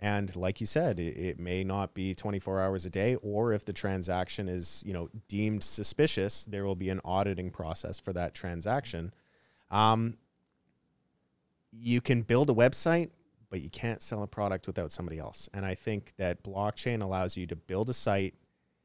And 0.00 0.34
like 0.34 0.60
you 0.60 0.66
said, 0.66 0.98
it, 0.98 1.16
it, 1.16 1.38
may 1.38 1.62
not 1.62 1.94
be 1.94 2.14
24 2.14 2.60
hours 2.60 2.84
a 2.84 2.90
day, 2.90 3.14
or 3.22 3.52
if 3.52 3.64
the 3.64 3.72
transaction 3.72 4.48
is, 4.48 4.82
you 4.84 4.92
know, 4.92 5.08
deemed 5.28 5.62
suspicious, 5.62 6.44
there 6.44 6.64
will 6.64 6.74
be 6.74 6.90
an 6.90 7.00
auditing 7.04 7.50
process 7.50 8.00
for 8.00 8.12
that 8.12 8.34
transaction. 8.34 9.14
Um, 9.70 10.18
you 11.70 12.00
can 12.00 12.22
build 12.22 12.50
a 12.50 12.52
website, 12.52 13.10
but 13.50 13.60
you 13.60 13.70
can't 13.70 14.02
sell 14.02 14.22
a 14.24 14.26
product 14.26 14.66
without 14.66 14.90
somebody 14.90 15.18
else. 15.18 15.48
And 15.54 15.64
I 15.64 15.76
think 15.76 16.12
that 16.18 16.42
blockchain 16.42 17.00
allows 17.00 17.36
you 17.36 17.46
to 17.46 17.56
build 17.56 17.88
a 17.88 17.94
site 17.94 18.34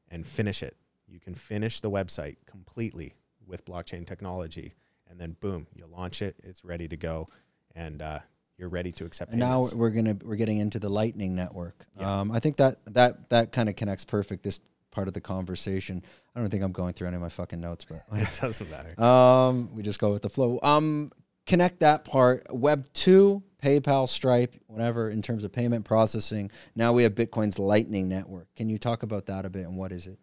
and 0.09 0.25
finish 0.25 0.61
it. 0.61 0.77
You 1.09 1.19
can 1.19 1.33
finish 1.33 1.79
the 1.79 1.89
website 1.89 2.37
completely 2.45 3.13
with 3.45 3.65
blockchain 3.65 4.05
technology, 4.05 4.75
and 5.09 5.19
then 5.19 5.35
boom, 5.39 5.67
you 5.73 5.85
launch 5.87 6.21
it, 6.21 6.35
it's 6.43 6.63
ready 6.63 6.87
to 6.87 6.97
go, 6.97 7.27
and 7.75 8.01
uh, 8.01 8.19
you're 8.57 8.69
ready 8.69 8.91
to 8.93 9.05
accept. 9.05 9.31
And 9.31 9.39
now 9.39 9.63
we're 9.73 9.89
gonna 9.89 10.17
we're 10.23 10.35
getting 10.35 10.59
into 10.59 10.79
the 10.79 10.89
Lightning 10.89 11.35
Network. 11.35 11.87
Yeah. 11.99 12.19
Um, 12.19 12.31
I 12.31 12.39
think 12.39 12.57
that 12.57 12.77
that 12.93 13.29
that 13.29 13.51
kind 13.51 13.69
of 13.69 13.75
connects 13.75 14.05
perfect 14.05 14.43
this 14.43 14.61
part 14.91 15.07
of 15.07 15.13
the 15.13 15.21
conversation. 15.21 16.03
I 16.35 16.39
don't 16.39 16.49
think 16.49 16.63
I'm 16.63 16.71
going 16.71 16.93
through 16.93 17.07
any 17.07 17.15
of 17.15 17.21
my 17.21 17.29
fucking 17.29 17.59
notes, 17.59 17.85
but 17.85 18.03
it 18.13 18.39
doesn't 18.39 18.69
matter. 18.69 19.01
Um, 19.01 19.73
we 19.73 19.81
just 19.81 19.99
go 19.99 20.11
with 20.11 20.21
the 20.21 20.29
flow. 20.29 20.59
Um, 20.61 21.11
connect 21.45 21.79
that 21.79 22.05
part. 22.05 22.53
Web 22.53 22.85
two, 22.93 23.43
PayPal, 23.63 24.07
Stripe, 24.07 24.55
whatever 24.67 25.09
in 25.09 25.21
terms 25.21 25.43
of 25.43 25.51
payment 25.51 25.85
processing. 25.85 26.51
Now 26.75 26.93
we 26.93 27.03
have 27.03 27.15
Bitcoin's 27.15 27.57
Lightning 27.57 28.09
Network. 28.09 28.47
Can 28.55 28.69
you 28.69 28.77
talk 28.77 29.03
about 29.03 29.25
that 29.27 29.45
a 29.45 29.49
bit 29.49 29.65
and 29.65 29.77
what 29.77 29.91
is 29.91 30.07
it? 30.07 30.19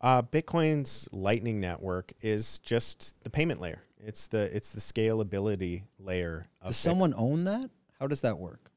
Uh, 0.00 0.22
Bitcoin's 0.22 1.08
Lightning 1.12 1.60
Network 1.60 2.12
is 2.20 2.58
just 2.60 3.14
the 3.24 3.30
payment 3.30 3.60
layer. 3.60 3.82
It's 3.98 4.28
the 4.28 4.54
it's 4.54 4.72
the 4.72 4.80
scalability 4.80 5.84
layer. 5.98 6.46
Does 6.64 6.76
someone 6.76 7.14
own 7.16 7.44
that? 7.44 7.70
How 7.98 8.06
does 8.06 8.20
that 8.20 8.38
work? 8.38 8.70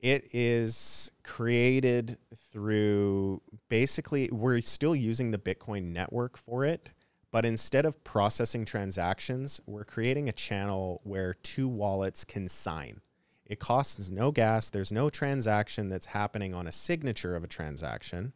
It 0.00 0.28
is 0.34 1.10
created 1.22 2.18
through 2.52 3.42
basically 3.68 4.28
we're 4.32 4.60
still 4.60 4.94
using 4.94 5.30
the 5.30 5.38
Bitcoin 5.38 5.92
network 5.92 6.36
for 6.36 6.64
it, 6.64 6.90
but 7.30 7.46
instead 7.46 7.86
of 7.86 8.02
processing 8.04 8.64
transactions, 8.64 9.60
we're 9.66 9.84
creating 9.84 10.28
a 10.28 10.32
channel 10.32 11.00
where 11.04 11.34
two 11.34 11.68
wallets 11.68 12.24
can 12.24 12.48
sign. 12.48 13.00
It 13.46 13.60
costs 13.60 14.10
no 14.10 14.32
gas, 14.32 14.68
there's 14.68 14.92
no 14.92 15.08
transaction 15.08 15.88
that's 15.88 16.06
happening 16.06 16.52
on 16.52 16.66
a 16.66 16.72
signature 16.72 17.36
of 17.36 17.44
a 17.44 17.48
transaction. 17.48 18.32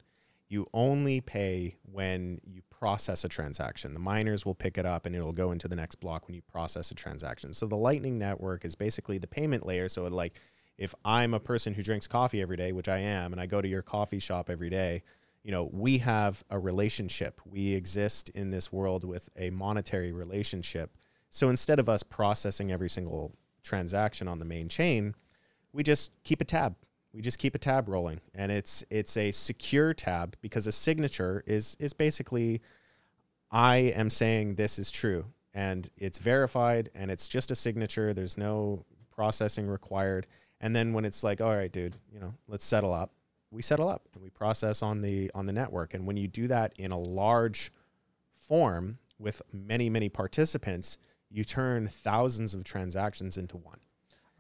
You 0.51 0.67
only 0.75 1.21
pay 1.21 1.77
when 1.85 2.41
you 2.45 2.63
process 2.71 3.25
a 3.25 3.29
transaction. 3.29 3.95
The 3.95 4.01
miners 4.01 4.45
will 4.45 4.57
pick 4.57 4.77
it 4.79 4.85
up 4.85 5.07
and 5.07 5.15
it'll 5.15 5.33
go 5.33 5.53
into 5.53 5.69
the 5.69 5.77
next 5.77 5.95
block 6.01 6.27
when 6.27 6.35
you 6.35 6.43
process 6.43 6.91
a 6.91 6.95
transaction. 6.95 7.53
So 7.53 7.67
the 7.67 7.77
Lightning 7.77 8.19
Network 8.19 8.65
is 8.65 8.75
basically 8.75 9.17
the 9.19 9.29
payment 9.29 9.65
layer. 9.65 9.89
So 9.89 10.07
it 10.07 10.13
like 10.13 10.41
if 10.77 10.93
I'm 11.05 11.35
a 11.35 11.41
person 11.41 11.73
who 11.73 11.85
drinks 11.85 12.09
coffee 12.09 12.43
every 12.43 12.57
day, 12.57 12.73
which 12.73 12.89
I 12.89 12.99
am, 12.99 13.33
and 13.33 13.41
I 13.41 13.47
go 13.47 13.61
to 13.61 13.69
your 13.69 13.83
coffee 13.83 14.19
shop 14.19 14.51
every 14.51 14.71
day, 14.71 15.05
you 15.45 15.53
know, 15.53 15.71
we 15.73 15.99
have 15.99 16.43
a 16.51 16.59
relationship. 16.59 17.41
We 17.47 17.75
exist 17.75 18.29
in 18.31 18.51
this 18.51 18.73
world 18.73 19.05
with 19.05 19.29
a 19.37 19.51
monetary 19.51 20.11
relationship. 20.11 20.97
So 21.31 21.49
instead 21.49 21.79
of 21.79 21.89
us 21.89 22.03
processing 22.03 22.73
every 22.73 22.91
single 22.91 23.37
transaction 23.63 24.27
on 24.27 24.41
the 24.41 24.45
main 24.45 24.69
chain, 24.69 25.15
we 25.73 25.85
just 25.85 26.11
keep 26.25 26.41
a 26.41 26.45
tab 26.45 26.75
we 27.13 27.21
just 27.21 27.39
keep 27.39 27.55
a 27.55 27.59
tab 27.59 27.89
rolling 27.89 28.21
and 28.35 28.53
it's 28.53 28.85
it's 28.91 29.17
a 29.17 29.33
secure 29.33 29.93
tab 29.95 30.37
because 30.41 30.67
a 30.67 30.73
signature 30.73 31.43
is 31.47 31.77
is 31.81 31.93
basically 31.93 32.61
i 33.51 33.77
am 33.77 34.11
saying 34.11 34.55
this 34.55 34.79
is 34.79 34.91
true 34.91 35.27
and 35.55 35.91
it's 35.97 36.19
verified 36.19 36.91
and 36.95 37.11
it's 37.11 37.29
just 37.29 37.51
a 37.51 37.55
signature. 37.55 38.13
There's 38.13 38.39
no 38.39 38.85
processing 39.11 39.67
required. 39.67 40.27
And 40.61 40.75
then 40.77 40.93
when 40.93 41.05
it's 41.05 41.25
like 41.25 41.41
all 41.41 41.55
right 41.55 41.73
dude 41.73 41.97
you 42.13 42.21
know 42.21 42.35
let's 42.47 42.65
settle 42.65 42.93
up 42.93 43.13
we 43.51 43.63
settle 43.63 43.89
up 43.89 44.07
and 44.15 44.23
we 44.23 44.31
process 44.31 44.83
on 44.83 45.01
the 45.01 45.31
on 45.35 45.47
the 45.47 45.53
network. 45.53 45.95
And 45.95 46.07
when 46.07 46.17
you 46.17 46.29
do 46.29 46.47
that 46.49 46.73
in 46.79 46.93
a 46.93 46.99
large 46.99 47.73
form 48.37 48.99
with 49.19 49.43
many 49.53 49.91
many 49.91 50.09
participants 50.09 50.99
you 51.31 51.45
turn 51.45 51.89
thousands 51.89 52.55
of 52.55 52.65
transactions 52.65 53.39
into 53.39 53.57
one 53.57 53.79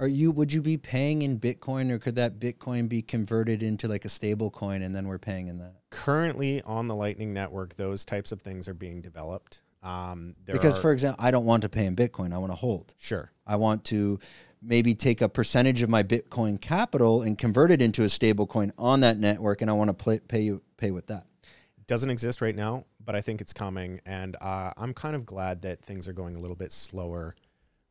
are 0.01 0.09
you 0.09 0.31
would 0.31 0.53
you 0.53 0.63
be 0.63 0.79
paying 0.79 1.23
in 1.23 1.39
Bitcoin 1.39 1.91
or 1.91 1.99
could 1.99 2.17
that 2.17 2.41
Bitcoin 2.41 2.89
be 2.89 3.03
converted 3.03 3.63
into 3.63 3.87
like 3.87 4.07
a 4.07 4.09
stable 4.09 4.51
coin 4.51 4.81
and 4.83 4.97
then 4.97 5.07
we're 5.07 5.19
paying 5.19 5.49
in 5.49 5.59
that? 5.59 5.75
Currently 5.91 6.63
on 6.63 6.89
the 6.89 6.95
Lightning 6.95 7.35
Network, 7.35 7.77
those 7.77 8.05
types 8.07 8.33
of 8.33 8.41
things 8.41 8.67
are 8.67 8.75
being 8.75 9.03
developed. 9.03 9.63
Um, 9.83 10.35
because, 10.47 10.79
are, 10.79 10.83
for 10.83 10.93
example, 10.93 11.23
I 11.25 11.31
don't 11.31 11.45
want 11.45 11.63
to 11.63 11.69
pay 11.69 11.85
in 11.85 11.97
Bitcoin. 11.97 12.33
I 12.33 12.39
want 12.39 12.51
to 12.51 12.57
hold. 12.57 12.95
Sure. 12.99 13.31
I 13.47 13.57
want 13.57 13.85
to 13.87 14.19
maybe 14.63 14.95
take 14.95 15.21
a 15.21 15.29
percentage 15.29 15.83
of 15.83 15.91
my 15.91 16.03
Bitcoin 16.03 16.61
capital 16.61 17.23
and 17.23 17.39
convert 17.39 17.71
it 17.71 17.81
into 17.81 18.03
a 18.03 18.09
stable 18.09 18.47
coin 18.47 18.73
on 18.79 19.01
that 19.01 19.19
network, 19.19 19.63
and 19.63 19.71
I 19.71 19.75
want 19.75 19.89
to 19.89 19.95
play, 19.95 20.19
pay 20.19 20.41
you 20.41 20.63
pay 20.77 20.91
with 20.91 21.07
that. 21.07 21.25
It 21.79 21.87
doesn't 21.87 22.11
exist 22.11 22.43
right 22.43 22.55
now, 22.55 22.85
but 23.05 23.17
I 23.17 23.23
think 23.23 23.41
it's 23.41 23.55
coming, 23.55 24.01
and 24.05 24.37
uh, 24.41 24.73
I'm 24.77 24.93
kind 24.93 25.17
of 25.17 25.25
glad 25.25 25.63
that 25.63 25.83
things 25.83 26.07
are 26.07 26.13
going 26.13 26.37
a 26.37 26.39
little 26.39 26.57
bit 26.57 26.73
slower 26.73 27.35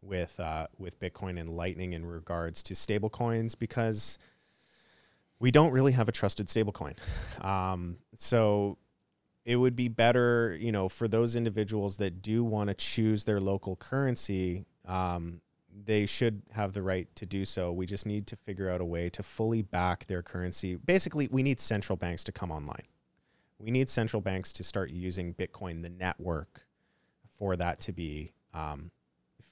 with 0.02 0.40
uh, 0.40 0.68
with 0.78 1.00
Bitcoin 1.00 1.40
and 1.40 1.50
Lightning 1.50 1.94
in 1.94 2.06
regards 2.06 2.64
to 2.64 2.74
stablecoins 2.74 3.58
because 3.58 4.18
we 5.40 5.52
don't 5.52 5.72
really 5.72 5.94
have 5.94 6.10
a 6.10 6.12
trusted 6.12 6.48
stablecoin. 6.48 6.98
Um, 7.44 7.98
so 8.16 8.78
it 9.46 9.56
would 9.56 9.76
be 9.76 9.88
better, 9.88 10.56
you 10.60 10.72
know, 10.72 10.90
for 10.90 11.08
those 11.08 11.36
individuals 11.36 11.98
that 11.98 12.22
do 12.22 12.44
want 12.44 12.70
to 12.70 12.74
choose 12.74 13.24
their 13.24 13.40
local 13.40 13.76
currency. 13.76 14.66
Um, 14.86 15.42
they 15.86 16.06
should 16.06 16.42
have 16.52 16.74
the 16.74 16.82
right 16.82 17.08
to 17.16 17.26
do 17.26 17.46
so. 17.46 17.72
We 17.72 17.86
just 17.86 18.06
need 18.06 18.28
to 18.28 18.36
figure 18.36 18.70
out 18.70 18.82
a 18.82 18.86
way 18.86 19.10
to 19.12 19.24
fully 19.24 19.62
back 19.62 20.08
their 20.08 20.22
currency. 20.22 20.76
Basically, 20.76 21.30
we 21.32 21.42
need 21.42 21.60
central 21.60 21.96
banks 21.96 22.24
to 22.26 22.32
come 22.32 22.52
online. 22.52 22.86
We 23.60 23.72
need 23.72 23.88
central 23.88 24.22
banks 24.22 24.52
to 24.54 24.64
start 24.64 24.90
using 24.90 25.34
Bitcoin, 25.34 25.82
the 25.82 25.90
network, 25.90 26.66
for 27.38 27.56
that 27.56 27.80
to 27.82 27.94
be 27.94 28.34
um, 28.54 28.92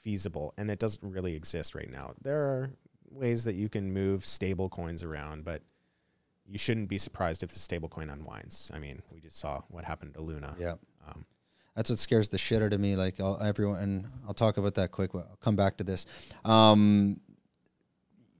feasible. 0.07 0.53
And 0.57 0.71
it 0.71 0.79
doesn't 0.79 1.11
really 1.11 1.35
exist 1.35 1.75
right 1.75 1.91
now. 1.91 2.13
There 2.21 2.39
are 2.39 2.69
ways 3.11 3.43
that 3.43 3.55
you 3.55 3.67
can 3.67 3.91
move 3.91 4.25
stable 4.25 4.69
coins 4.69 5.03
around, 5.03 5.43
but 5.43 5.63
you 6.45 6.57
shouldn't 6.57 6.87
be 6.87 6.97
surprised 6.97 7.43
if 7.43 7.51
the 7.51 7.59
stable 7.59 7.89
coin 7.89 8.09
unwinds. 8.09 8.71
I 8.73 8.79
mean, 8.79 9.01
we 9.11 9.19
just 9.19 9.37
saw 9.37 9.63
what 9.67 9.83
happened 9.83 10.13
to 10.13 10.21
Luna. 10.21 10.55
Yeah. 10.57 10.75
Um, 11.05 11.25
That's 11.75 11.89
what 11.89 11.99
scares 11.99 12.29
the 12.29 12.37
shit 12.37 12.61
out 12.63 12.71
of 12.71 12.79
me. 12.79 12.95
Like 12.95 13.19
I'll, 13.19 13.37
everyone, 13.43 13.79
and 13.79 14.07
I'll 14.25 14.33
talk 14.33 14.55
about 14.55 14.75
that 14.75 14.91
quick. 14.91 15.11
I'll 15.13 15.37
come 15.41 15.57
back 15.57 15.75
to 15.77 15.83
this. 15.83 16.05
Um, 16.45 17.19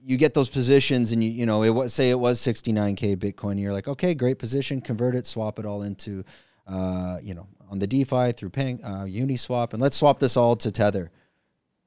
you 0.06 0.16
get 0.16 0.34
those 0.34 0.48
positions, 0.48 1.12
and 1.12 1.22
you 1.22 1.30
you 1.30 1.46
know 1.46 1.64
it 1.64 1.72
was 1.72 1.94
say 1.94 2.12
it 2.12 2.20
was 2.20 2.40
69k 2.40 3.18
Bitcoin. 3.18 3.60
You're 3.60 3.74
like, 3.74 3.90
okay, 3.90 4.16
great 4.16 4.40
position. 4.40 4.80
Convert 4.80 5.16
it, 5.16 5.26
swap 5.26 5.60
it 5.60 5.66
all 5.66 5.84
into, 5.84 6.24
uh, 6.66 7.18
you 7.22 7.34
know, 7.34 7.48
on 7.70 7.80
the 7.80 7.88
DeFi 7.88 8.32
through 8.32 8.52
Ping, 8.52 8.82
uh, 8.86 9.04
Uniswap, 9.04 9.74
and 9.74 9.82
let's 9.82 9.98
swap 9.98 10.20
this 10.20 10.38
all 10.38 10.56
to 10.56 10.72
Tether. 10.72 11.12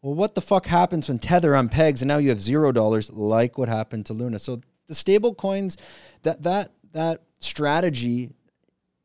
Well, 0.03 0.15
what 0.15 0.35
the 0.35 0.41
fuck 0.41 0.67
happens 0.67 1.09
when 1.09 1.19
Tether 1.19 1.53
unpegs 1.53 2.01
and 2.01 2.09
now 2.09 2.19
you 2.19 2.31
have 2.31 2.41
zero 2.41 2.73
dollars, 2.73 3.11
like 3.11 3.59
what 3.59 3.69
happened 3.69 4.07
to 4.07 4.15
Luna? 4.15 4.39
So 4.39 4.61
the 4.87 4.95
stable 4.95 5.35
coins, 5.35 5.77
that 6.23 6.43
that 6.43 6.73
that 6.93 7.23
strategy 7.41 8.31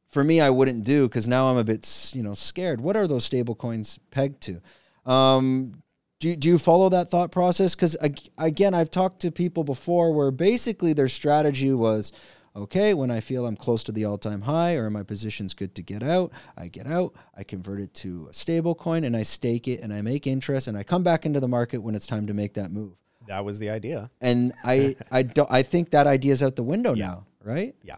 for 0.08 0.24
me, 0.24 0.40
I 0.40 0.50
wouldn't 0.50 0.86
do 0.86 1.10
because 1.10 1.28
now 1.28 1.48
I'm 1.48 1.58
a 1.58 1.64
bit, 1.66 2.12
you 2.14 2.24
know, 2.24 2.34
scared. 2.34 2.80
What 2.80 2.96
are 2.96 3.06
those 3.06 3.26
stable 3.26 3.54
coins 3.54 4.00
pegged 4.12 4.42
to? 4.44 4.62
Um, 5.06 5.82
do, 6.20 6.36
do 6.38 6.48
you 6.48 6.58
follow 6.58 6.88
that 6.88 7.10
thought 7.10 7.32
process? 7.32 7.76
Because 7.76 7.98
again, 8.38 8.74
I've 8.74 8.90
talked 8.90 9.20
to 9.24 9.32
people 9.32 9.66
before 9.66 10.14
where 10.14 10.32
basically 10.32 10.94
their 10.94 11.10
strategy 11.10 11.74
was, 11.74 12.14
okay, 12.56 12.94
when 12.94 13.12
I 13.12 13.20
feel 13.20 13.46
I'm 13.46 13.56
close 13.58 13.84
to 13.86 13.92
the 13.92 14.06
all 14.06 14.18
time 14.18 14.42
high 14.42 14.76
or 14.76 14.90
my 14.90 15.04
position's 15.04 15.54
good 15.54 15.76
to 15.76 15.82
get 15.82 16.02
out, 16.04 16.32
I 16.58 16.68
get 16.68 16.88
out, 16.88 17.14
I 17.38 17.44
convert 17.44 17.82
it 17.82 17.94
to 17.96 18.28
a 18.30 18.34
stable 18.34 18.76
coin 18.76 19.04
and 19.04 19.16
I 19.16 19.24
stake 19.24 19.68
it 19.68 19.82
and 19.82 19.94
I 19.94 20.02
make 20.02 20.26
interest 20.28 20.68
and 20.68 20.78
I 20.78 20.84
come 20.84 21.04
back 21.04 21.26
into 21.26 21.40
the 21.40 21.48
market 21.48 21.80
when 21.80 21.96
it's 21.96 22.08
time 22.08 22.28
to 22.28 22.34
make 22.34 22.54
that 22.54 22.72
move. 22.72 22.94
that 23.28 23.44
was 23.44 23.60
the 23.60 23.70
idea. 23.70 24.10
And 24.22 24.54
I, 24.64 24.96
I 25.12 25.24
don't, 25.24 25.52
I 25.52 25.64
think 25.64 25.90
that 25.92 26.08
idea 26.08 26.32
is 26.32 26.42
out 26.44 26.56
the 26.56 26.64
window 26.64 26.94
Yeah. 26.96 27.08
now, 27.08 27.26
right? 27.44 27.76
Yeah. 27.84 27.96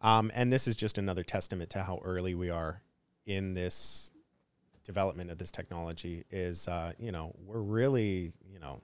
Um, 0.00 0.32
and 0.34 0.52
this 0.52 0.66
is 0.66 0.74
just 0.74 0.98
another 0.98 1.22
testament 1.22 1.70
to 1.70 1.82
how 1.82 2.00
early 2.02 2.34
we 2.34 2.50
are 2.50 2.82
in 3.26 3.52
this 3.54 4.10
development 4.82 5.30
of 5.30 5.38
this 5.38 5.52
technology 5.52 6.24
is, 6.30 6.66
uh, 6.66 6.92
you 6.98 7.12
know, 7.12 7.32
we're 7.46 7.60
really, 7.60 8.32
you 8.52 8.58
know, 8.58 8.80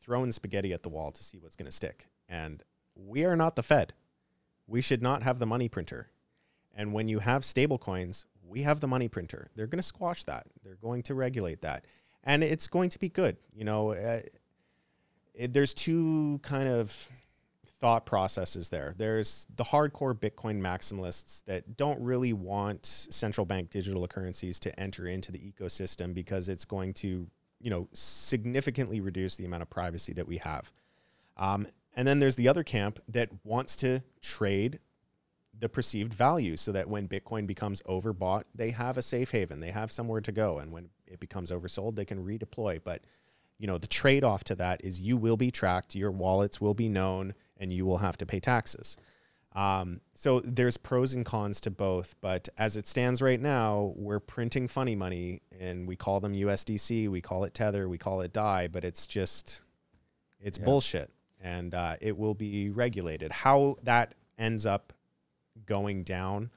throwing 0.00 0.32
spaghetti 0.32 0.72
at 0.72 0.82
the 0.82 0.88
wall 0.88 1.12
to 1.12 1.22
see 1.22 1.38
what's 1.38 1.54
going 1.54 1.66
to 1.66 1.72
stick. 1.72 2.06
And 2.28 2.62
we 2.96 3.24
are 3.24 3.36
not 3.36 3.54
the 3.54 3.62
Fed. 3.62 3.92
We 4.68 4.80
should 4.80 5.02
not 5.02 5.24
have 5.24 5.40
the 5.40 5.46
money 5.46 5.68
printer. 5.68 6.10
And 6.74 6.92
when 6.92 7.08
you 7.08 7.18
have 7.18 7.44
stable 7.44 7.78
coins, 7.78 8.26
we 8.46 8.62
have 8.62 8.80
the 8.80 8.86
money 8.86 9.08
printer. 9.08 9.50
They're 9.56 9.66
going 9.66 9.78
to 9.78 9.82
squash 9.82 10.22
that. 10.24 10.46
They're 10.62 10.76
going 10.76 11.02
to 11.04 11.14
regulate 11.14 11.62
that. 11.62 11.84
And 12.22 12.44
it's 12.44 12.68
going 12.68 12.90
to 12.90 12.98
be 12.98 13.08
good. 13.08 13.36
You 13.52 13.64
know, 13.64 13.90
uh, 13.92 14.20
it, 15.34 15.52
there's 15.52 15.74
two 15.74 16.38
kind 16.42 16.68
of 16.68 17.08
thought 17.80 18.06
processes 18.06 18.68
there. 18.70 18.94
There's 18.96 19.46
the 19.56 19.64
hardcore 19.64 20.14
Bitcoin 20.14 20.60
maximalists 20.60 21.44
that 21.44 21.76
don't 21.76 22.00
really 22.00 22.32
want 22.32 22.84
central 22.86 23.44
bank 23.44 23.70
digital 23.70 24.06
currencies 24.08 24.58
to 24.60 24.80
enter 24.80 25.06
into 25.06 25.32
the 25.32 25.38
ecosystem 25.38 26.12
because 26.12 26.48
it's 26.48 26.64
going 26.64 26.94
to, 26.94 27.28
you 27.60 27.70
know, 27.70 27.88
significantly 27.92 29.00
reduce 29.00 29.36
the 29.36 29.44
amount 29.44 29.62
of 29.62 29.70
privacy 29.70 30.12
that 30.14 30.26
we 30.26 30.38
have. 30.38 30.72
Um, 31.36 31.68
and 31.98 32.06
then 32.06 32.20
there's 32.20 32.36
the 32.36 32.46
other 32.48 32.62
camp 32.62 33.00
that 33.08 33.28
wants 33.44 33.76
to 33.76 34.02
trade 34.22 34.78
the 35.58 35.68
perceived 35.68 36.14
value 36.14 36.56
so 36.56 36.70
that 36.70 36.88
when 36.88 37.08
Bitcoin 37.08 37.44
becomes 37.44 37.82
overbought, 37.82 38.44
they 38.54 38.70
have 38.70 38.96
a 38.96 39.02
safe 39.02 39.32
haven, 39.32 39.58
they 39.58 39.72
have 39.72 39.90
somewhere 39.90 40.20
to 40.20 40.30
go. 40.30 40.58
And 40.58 40.70
when 40.72 40.90
it 41.08 41.18
becomes 41.18 41.50
oversold, 41.50 41.96
they 41.96 42.04
can 42.04 42.24
redeploy. 42.24 42.80
But 42.82 43.02
you 43.58 43.66
know, 43.66 43.76
the 43.78 43.88
trade 43.88 44.22
off 44.22 44.44
to 44.44 44.54
that 44.54 44.80
is 44.84 45.00
you 45.00 45.16
will 45.16 45.36
be 45.36 45.50
tracked, 45.50 45.96
your 45.96 46.12
wallets 46.12 46.60
will 46.60 46.74
be 46.74 46.88
known, 46.88 47.34
and 47.56 47.72
you 47.72 47.84
will 47.84 47.98
have 47.98 48.16
to 48.18 48.26
pay 48.26 48.38
taxes. 48.38 48.96
Um, 49.56 50.00
so 50.14 50.38
there's 50.44 50.76
pros 50.76 51.14
and 51.14 51.26
cons 51.26 51.60
to 51.62 51.70
both, 51.72 52.14
but 52.20 52.48
as 52.56 52.76
it 52.76 52.86
stands 52.86 53.20
right 53.20 53.40
now, 53.40 53.94
we're 53.96 54.20
printing 54.20 54.68
funny 54.68 54.94
money, 54.94 55.42
and 55.58 55.88
we 55.88 55.96
call 55.96 56.20
them 56.20 56.34
USDC, 56.34 57.08
we 57.08 57.20
call 57.20 57.42
it 57.42 57.54
Tether, 57.54 57.88
we 57.88 57.98
call 57.98 58.20
it 58.20 58.32
DAI, 58.32 58.68
but 58.68 58.84
it's 58.84 59.08
just 59.08 59.62
it's 60.40 60.58
Yeah. 60.58 60.64
bullshit, 60.66 61.10
and 61.40 61.74
uh, 61.74 61.96
it 62.00 62.16
will 62.16 62.34
be 62.34 62.70
regulated. 62.70 63.32
How 63.32 63.76
that 63.82 64.14
ends 64.38 64.66
up 64.66 64.92
going 65.66 66.04
down, 66.04 66.50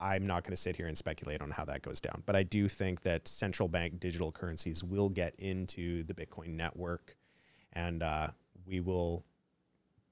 I'm 0.00 0.26
not 0.26 0.44
going 0.44 0.52
to 0.52 0.56
sit 0.56 0.76
here 0.76 0.86
and 0.86 0.96
speculate 0.96 1.40
on 1.42 1.50
how 1.50 1.64
that 1.66 1.82
goes 1.82 2.00
down, 2.00 2.22
but 2.26 2.36
I 2.36 2.42
do 2.42 2.68
think 2.68 3.02
that 3.02 3.26
central 3.26 3.68
bank 3.68 4.00
digital 4.00 4.30
currencies 4.30 4.84
will 4.84 5.08
get 5.08 5.34
into 5.38 6.04
the 6.04 6.14
Bitcoin 6.14 6.50
network, 6.50 7.16
and 7.72 8.02
uh, 8.02 8.28
we 8.66 8.80
will. 8.80 9.24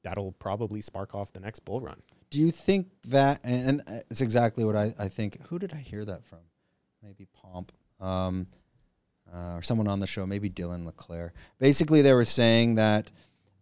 That'll 0.02 0.32
probably 0.32 0.80
spark 0.82 1.16
off 1.16 1.32
the 1.32 1.40
next 1.40 1.64
bull 1.64 1.80
run. 1.80 2.00
Do 2.30 2.38
you 2.38 2.52
think 2.52 2.90
that, 3.08 3.40
and 3.42 3.82
and 3.86 4.04
it's 4.08 4.20
exactly 4.20 4.64
what 4.64 4.76
I, 4.76 4.94
I 4.98 5.08
think. 5.08 5.40
Who 5.48 5.58
did 5.58 5.72
I 5.72 5.78
hear 5.78 6.04
that 6.04 6.24
from? 6.24 6.38
Maybe 7.02 7.26
Pomp 7.32 7.72
um, 8.00 8.46
uh, 9.32 9.54
or 9.54 9.62
someone 9.62 9.88
on 9.88 10.00
the 10.00 10.06
show, 10.06 10.26
maybe 10.26 10.50
Dylan 10.50 10.86
LeClair. 10.86 11.32
Basically, 11.58 12.02
they 12.02 12.12
were 12.12 12.24
saying 12.24 12.76
that 12.76 13.10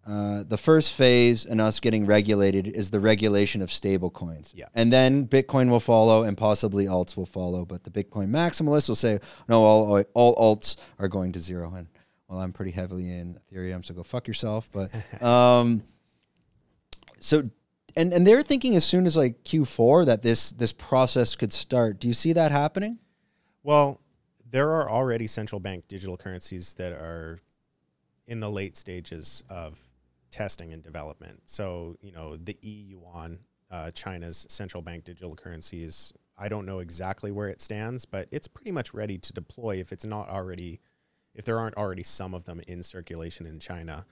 uh, 0.06 0.42
the 0.42 0.58
first 0.58 0.92
phase 0.92 1.44
in 1.44 1.60
us 1.60 1.80
getting 1.80 2.04
regulated 2.04 2.68
is 2.68 2.90
the 2.90 3.00
regulation 3.00 3.62
of 3.62 3.72
stable 3.72 4.10
coins. 4.10 4.52
Yeah. 4.54 4.66
And 4.74 4.92
then 4.92 5.26
Bitcoin 5.26 5.70
will 5.70 5.80
follow 5.80 6.24
and 6.24 6.36
possibly 6.36 6.84
alts 6.86 7.16
will 7.16 7.26
follow. 7.26 7.64
But 7.64 7.84
the 7.84 7.90
Bitcoin 7.90 8.28
maximalists 8.28 8.88
will 8.88 8.96
say, 8.96 9.18
no, 9.48 9.64
all, 9.64 10.04
all 10.12 10.36
alts 10.36 10.76
are 10.98 11.08
going 11.08 11.32
to 11.32 11.38
zero. 11.38 11.72
And 11.74 11.86
well, 12.28 12.40
I'm 12.40 12.52
pretty 12.52 12.72
heavily 12.72 13.10
in 13.10 13.38
Ethereum, 13.50 13.84
so 13.84 13.94
go 13.94 14.02
fuck 14.02 14.28
yourself. 14.28 14.68
But 14.70 14.90
um, 15.22 15.82
so 17.20 17.48
and 17.96 18.12
and 18.12 18.26
they're 18.26 18.42
thinking 18.42 18.74
as 18.76 18.84
soon 18.84 19.06
as 19.06 19.16
like 19.16 19.42
Q4 19.44 20.06
that 20.06 20.22
this 20.22 20.50
this 20.50 20.72
process 20.72 21.34
could 21.34 21.52
start. 21.52 22.00
Do 22.00 22.08
you 22.08 22.14
see 22.14 22.32
that 22.32 22.52
happening? 22.52 22.98
Well, 23.62 24.00
there 24.50 24.70
are 24.70 24.90
already 24.90 25.26
central 25.26 25.60
bank 25.60 25.88
digital 25.88 26.16
currencies 26.16 26.74
that 26.74 26.92
are 26.92 27.40
in 28.26 28.40
the 28.40 28.50
late 28.50 28.76
stages 28.76 29.44
of 29.48 29.78
testing 30.34 30.72
and 30.72 30.82
development. 30.82 31.40
So, 31.46 31.96
you 32.02 32.10
know, 32.10 32.36
the 32.36 32.58
e 32.60 32.86
yuan, 32.88 33.38
uh, 33.70 33.92
China's 33.92 34.46
central 34.48 34.82
bank 34.82 35.04
digital 35.04 35.36
currency 35.36 35.84
is, 35.84 36.12
I 36.36 36.48
don't 36.48 36.66
know 36.66 36.80
exactly 36.80 37.30
where 37.30 37.48
it 37.48 37.60
stands, 37.60 38.04
but 38.04 38.26
it's 38.32 38.48
pretty 38.48 38.72
much 38.72 38.92
ready 38.92 39.16
to 39.16 39.32
deploy 39.32 39.76
if 39.76 39.92
it's 39.92 40.04
not 40.04 40.28
already, 40.28 40.80
if 41.36 41.44
there 41.44 41.60
aren't 41.60 41.76
already 41.76 42.02
some 42.02 42.34
of 42.34 42.46
them 42.46 42.60
in 42.66 42.82
circulation 42.82 43.46
in 43.46 43.60
China. 43.60 44.06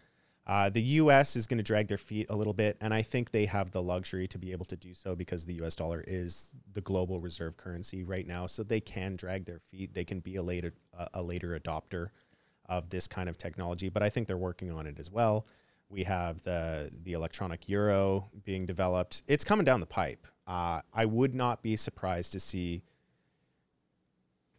Uh, 0.46 0.70
the 0.70 0.82
U.S. 0.82 1.34
is 1.34 1.48
going 1.48 1.58
to 1.58 1.64
drag 1.64 1.88
their 1.88 1.98
feet 1.98 2.26
a 2.30 2.36
little 2.36 2.52
bit, 2.52 2.76
and 2.80 2.94
I 2.94 3.02
think 3.02 3.32
they 3.32 3.46
have 3.46 3.72
the 3.72 3.82
luxury 3.82 4.28
to 4.28 4.38
be 4.38 4.52
able 4.52 4.66
to 4.66 4.76
do 4.76 4.94
so 4.94 5.16
because 5.16 5.44
the 5.44 5.54
U.S. 5.54 5.74
dollar 5.74 6.04
is 6.06 6.52
the 6.72 6.80
global 6.80 7.18
reserve 7.18 7.56
currency 7.56 8.04
right 8.04 8.26
now. 8.26 8.46
So 8.46 8.62
they 8.62 8.80
can 8.80 9.16
drag 9.16 9.44
their 9.44 9.58
feet. 9.58 9.92
They 9.92 10.04
can 10.04 10.20
be 10.20 10.36
a 10.36 10.42
later 10.42 10.72
a 11.14 11.22
later 11.22 11.58
adopter 11.58 12.10
of 12.66 12.90
this 12.90 13.08
kind 13.08 13.28
of 13.28 13.36
technology, 13.36 13.88
but 13.88 14.02
I 14.04 14.08
think 14.08 14.28
they're 14.28 14.36
working 14.36 14.70
on 14.70 14.86
it 14.86 14.98
as 15.00 15.10
well. 15.10 15.46
We 15.92 16.04
have 16.04 16.40
the 16.42 16.90
the 17.04 17.12
electronic 17.12 17.68
euro 17.68 18.30
being 18.44 18.64
developed. 18.64 19.22
It's 19.28 19.44
coming 19.44 19.64
down 19.66 19.80
the 19.80 19.86
pipe. 19.86 20.26
Uh, 20.46 20.80
I 20.92 21.04
would 21.04 21.34
not 21.34 21.62
be 21.62 21.76
surprised 21.76 22.32
to 22.32 22.40
see 22.40 22.82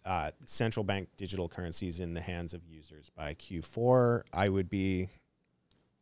uh, 0.05 0.29
central 0.45 0.83
bank 0.83 1.09
digital 1.17 1.49
currencies 1.49 1.99
in 1.99 2.13
the 2.13 2.21
hands 2.21 2.53
of 2.53 2.63
users 2.65 3.09
by 3.09 3.33
Q4. 3.33 4.21
I 4.31 4.47
would 4.47 4.69
be 4.69 5.09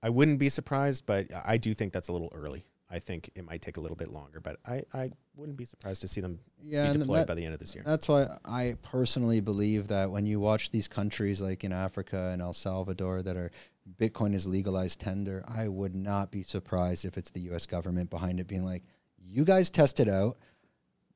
I 0.03 0.09
wouldn't 0.09 0.37
be 0.39 0.49
surprised, 0.49 1.05
but 1.05 1.27
I 1.45 1.57
do 1.57 1.73
think 1.73 1.93
that's 1.93 2.09
a 2.09 2.11
little 2.11 2.31
early. 2.35 2.65
I 2.93 2.99
think 2.99 3.29
it 3.35 3.45
might 3.45 3.61
take 3.61 3.77
a 3.77 3.79
little 3.79 3.95
bit 3.95 4.09
longer, 4.11 4.41
but 4.41 4.57
I, 4.67 4.83
I 4.93 5.11
wouldn't 5.37 5.55
be 5.57 5.63
surprised 5.63 6.01
to 6.01 6.09
see 6.09 6.19
them 6.19 6.39
Yeah, 6.61 6.91
be 6.91 6.99
deployed 6.99 7.19
that- 7.19 7.27
by 7.27 7.35
the 7.35 7.45
end 7.45 7.53
of 7.53 7.59
this 7.61 7.73
year. 7.73 7.85
That's 7.85 8.09
why 8.09 8.27
I 8.43 8.75
personally 8.81 9.39
believe 9.39 9.87
that 9.87 10.11
when 10.11 10.25
you 10.25 10.41
watch 10.41 10.71
these 10.71 10.89
countries 10.89 11.41
like 11.41 11.63
in 11.63 11.71
Africa 11.71 12.31
and 12.33 12.41
El 12.41 12.51
Salvador 12.51 13.21
that 13.23 13.37
are 13.37 13.49
Bitcoin 13.97 14.33
is 14.33 14.47
legalized 14.47 14.99
tender, 14.99 15.43
I 15.47 15.67
would 15.67 15.95
not 15.95 16.31
be 16.31 16.43
surprised 16.43 17.05
if 17.05 17.17
it's 17.17 17.31
the 17.31 17.41
US 17.51 17.65
government 17.65 18.09
behind 18.09 18.39
it 18.39 18.47
being 18.47 18.63
like, 18.63 18.83
you 19.17 19.43
guys 19.43 19.69
test 19.69 19.99
it 19.99 20.07
out. 20.07 20.37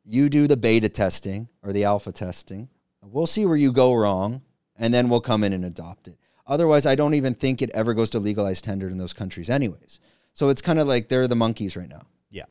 You 0.04 0.30
do 0.30 0.48
the 0.48 0.58
beta 0.58 0.90
testing 0.90 1.50
or 1.64 1.74
the 1.74 1.84
alpha 1.84 2.12
testing. 2.12 2.70
We'll 3.02 3.28
see 3.28 3.46
where 3.46 3.58
you 3.58 3.72
go 3.72 3.94
wrong 3.94 4.42
and 4.78 4.94
then 4.94 5.10
we'll 5.10 5.22
come 5.22 5.44
in 5.44 5.54
and 5.54 5.66
adopt 5.66 6.08
it. 6.08 6.18
Otherwise, 6.48 6.86
I 6.86 6.96
don't 6.96 7.16
even 7.16 7.34
think 7.34 7.62
it 7.62 7.72
ever 7.72 7.94
goes 7.94 8.12
to 8.12 8.20
legalized 8.20 8.64
tender 8.64 8.88
in 8.88 8.98
those 8.98 9.14
countries 9.14 9.50
anyways. 9.50 10.00
So 10.34 10.50
it's 10.50 10.62
kind 10.62 10.80
of 10.80 10.88
like 10.88 11.10
they're 11.10 11.28
the 11.28 11.36
monkeys 11.36 11.76
right 11.76 11.90
now 11.90 12.04
yeah. 12.36 12.46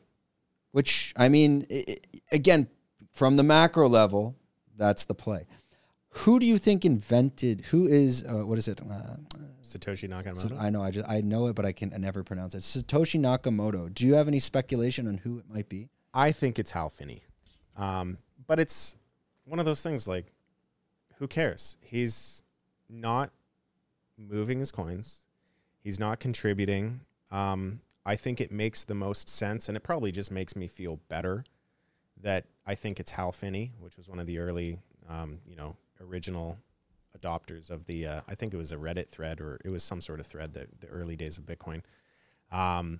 which 0.71 1.13
I 1.15 1.29
mean, 1.29 1.65
i 1.71 1.85
i 1.89 1.97
again, 2.31 2.67
from 3.13 3.37
the 3.37 3.43
macro 3.43 3.87
level, 3.87 4.35
that's 4.75 5.05
the 5.05 5.15
play. 5.15 5.45
Who 6.19 6.39
do 6.39 6.45
you 6.45 6.57
think 6.57 6.85
invented? 6.85 7.61
Who 7.65 7.87
is 7.87 8.23
uh, 8.23 8.45
what 8.45 8.57
is 8.57 8.67
it? 8.67 8.81
Uh, 8.81 9.17
Satoshi 9.61 10.09
Nakamoto. 10.09 10.59
I 10.59 10.69
know. 10.69 10.81
I 10.81 10.91
just 10.91 11.07
I 11.07 11.21
know 11.21 11.47
it, 11.47 11.55
but 11.55 11.65
I 11.65 11.71
can 11.71 11.93
I 11.93 11.97
never 11.97 12.23
pronounce 12.23 12.55
it. 12.55 12.59
Satoshi 12.59 13.19
Nakamoto. 13.19 13.93
Do 13.93 14.05
you 14.07 14.13
have 14.15 14.27
any 14.27 14.39
speculation 14.39 15.07
on 15.07 15.17
who 15.17 15.39
it 15.39 15.45
might 15.49 15.67
be? 15.67 15.89
I 16.13 16.31
think 16.31 16.57
it's 16.57 16.71
Hal 16.71 16.89
Finney, 16.89 17.23
um, 17.75 18.17
but 18.47 18.59
it's 18.59 18.95
one 19.43 19.59
of 19.59 19.65
those 19.65 19.81
things. 19.81 20.07
Like, 20.07 20.31
who 21.17 21.27
cares? 21.27 21.77
He's 21.81 22.43
not 22.89 23.31
moving 24.17 24.59
his 24.59 24.71
coins. 24.71 25.25
He's 25.83 25.99
not 25.99 26.19
contributing. 26.19 27.01
Um, 27.31 27.81
I 28.05 28.15
think 28.15 28.39
it 28.39 28.51
makes 28.51 28.83
the 28.83 28.95
most 28.95 29.27
sense, 29.27 29.67
and 29.67 29.75
it 29.75 29.81
probably 29.81 30.11
just 30.11 30.31
makes 30.31 30.55
me 30.55 30.67
feel 30.67 30.99
better 31.09 31.43
that 32.21 32.45
I 32.65 32.75
think 32.75 32.99
it's 32.99 33.11
Hal 33.11 33.31
Finney, 33.31 33.73
which 33.79 33.97
was 33.97 34.07
one 34.07 34.19
of 34.19 34.27
the 34.27 34.39
early, 34.39 34.79
um, 35.09 35.39
you 35.45 35.55
know, 35.55 35.75
original 36.01 36.57
adopters 37.17 37.69
of 37.69 37.85
the. 37.85 38.05
Uh, 38.05 38.21
I 38.27 38.35
think 38.35 38.53
it 38.53 38.57
was 38.57 38.71
a 38.71 38.77
Reddit 38.77 39.09
thread 39.09 39.41
or 39.41 39.59
it 39.63 39.69
was 39.69 39.83
some 39.83 40.01
sort 40.01 40.19
of 40.19 40.27
thread 40.27 40.53
that 40.53 40.81
the 40.81 40.87
early 40.87 41.15
days 41.15 41.37
of 41.37 41.45
Bitcoin. 41.45 41.81
Um, 42.51 42.99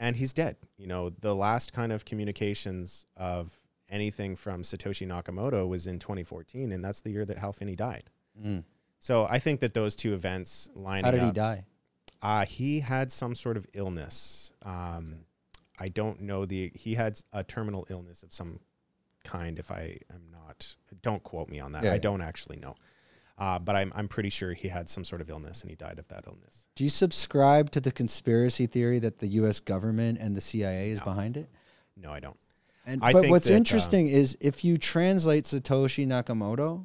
and 0.00 0.16
he's 0.16 0.32
dead. 0.32 0.56
You 0.76 0.86
know, 0.86 1.10
the 1.10 1.34
last 1.34 1.72
kind 1.72 1.92
of 1.92 2.04
communications 2.04 3.06
of 3.16 3.60
anything 3.88 4.34
from 4.34 4.62
Satoshi 4.62 5.06
Nakamoto 5.06 5.68
was 5.68 5.86
in 5.86 5.98
2014, 5.98 6.72
and 6.72 6.84
that's 6.84 7.02
the 7.02 7.10
year 7.10 7.24
that 7.24 7.38
Hal 7.38 7.52
Finney 7.52 7.76
died. 7.76 8.04
Mm. 8.40 8.64
So 8.98 9.26
I 9.28 9.38
think 9.38 9.60
that 9.60 9.74
those 9.74 9.94
two 9.94 10.14
events 10.14 10.70
line 10.74 11.04
How 11.04 11.10
did 11.10 11.20
up. 11.20 11.26
he 11.26 11.32
die? 11.32 11.64
Uh, 12.20 12.44
he 12.44 12.80
had 12.80 13.12
some 13.12 13.34
sort 13.34 13.56
of 13.56 13.66
illness. 13.74 14.52
Um, 14.64 15.24
I 15.78 15.88
don't 15.88 16.22
know 16.22 16.46
the. 16.46 16.70
He 16.74 16.94
had 16.94 17.18
a 17.32 17.42
terminal 17.44 17.86
illness 17.90 18.22
of 18.22 18.32
some 18.32 18.60
kind. 19.24 19.58
If 19.58 19.70
I 19.70 19.98
am 20.12 20.22
not, 20.30 20.76
don't 21.02 21.22
quote 21.22 21.48
me 21.48 21.60
on 21.60 21.72
that. 21.72 21.84
Yeah, 21.84 21.90
I 21.90 21.94
yeah. 21.94 22.00
don't 22.00 22.22
actually 22.22 22.58
know. 22.58 22.74
Uh, 23.38 23.58
but 23.58 23.74
I'm 23.74 23.92
I'm 23.96 24.08
pretty 24.08 24.28
sure 24.30 24.52
he 24.52 24.68
had 24.68 24.88
some 24.88 25.04
sort 25.04 25.20
of 25.20 25.30
illness 25.30 25.62
and 25.62 25.70
he 25.70 25.76
died 25.76 25.98
of 25.98 26.06
that 26.08 26.24
illness. 26.26 26.66
Do 26.76 26.84
you 26.84 26.90
subscribe 26.90 27.70
to 27.72 27.80
the 27.80 27.90
conspiracy 27.90 28.66
theory 28.66 28.98
that 29.00 29.18
the 29.18 29.26
U.S. 29.28 29.58
government 29.58 30.18
and 30.20 30.36
the 30.36 30.40
CIA 30.40 30.90
is 30.90 30.98
No. 31.00 31.04
behind 31.06 31.36
it? 31.36 31.48
No, 31.96 32.12
I 32.12 32.20
don't. 32.20 32.36
And 32.86 33.02
I 33.02 33.12
but 33.12 33.28
what's 33.30 33.46
that, 33.46 33.54
um, 33.54 33.58
interesting 33.58 34.08
is 34.08 34.36
if 34.40 34.64
you 34.64 34.76
translate 34.76 35.44
Satoshi 35.44 36.06
Nakamoto, 36.06 36.84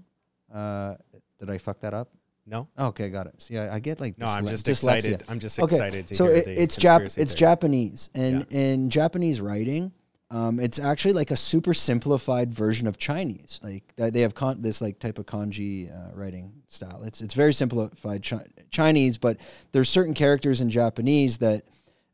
uh, 0.53 0.95
did 1.39 1.49
I 1.49 1.57
fuck 1.57 1.79
that 1.81 1.93
up? 1.93 2.09
No, 2.49 2.69
Okay, 2.79 3.09
got 3.09 3.27
it. 3.27 3.41
See, 3.41 3.57
I, 3.57 3.75
I 3.75 3.79
get 3.79 3.99
like 3.99 4.17
no. 4.17 4.25
I'm 4.25 4.47
just 4.47 4.65
dyslexia. 4.65 4.97
excited. 4.97 5.23
I'm 5.27 5.39
just 5.39 5.59
Okay, 5.59 5.75
excited 5.75 6.07
to 6.07 6.15
so 6.15 6.25
hear 6.27 6.35
it, 6.37 6.47
it's 6.47 6.77
Jap 6.77 7.17
it's. 7.17 7.33
Japanese 7.35 8.09
and 8.15 8.45
in 8.51 8.89
Japanese 8.89 9.41
writing 9.41 9.91
um, 10.29 10.59
it's 10.59 10.77
actually 10.77 11.13
like 11.13 11.31
a 11.31 11.37
super 11.37 11.73
simplified 11.73 12.53
version 12.53 12.85
of 12.85 12.97
Chinese. 12.97 13.61
Like 13.63 13.83
they 13.95 14.21
have 14.21 14.35
con- 14.35 14.61
this 14.61 14.81
like 14.81 14.99
type 14.99 15.19
of 15.19 15.25
kanji 15.25 15.89
uh, 15.89 16.13
writing 16.13 16.51
style. 16.67 17.03
It's 17.03 17.21
it's 17.21 17.33
very 17.33 17.53
simplified 17.53 18.23
chi- 18.23 18.45
Chinese 18.69 19.17
but 19.17 19.37
there's 19.71 19.87
certain 19.89 20.13
characters 20.13 20.59
in 20.59 20.69
Japanese 20.69 21.37
that 21.37 21.63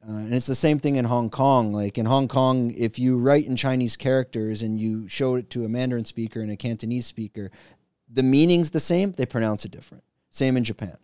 uh, 0.07 0.13
and 0.13 0.33
it's 0.33 0.45
the 0.45 0.53
same 0.53 0.77
thing 0.77 0.97
in 0.97 1.05
Hong 1.05 1.31
Kong. 1.31 1.73
Like 1.73 1.97
in 1.97 2.05
Hong 2.05 2.27
Kong 2.27 2.71
if 2.77 2.99
you 2.99 3.17
write 3.17 3.47
in 3.47 3.55
Chinese 3.55 3.97
characters 3.97 4.61
and 4.61 4.79
you 4.79 5.07
show 5.07 5.35
it 5.35 5.49
to 5.51 5.65
a 5.65 5.69
Mandarin 5.69 6.05
speaker 6.05 6.41
and 6.41 6.51
a 6.51 6.57
Cantonese 6.57 7.07
speaker 7.07 7.49
the 8.11 8.23
meaning's 8.23 8.69
the 8.69 8.79
same 8.79 9.11
they 9.13 9.25
pronounce 9.25 9.65
it 9.65 9.71
different. 9.71 10.03
Same 10.29 10.55
in 10.55 10.63
Japan. 10.63 10.97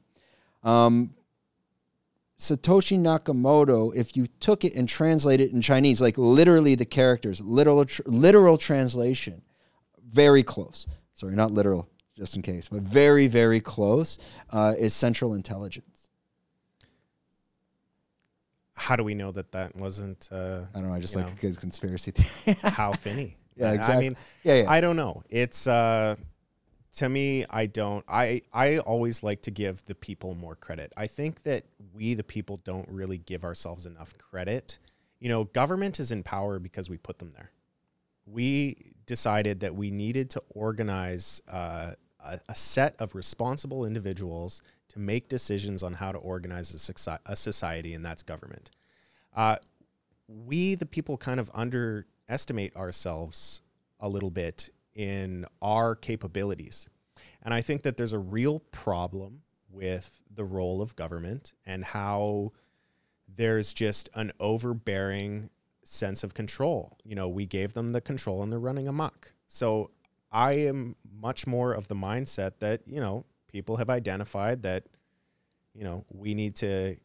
Um, 0.64 1.16
Satoshi 2.40 2.98
Nakamoto, 2.98 3.94
if 3.94 4.16
you 4.16 4.26
took 4.40 4.64
it 4.64 4.74
and 4.74 4.88
translated 4.88 5.50
it 5.50 5.54
in 5.54 5.62
Chinese, 5.62 6.02
like 6.02 6.18
literally 6.18 6.74
the 6.74 6.86
characters, 6.86 7.42
literal 7.42 7.84
tr- 7.84 8.02
literal 8.06 8.58
translation, 8.58 9.42
very 10.08 10.42
close. 10.42 10.88
Sorry, 11.14 11.36
not 11.36 11.52
literal, 11.52 11.90
just 12.18 12.38
in 12.38 12.42
case, 12.42 12.70
but 12.70 12.82
very 12.82 13.28
very 13.28 13.60
close 13.60 14.18
uh, 14.52 14.74
is 14.80 14.94
Central 14.94 15.34
Intelligence. 15.34 16.08
How 18.78 18.96
do 18.96 19.04
we 19.04 19.14
know 19.16 19.32
that 19.34 19.52
that 19.52 19.76
wasn't 19.76 20.30
uh, 20.32 20.62
I 20.74 20.80
don't 20.80 20.88
know. 20.88 20.96
I 20.96 21.02
just 21.02 21.18
like 21.18 21.28
know. 21.28 21.34
a 21.34 21.36
good 21.36 21.60
conspiracy 21.60 22.12
theory. 22.12 22.58
Hal 22.64 22.94
Finney? 22.94 23.36
Yeah, 23.60 23.72
I 23.72 23.74
exactly. 23.74 24.06
mean, 24.06 24.18
yeah, 24.46 24.62
yeah. 24.62 24.72
I 24.72 24.80
don't 24.80 24.96
know. 24.96 25.22
It's 25.30 25.68
uh 25.68 26.16
to 26.94 27.10
me 27.10 27.46
I 27.50 27.66
don't 27.66 28.04
I 28.08 28.42
I 28.54 28.80
always 28.80 29.24
like 29.24 29.42
to 29.44 29.52
give 29.52 29.86
the 29.86 29.96
people 29.96 30.36
more 30.36 30.56
credit. 30.56 30.92
I 30.98 31.08
think 31.08 31.44
that 31.44 31.66
we 31.94 32.14
the 32.14 32.24
people 32.24 32.58
don't 32.64 32.90
really 32.90 33.18
give 33.20 33.44
ourselves 33.44 33.86
enough 33.86 34.18
credit. 34.18 34.80
You 35.20 35.30
know, 35.30 35.44
government 35.46 36.00
is 36.00 36.12
in 36.12 36.24
power 36.24 36.60
because 36.60 36.90
we 36.90 36.98
put 36.98 37.20
them 37.20 37.32
there. 37.36 37.52
We 38.26 38.94
decided 39.06 39.60
that 39.62 39.76
we 39.76 39.92
needed 39.92 40.30
to 40.32 40.44
organize 40.50 41.42
uh, 41.52 41.94
a, 42.24 42.40
a 42.48 42.56
set 42.56 42.96
of 43.00 43.16
responsible 43.16 43.86
individuals 43.86 44.62
to 44.90 45.00
make 45.00 45.30
decisions 45.30 45.84
on 45.84 45.94
how 45.94 46.12
to 46.12 46.18
organize 46.18 46.72
a, 47.08 47.20
a 47.26 47.36
society, 47.36 47.94
and 47.94 48.06
that's 48.06 48.24
government. 48.24 48.72
Uh, 49.36 49.58
we, 50.28 50.76
the 50.76 50.86
people, 50.86 51.18
kind 51.18 51.40
of 51.40 51.50
underestimate 51.54 52.76
ourselves 52.76 53.62
a 54.00 54.08
little 54.08 54.32
bit 54.32 54.70
in 54.94 55.46
our 55.62 55.96
capabilities. 55.96 56.90
And 57.42 57.54
I 57.54 57.62
think 57.62 57.84
that 57.84 57.98
there's 57.98 58.14
a 58.14 58.20
real 58.20 58.60
problem 58.72 59.42
with 59.72 60.22
the 60.34 60.44
role 60.44 60.82
of 60.82 60.96
government 60.96 61.54
and 61.66 61.84
how 61.84 62.52
there's 63.28 63.74
just 63.74 64.10
an 64.16 64.32
overbearing 64.40 65.50
sense 65.84 66.24
of 66.24 66.34
control. 66.34 66.98
You 67.04 67.16
know, 67.16 67.30
we 67.30 67.46
gave 67.46 67.74
them 67.74 67.90
the 67.90 68.02
control 68.02 68.44
and 68.44 68.52
they're 68.52 68.60
running 68.60 68.88
amok. 68.88 69.34
So 69.48 69.92
I 70.32 70.54
am 70.54 70.96
much 71.12 71.48
more 71.48 71.74
of 71.74 71.88
the 71.88 71.96
mindset 71.96 72.60
that, 72.60 72.82
you 72.86 73.00
know, 73.00 73.26
people 73.48 73.78
have 73.78 73.90
identified 73.90 74.64
that, 74.64 74.86
you 75.74 75.84
know, 75.84 76.06
we 76.10 76.34
need 76.34 76.56
to 76.58 76.96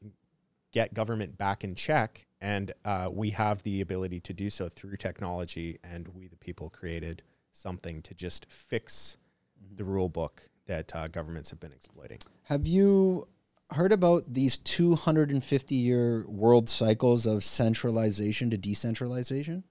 get 0.72 0.93
government 0.93 1.39
back 1.39 1.64
in 1.64 1.74
check 1.74 2.26
and 2.41 2.72
uh, 2.85 3.09
we 3.11 3.30
have 3.30 3.62
the 3.62 3.80
ability 3.80 4.20
to 4.20 4.35
do 4.35 4.51
so 4.51 4.68
through 4.68 4.97
technology 4.97 5.78
and 5.85 6.09
we 6.09 6.26
the 6.26 6.37
people 6.37 6.68
created 6.68 7.22
something 7.59 8.02
to 8.02 8.14
just 8.14 8.46
fix 8.50 9.16
the 9.76 9.84
rule 9.84 10.09
book 10.09 10.48
that 10.66 10.94
uh, 10.94 11.07
governments 11.09 11.50
have 11.50 11.61
been 11.61 11.72
exploiting 11.72 12.18
Have 12.44 12.66
you 12.66 13.28
heard 13.70 13.92
about 13.92 14.32
these 14.32 14.59
250 14.59 15.74
year 15.74 16.24
world 16.28 16.68
cycles 16.68 17.26
of 17.26 17.42
centralization 17.44 18.50
to 18.50 18.57
decentralization? 18.59 19.62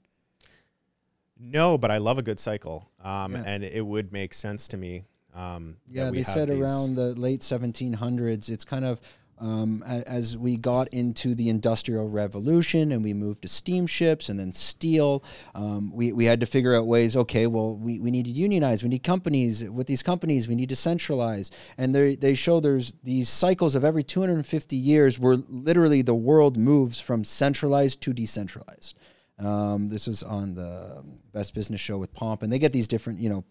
no 1.40 1.78
but 1.78 1.92
i 1.92 1.98
love 1.98 2.18
a 2.18 2.22
good 2.24 2.40
cycle 2.40 2.90
um, 3.04 3.34
Yeah. 3.34 3.44
and 3.46 3.64
it 3.64 3.86
would 3.86 4.12
make 4.14 4.34
sense 4.34 4.68
to 4.70 4.78
me 4.78 5.04
um, 5.36 5.78
Yeah, 5.88 6.12
we 6.12 6.18
they 6.18 6.24
said 6.24 6.48
these- 6.50 6.62
around 6.62 6.94
the 6.96 7.16
late 7.16 7.40
1700s. 7.42 8.50
It's 8.50 8.64
kind 8.64 8.86
of 8.86 9.02
um, 9.44 9.84
as 9.84 10.38
we 10.38 10.56
got 10.56 10.88
into 10.94 11.36
the 11.36 11.50
Industrial 11.50 12.08
Revolution 12.08 12.94
and 12.94 13.04
we 13.04 13.14
moved 13.14 13.42
to 13.42 13.50
steamships 13.50 14.30
and 14.30 14.40
then 14.40 14.54
steel, 14.54 15.22
um, 15.54 15.92
we, 15.94 16.14
we 16.14 16.24
had 16.24 16.40
to 16.40 16.46
figure 16.46 16.74
out 16.74 16.88
ways. 16.88 17.18
Okay, 17.18 17.46
well, 17.48 17.76
we, 17.76 18.00
we 18.00 18.10
need 18.10 18.24
to 18.24 18.32
unionize. 18.32 18.84
We 18.84 18.90
need 18.90 19.04
companies. 19.04 19.70
With 19.70 19.88
these 19.88 20.02
companies, 20.02 20.48
we 20.48 20.56
need 20.56 20.70
to 20.70 20.78
centralize. 20.78 21.52
And 21.78 21.94
they 21.94 22.16
they 22.16 22.36
show 22.36 22.62
there's 22.62 22.94
these 23.04 23.28
cycles 23.28 23.76
of 23.76 23.84
every 23.84 24.04
250 24.04 24.78
years 24.78 25.20
where 25.20 25.36
literally 25.50 26.02
the 26.02 26.16
world 26.16 26.56
moves 26.56 27.02
from 27.02 27.26
centralized 27.26 28.00
to 28.02 28.14
decentralized. 28.14 28.96
Um, 29.44 29.90
this 29.90 30.08
is 30.08 30.24
on 30.24 30.56
the 30.56 31.04
Best 31.34 31.54
Business 31.54 31.82
Show 31.82 31.98
with 31.98 32.14
Pomp, 32.14 32.44
and 32.44 32.54
they 32.54 32.60
get 32.60 32.72
these 32.72 32.88
different, 32.88 33.20
you 33.20 33.30
know, 33.30 33.44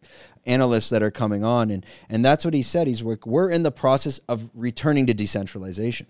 analysts 0.47 0.91
that 0.91 1.03
are 1.03 1.11
coming 1.11 1.45
on, 1.45 1.71
and 1.71 1.85
and 2.09 2.25
that's 2.25 2.45
what 2.45 2.55
he 2.55 2.63
said. 2.63 2.87
He's 2.87 3.03
like, 3.03 3.27
we're 3.27 3.51
in 3.51 3.63
the 3.63 3.73
process 3.73 4.19
of 4.29 4.49
returning 4.55 5.07
to 5.07 5.15
decentralization. 5.15 6.07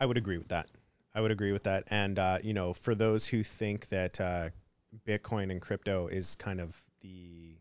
I 0.00 0.06
would 0.06 0.16
agree 0.16 0.38
with 0.38 0.48
that. 0.48 0.68
I 1.14 1.20
would 1.20 1.30
agree 1.30 1.52
with 1.52 1.64
that. 1.64 1.84
And 1.88 2.18
uh, 2.18 2.38
you 2.42 2.54
know, 2.54 2.72
for 2.72 2.94
those 2.94 3.26
who 3.26 3.42
think 3.42 3.88
that 3.88 4.20
uh, 4.20 4.50
Bitcoin 5.06 5.50
and 5.50 5.60
crypto 5.60 6.06
is 6.06 6.34
kind 6.36 6.60
of 6.60 6.84
the 7.00 7.58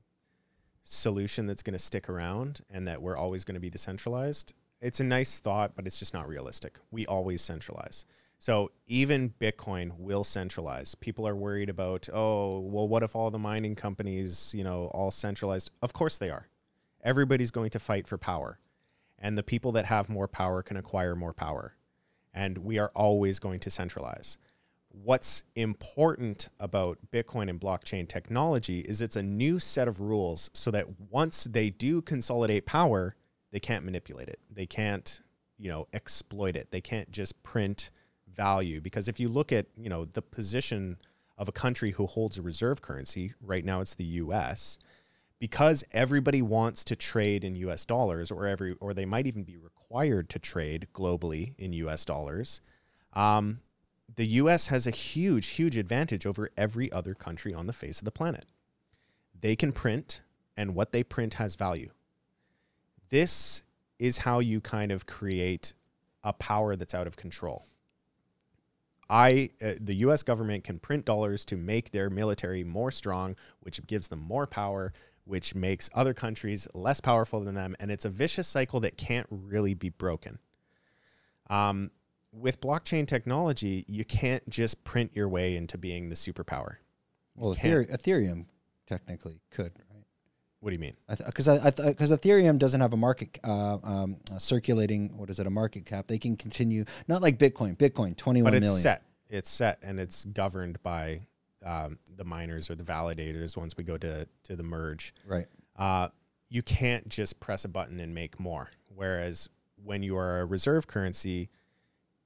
solution 0.83 1.47
that's 1.47 1.63
going 1.63 1.73
to 1.73 1.79
stick 1.79 2.09
around 2.09 2.61
and 2.69 2.87
that 2.87 3.01
we're 3.01 3.17
always 3.17 3.43
going 3.43 3.55
to 3.55 3.61
be 3.61 3.69
decentralized, 3.69 4.53
it's 4.81 4.99
a 4.99 5.03
nice 5.03 5.39
thought, 5.39 5.75
but 5.75 5.87
it's 5.87 5.99
just 5.99 6.13
not 6.13 6.27
realistic. 6.27 6.79
We 6.91 7.05
always 7.05 7.41
centralize. 7.41 8.05
So 8.37 8.71
even 8.85 9.33
Bitcoin 9.39 9.97
will 9.97 10.23
centralize. 10.23 10.93
People 10.95 11.27
are 11.27 11.35
worried 11.35 11.69
about, 11.69 12.07
oh, 12.13 12.59
well, 12.59 12.87
what 12.87 13.03
if 13.03 13.15
all 13.15 13.31
the 13.31 13.39
mining 13.39 13.75
companies, 13.75 14.53
you 14.55 14.63
know, 14.63 14.85
all 14.93 15.11
centralized? 15.11 15.71
Of 15.81 15.93
course 15.93 16.17
they 16.17 16.29
are. 16.29 16.47
Everybody's 17.03 17.51
going 17.51 17.69
to 17.71 17.79
fight 17.79 18.07
for 18.07 18.17
power. 18.17 18.59
And 19.17 19.37
the 19.37 19.43
people 19.43 19.71
that 19.73 19.85
have 19.85 20.09
more 20.09 20.27
power 20.27 20.61
can 20.61 20.77
acquire 20.77 21.15
more 21.15 21.33
power. 21.33 21.75
And 22.33 22.59
we 22.59 22.77
are 22.77 22.91
always 22.93 23.39
going 23.39 23.61
to 23.61 23.71
centralize. 23.71 24.37
What's 24.89 25.43
important 25.55 26.49
about 26.59 26.99
Bitcoin 27.11 27.49
and 27.49 27.59
blockchain 27.59 28.07
technology 28.07 28.79
is 28.79 29.01
it's 29.01 29.15
a 29.15 29.23
new 29.23 29.59
set 29.59 29.87
of 29.87 29.99
rules 29.99 30.49
so 30.53 30.71
that 30.71 30.87
once 31.09 31.45
they 31.45 31.69
do 31.69 32.01
consolidate 32.01 32.65
power, 32.65 33.15
they 33.51 33.59
can't 33.59 33.85
manipulate 33.85 34.27
it. 34.27 34.39
They 34.49 34.65
can't, 34.65 35.21
you 35.57 35.69
know, 35.69 35.87
exploit 35.93 36.55
it. 36.55 36.71
They 36.71 36.81
can't 36.81 37.11
just 37.11 37.41
print 37.43 37.91
value 38.35 38.81
because 38.81 39.07
if 39.07 39.19
you 39.19 39.29
look 39.29 39.51
at, 39.51 39.67
you 39.77 39.89
know, 39.89 40.05
the 40.05 40.21
position 40.21 40.97
of 41.37 41.47
a 41.47 41.51
country 41.51 41.91
who 41.91 42.05
holds 42.05 42.37
a 42.37 42.41
reserve 42.41 42.81
currency, 42.81 43.33
right 43.41 43.65
now 43.65 43.81
it's 43.81 43.95
the 43.95 44.05
US, 44.05 44.77
because 45.39 45.83
everybody 45.91 46.41
wants 46.41 46.83
to 46.85 46.95
trade 46.95 47.43
in 47.43 47.55
US 47.55 47.85
dollars 47.85 48.31
or 48.31 48.45
every 48.45 48.73
or 48.79 48.93
they 48.93 49.05
might 49.05 49.27
even 49.27 49.43
be 49.43 49.57
required 49.57 50.29
to 50.29 50.39
trade 50.39 50.87
globally 50.93 51.53
in 51.57 51.73
US 51.73 52.05
dollars. 52.05 52.61
Um, 53.13 53.59
the 54.15 54.27
US 54.27 54.67
has 54.67 54.87
a 54.87 54.91
huge 54.91 55.47
huge 55.47 55.77
advantage 55.77 56.25
over 56.25 56.49
every 56.57 56.91
other 56.91 57.13
country 57.13 57.53
on 57.53 57.67
the 57.67 57.73
face 57.73 57.99
of 57.99 58.05
the 58.05 58.11
planet. 58.11 58.45
They 59.39 59.55
can 59.55 59.71
print 59.71 60.21
and 60.55 60.73
what 60.73 60.91
they 60.91 61.03
print 61.03 61.35
has 61.35 61.55
value. 61.55 61.89
This 63.09 63.63
is 63.99 64.19
how 64.19 64.39
you 64.39 64.61
kind 64.61 64.91
of 64.91 65.05
create 65.05 65.73
a 66.23 66.33
power 66.33 66.75
that's 66.75 66.95
out 66.95 67.07
of 67.07 67.15
control. 67.15 67.65
I 69.09 69.51
uh, 69.63 69.73
the 69.79 69.95
US 69.95 70.23
government 70.23 70.63
can 70.63 70.79
print 70.79 71.05
dollars 71.05 71.45
to 71.45 71.57
make 71.57 71.91
their 71.91 72.09
military 72.09 72.63
more 72.63 72.91
strong, 72.91 73.35
which 73.59 73.85
gives 73.85 74.07
them 74.07 74.19
more 74.19 74.47
power, 74.47 74.93
which 75.25 75.55
makes 75.55 75.89
other 75.93 76.13
countries 76.13 76.67
less 76.73 77.01
powerful 77.01 77.41
than 77.41 77.55
them 77.55 77.75
and 77.79 77.91
it's 77.91 78.05
a 78.05 78.09
vicious 78.09 78.47
cycle 78.47 78.79
that 78.81 78.97
can't 78.97 79.27
really 79.29 79.73
be 79.73 79.89
broken. 79.89 80.39
Um, 81.49 81.91
with 82.31 82.59
blockchain 82.59 83.07
technology, 83.07 83.85
you 83.87 84.03
can't 84.03 84.47
just 84.49 84.83
print 84.83 85.11
your 85.13 85.29
way 85.29 85.55
into 85.55 85.77
being 85.77 86.09
the 86.09 86.15
superpower. 86.15 86.77
Well. 87.35 87.55
Ethereum 87.55 88.45
technically 88.87 89.41
could? 89.51 89.73
What 90.65 90.71
do 90.71 90.77
you 90.77 90.79
mean? 90.79 90.95
Because 91.07 91.47
I 91.47 91.69
because 91.69 92.11
Ethereum 92.11 92.57
doesn't 92.57 92.81
have 92.81 92.91
a 92.91 92.97
market 92.97 93.39
uh, 93.43 93.77
um, 93.83 94.17
uh, 94.33 94.39
circulating. 94.39 95.15
What 95.15 95.29
is 95.29 95.39
it? 95.39 95.45
A 95.45 95.51
market 95.51 95.85
cap. 95.85 96.07
They 96.07 96.17
can 96.17 96.35
continue 96.35 96.85
not 97.07 97.21
like 97.21 97.37
Bitcoin. 97.37 97.77
Bitcoin 97.77 98.17
twenty 98.17 98.41
one 98.41 98.51
But 98.51 98.59
million. 98.61 98.73
it's 98.73 98.81
set. 98.81 99.03
It's 99.29 99.47
set 99.47 99.77
and 99.83 99.99
it's 99.99 100.25
governed 100.25 100.81
by 100.81 101.27
um, 101.63 101.99
the 102.17 102.25
miners 102.25 102.71
or 102.71 102.75
the 102.75 102.83
validators 102.83 103.55
once 103.55 103.77
we 103.77 103.83
go 103.83 103.95
to, 103.99 104.27
to 104.45 104.55
the 104.55 104.63
merge. 104.63 105.13
Right. 105.27 105.45
uh, 105.77 106.07
you 106.49 106.63
can't 106.63 107.07
just 107.09 107.39
press 107.39 107.63
a 107.63 107.69
button 107.69 107.99
and 107.99 108.15
make 108.15 108.39
more. 108.39 108.71
Whereas 108.87 109.49
when 109.83 110.01
you 110.01 110.17
are 110.17 110.39
a 110.39 110.45
reserve 110.45 110.87
currency, 110.87 111.49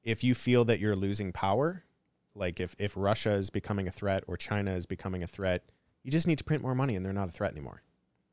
if 0.06 0.24
you 0.24 0.34
feel 0.34 0.64
that 0.64 0.80
you're 0.80 0.96
losing 0.96 1.34
power, 1.34 1.84
like 2.36 2.62
if, 2.62 2.74
if 2.80 2.94
Russia 2.96 3.32
is 3.32 3.50
becoming 3.50 3.90
a 3.90 3.92
threat 3.92 4.24
or 4.28 4.38
China 4.38 4.72
is 4.72 4.86
becoming 4.86 5.24
a 5.24 5.28
threat, 5.28 5.66
you 6.04 6.12
just 6.12 6.26
need 6.26 6.38
to 6.38 6.46
print 6.46 6.64
more 6.64 6.74
money 6.76 6.96
and 6.96 7.06
they're 7.06 7.12
not 7.12 7.28
a 7.28 7.34
threat 7.34 7.52
anymore. 7.52 7.82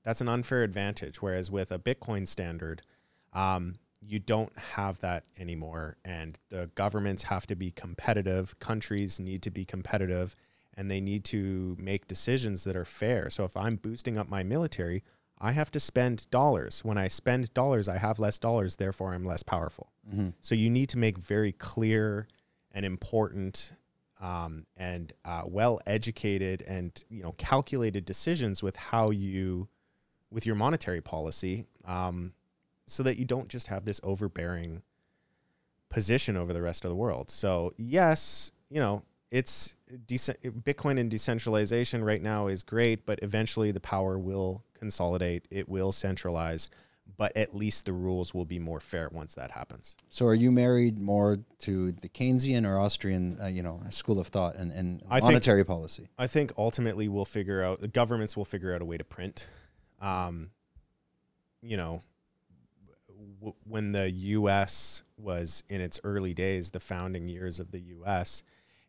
That's 0.06 0.20
an 0.20 0.28
unfair 0.28 0.62
advantage. 0.62 1.20
Whereas 1.20 1.50
with 1.50 1.72
a 1.72 1.80
Bitcoin 1.80 2.28
standard, 2.28 2.82
um, 3.32 3.74
you 4.00 4.20
don't 4.20 4.56
have 4.56 5.00
that 5.00 5.24
anymore. 5.36 5.96
And 6.04 6.38
the 6.48 6.70
governments 6.76 7.24
have 7.24 7.44
to 7.48 7.56
be 7.56 7.72
competitive, 7.72 8.56
countries 8.60 9.18
need 9.18 9.42
to 9.42 9.50
be 9.50 9.64
competitive, 9.64 10.36
and 10.74 10.88
they 10.88 11.00
need 11.00 11.24
to 11.24 11.76
make 11.80 12.06
decisions 12.06 12.62
that 12.64 12.76
are 12.76 12.84
fair. 12.84 13.30
So 13.30 13.42
if 13.44 13.56
I'm 13.56 13.74
boosting 13.74 14.16
up 14.16 14.28
my 14.28 14.44
military, 14.44 15.02
I 15.40 15.50
have 15.50 15.72
to 15.72 15.80
spend 15.80 16.30
dollars. 16.30 16.84
When 16.84 16.96
I 16.96 17.08
spend 17.08 17.52
dollars, 17.52 17.88
I 17.88 17.98
have 17.98 18.20
less 18.20 18.38
dollars, 18.38 18.76
therefore 18.76 19.12
I'm 19.12 19.24
less 19.24 19.42
powerful. 19.42 19.90
So 20.40 20.54
you 20.54 20.70
need 20.70 20.88
to 20.90 20.98
make 20.98 21.18
very 21.18 21.50
clear 21.50 22.28
and 22.70 22.86
important 22.86 23.72
um, 24.20 24.66
and 24.76 25.12
uh, 25.24 25.42
well 25.46 25.80
educated 25.84 26.62
and 26.62 27.04
you 27.10 27.24
know 27.24 27.32
calculated 27.38 28.04
decisions 28.04 28.62
with 28.62 28.76
how 28.76 29.10
you 29.10 29.68
with 30.30 30.46
your 30.46 30.54
monetary 30.54 31.00
policy 31.00 31.66
um, 31.84 32.32
so 32.86 33.02
that 33.02 33.18
you 33.18 33.24
don't 33.24 33.48
just 33.48 33.68
have 33.68 33.84
this 33.84 34.00
overbearing 34.02 34.82
position 35.88 36.36
over 36.36 36.52
the 36.52 36.62
rest 36.62 36.84
of 36.84 36.88
the 36.90 36.96
world. 36.96 37.30
So 37.30 37.72
yes, 37.76 38.52
you 38.70 38.80
know 38.80 39.02
it's 39.30 39.76
Bitcoin 39.92 40.98
and 40.98 41.10
decentralization 41.10 42.04
right 42.04 42.22
now 42.22 42.46
is 42.46 42.62
great, 42.62 43.06
but 43.06 43.18
eventually 43.22 43.70
the 43.70 43.80
power 43.80 44.18
will 44.18 44.64
consolidate. 44.74 45.46
It 45.50 45.68
will 45.68 45.92
centralize, 45.92 46.70
but 47.16 47.36
at 47.36 47.54
least 47.54 47.86
the 47.86 47.92
rules 47.92 48.34
will 48.34 48.44
be 48.44 48.58
more 48.58 48.80
fair 48.80 49.08
once 49.10 49.34
that 49.34 49.50
happens. 49.50 49.96
So, 50.10 50.26
are 50.26 50.34
you 50.34 50.50
married 50.50 50.98
more 50.98 51.40
to 51.60 51.92
the 51.92 52.08
Keynesian 52.08 52.66
or 52.66 52.78
Austrian, 52.78 53.38
uh, 53.42 53.46
you 53.46 53.62
know, 53.62 53.80
school 53.90 54.18
of 54.20 54.28
thought 54.28 54.56
and, 54.56 54.72
and 54.72 55.02
I 55.08 55.20
think- 55.20 55.32
monetary 55.32 55.64
policy? 55.64 56.08
I 56.18 56.26
think 56.26 56.52
ultimately 56.56 57.08
we'll 57.08 57.24
figure 57.24 57.62
out 57.62 57.80
the 57.80 57.88
governments 57.88 58.36
will 58.36 58.44
figure 58.44 58.74
out 58.74 58.82
a 58.82 58.84
way 58.84 58.96
to 58.96 59.04
print. 59.04 59.48
Um, 60.00 60.50
you 61.62 61.76
know, 61.76 62.02
w- 63.40 63.54
when 63.64 63.92
the 63.92 64.10
U.S. 64.10 65.02
was 65.16 65.64
in 65.68 65.80
its 65.80 66.00
early 66.04 66.34
days, 66.34 66.70
the 66.70 66.80
founding 66.80 67.28
years 67.28 67.60
of 67.60 67.70
the 67.70 67.80
U.S., 67.80 68.42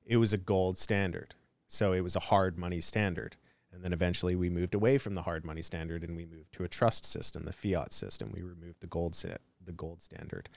it 0.05 0.18
was 0.18 0.34
a 0.34 0.38
gold 0.38 0.78
standard, 0.78 1.36
so 1.68 1.91
it 1.93 2.01
was 2.01 2.16
a 2.16 2.22
hard 2.22 2.58
money 2.58 2.82
standard. 2.82 3.36
And 3.74 3.84
then 3.84 3.93
eventually 3.93 4.36
we 4.36 4.49
moved 4.49 4.74
away 4.74 4.97
from 4.97 5.14
the 5.14 5.22
hard 5.22 5.45
money 5.45 5.62
standard 5.62 6.03
and 6.03 6.16
we 6.16 6.26
moved 6.26 6.53
to 6.53 6.64
a 6.64 6.68
trust 6.68 7.05
system, 7.05 7.43
the 7.43 7.53
fiat 7.53 7.93
system. 7.93 8.32
We 8.34 8.41
removed 8.41 8.80
the 8.80 8.88
gold 8.88 9.14
the 9.14 9.72
gold 9.72 10.01
standard. 10.01 10.49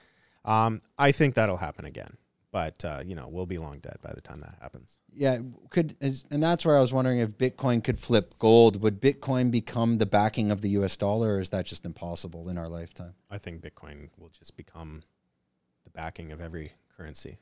Um, 0.45 0.81
I 0.99 1.13
think 1.13 1.35
that'll 1.35 1.59
happen 1.59 1.85
again, 1.85 2.17
but 2.53 2.85
uh, 2.85 3.03
you 3.05 3.15
know 3.15 3.29
we'll 3.29 3.47
be 3.47 3.59
long 3.59 3.79
dead 3.79 3.99
by 4.03 4.13
the 4.15 4.21
time 4.21 4.41
that 4.41 4.57
happens. 4.61 4.99
Yeah, 5.13 5.39
could 5.71 5.97
is, 6.01 6.25
and 6.31 6.43
that's 6.43 6.65
where 6.65 6.77
I 6.77 6.81
was 6.81 6.93
wondering 6.93 7.19
if 7.19 7.31
Bitcoin 7.31 7.83
could 7.83 7.99
flip 7.99 8.35
gold. 8.39 8.83
Would 8.83 9.01
Bitcoin 9.01 9.51
become 9.51 9.99
the 9.99 10.07
backing 10.07 10.51
of 10.51 10.61
the 10.61 10.71
U.S. 10.71 10.97
dollar, 10.97 11.35
or 11.35 11.41
is 11.41 11.51
that 11.51 11.67
just 11.67 11.85
impossible 11.85 12.49
in 12.49 12.59
our 12.59 12.69
lifetime? 12.69 13.15
I 13.31 13.39
think 13.39 13.63
Bitcoin 13.63 14.09
will 14.19 14.31
just 14.31 14.57
become 14.57 15.03
the 15.85 15.91
backing 15.91 16.33
of 16.33 16.41
every 16.41 16.73
currency. 16.97 17.39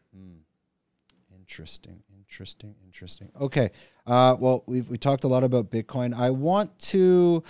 Interesting, 1.37 2.03
interesting, 2.17 2.75
interesting. 2.85 3.31
Okay, 3.41 3.71
uh, 4.07 4.37
well, 4.39 4.65
we've 4.67 4.89
we 4.89 4.99
talked 4.99 5.25
a 5.25 5.29
lot 5.29 5.45
about 5.45 5.71
Bitcoin. 5.71 6.15
I 6.15 6.31
want 6.31 6.79
to, 6.81 7.43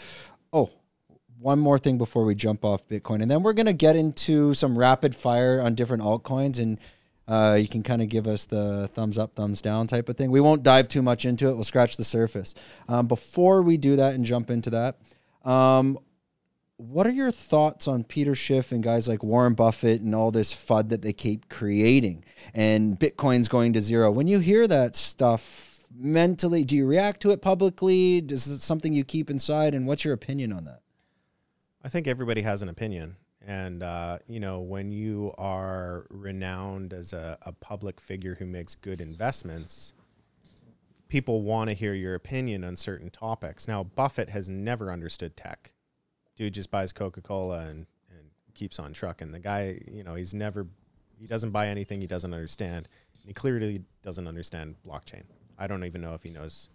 oh, 0.53 0.71
one 1.41 1.59
more 1.59 1.79
thing 1.79 1.99
before 1.99 2.25
we 2.25 2.35
jump 2.37 2.65
off 2.65 2.87
Bitcoin, 2.87 3.23
and 3.23 3.31
then 3.31 3.43
we're 3.43 3.55
gonna 3.55 3.73
get 3.73 3.97
into 3.97 4.55
some 4.55 4.79
rapid 4.79 5.17
fire 5.17 5.61
on 5.61 5.75
different 5.75 6.05
altcoins, 6.05 6.61
and 6.61 6.79
uh, 7.29 7.59
you 7.61 7.69
can 7.69 7.83
kind 7.83 8.01
of 8.01 8.09
give 8.09 8.27
us 8.27 8.47
the 8.47 8.89
thumbs 8.95 9.19
up, 9.19 9.35
thumbs 9.35 9.61
down 9.61 9.87
type 9.87 10.09
of 10.09 10.17
thing. 10.17 10.31
We 10.31 10.41
won't 10.41 10.63
dive 10.63 10.89
too 10.89 11.03
much 11.03 11.27
into 11.27 11.49
it. 11.49 11.55
We'll 11.55 11.65
scratch 11.65 11.99
the 11.99 12.05
surface. 12.05 12.55
Um, 12.89 13.07
before 13.07 13.61
we 13.61 13.77
do 13.77 13.97
that 13.97 14.15
and 14.15 14.25
jump 14.25 14.49
into 14.49 14.71
that, 14.71 14.99
um, 15.45 15.99
what 16.79 17.07
are 17.07 17.13
your 17.13 17.31
thoughts 17.31 17.87
on 17.87 18.05
Peter 18.05 18.35
Schiff 18.35 18.73
and 18.73 18.83
guys 18.83 19.09
like 19.09 19.23
Warren 19.23 19.55
Buffett 19.55 20.01
and 20.01 20.15
all 20.15 20.31
this 20.31 20.55
FUD 20.55 20.89
that 20.89 21.03
they 21.03 21.13
keep 21.13 21.49
creating 21.49 22.25
and 22.55 22.99
Bitcoin's 22.99 23.49
going 23.49 23.75
to 23.75 23.81
zero? 23.81 24.11
When 24.11 24.27
you 24.27 24.39
hear 24.39 24.67
that 24.67 24.97
stuff 24.97 25.85
mentally, 25.95 26.65
do 26.65 26.77
you 26.77 26.87
react 26.87 27.21
to 27.23 27.31
it 27.31 27.43
publicly? 27.43 28.19
Is 28.19 28.47
it 28.47 28.61
something 28.61 28.95
you 28.95 29.05
keep 29.05 29.29
inside? 29.29 29.75
And 29.75 29.87
what's 29.87 30.05
your 30.05 30.15
opinion 30.15 30.53
on 30.53 30.65
that? 30.65 30.81
I 31.85 31.89
think 31.89 32.07
everybody 32.07 32.43
has 32.43 32.63
an 32.63 32.69
opinion. 32.69 33.17
And, 33.49 33.83
uh, 33.83 34.19
you 34.29 34.41
know, 34.41 34.61
when 34.61 34.93
you 34.93 35.33
are 35.39 36.05
renowned 36.11 36.93
as 36.93 37.15
a, 37.15 37.39
a 37.41 37.53
public 37.53 37.99
figure 37.99 38.35
who 38.35 38.45
makes 38.45 38.75
good 38.75 39.01
investments, 39.01 39.95
people 41.09 41.41
want 41.41 41.71
to 41.71 41.75
hear 41.75 41.95
your 41.95 42.15
opinion 42.15 42.63
on 42.63 42.77
certain 42.77 43.09
topics. 43.09 43.67
Now, 43.67 43.85
Buffett 43.85 44.29
has 44.29 44.51
never 44.51 44.93
understood 44.93 45.35
tech. 45.35 45.73
Dude 46.37 46.53
just 46.53 46.71
buys 46.71 46.93
Coca 46.93 47.23
Cola 47.23 47.61
and, 47.61 47.87
and 48.11 48.29
keeps 48.53 48.79
on 48.79 48.93
trucking. 48.93 49.33
The 49.33 49.41
guy, 49.41 49.81
you 49.91 50.05
know, 50.05 50.15
he's 50.15 50.35
never, 50.35 50.67
he 51.19 51.27
doesn't 51.27 51.51
buy 51.51 51.69
anything 51.69 52.03
he 52.03 52.07
doesn't 52.07 52.35
understand. 52.35 52.87
He 53.27 53.33
clearly 53.33 53.81
doesn't 54.03 54.29
understand 54.29 54.75
blockchain. 54.87 55.23
I 55.59 55.69
don't 55.69 55.85
even 55.85 56.03
know 56.03 56.13
if 56.13 56.23
he 56.23 56.29
knows 56.29 56.69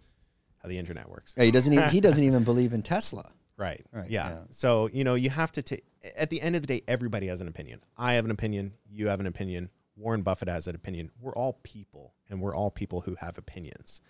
how 0.60 0.68
the 0.68 0.76
internet 0.76 1.08
works. 1.08 1.34
Yeah, 1.36 1.44
he 1.44 1.52
doesn't. 1.52 1.72
Even, 1.72 1.88
he 1.90 2.00
doesn't 2.00 2.24
even 2.24 2.42
believe 2.42 2.72
in 2.72 2.82
Tesla. 2.82 3.30
Right. 3.56 3.84
Right, 3.92 4.10
Yeah. 4.10 4.28
yeah. 4.28 4.40
So, 4.50 4.88
you 4.92 5.04
know, 5.04 5.14
you 5.14 5.30
have 5.30 5.52
to 5.52 5.62
take, 5.62 5.84
at 6.16 6.30
the 6.30 6.40
end 6.40 6.56
of 6.56 6.62
the 6.62 6.66
day, 6.66 6.82
everybody 6.88 7.28
has 7.28 7.40
an 7.40 7.48
opinion. 7.48 7.80
I 7.96 8.14
have 8.14 8.24
an 8.24 8.30
opinion. 8.30 8.72
You 8.90 9.08
have 9.08 9.20
an 9.20 9.26
opinion. 9.26 9.70
Warren 9.96 10.22
Buffett 10.22 10.48
has 10.48 10.66
an 10.66 10.74
opinion. 10.74 11.10
We're 11.20 11.34
all 11.36 11.60
people, 11.62 12.14
and 12.28 12.40
we're 12.40 12.54
all 12.54 12.70
people 12.70 13.02
who 13.02 13.14
have 13.20 13.38
opinions. 13.38 14.00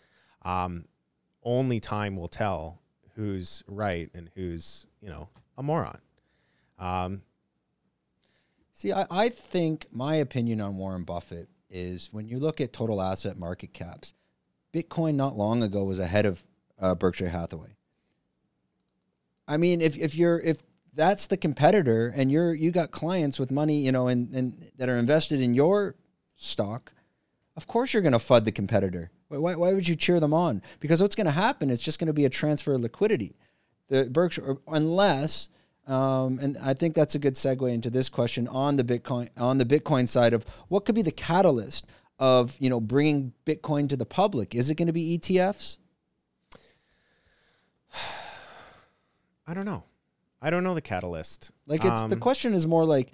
Um, 0.43 0.87
only 1.43 1.79
time 1.79 2.17
will 2.17 2.29
tell 2.29 2.81
who's 3.17 3.63
right 3.67 4.09
and 4.15 4.31
who's, 4.35 4.87
you 5.03 5.11
know, 5.11 5.29
a 5.59 5.63
moron. 5.63 5.99
Um, 6.79 7.23
See, 8.77 8.93
I, 8.93 9.07
I 9.09 9.29
think 9.29 9.87
my 9.93 10.17
opinion 10.17 10.61
on 10.61 10.77
Warren 10.79 11.05
Buffett 11.05 11.49
is 11.71 12.09
when 12.13 12.27
you 12.29 12.41
look 12.41 12.61
at 12.61 12.73
total 12.73 13.01
asset 13.01 13.39
market 13.39 13.73
caps, 13.73 14.15
Bitcoin 14.73 15.15
not 15.15 15.37
long 15.37 15.63
ago 15.63 15.85
was 15.85 16.01
ahead 16.01 16.27
of 16.27 16.43
uh, 16.81 16.95
Berkshire 16.97 17.29
Hathaway. 17.29 17.77
I 19.47 19.57
mean, 19.57 19.81
if, 19.81 19.97
if 19.99 20.15
you're 20.15 20.41
if 20.41 20.63
that's 20.95 21.27
the 21.27 21.37
competitor 21.37 22.13
and 22.15 22.31
you're 22.31 22.55
you 22.55 22.71
got 22.71 22.91
clients 22.91 23.39
with 23.39 23.51
money, 23.51 23.81
you 23.81 23.93
know, 23.93 24.09
and, 24.09 24.33
and 24.35 24.71
that 24.79 24.89
are 24.89 24.97
invested 24.97 25.41
in 25.41 25.55
your 25.55 25.97
stock, 26.37 26.93
of 27.57 27.67
course 27.67 27.93
you're 27.93 28.03
going 28.03 28.13
to 28.13 28.19
fud 28.19 28.45
the 28.45 28.53
competitor. 28.53 29.11
Why, 29.29 29.57
why, 29.57 29.73
would 29.73 29.89
you 29.89 29.97
cheer 29.97 30.21
them 30.21 30.33
on? 30.33 30.63
Because 30.81 31.03
what's 31.03 31.17
going 31.17 31.27
to 31.27 31.33
happen 31.33 31.71
is 31.71 31.81
just 31.81 31.99
going 31.99 32.07
to 32.07 32.13
be 32.13 32.25
a 32.25 32.31
transfer 32.31 32.75
of 32.75 32.83
liquidity. 32.83 33.35
The 33.89 34.05
Berkshire, 34.05 34.59
unless, 34.69 35.49
um, 35.89 36.39
and 36.41 36.57
I 36.59 36.75
think 36.75 36.95
that's 36.95 37.17
a 37.17 37.19
good 37.19 37.35
segue 37.35 37.73
into 37.73 37.91
this 37.91 38.09
question 38.09 38.47
on 38.49 38.77
the 38.77 38.85
Bitcoin 38.85 39.29
on 39.37 39.59
the 39.59 39.65
Bitcoin 39.65 40.09
side 40.09 40.35
of 40.35 40.45
what 40.69 40.85
could 40.85 40.95
be 40.95 41.03
the 41.03 41.11
catalyst 41.11 41.87
of 42.19 42.57
you 42.61 42.71
know 42.71 42.81
bringing 42.81 43.33
Bitcoin 43.45 43.89
to 43.89 43.97
the 43.97 44.07
public. 44.07 44.55
Is 44.55 44.71
it 44.71 44.77
going 44.77 44.87
to 44.87 44.93
be 44.93 45.19
ETFs? 45.19 45.79
I 49.47 49.55
don't 49.55 49.65
know. 49.65 49.85
I 50.41 50.51
don't 50.51 50.65
know 50.65 50.75
the 50.75 50.81
catalyst. 50.83 51.53
Like 51.67 51.85
it's 51.85 52.03
the 52.03 52.15
Um, 52.15 52.21
question 52.21 52.55
is 52.55 52.67
more 52.67 52.85
like 52.85 53.13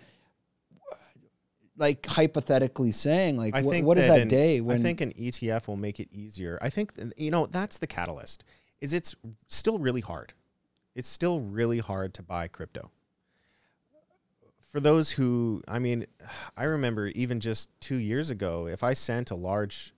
like 1.76 2.04
hypothetically 2.06 2.90
saying 2.90 3.36
like 3.36 3.54
I 3.54 3.62
think 3.62 3.86
what 3.86 3.96
is 3.98 4.06
that 4.06 4.20
an- 4.20 4.28
day 4.28 4.60
when 4.60 4.78
I 4.78 4.82
think 4.82 5.00
an 5.00 5.12
ETF 5.12 5.66
will 5.68 5.76
make 5.76 5.98
it 6.00 6.08
easier. 6.12 6.58
I 6.60 6.68
think 6.70 6.92
you 7.16 7.30
know 7.30 7.46
that's 7.46 7.78
the 7.78 7.86
catalyst. 7.86 8.44
Is 8.80 8.92
it's 8.92 9.14
still 9.48 9.78
really 9.78 10.00
hard. 10.00 10.32
It's 10.94 11.08
still 11.08 11.40
really 11.40 11.78
hard 11.78 12.14
to 12.14 12.22
buy 12.22 12.48
crypto. 12.48 12.90
For 14.60 14.80
those 14.80 15.12
who, 15.12 15.62
I 15.66 15.78
mean, 15.80 16.06
I 16.56 16.62
remember 16.64 17.08
even 17.08 17.40
just 17.40 17.68
two 17.80 17.96
years 17.96 18.30
ago, 18.30 18.66
if 18.68 18.84
I 18.84 18.92
sent 18.92 19.30
a 19.30 19.34
large 19.34 19.92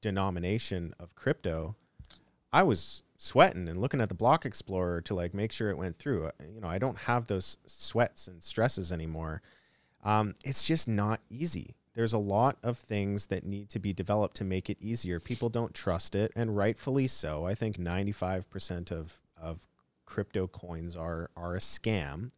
denomination 0.00 0.94
of 0.98 1.14
crypto, 1.14 1.76
I 2.52 2.62
was 2.64 3.04
sweating 3.22 3.68
and 3.68 3.78
looking 3.78 4.00
at 4.00 4.08
the 4.08 4.14
block 4.14 4.46
explorer 4.46 5.02
to 5.02 5.14
like 5.14 5.34
make 5.34 5.52
sure 5.52 5.68
it 5.68 5.76
went 5.76 5.98
through. 5.98 6.26
Uh, 6.26 6.30
You 6.54 6.60
know, 6.62 6.68
I 6.68 6.78
don't 6.78 7.00
have 7.00 7.26
those 7.26 7.58
sweats 7.66 8.26
and 8.26 8.42
stresses 8.42 8.90
anymore. 8.90 9.42
Um, 10.02 10.34
it's 10.42 10.62
just 10.62 10.88
not 10.88 11.20
easy. 11.28 11.74
There's 11.92 12.14
a 12.14 12.18
lot 12.18 12.56
of 12.62 12.78
things 12.78 13.26
that 13.26 13.44
need 13.44 13.68
to 13.70 13.78
be 13.78 13.92
developed 13.92 14.36
to 14.36 14.44
make 14.44 14.70
it 14.70 14.78
easier. 14.80 15.20
People 15.20 15.50
don't 15.50 15.74
trust 15.74 16.14
it, 16.14 16.32
and 16.34 16.56
rightfully 16.56 17.06
so. 17.08 17.44
I 17.44 17.54
think 17.54 17.76
95% 17.76 18.90
of, 18.90 19.20
of 19.36 19.68
crypto 20.06 20.46
coins 20.46 20.96
are, 20.96 21.28
are 21.36 21.54
a 21.54 21.58
scam. 21.58 22.30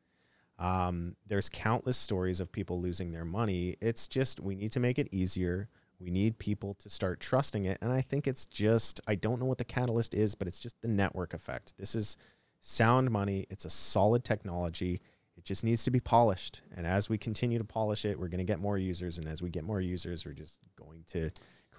Um, 0.58 1.14
there's 1.28 1.48
countless 1.48 1.96
stories 1.96 2.40
of 2.40 2.50
people 2.50 2.80
losing 2.80 3.12
their 3.12 3.24
money. 3.24 3.76
It's 3.80 4.08
just, 4.08 4.40
we 4.40 4.56
need 4.56 4.72
to 4.72 4.80
make 4.80 4.98
it 4.98 5.06
easier. 5.12 5.68
We 6.02 6.10
need 6.10 6.38
people 6.38 6.74
to 6.74 6.90
start 6.90 7.20
trusting 7.20 7.64
it. 7.64 7.78
And 7.80 7.92
I 7.92 8.00
think 8.00 8.26
it's 8.26 8.46
just, 8.46 9.00
I 9.06 9.14
don't 9.14 9.38
know 9.38 9.46
what 9.46 9.58
the 9.58 9.64
catalyst 9.64 10.14
is, 10.14 10.34
but 10.34 10.48
it's 10.48 10.58
just 10.58 10.80
the 10.82 10.88
network 10.88 11.32
effect. 11.32 11.74
This 11.78 11.94
is 11.94 12.16
sound 12.60 13.10
money, 13.10 13.46
it's 13.50 13.64
a 13.64 13.70
solid 13.70 14.24
technology. 14.24 15.00
It 15.36 15.44
just 15.44 15.64
needs 15.64 15.84
to 15.84 15.90
be 15.90 16.00
polished. 16.00 16.60
And 16.76 16.86
as 16.86 17.08
we 17.08 17.16
continue 17.18 17.58
to 17.58 17.64
polish 17.64 18.04
it, 18.04 18.18
we're 18.18 18.28
going 18.28 18.38
to 18.38 18.44
get 18.44 18.60
more 18.60 18.76
users. 18.76 19.18
And 19.18 19.26
as 19.26 19.40
we 19.40 19.48
get 19.48 19.64
more 19.64 19.80
users, 19.80 20.26
we're 20.26 20.34
just 20.34 20.58
going 20.76 21.04
to 21.08 21.30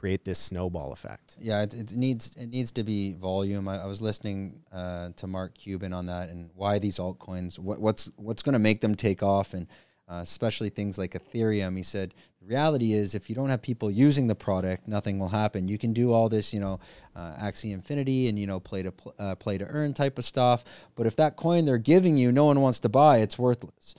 create 0.04 0.26
this 0.26 0.38
snowball 0.38 0.92
effect. 0.92 1.38
yeah 1.40 1.62
it, 1.62 1.74
it 1.74 1.96
needs 1.96 2.36
it 2.36 2.48
needs 2.48 2.74
to 2.74 2.84
be 2.84 3.14
volume 3.14 3.70
i, 3.70 3.78
I 3.78 3.86
was 3.86 4.02
listening 4.02 4.60
uh, 4.74 5.12
to 5.16 5.28
mark 5.28 5.56
cuban 5.56 5.94
on 5.94 6.08
that 6.08 6.28
and 6.28 6.50
why 6.56 6.78
these 6.78 6.98
altcoins 6.98 7.58
what, 7.58 7.80
what's 7.80 8.12
what's 8.18 8.44
going 8.44 8.52
to 8.52 8.60
make 8.60 8.82
them 8.82 8.96
take 8.96 9.24
off 9.24 9.54
and 9.54 9.66
uh, 10.10 10.20
especially 10.22 10.70
things 10.70 10.98
like 10.98 11.14
ethereum. 11.14 11.78
He 11.78 11.84
said 11.84 12.14
the 12.42 12.48
reality 12.48 12.94
is 12.94 13.16
if 13.16 13.30
you 13.30 13.36
don't 13.36 13.50
have 13.50 13.62
people 13.62 13.90
using 13.90 14.28
the 14.28 14.36
product 14.36 14.88
nothing 14.88 15.20
will 15.20 15.30
happen. 15.30 15.68
You 15.68 15.78
can 15.78 15.94
do 15.94 16.12
all 16.12 16.30
this 16.30 16.54
you 16.54 16.60
know 16.60 16.80
uh, 17.16 17.34
axie 17.42 17.72
infinity 17.72 18.28
and 18.28 18.38
you 18.38 18.48
know 18.48 18.60
play 18.60 18.84
to 18.84 18.92
pl- 18.92 19.16
uh, 19.18 19.36
play 19.36 19.58
to 19.58 19.66
earn 19.66 19.94
type 19.94 20.18
of 20.18 20.26
stuff. 20.26 20.64
But 20.96 21.08
if 21.08 21.16
that 21.18 21.36
coin 21.36 21.66
they're 21.66 21.78
giving 21.78 22.18
you 22.18 22.32
no 22.32 22.46
one 22.46 22.62
wants 22.62 22.80
to 22.82 22.90
buy 22.90 23.20
it's 23.20 23.40
worthless. 23.40 23.96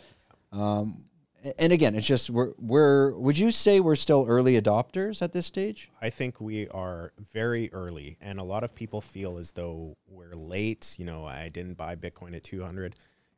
Um, 0.53 1.05
and 1.59 1.73
again 1.73 1.95
it's 1.95 2.07
just 2.07 2.31
we're, 2.31 2.53
we're 2.59 3.15
would 3.15 3.39
you 3.39 3.51
say 3.51 3.81
we're 3.81 3.97
still 3.97 4.25
early 4.29 4.61
adopters 4.61 5.23
at 5.23 5.33
this 5.33 5.47
stage? 5.47 5.91
I 6.01 6.11
think 6.11 6.41
we 6.41 6.69
are 6.69 7.13
very 7.19 7.73
early, 7.73 8.19
and 8.21 8.39
a 8.39 8.45
lot 8.45 8.65
of 8.65 8.75
people 8.75 9.01
feel 9.01 9.39
as 9.39 9.53
though 9.53 9.97
we're 10.09 10.35
late. 10.35 10.97
You 10.99 11.07
know, 11.07 11.25
I 11.25 11.49
didn't 11.49 11.75
buy 11.75 11.97
Bitcoin 11.97 12.35
at 12.37 12.45
200. 12.45 12.95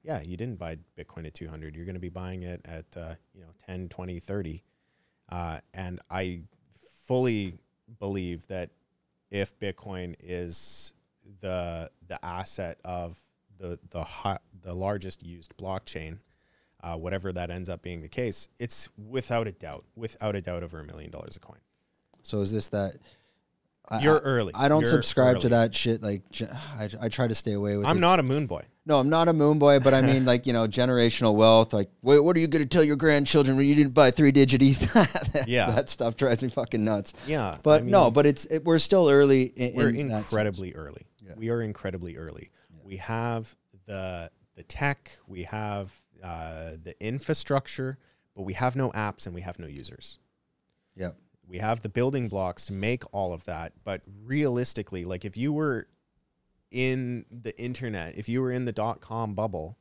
Yeah, 0.07 0.23
you 0.23 0.37
didn't 0.37 0.61
buy 0.61 0.79
Bitcoin 0.97 1.27
at 1.27 1.35
200. 1.35 1.75
You're 1.75 1.85
going 1.85 1.97
to 1.97 2.01
be 2.01 2.09
buying 2.09 2.45
it 2.45 2.61
at, 2.65 2.85
uh, 2.97 3.15
you 3.35 3.41
know, 3.41 3.49
10, 3.67 3.89
20, 3.89 4.21
30. 4.21 4.63
Uh, 5.29 5.59
and 5.75 5.99
I 6.09 6.43
fully 7.07 7.55
believe 7.99 8.47
that 8.47 8.71
if 9.33 9.59
Bitcoin 9.59 10.15
is 10.21 10.95
the 11.41 11.91
the 12.07 12.25
asset 12.25 12.79
of 12.85 13.19
the 13.59 13.81
the 13.91 14.05
hot, 14.05 14.43
the 14.63 14.73
largest 14.73 15.25
used 15.25 15.57
blockchain, 15.57 16.19
uh, 16.85 16.97
whatever 16.97 17.33
that 17.33 17.51
ends 17.51 17.69
up 17.69 17.83
being 17.83 18.01
the 18.01 18.09
case, 18.09 18.49
it's 18.61 18.89
without 18.97 19.49
a 19.49 19.53
doubt, 19.53 19.85
without 19.97 20.37
a 20.37 20.41
doubt, 20.41 20.63
over 20.63 20.79
a 20.79 20.85
million 20.85 21.11
dollars 21.11 21.37
a 21.37 21.41
coin. 21.41 21.59
So 22.23 22.41
is 22.41 22.53
this 22.53 22.69
that? 22.69 22.95
You're 24.01 24.17
I, 24.17 24.21
early. 24.21 24.53
I 24.55 24.69
don't 24.69 24.83
You're 24.83 24.91
subscribe 24.91 25.41
to 25.41 25.51
that 25.51 25.75
shit. 25.75 26.03
Like 26.03 26.23
I, 26.79 26.89
I 27.01 27.09
try 27.09 27.29
to 27.29 27.35
stay 27.35 27.53
away 27.53 27.77
with. 27.77 27.87
I'm 27.87 27.99
it. 27.99 28.01
not 28.01 28.21
a 28.21 28.23
moon 28.23 28.47
boy. 28.47 28.63
No, 28.85 29.01
I'm 29.01 29.09
not 29.09 29.27
a 29.29 29.33
moon 29.33 29.59
boy, 29.59 29.81
but 29.81 29.95
I 29.95 30.01
mean, 30.01 30.25
like 30.25 30.47
you 30.47 30.53
know, 30.53 30.69
generational 30.69 31.35
wealth. 31.35 31.73
Like, 31.73 31.91
wait, 32.03 32.21
what 32.21 32.37
are 32.37 32.41
you 32.41 32.47
going 32.47 32.63
to 32.63 32.69
tell 32.69 32.85
your 32.85 32.97
grandchildren 32.97 33.57
when 33.57 33.67
you 33.67 33.75
didn't 33.75 33.95
buy 33.95 34.11
three 34.11 34.33
digit 34.33 34.63
ETH? 34.63 35.45
Yeah. 35.47 35.71
that 35.71 35.91
stuff 35.91 36.17
drives 36.17 36.43
me 36.43 36.49
fucking 36.49 36.85
nuts. 36.85 37.13
Yeah, 37.27 37.59
But 37.63 37.81
I 37.81 37.85
mean, 37.85 37.91
no, 37.93 38.11
but 38.11 38.27
it's 38.27 38.47
it, 38.47 38.65
we're 38.65 38.79
still 38.79 39.09
early. 39.09 39.45
In, 39.45 39.75
we're 39.75 39.91
in 39.91 40.11
incredibly 40.11 40.75
early. 40.75 41.07
Yeah. 41.25 41.35
We 41.37 41.51
are 41.51 41.63
incredibly 41.63 42.17
early. 42.17 42.51
We 42.83 42.97
have 42.97 43.55
the 43.87 44.31
the 44.57 44.63
tech, 44.63 45.19
we 45.27 45.45
have 45.45 45.93
uh, 46.23 46.73
the 46.83 46.95
infrastructure, 47.01 47.99
but 48.35 48.43
we 48.43 48.55
have 48.55 48.75
no 48.77 48.91
apps 48.93 49.27
and 49.27 49.35
we 49.35 49.43
have 49.43 49.59
no 49.59 49.67
users. 49.67 50.19
Yeah. 50.97 51.11
We 51.49 51.59
have 51.59 51.81
the 51.81 51.89
building 51.89 52.29
blocks 52.29 52.67
to 52.67 52.73
make 52.73 53.05
all 53.13 53.33
of 53.33 53.45
that, 53.45 53.73
but 53.85 54.03
realistically, 54.25 55.05
like 55.05 55.25
if 55.25 55.37
you 55.37 55.53
were 55.53 55.87
in 56.71 57.25
the 57.31 57.57
internet, 57.61 58.17
if 58.19 58.29
you 58.29 58.43
were 58.43 58.51
in 58.51 58.65
the 58.65 58.73
dot 58.73 59.01
com 59.01 59.35
bubble, 59.35 59.79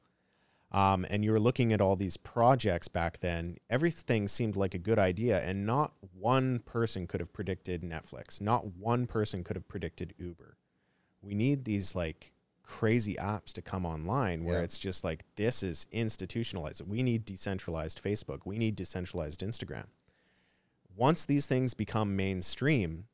um, 0.72 1.06
and 1.10 1.24
you 1.24 1.32
were 1.32 1.40
looking 1.40 1.72
at 1.74 1.82
all 1.82 1.96
these 1.96 2.18
projects 2.18 2.88
back 2.88 3.20
then, 3.22 3.58
everything 3.70 4.28
seemed 4.28 4.56
like 4.56 4.74
a 4.74 4.78
good 4.80 5.00
idea, 5.00 5.42
and 5.42 5.66
not 5.66 5.94
one 6.14 6.60
person 6.60 7.08
could 7.08 7.20
have 7.20 7.34
predicted 7.34 7.82
Netflix. 7.82 8.42
Not 8.42 8.76
one 8.76 9.08
person 9.08 9.44
could 9.44 9.56
have 9.56 9.68
predicted 9.68 10.14
Uber. 10.18 10.58
We 11.22 11.34
need 11.34 11.66
these 11.66 11.96
like 11.96 12.34
crazy 12.62 13.16
apps 13.16 13.54
to 13.54 13.62
come 13.62 13.86
online 13.86 14.44
where 14.44 14.58
Yeah. 14.58 14.64
it's 14.64 14.78
just 14.80 15.04
like 15.04 15.24
this 15.36 15.64
is 15.64 15.86
institutionalized. 15.92 16.82
We 16.88 17.04
need 17.04 17.26
decentralized 17.26 18.04
Facebook. 18.04 18.40
We 18.46 18.58
need 18.58 18.76
decentralized 18.76 19.42
Instagram. 19.42 19.86
Once 20.96 21.26
these 21.26 21.46
things 21.46 21.74
become 21.74 22.16
mainstream, 22.16 23.06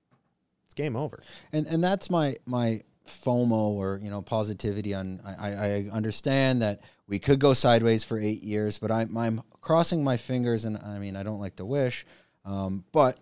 it's 0.66 0.74
game 0.74 0.96
over. 0.96 1.22
and 1.52 1.68
and 1.68 1.84
that's 1.84 2.10
my 2.10 2.36
my 2.46 2.82
FOMO 3.08 3.52
or 3.52 4.00
you 4.02 4.10
know 4.10 4.22
positivity 4.22 4.94
on 4.94 5.22
I, 5.26 5.54
I 5.54 5.90
understand 5.92 6.62
that 6.62 6.82
we 7.08 7.20
could 7.20 7.40
go 7.40 7.54
sideways 7.54 8.04
for 8.04 8.18
eight 8.20 8.42
years, 8.44 8.78
but 8.78 8.92
I'm 8.92 9.18
I'm 9.18 9.42
crossing 9.60 10.04
my 10.04 10.18
fingers 10.18 10.66
and 10.66 10.78
I 10.78 11.00
mean 11.00 11.16
I 11.16 11.24
don't 11.24 11.40
like 11.40 11.58
to 11.58 11.66
wish, 11.66 12.06
um, 12.46 12.86
but 12.92 13.20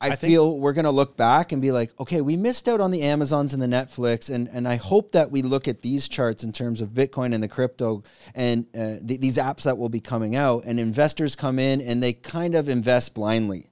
I, 0.00 0.10
I 0.10 0.16
feel 0.16 0.58
we're 0.58 0.74
gonna 0.74 0.92
look 0.92 1.16
back 1.16 1.50
and 1.50 1.60
be 1.60 1.72
like, 1.72 1.90
okay, 1.98 2.20
we 2.20 2.36
missed 2.36 2.68
out 2.68 2.80
on 2.80 2.92
the 2.92 3.02
Amazons 3.02 3.52
and 3.52 3.60
the 3.62 3.66
Netflix, 3.66 4.32
and 4.32 4.48
and 4.52 4.68
I 4.68 4.76
hope 4.76 5.12
that 5.12 5.30
we 5.30 5.42
look 5.42 5.66
at 5.66 5.82
these 5.82 6.08
charts 6.08 6.44
in 6.44 6.52
terms 6.52 6.80
of 6.80 6.90
Bitcoin 6.90 7.34
and 7.34 7.42
the 7.42 7.48
crypto 7.48 8.04
and 8.34 8.66
uh, 8.76 8.98
th- 9.06 9.20
these 9.20 9.38
apps 9.38 9.62
that 9.62 9.76
will 9.76 9.88
be 9.88 10.00
coming 10.00 10.36
out, 10.36 10.64
and 10.64 10.78
investors 10.78 11.34
come 11.34 11.58
in 11.58 11.80
and 11.80 12.02
they 12.02 12.12
kind 12.12 12.54
of 12.54 12.68
invest 12.68 13.14
blindly. 13.14 13.67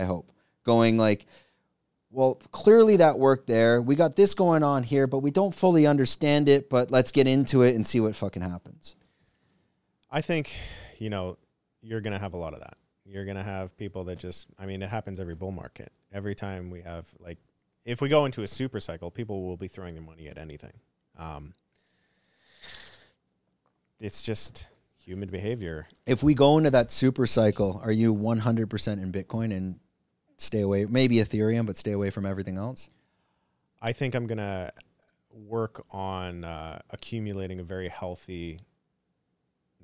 I 0.00 0.04
hope 0.04 0.32
going 0.64 0.96
like 0.98 1.26
well, 2.10 2.34
clearly 2.50 2.96
that 2.96 3.18
worked 3.18 3.46
there. 3.46 3.80
We 3.80 3.94
got 3.94 4.16
this 4.16 4.34
going 4.34 4.62
on 4.64 4.82
here, 4.82 5.06
but 5.06 5.18
we 5.18 5.30
don't 5.30 5.54
fully 5.54 5.86
understand 5.86 6.48
it. 6.48 6.68
But 6.68 6.90
let's 6.90 7.12
get 7.12 7.26
into 7.26 7.62
it 7.62 7.76
and 7.76 7.86
see 7.86 8.00
what 8.00 8.16
fucking 8.16 8.42
happens. 8.42 8.96
I 10.10 10.20
think, 10.20 10.52
you 10.98 11.08
know, 11.08 11.38
you're 11.82 12.00
going 12.00 12.12
to 12.12 12.18
have 12.18 12.34
a 12.34 12.36
lot 12.36 12.52
of 12.52 12.60
that. 12.60 12.76
You're 13.06 13.24
going 13.24 13.36
to 13.36 13.42
have 13.42 13.76
people 13.76 14.04
that 14.04 14.18
just, 14.18 14.48
I 14.58 14.66
mean, 14.66 14.82
it 14.82 14.90
happens 14.90 15.20
every 15.20 15.36
bull 15.36 15.52
market. 15.52 15.92
Every 16.12 16.34
time 16.34 16.70
we 16.70 16.82
have, 16.82 17.08
like, 17.20 17.38
if 17.84 18.00
we 18.00 18.08
go 18.08 18.24
into 18.24 18.42
a 18.42 18.46
super 18.46 18.80
cycle, 18.80 19.10
people 19.10 19.46
will 19.46 19.56
be 19.56 19.68
throwing 19.68 19.94
their 19.94 20.02
money 20.02 20.28
at 20.28 20.36
anything. 20.36 20.72
Um, 21.16 21.54
it's 24.00 24.22
just 24.22 24.68
human 25.04 25.28
behavior. 25.28 25.86
If 26.06 26.22
we 26.22 26.34
go 26.34 26.58
into 26.58 26.70
that 26.70 26.90
super 26.90 27.26
cycle, 27.26 27.80
are 27.84 27.92
you 27.92 28.14
100% 28.14 28.92
in 29.02 29.12
Bitcoin 29.12 29.56
and 29.56 29.78
stay 30.40 30.62
away, 30.62 30.86
maybe 30.86 31.16
Ethereum, 31.16 31.66
but 31.66 31.76
stay 31.76 31.92
away 31.92 32.10
from 32.10 32.26
everything 32.26 32.56
else? 32.56 32.90
I 33.80 33.92
think 33.92 34.14
I'm 34.14 34.26
going 34.26 34.38
to 34.38 34.72
work 35.30 35.84
on 35.90 36.44
uh, 36.44 36.80
accumulating 36.90 37.60
a 37.60 37.62
very 37.62 37.88
healthy 37.88 38.60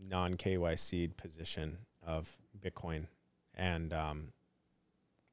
non 0.00 0.34
KYC 0.34 1.16
position 1.16 1.78
of 2.04 2.36
Bitcoin, 2.60 3.06
and 3.54 3.92
um, 3.92 4.28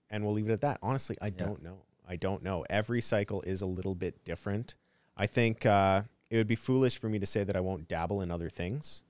and 0.10 0.24
we'll 0.24 0.34
leave 0.34 0.50
it 0.50 0.54
at 0.54 0.62
that. 0.62 0.78
Honestly, 0.84 1.18
I 1.22 1.30
don't 1.30 1.64
know. 1.64 1.80
I 2.08 2.18
don't 2.18 2.44
know. 2.44 2.66
Every 2.70 3.02
cycle 3.02 3.42
is 3.44 3.62
a 3.62 3.66
little 3.66 3.96
bit 3.96 4.24
different. 4.26 4.76
I 5.16 5.26
think 5.26 5.66
uh, 5.66 6.04
it 6.30 6.38
would 6.38 6.48
be 6.48 6.56
foolish 6.56 6.98
for 6.98 7.08
me 7.08 7.20
to 7.20 7.26
say 7.26 7.44
that 7.44 7.56
I 7.56 7.62
won't 7.62 7.88
dabble 7.88 8.22
in 8.22 8.30
other 8.30 8.50
things. 8.50 9.04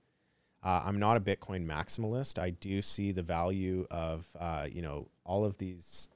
Uh, 0.64 0.81
I'm 0.85 0.98
not 0.98 1.18
a 1.18 1.19
Bitcoin 1.19 1.68
maximalist. 1.68 2.40
I 2.40 2.52
do 2.52 2.81
see 2.81 3.11
the 3.11 3.22
value 3.22 3.85
of 3.91 4.27
uh, 4.40 4.68
you 4.72 4.81
know 4.81 5.07
all 5.26 5.44
of 5.45 5.57
these 5.57 6.10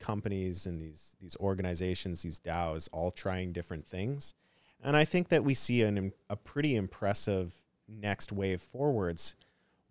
companies 0.00 0.66
and 0.66 0.80
these 0.80 1.16
these 1.20 1.36
organizations, 1.38 2.22
these 2.22 2.40
DAOs, 2.40 2.88
all 2.92 3.10
trying 3.10 3.52
different 3.52 3.86
things, 3.86 4.34
and 4.82 4.96
I 4.96 5.04
think 5.04 5.28
that 5.28 5.44
we 5.44 5.54
see 5.54 5.82
an, 5.82 6.12
a 6.28 6.36
pretty 6.36 6.76
impressive 6.76 7.62
next 7.88 8.32
wave 8.32 8.60
forwards. 8.60 9.36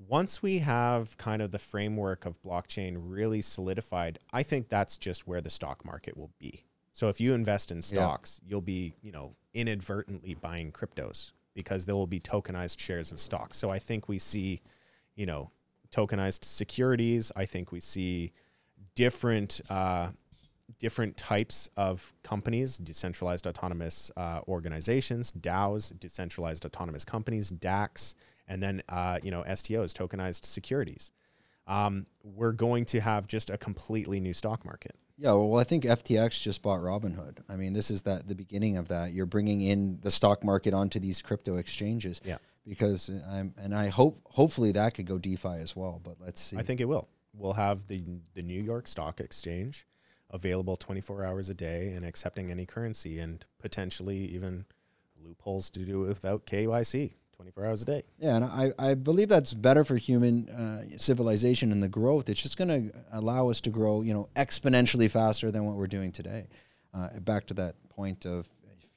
Once 0.06 0.42
we 0.42 0.60
have 0.60 1.18
kind 1.18 1.42
of 1.42 1.52
the 1.52 1.60
framework 1.60 2.26
of 2.26 2.42
blockchain 2.42 2.98
really 3.00 3.42
solidified, 3.42 4.20
I 4.34 4.44
think 4.44 4.68
that's 4.68 4.98
just 4.98 5.28
where 5.28 5.40
the 5.40 5.50
stock 5.50 5.86
market 5.86 6.18
will 6.18 6.32
be. 6.40 6.66
So 6.92 7.08
if 7.08 7.22
you 7.22 7.34
invest 7.34 7.72
in 7.72 7.82
stocks, 7.82 8.42
you'll 8.46 8.62
be, 8.62 8.94
you 9.02 9.12
know, 9.12 9.36
inadvertently 9.54 10.34
buying 10.36 10.72
cryptos. 10.72 11.32
Because 11.54 11.86
there 11.86 11.96
will 11.96 12.08
be 12.08 12.20
tokenized 12.20 12.80
shares 12.80 13.12
of 13.12 13.20
stock. 13.20 13.54
So 13.54 13.70
I 13.70 13.80
think 13.80 14.08
we 14.08 14.20
see, 14.20 14.62
you 15.16 15.26
know, 15.26 15.52
tokenized 15.92 16.44
securities. 16.44 17.32
I 17.36 17.46
think 17.46 17.72
we 17.72 17.80
see 17.80 18.34
different 18.96 19.62
uh, 19.70 20.10
different 20.80 21.18
types 21.18 21.70
of 21.78 22.14
companies, 22.24 22.78
decentralized 22.78 23.46
autonomous 23.46 24.12
uh, 24.18 24.42
organizations, 24.48 25.32
DAOs, 25.32 25.98
decentralized 26.00 26.66
autonomous 26.66 27.06
companies, 27.06 27.52
DACs, 27.52 28.16
and 28.48 28.62
then 28.62 28.82
uh, 28.90 29.20
you 29.24 29.32
know 29.32 29.44
STOs, 29.44 29.94
tokenized 29.94 30.46
securities. 30.46 31.12
Um, 31.68 32.08
we're 32.24 32.52
going 32.52 32.86
to 32.86 33.00
have 33.00 33.28
just 33.28 33.50
a 33.50 33.58
completely 33.58 34.20
new 34.20 34.34
stock 34.34 34.66
market. 34.66 34.96
Yeah, 35.18 35.34
well, 35.34 35.60
I 35.60 35.64
think 35.64 35.84
FTX 35.84 36.42
just 36.42 36.62
bought 36.62 36.80
Robinhood. 36.80 37.38
I 37.48 37.56
mean, 37.56 37.74
this 37.74 37.92
is 37.92 38.02
that 38.04 38.28
the 38.28 38.36
beginning 38.36 38.78
of 38.78 38.88
that. 38.88 39.14
You're 39.14 39.26
bringing 39.26 39.62
in 39.62 40.00
the 40.02 40.12
stock 40.12 40.44
market 40.44 40.74
onto 40.74 41.00
these 41.00 41.22
crypto 41.22 41.58
exchanges. 41.58 42.20
Yeah. 42.24 42.38
Because 42.68 43.10
uh, 43.10 43.22
I'm, 43.30 43.54
and 43.58 43.76
I 43.76 43.90
hope, 43.90 44.20
hopefully, 44.26 44.72
that 44.72 44.94
could 44.94 45.06
go 45.06 45.18
DeFi 45.18 45.60
as 45.60 45.76
well. 45.76 46.02
But 46.04 46.16
let's 46.20 46.42
see. 46.42 46.58
I 46.58 46.64
think 46.64 46.80
it 46.80 46.86
will. 46.86 47.08
We'll 47.36 47.54
have 47.54 47.88
the 47.88 48.04
the 48.34 48.42
New 48.42 48.62
York 48.62 48.88
Stock 48.88 49.20
Exchange 49.20 49.86
available 50.30 50.78
24 50.78 51.26
hours 51.26 51.50
a 51.50 51.54
day 51.54 51.90
and 51.90 52.06
accepting 52.06 52.50
any 52.50 52.66
currency, 52.66 53.20
and 53.20 53.46
potentially 53.60 54.18
even 54.18 54.66
loopholes 55.24 55.70
to 55.72 55.80
do 55.80 56.00
without 56.00 56.46
KYC. 56.46 57.14
24 57.36 57.66
hours 57.66 57.82
a 57.82 57.86
day. 57.86 58.04
Yeah, 58.20 58.36
and 58.36 58.46
I, 58.46 58.72
I 58.78 58.94
believe 58.94 59.30
that's 59.30 59.54
better 59.54 59.84
for 59.84 59.98
human 59.98 60.50
uh, 60.50 60.98
civilization 60.98 61.72
and 61.72 61.82
the 61.82 61.90
growth. 61.90 62.30
It's 62.30 62.42
just 62.42 62.58
going 62.58 62.92
to 62.92 62.98
allow 63.12 63.50
us 63.50 63.60
to 63.62 63.70
grow, 63.70 64.02
you 64.02 64.14
know, 64.14 64.30
exponentially 64.36 65.10
faster 65.10 65.52
than 65.52 65.66
what 65.66 65.76
we're 65.76 65.88
doing 65.88 66.12
today. 66.12 66.48
Uh, 66.94 67.20
back 67.20 67.48
to 67.48 67.54
that 67.56 67.76
point 67.90 68.26
of 68.26 68.48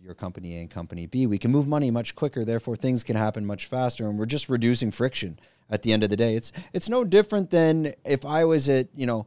if 0.08 0.16
company 0.16 0.56
A 0.56 0.60
and 0.60 0.70
company 0.70 1.06
B, 1.06 1.26
we 1.26 1.38
can 1.38 1.50
move 1.50 1.66
money 1.66 1.90
much 1.90 2.14
quicker. 2.14 2.44
Therefore, 2.44 2.76
things 2.76 3.02
can 3.02 3.16
happen 3.16 3.44
much 3.44 3.66
faster, 3.66 4.08
and 4.08 4.18
we're 4.18 4.26
just 4.26 4.48
reducing 4.48 4.90
friction. 4.90 5.38
At 5.68 5.82
the 5.82 5.92
end 5.92 6.04
of 6.04 6.10
the 6.10 6.16
day, 6.16 6.36
it's 6.36 6.52
it's 6.72 6.88
no 6.88 7.02
different 7.02 7.50
than 7.50 7.94
if 8.04 8.24
I 8.24 8.44
was 8.44 8.68
at 8.68 8.88
you 8.94 9.06
know, 9.06 9.26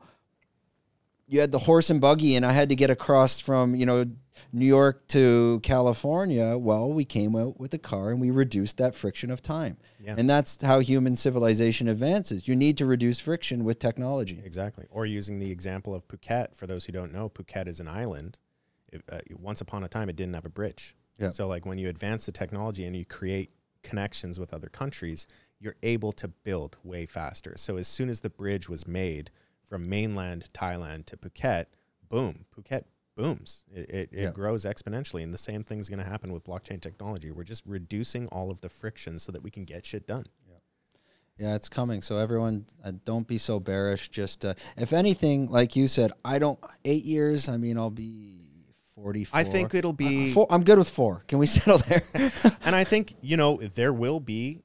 you 1.28 1.42
had 1.42 1.52
the 1.52 1.60
horse 1.60 1.90
and 1.90 2.00
buggy, 2.00 2.36
and 2.36 2.46
I 2.46 2.54
had 2.54 2.70
to 2.70 2.76
get 2.76 2.90
across 2.90 3.40
from 3.40 3.76
you 3.76 3.86
know 3.86 4.06
New 4.52 4.66
York 4.66 5.08
to 5.10 5.60
California, 5.64 6.58
well, 6.58 6.92
we 6.92 7.06
came 7.06 7.36
out 7.36 7.60
with 7.60 7.74
a 7.74 7.78
car 7.78 8.12
and 8.12 8.20
we 8.20 8.32
reduced 8.32 8.78
that 8.78 8.96
friction 8.96 9.32
of 9.32 9.42
time. 9.42 9.78
Yeah. 10.00 10.16
And 10.18 10.30
that's 10.30 10.62
how 10.62 10.80
human 10.80 11.16
civilization 11.16 11.88
advances. 11.88 12.48
You 12.48 12.56
need 12.56 12.78
to 12.78 12.86
reduce 12.86 13.20
friction 13.20 13.64
with 13.64 13.80
technology. 13.80 14.42
Exactly. 14.44 14.86
Or 14.90 15.06
using 15.06 15.40
the 15.40 15.52
example 15.52 15.94
of 15.94 16.08
Phuket, 16.08 16.56
for 16.56 16.68
those 16.68 16.86
who 16.86 16.92
don't 16.92 17.14
know, 17.14 17.30
Phuket 17.30 17.68
is 17.68 17.80
an 17.80 17.88
island. 17.88 18.38
It, 18.92 19.04
uh, 19.12 19.20
once 19.38 19.62
upon 19.62 19.84
a 19.84 19.88
time, 19.88 20.10
it 20.10 20.16
didn't 20.16 20.34
have 20.34 20.46
a 20.46 20.50
bridge. 20.50 20.96
Yeah. 21.18 21.32
So, 21.32 21.48
like 21.48 21.66
when 21.66 21.78
you 21.78 21.90
advance 21.90 22.26
the 22.26 22.32
technology 22.32 22.86
and 22.86 22.96
you 22.96 23.06
create 23.06 23.52
connections 23.84 24.40
with 24.40 24.54
other 24.54 24.70
countries, 24.70 25.28
you're 25.60 25.76
able 25.84 26.12
to 26.14 26.28
build 26.28 26.78
way 26.84 27.06
faster. 27.06 27.54
So, 27.58 27.78
as 27.78 27.88
soon 27.88 28.10
as 28.10 28.22
the 28.22 28.30
bridge 28.30 28.70
was 28.70 28.88
made 28.88 29.30
from 29.64 29.88
mainland 29.88 30.50
Thailand 30.54 31.06
to 31.08 31.18
Phuket, 31.18 31.66
boom, 32.10 32.46
Phuket 32.56 32.86
booms. 33.20 33.66
It, 33.74 33.90
it, 33.90 34.10
yeah. 34.12 34.28
it 34.30 34.34
grows 34.34 34.66
exponentially. 34.66 35.24
And 35.24 35.34
the 35.34 35.38
same 35.38 35.64
thing's 35.64 35.90
going 35.90 36.00
to 36.00 36.10
happen 36.10 36.32
with 36.32 36.46
blockchain 36.46 36.82
technology. 36.82 37.32
We're 37.32 37.44
just 37.44 37.64
reducing 37.66 38.28
all 38.28 38.50
of 38.50 38.62
the 38.62 38.70
friction 38.70 39.20
so 39.20 39.32
that 39.32 39.44
we 39.44 39.52
can 39.52 39.66
get 39.66 39.86
shit 39.86 40.08
done. 40.08 40.26
Yeah, 40.48 40.56
yeah 41.38 41.56
it's 41.56 41.70
coming. 41.70 42.02
So 42.02 42.18
everyone, 42.18 42.66
uh, 42.84 42.94
don't 43.04 43.28
be 43.28 43.38
so 43.38 43.60
bearish. 43.60 44.10
Just 44.10 44.46
uh, 44.46 44.54
if 44.78 44.94
anything, 44.94 45.50
like 45.52 45.76
you 45.76 45.88
said, 45.88 46.14
I 46.24 46.40
don't 46.40 46.60
eight 46.86 47.04
years. 47.04 47.50
I 47.50 47.58
mean, 47.58 47.78
I'll 47.78 47.90
be 47.90 48.48
forty-four. 48.96 49.40
I 49.40 49.44
think 49.44 49.74
it'll 49.74 49.94
be. 49.94 50.32
Uh, 50.32 50.34
four, 50.34 50.48
I'm 50.50 50.64
good 50.64 50.78
with 50.78 50.90
four. 50.90 51.24
Can 51.28 51.40
we 51.40 51.46
settle 51.58 51.80
there? 51.80 52.04
and 52.64 52.76
I 52.76 52.86
think 52.86 53.16
you 53.22 53.36
know 53.38 53.58
there 53.58 53.94
will 53.94 54.20
be 54.20 54.62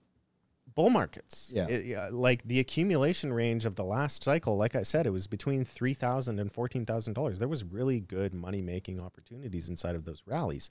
bull 0.74 0.90
markets. 0.90 1.52
Yeah. 1.55 1.66
It, 1.68 2.12
like 2.12 2.42
the 2.44 2.60
accumulation 2.60 3.32
range 3.32 3.64
of 3.64 3.76
the 3.76 3.84
last 3.84 4.24
cycle, 4.24 4.56
like 4.56 4.74
I 4.74 4.82
said, 4.82 5.06
it 5.06 5.10
was 5.10 5.26
between 5.26 5.64
$3,000 5.64 6.40
and 6.40 6.52
$14,000. 6.52 7.38
There 7.38 7.48
was 7.48 7.64
really 7.64 8.01
good 8.01 8.34
money 8.34 8.62
making 8.62 9.01
opportunities 9.01 9.68
inside 9.68 9.94
of 9.94 10.05
those 10.05 10.22
rallies. 10.26 10.70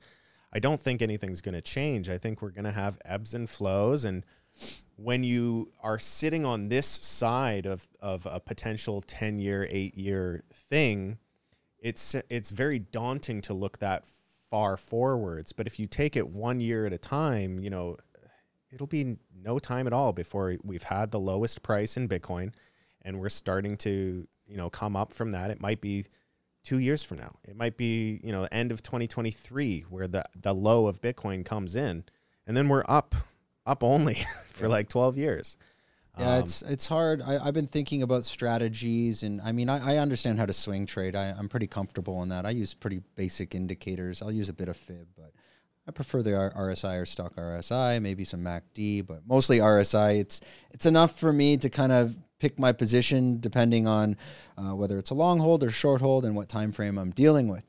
I 0.51 0.59
don't 0.59 0.81
think 0.81 1.01
anything's 1.01 1.41
going 1.41 1.55
to 1.55 1.61
change. 1.61 2.09
I 2.09 2.17
think 2.17 2.41
we're 2.41 2.51
going 2.51 2.65
to 2.65 2.71
have 2.71 2.99
ebbs 3.05 3.33
and 3.33 3.49
flows. 3.49 4.05
And 4.05 4.23
when 4.97 5.23
you 5.23 5.71
are 5.81 5.97
sitting 5.97 6.45
on 6.45 6.69
this 6.69 6.85
side 6.85 7.65
of, 7.65 7.87
of 7.99 8.27
a 8.29 8.39
potential 8.39 9.01
10 9.01 9.39
year, 9.39 9.65
eight 9.69 9.97
year 9.97 10.43
thing, 10.53 11.17
it's, 11.79 12.15
it's 12.29 12.51
very 12.51 12.79
daunting 12.79 13.41
to 13.41 13.53
look 13.53 13.79
that 13.79 14.05
far 14.51 14.77
forwards. 14.77 15.53
But 15.53 15.65
if 15.65 15.79
you 15.79 15.87
take 15.87 16.15
it 16.15 16.27
one 16.27 16.59
year 16.59 16.85
at 16.85 16.93
a 16.93 16.97
time, 16.99 17.59
you 17.59 17.71
know, 17.71 17.97
it'll 18.73 18.87
be 18.87 19.17
no 19.33 19.59
time 19.59 19.87
at 19.87 19.93
all 19.93 20.13
before 20.13 20.55
we've 20.63 20.83
had 20.83 21.11
the 21.11 21.19
lowest 21.19 21.61
price 21.61 21.95
in 21.95 22.09
Bitcoin 22.09 22.53
and 23.03 23.19
we're 23.19 23.29
starting 23.29 23.77
to, 23.77 24.27
you 24.47 24.57
know, 24.57 24.69
come 24.69 24.95
up 24.95 25.13
from 25.13 25.31
that. 25.31 25.51
It 25.51 25.61
might 25.61 25.81
be 25.81 26.05
two 26.63 26.79
years 26.79 27.03
from 27.03 27.17
now. 27.17 27.35
It 27.43 27.55
might 27.55 27.77
be, 27.77 28.19
you 28.23 28.31
know, 28.31 28.47
end 28.51 28.71
of 28.71 28.81
2023 28.81 29.85
where 29.89 30.07
the, 30.07 30.23
the 30.35 30.53
low 30.53 30.87
of 30.87 31.01
Bitcoin 31.01 31.45
comes 31.45 31.75
in 31.75 32.05
and 32.47 32.57
then 32.57 32.67
we're 32.67 32.85
up, 32.87 33.15
up 33.65 33.83
only 33.83 34.25
for 34.47 34.67
like 34.67 34.89
12 34.89 35.17
years. 35.17 35.57
Yeah, 36.17 36.35
um, 36.35 36.43
it's 36.43 36.61
it's 36.61 36.87
hard. 36.87 37.23
I, 37.23 37.43
have 37.43 37.55
been 37.55 37.65
thinking 37.65 38.03
about 38.03 38.23
strategies, 38.23 39.23
and 39.23 39.41
I 39.41 39.51
mean, 39.51 39.67
I, 39.67 39.95
I 39.95 39.97
understand 39.97 40.37
how 40.37 40.45
to 40.45 40.53
swing 40.53 40.85
trade. 40.85 41.15
I, 41.15 41.31
I'm 41.31 41.49
pretty 41.49 41.65
comfortable 41.65 42.21
in 42.21 42.29
that. 42.29 42.45
I 42.45 42.51
use 42.51 42.75
pretty 42.75 43.01
basic 43.15 43.55
indicators. 43.55 44.21
I'll 44.21 44.31
use 44.31 44.47
a 44.47 44.53
bit 44.53 44.67
of 44.67 44.77
fib, 44.77 45.07
but 45.17 45.31
I 45.87 45.91
prefer 45.91 46.21
the 46.21 46.31
RSI 46.31 47.01
or 47.01 47.05
Stoch 47.05 47.35
RSI, 47.35 48.01
maybe 48.01 48.23
some 48.23 48.41
MACD, 48.41 49.05
but 49.05 49.21
mostly 49.27 49.59
RSI. 49.59 50.19
It's 50.19 50.39
it's 50.71 50.85
enough 50.85 51.19
for 51.19 51.33
me 51.33 51.57
to 51.57 51.69
kind 51.69 51.91
of 51.91 52.17
pick 52.39 52.57
my 52.57 52.71
position 52.71 53.39
depending 53.39 53.87
on 53.87 54.17
uh, 54.57 54.75
whether 54.75 54.97
it's 54.97 55.09
a 55.09 55.13
long 55.13 55.39
hold 55.39 55.63
or 55.63 55.69
short 55.69 56.01
hold 56.01 56.25
and 56.25 56.35
what 56.35 56.47
time 56.47 56.71
frame 56.71 56.97
I'm 56.97 57.11
dealing 57.11 57.49
with. 57.49 57.65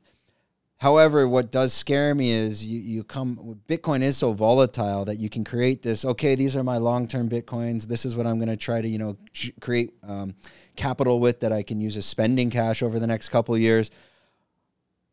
However, 0.77 1.27
what 1.27 1.51
does 1.51 1.73
scare 1.73 2.13
me 2.13 2.31
is 2.31 2.65
you, 2.65 2.79
you 2.79 3.03
come 3.03 3.59
Bitcoin 3.67 4.01
is 4.01 4.17
so 4.17 4.31
volatile 4.31 5.05
that 5.05 5.17
you 5.17 5.29
can 5.29 5.43
create 5.43 5.81
this. 5.81 6.05
Okay, 6.05 6.35
these 6.35 6.55
are 6.55 6.63
my 6.63 6.77
long 6.77 7.09
term 7.09 7.27
bitcoins. 7.29 7.85
This 7.87 8.05
is 8.05 8.15
what 8.15 8.27
I'm 8.27 8.37
going 8.37 8.49
to 8.49 8.57
try 8.57 8.81
to 8.81 8.87
you 8.87 8.97
know 8.97 9.17
create 9.59 9.93
um, 10.03 10.35
capital 10.77 11.19
with 11.19 11.41
that 11.41 11.51
I 11.51 11.63
can 11.63 11.81
use 11.81 11.97
as 11.97 12.05
spending 12.05 12.49
cash 12.49 12.81
over 12.81 12.97
the 12.97 13.07
next 13.07 13.27
couple 13.27 13.57
years 13.57 13.91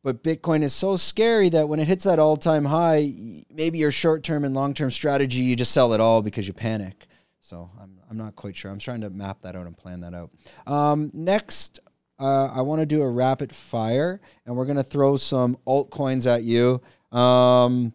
but 0.03 0.23
Bitcoin 0.23 0.63
is 0.63 0.73
so 0.75 0.97
scary 0.97 1.49
that 1.51 1.69
when 1.69 1.79
it 1.79 1.87
hits 1.87 2.05
that 2.05 2.19
all 2.19 2.37
time 2.37 2.65
high, 2.65 3.13
maybe 3.51 3.79
your 3.79 3.93
short 3.93 4.23
term 4.23 4.45
and 4.45 4.55
long 4.55 4.75
term 4.75 4.91
strategy, 4.91 5.39
you 5.41 5.57
just 5.57 5.73
sell 5.73 5.93
it 5.93 6.01
all 6.01 6.23
because 6.23 6.47
you 6.47 6.53
panic. 6.53 7.07
So 7.41 7.71
I'm, 7.81 7.99
I'm 8.11 8.17
not 8.17 8.35
quite 8.35 8.57
sure. 8.57 8.71
I'm 8.71 8.79
trying 8.79 9.03
to 9.03 9.11
map 9.11 9.43
that 9.43 9.55
out 9.57 9.67
and 9.67 9.77
plan 9.77 10.01
that 10.01 10.15
out. 10.15 10.31
Um, 10.67 11.11
next, 11.13 11.81
uh, 12.19 12.51
I 12.55 12.63
want 12.63 12.81
to 12.81 12.87
do 12.87 13.03
a 13.03 13.11
rapid 13.11 13.55
fire, 13.55 14.21
and 14.47 14.57
we're 14.57 14.65
going 14.65 14.77
to 14.77 14.83
throw 14.83 15.17
some 15.17 15.59
altcoins 15.67 16.27
at 16.27 16.45
you. 16.45 16.81
Um, 17.17 17.93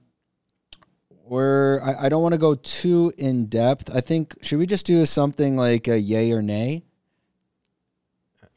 we're, 1.23 1.81
I, 1.81 2.05
I 2.05 2.09
don't 2.09 2.21
want 2.21 2.33
to 2.33 2.37
go 2.37 2.55
too 2.55 3.13
in 3.17 3.47
depth. 3.47 3.89
I 3.93 4.01
think, 4.01 4.35
should 4.41 4.59
we 4.59 4.65
just 4.65 4.85
do 4.85 5.05
something 5.05 5.57
like 5.57 5.87
a 5.87 5.99
yay 5.99 6.31
or 6.31 6.41
nay? 6.41 6.83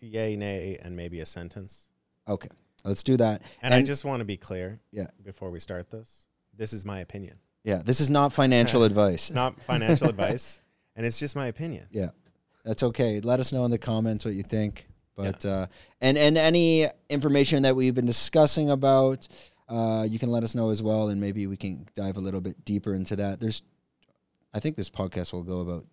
Yay, 0.01 0.35
nay, 0.37 0.79
and 0.83 0.97
maybe 0.97 1.21
a 1.21 1.27
sentence. 1.27 1.91
Okay. 2.27 2.49
Let's 2.85 3.03
do 3.03 3.17
that. 3.19 3.43
And, 3.63 3.73
and 3.73 3.75
I 3.75 3.83
just 3.83 4.05
want 4.05 4.21
to 4.21 4.25
be 4.25 4.37
clear. 4.37 4.81
Yeah. 4.93 5.09
Before 5.23 5.51
we 5.51 5.61
start 5.61 5.91
this, 5.91 6.27
this 6.57 6.73
is 6.73 6.85
my 6.85 7.01
opinion. 7.01 7.39
Yeah. 7.65 7.83
This 7.85 8.01
is 8.01 8.11
not 8.11 8.33
financial 8.33 8.83
advice. 8.85 9.29
It's 9.29 9.35
not 9.35 9.61
financial 9.61 10.09
advice, 10.11 10.61
and 10.97 11.05
it's 11.05 11.19
just 11.19 11.37
my 11.37 11.47
opinion. 11.47 11.87
Yeah. 11.91 12.11
That's 12.65 12.83
okay. 12.83 13.21
Let 13.21 13.41
us 13.41 13.53
know 13.53 13.65
in 13.65 13.71
the 13.71 13.79
comments 13.79 14.25
what 14.25 14.35
you 14.35 14.43
think. 14.43 14.87
But 15.17 15.45
yeah. 15.45 15.51
uh, 15.51 15.67
and 16.01 16.17
and 16.17 16.39
any 16.39 16.89
information 17.09 17.63
that 17.63 17.77
we've 17.77 17.95
been 17.95 18.07
discussing 18.07 18.71
about, 18.71 19.29
uh, 19.69 20.07
you 20.09 20.19
can 20.19 20.31
let 20.31 20.45
us 20.45 20.55
know 20.55 20.71
as 20.71 20.83
well, 20.83 21.09
and 21.09 21.21
maybe 21.21 21.47
we 21.47 21.57
can 21.57 21.87
dive 21.95 22.17
a 22.17 22.21
little 22.21 22.41
bit 22.41 22.65
deeper 22.65 22.95
into 22.95 23.17
that. 23.17 23.41
There's, 23.41 23.63
I 24.55 24.61
think 24.61 24.77
this 24.77 24.91
podcast 24.91 25.33
will 25.33 25.43
go 25.43 25.61
about 25.61 25.87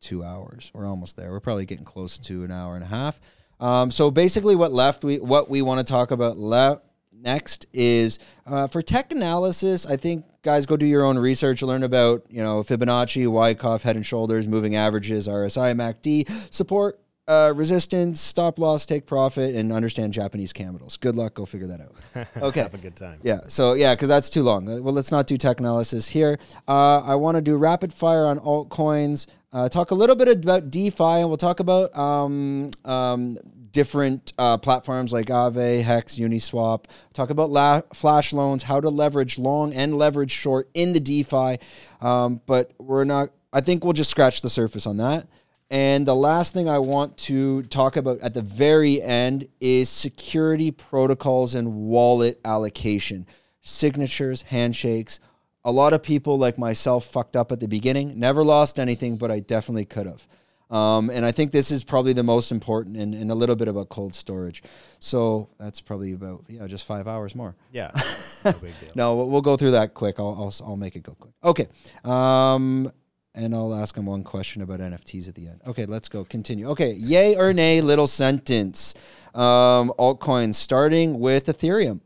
two 0.00 0.22
hours. 0.22 0.70
We're 0.74 0.86
almost 0.86 1.16
there. 1.16 1.30
We're 1.30 1.40
probably 1.40 1.66
getting 1.66 1.84
close 1.84 2.18
to 2.20 2.44
an 2.44 2.50
hour 2.50 2.74
and 2.74 2.84
a 2.84 2.88
half. 2.88 3.20
Um, 3.60 3.90
so 3.90 4.10
basically, 4.10 4.54
what 4.56 4.72
left 4.72 5.04
we 5.04 5.18
what 5.18 5.48
we 5.48 5.62
want 5.62 5.84
to 5.86 5.90
talk 5.90 6.10
about 6.10 6.38
le- 6.38 6.80
next 7.12 7.66
is 7.72 8.18
uh, 8.46 8.66
for 8.66 8.82
tech 8.82 9.10
analysis. 9.12 9.86
I 9.86 9.96
think 9.96 10.24
guys 10.42 10.66
go 10.66 10.76
do 10.76 10.86
your 10.86 11.04
own 11.04 11.18
research, 11.18 11.62
learn 11.62 11.82
about 11.82 12.26
you 12.28 12.42
know 12.42 12.62
Fibonacci, 12.62 13.26
Wyckoff, 13.26 13.82
Head 13.82 13.96
and 13.96 14.06
Shoulders, 14.06 14.46
moving 14.46 14.76
averages, 14.76 15.26
RSI, 15.26 15.74
MACD, 15.74 16.52
support. 16.52 17.00
Uh, 17.26 17.50
resistance, 17.56 18.20
stop 18.20 18.58
loss, 18.58 18.84
take 18.84 19.06
profit, 19.06 19.54
and 19.54 19.72
understand 19.72 20.12
Japanese 20.12 20.52
candles. 20.52 20.98
Good 20.98 21.16
luck. 21.16 21.32
Go 21.32 21.46
figure 21.46 21.68
that 21.68 21.80
out. 21.80 22.26
Okay. 22.42 22.60
Have 22.60 22.74
a 22.74 22.76
good 22.76 22.96
time. 22.96 23.18
Yeah. 23.22 23.40
So 23.48 23.72
yeah, 23.72 23.94
because 23.94 24.10
that's 24.10 24.28
too 24.28 24.42
long. 24.42 24.66
Well, 24.66 24.92
let's 24.92 25.10
not 25.10 25.26
do 25.26 25.38
tech 25.38 25.58
analysis 25.58 26.06
here. 26.06 26.38
Uh, 26.68 27.00
I 27.00 27.14
want 27.14 27.36
to 27.36 27.40
do 27.40 27.56
rapid 27.56 27.94
fire 27.94 28.26
on 28.26 28.38
altcoins. 28.40 29.26
Uh, 29.54 29.68
talk 29.68 29.92
a 29.92 29.94
little 29.94 30.16
bit 30.16 30.26
about 30.26 30.68
DeFi, 30.68 31.04
and 31.04 31.28
we'll 31.28 31.36
talk 31.36 31.60
about 31.60 31.96
um, 31.96 32.72
um, 32.84 33.38
different 33.70 34.32
uh, 34.36 34.58
platforms 34.58 35.12
like 35.12 35.26
Aave, 35.26 35.80
Hex, 35.80 36.16
Uniswap. 36.16 36.86
Talk 37.12 37.30
about 37.30 37.50
la- 37.50 37.82
flash 37.92 38.32
loans, 38.32 38.64
how 38.64 38.80
to 38.80 38.88
leverage 38.88 39.38
long 39.38 39.72
and 39.72 39.96
leverage 39.96 40.32
short 40.32 40.68
in 40.74 40.92
the 40.92 40.98
DeFi. 40.98 41.58
Um, 42.00 42.40
but 42.46 42.72
we're 42.78 43.04
not. 43.04 43.30
I 43.52 43.60
think 43.60 43.84
we'll 43.84 43.92
just 43.92 44.10
scratch 44.10 44.40
the 44.40 44.50
surface 44.50 44.88
on 44.88 44.96
that. 44.96 45.28
And 45.70 46.04
the 46.04 46.16
last 46.16 46.52
thing 46.52 46.68
I 46.68 46.80
want 46.80 47.16
to 47.18 47.62
talk 47.62 47.96
about 47.96 48.18
at 48.22 48.34
the 48.34 48.42
very 48.42 49.00
end 49.00 49.46
is 49.60 49.88
security 49.88 50.72
protocols 50.72 51.54
and 51.54 51.74
wallet 51.74 52.40
allocation, 52.44 53.24
signatures, 53.60 54.42
handshakes. 54.42 55.20
A 55.64 55.72
lot 55.72 55.92
of 55.92 56.02
people 56.02 56.38
like 56.38 56.58
myself 56.58 57.06
fucked 57.06 57.36
up 57.36 57.50
at 57.52 57.60
the 57.60 57.68
beginning. 57.68 58.18
Never 58.18 58.44
lost 58.44 58.78
anything, 58.78 59.16
but 59.16 59.30
I 59.30 59.40
definitely 59.40 59.86
could 59.86 60.06
have. 60.06 60.26
Um, 60.70 61.08
and 61.10 61.24
I 61.24 61.30
think 61.32 61.52
this 61.52 61.70
is 61.70 61.84
probably 61.84 62.12
the 62.14 62.22
most 62.22 62.50
important 62.50 62.96
and, 62.96 63.14
and 63.14 63.30
a 63.30 63.34
little 63.34 63.54
bit 63.54 63.68
about 63.68 63.88
cold 63.90 64.14
storage. 64.14 64.62
So 64.98 65.48
that's 65.58 65.80
probably 65.80 66.12
about, 66.12 66.44
yeah, 66.48 66.66
just 66.66 66.84
five 66.84 67.06
hours 67.06 67.34
more. 67.34 67.54
Yeah. 67.72 67.90
No 68.44 68.52
big 68.52 68.78
deal. 68.78 68.90
No, 68.94 69.16
we'll- 69.16 69.30
we'll 69.30 69.40
go 69.40 69.56
through 69.56 69.70
that 69.70 69.94
quick. 69.94 70.16
I'll, 70.18 70.36
I'll, 70.38 70.68
I'll 70.68 70.76
make 70.76 70.96
it 70.96 71.02
go 71.02 71.14
quick. 71.18 71.32
Okay. 71.42 71.66
Um, 72.04 72.92
and 73.34 73.54
I'll 73.54 73.74
ask 73.74 73.96
him 73.96 74.04
one 74.04 74.22
question 74.22 74.60
about 74.60 74.80
NFTs 74.80 75.30
at 75.30 75.34
the 75.34 75.48
end. 75.48 75.62
Okay, 75.66 75.86
let's 75.86 76.10
go. 76.10 76.24
Continue. 76.24 76.68
Okay, 76.68 76.92
yay 76.92 77.36
or 77.36 77.54
nay, 77.54 77.80
little 77.80 78.06
sentence. 78.06 78.92
Um, 79.34 79.92
altcoins, 79.98 80.56
starting 80.56 81.18
with 81.20 81.46
Ethereum. 81.46 82.00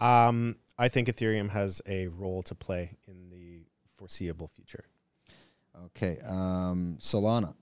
Um, 0.00 0.56
I 0.82 0.88
think 0.88 1.06
Ethereum 1.06 1.50
has 1.50 1.80
a 1.86 2.08
role 2.08 2.42
to 2.42 2.56
play 2.56 2.96
in 3.06 3.30
the 3.30 3.66
foreseeable 3.96 4.48
future. 4.48 4.84
Okay, 5.86 6.18
um, 6.26 6.96
Solana. 6.98 7.54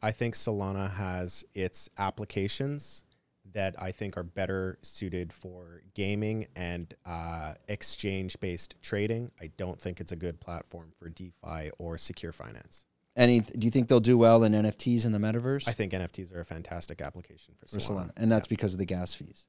I 0.00 0.12
think 0.12 0.34
Solana 0.34 0.90
has 0.90 1.44
its 1.54 1.90
applications 1.98 3.04
that 3.52 3.74
I 3.78 3.92
think 3.92 4.16
are 4.16 4.22
better 4.22 4.78
suited 4.80 5.30
for 5.30 5.82
gaming 5.92 6.46
and 6.56 6.94
uh, 7.04 7.52
exchange 7.68 8.40
based 8.40 8.76
trading. 8.80 9.30
I 9.38 9.50
don't 9.58 9.78
think 9.78 10.00
it's 10.00 10.12
a 10.12 10.16
good 10.16 10.40
platform 10.40 10.92
for 10.98 11.10
DeFi 11.10 11.70
or 11.78 11.98
secure 11.98 12.32
finance. 12.32 12.86
Any? 13.14 13.40
Do 13.40 13.66
you 13.66 13.70
think 13.70 13.88
they'll 13.88 14.00
do 14.00 14.16
well 14.16 14.42
in 14.42 14.52
NFTs 14.52 15.04
in 15.04 15.12
the 15.12 15.18
metaverse? 15.18 15.68
I 15.68 15.72
think 15.72 15.92
NFTs 15.92 16.34
are 16.34 16.40
a 16.40 16.46
fantastic 16.46 17.02
application 17.02 17.56
for 17.58 17.66
for 17.66 17.76
Solana. 17.76 18.06
Solana, 18.06 18.10
and 18.16 18.32
that's 18.32 18.48
because 18.48 18.72
of 18.72 18.78
the 18.78 18.86
gas 18.86 19.12
fees. 19.12 19.48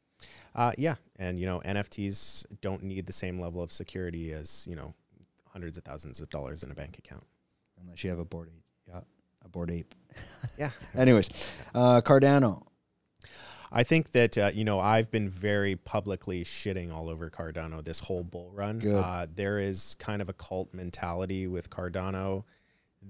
Uh, 0.55 0.71
yeah, 0.77 0.95
and 1.17 1.39
you 1.39 1.45
know 1.45 1.61
NFTs 1.65 2.45
don't 2.61 2.83
need 2.83 3.05
the 3.05 3.13
same 3.13 3.39
level 3.39 3.61
of 3.61 3.71
security 3.71 4.33
as 4.33 4.67
you 4.69 4.75
know 4.75 4.93
hundreds 5.51 5.77
of 5.77 5.83
thousands 5.83 6.19
of 6.21 6.29
dollars 6.29 6.63
in 6.63 6.71
a 6.71 6.75
bank 6.75 6.97
account. 6.97 7.25
Unless 7.81 8.03
you 8.03 8.09
have 8.09 8.19
a 8.19 8.25
Bored 8.25 8.49
Ape. 8.49 8.63
Yeah, 8.87 9.01
a 9.45 9.49
Bored 9.49 9.71
Ape. 9.71 9.93
Yeah, 10.57 10.71
Anyways, 10.95 11.29
uh, 11.73 12.01
Cardano. 12.01 12.63
I 13.71 13.83
think 13.83 14.11
that 14.13 14.37
uh, 14.37 14.51
you 14.53 14.63
know 14.65 14.79
I've 14.79 15.11
been 15.11 15.29
very 15.29 15.75
publicly 15.75 16.43
shitting 16.43 16.91
all 16.93 17.09
over 17.09 17.29
Cardano 17.29 17.83
this 17.83 17.99
whole 17.99 18.23
bull 18.23 18.51
run. 18.53 18.79
Uh, 18.97 19.27
there 19.33 19.59
is 19.59 19.95
kind 19.99 20.21
of 20.21 20.29
a 20.29 20.33
cult 20.33 20.73
mentality 20.73 21.47
with 21.47 21.69
Cardano 21.69 22.45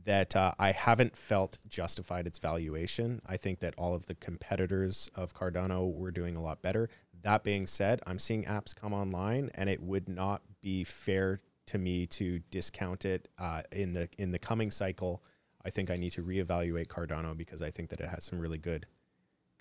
that 0.06 0.36
uh, 0.36 0.54
I 0.60 0.72
haven't 0.72 1.16
felt 1.16 1.58
justified 1.68 2.28
its 2.28 2.38
valuation. 2.40 3.22
I 3.26 3.38
think 3.38 3.60
that 3.60 3.74
all 3.78 3.94
of 3.96 4.06
the 4.06 4.16
competitors 4.16 5.10
of 5.16 5.34
Cardano 5.34 5.92
were 5.94 6.12
doing 6.12 6.36
a 6.36 6.42
lot 6.42 6.62
better. 6.62 6.90
That 7.22 7.44
being 7.44 7.68
said, 7.68 8.02
I'm 8.08 8.20
seeing 8.20 8.44
apps 8.46 8.76
come 8.76 8.94
online, 8.94 9.50
and 9.56 9.70
it 9.70 9.82
would 9.82 10.08
not 10.08 10.42
be 10.62 10.84
fair 10.84 11.42
to 11.68 11.78
me 11.78 12.06
to 12.08 12.40
discount 12.52 13.06
it 13.06 13.28
uh, 13.38 13.62
in 13.72 13.94
the 13.94 14.10
in 14.18 14.32
the 14.32 14.40
coming 14.40 14.72
cycle. 14.72 15.24
I 15.66 15.70
think 15.70 15.92
I 15.92 15.98
need 15.98 16.12
to 16.14 16.24
reevaluate 16.24 16.88
Cardano 16.88 17.36
because 17.36 17.62
I 17.62 17.70
think 17.72 17.90
that 17.90 18.00
it 18.00 18.08
has 18.10 18.24
some 18.24 18.40
really 18.40 18.58
good 18.58 18.86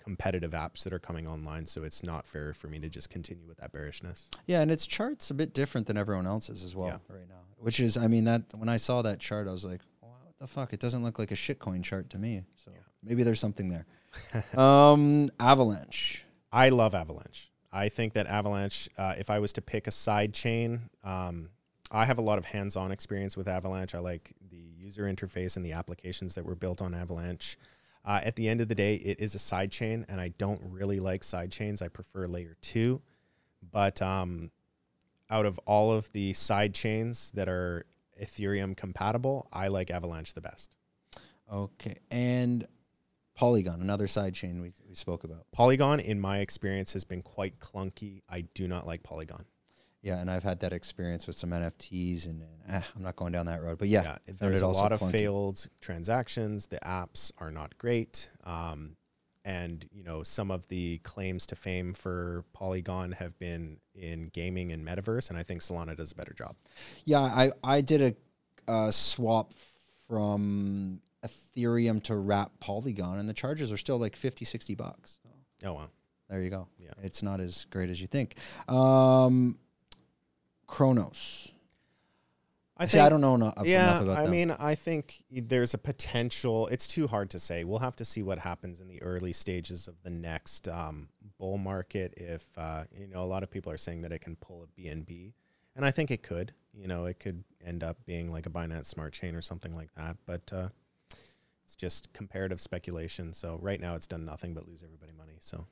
competitive 0.01 0.51
apps 0.51 0.83
that 0.83 0.93
are 0.93 0.99
coming 0.99 1.27
online. 1.27 1.65
So 1.65 1.83
it's 1.83 2.03
not 2.03 2.25
fair 2.25 2.53
for 2.53 2.67
me 2.67 2.79
to 2.79 2.89
just 2.89 3.09
continue 3.09 3.45
with 3.45 3.57
that 3.57 3.71
bearishness. 3.73 4.29
Yeah, 4.47 4.61
and 4.61 4.71
its 4.71 4.87
chart's 4.87 5.29
a 5.29 5.33
bit 5.33 5.53
different 5.53 5.87
than 5.87 5.97
everyone 5.97 6.25
else's 6.25 6.63
as 6.63 6.73
well 6.75 6.87
Yeah. 6.87 7.15
right 7.15 7.27
now. 7.27 7.35
Which 7.57 7.81
is, 7.81 7.97
I 7.97 8.07
mean, 8.07 8.23
that 8.23 8.43
when 8.55 8.69
I 8.69 8.77
saw 8.77 9.01
that 9.01 9.19
chart, 9.19 9.45
I 9.47 9.51
was 9.51 9.65
like, 9.65 9.81
"Wow, 9.98 9.98
what 9.98 9.98
the 10.39 10.47
fuck? 10.47 10.73
It 10.73 10.79
doesn't 10.79 11.03
look 11.03 11.19
like 11.19 11.31
a 11.31 11.35
shitcoin 11.35 11.83
chart 11.83 12.09
to 12.11 12.17
me. 12.17 12.43
So 12.55 12.71
Yeah. 12.73 12.79
maybe 13.03 13.23
there's 13.23 13.39
something 13.39 13.69
there. 13.69 13.85
um, 14.59 15.29
Avalanche. 15.39 16.23
I 16.51 16.69
love 16.69 16.95
Avalanche. 16.95 17.51
I 17.71 17.89
think 17.89 18.13
that 18.13 18.25
Avalanche, 18.27 18.89
uh, 18.97 19.15
if 19.17 19.29
I 19.29 19.39
was 19.39 19.53
to 19.53 19.61
pick 19.61 19.85
a 19.85 19.91
side 19.91 20.33
chain, 20.33 20.89
um, 21.03 21.49
I 21.91 22.05
have 22.05 22.17
a 22.17 22.21
lot 22.21 22.37
of 22.39 22.45
hands 22.45 22.75
on 22.75 22.91
experience 22.91 23.37
with 23.37 23.47
Avalanche. 23.47 23.93
I 23.93 23.99
like 23.99 24.33
the 24.49 24.57
user 24.57 25.03
interface 25.03 25.55
and 25.55 25.63
the 25.65 25.73
applications 25.73 26.35
that 26.35 26.45
were 26.45 26.55
built 26.55 26.81
on 26.81 26.93
Avalanche. 26.95 27.57
Uh, 28.05 28.21
at 28.23 28.35
the 28.35 28.47
end 28.47 28.61
of 28.61 28.67
the 28.69 28.75
day, 28.75 28.95
it 28.95 29.19
is 29.19 29.35
a 29.35 29.39
side 29.39 29.71
chain, 29.71 30.05
and 30.09 30.19
I 30.19 30.29
don't 30.37 30.61
really 30.63 30.99
like 30.99 31.23
side 31.23 31.51
chains. 31.51 31.81
I 31.81 31.89
prefer 31.89 32.27
layer 32.27 32.55
two. 32.61 33.01
But 33.71 34.01
um, 34.01 34.51
out 35.29 35.45
of 35.45 35.59
all 35.65 35.91
of 35.91 36.11
the 36.13 36.33
side 36.33 36.73
chains 36.73 37.31
that 37.31 37.49
are 37.49 37.85
Ethereum 38.21 38.75
compatible, 38.75 39.47
I 39.51 39.67
like 39.67 39.89
Avalanche 39.89 40.33
the 40.33 40.41
best. 40.41 40.75
Okay, 41.51 41.97
and 42.11 42.67
Polygon, 43.35 43.81
another 43.81 44.07
side 44.07 44.33
chain 44.33 44.61
we, 44.61 44.73
we 44.87 44.95
spoke 44.95 45.23
about. 45.23 45.45
Polygon, 45.51 45.99
in 45.99 46.19
my 46.19 46.39
experience, 46.39 46.93
has 46.93 47.03
been 47.03 47.21
quite 47.21 47.59
clunky. 47.59 48.21
I 48.29 48.41
do 48.53 48.67
not 48.67 48.85
like 48.85 49.01
Polygon. 49.01 49.45
Yeah, 50.01 50.19
and 50.19 50.31
I've 50.31 50.43
had 50.43 50.61
that 50.61 50.71
experience 50.71 51.27
with 51.27 51.35
some 51.35 51.49
NFTs, 51.49 52.25
and, 52.25 52.41
and 52.41 52.83
ah, 52.83 52.87
I'm 52.95 53.01
not 53.01 53.15
going 53.15 53.33
down 53.33 53.47
that 53.47 53.61
road. 53.61 53.77
But 53.77 53.89
yeah, 53.89 54.17
yeah, 54.27 54.33
there's 54.37 54.61
a 54.61 54.67
lot 54.67 54.91
of 54.91 54.99
clunky. 54.99 55.11
failed 55.11 55.67
transactions. 55.81 56.67
The 56.67 56.79
apps 56.79 57.31
are 57.37 57.51
not 57.51 57.77
great. 57.77 58.29
Um, 58.45 58.95
and 59.45 59.85
you 59.91 60.03
know 60.03 60.23
some 60.23 60.51
of 60.51 60.67
the 60.67 60.97
claims 60.99 61.45
to 61.47 61.55
fame 61.55 61.93
for 61.93 62.43
Polygon 62.53 63.13
have 63.13 63.37
been 63.39 63.77
in 63.95 64.29
gaming 64.33 64.71
and 64.71 64.85
metaverse, 64.85 65.29
and 65.29 65.39
I 65.39 65.43
think 65.43 65.61
Solana 65.61 65.95
does 65.95 66.11
a 66.11 66.15
better 66.15 66.33
job. 66.33 66.55
Yeah, 67.05 67.21
I 67.21 67.51
I 67.63 67.81
did 67.81 68.01
a 68.67 68.71
uh, 68.71 68.91
swap 68.91 69.53
from 70.07 71.01
Ethereum 71.25 72.01
to 72.03 72.15
wrap 72.15 72.51
Polygon, 72.59 73.19
and 73.19 73.27
the 73.27 73.33
charges 73.33 73.71
are 73.71 73.77
still 73.77 73.97
like 73.97 74.15
50, 74.15 74.45
60 74.45 74.75
bucks. 74.75 75.17
So 75.23 75.29
Oh 75.69 75.73
wow, 75.73 75.89
there 76.29 76.41
you 76.41 76.49
go. 76.49 76.67
Yeah. 76.77 76.91
It's 77.03 77.23
not 77.23 77.39
as 77.39 77.65
great 77.65 77.89
as 77.89 77.99
you 77.99 78.07
think. 78.07 78.35
Um, 78.67 79.57
Cronos. 80.67 81.51
I 82.81 82.85
See, 82.85 82.97
I 82.97 83.09
don't 83.09 83.19
know 83.19 83.33
eno- 83.33 83.53
yeah, 83.65 83.89
enough 83.89 84.03
about 84.03 84.17
I 84.19 84.21
them. 84.23 84.31
mean, 84.31 84.51
I 84.51 84.73
think 84.73 85.21
there's 85.29 85.73
a 85.73 85.77
potential. 85.77 86.67
It's 86.67 86.87
too 86.87 87.07
hard 87.07 87.29
to 87.31 87.39
say. 87.39 87.65
We'll 87.65 87.79
have 87.79 87.97
to 87.97 88.05
see 88.05 88.23
what 88.23 88.39
happens 88.39 88.79
in 88.79 88.87
the 88.87 89.01
early 89.01 89.33
stages 89.33 89.89
of 89.89 89.95
the 90.01 90.09
next 90.09 90.69
um, 90.69 91.09
bull 91.37 91.57
market. 91.57 92.13
If 92.15 92.45
uh, 92.57 92.85
you 92.97 93.07
know, 93.07 93.21
a 93.21 93.25
lot 93.25 93.43
of 93.43 93.51
people 93.51 93.69
are 93.69 93.77
saying 93.77 94.03
that 94.03 94.13
it 94.13 94.19
can 94.19 94.37
pull 94.37 94.63
a 94.63 94.81
BNB, 94.81 95.33
and 95.75 95.85
I 95.85 95.91
think 95.91 96.09
it 96.09 96.23
could. 96.23 96.53
You 96.73 96.87
know, 96.87 97.05
it 97.05 97.19
could 97.19 97.43
end 97.65 97.83
up 97.83 97.97
being 98.05 98.31
like 98.31 98.45
a 98.45 98.49
Binance 98.49 98.85
Smart 98.85 99.11
Chain 99.11 99.35
or 99.35 99.41
something 99.41 99.75
like 99.75 99.93
that. 99.95 100.15
But 100.25 100.49
uh, 100.55 100.69
it's 101.65 101.75
just 101.75 102.13
comparative 102.13 102.61
speculation. 102.61 103.33
So 103.33 103.59
right 103.61 103.81
now, 103.81 103.95
it's 103.95 104.07
done 104.07 104.23
nothing 104.23 104.53
but 104.53 104.65
lose 104.69 104.83
everybody 104.83 105.11
money. 105.17 105.35
So 105.41 105.65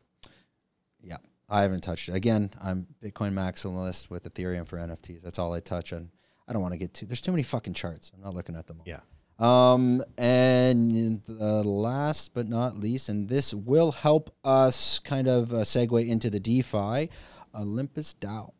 yeah, 0.99 1.17
I 1.47 1.61
haven't 1.61 1.81
touched 1.81 2.09
it. 2.09 2.15
Again, 2.15 2.51
I'm 2.61 2.87
Bitcoin 3.01 3.31
maximalist 3.31 4.09
with 4.09 4.31
Ethereum 4.31 4.67
for 4.67 4.77
NFTs. 4.77 5.21
That's 5.21 5.39
all 5.39 5.53
I 5.53 5.61
touch 5.61 5.93
on. 5.93 6.09
I 6.47 6.53
don't 6.53 6.61
want 6.61 6.73
to 6.73 6.77
get 6.77 6.93
too. 6.93 7.05
There's 7.05 7.21
too 7.21 7.31
many 7.31 7.43
fucking 7.43 7.73
charts. 7.73 8.11
I'm 8.15 8.21
not 8.21 8.33
looking 8.33 8.55
at 8.55 8.67
them 8.67 8.77
all. 8.79 8.85
yeah, 8.87 8.99
Um, 9.39 10.01
and 10.17 11.21
the 11.25 11.63
last 11.63 12.33
but 12.33 12.47
not 12.47 12.77
least, 12.77 13.09
and 13.09 13.27
this 13.27 13.53
will 13.53 13.91
help 13.91 14.33
us 14.43 14.99
kind 14.99 15.27
of 15.27 15.53
uh, 15.53 15.57
segue 15.57 16.07
into 16.07 16.29
the 16.29 16.39
DeFi, 16.39 17.09
Olympus 17.53 18.13
DAO. 18.13 18.51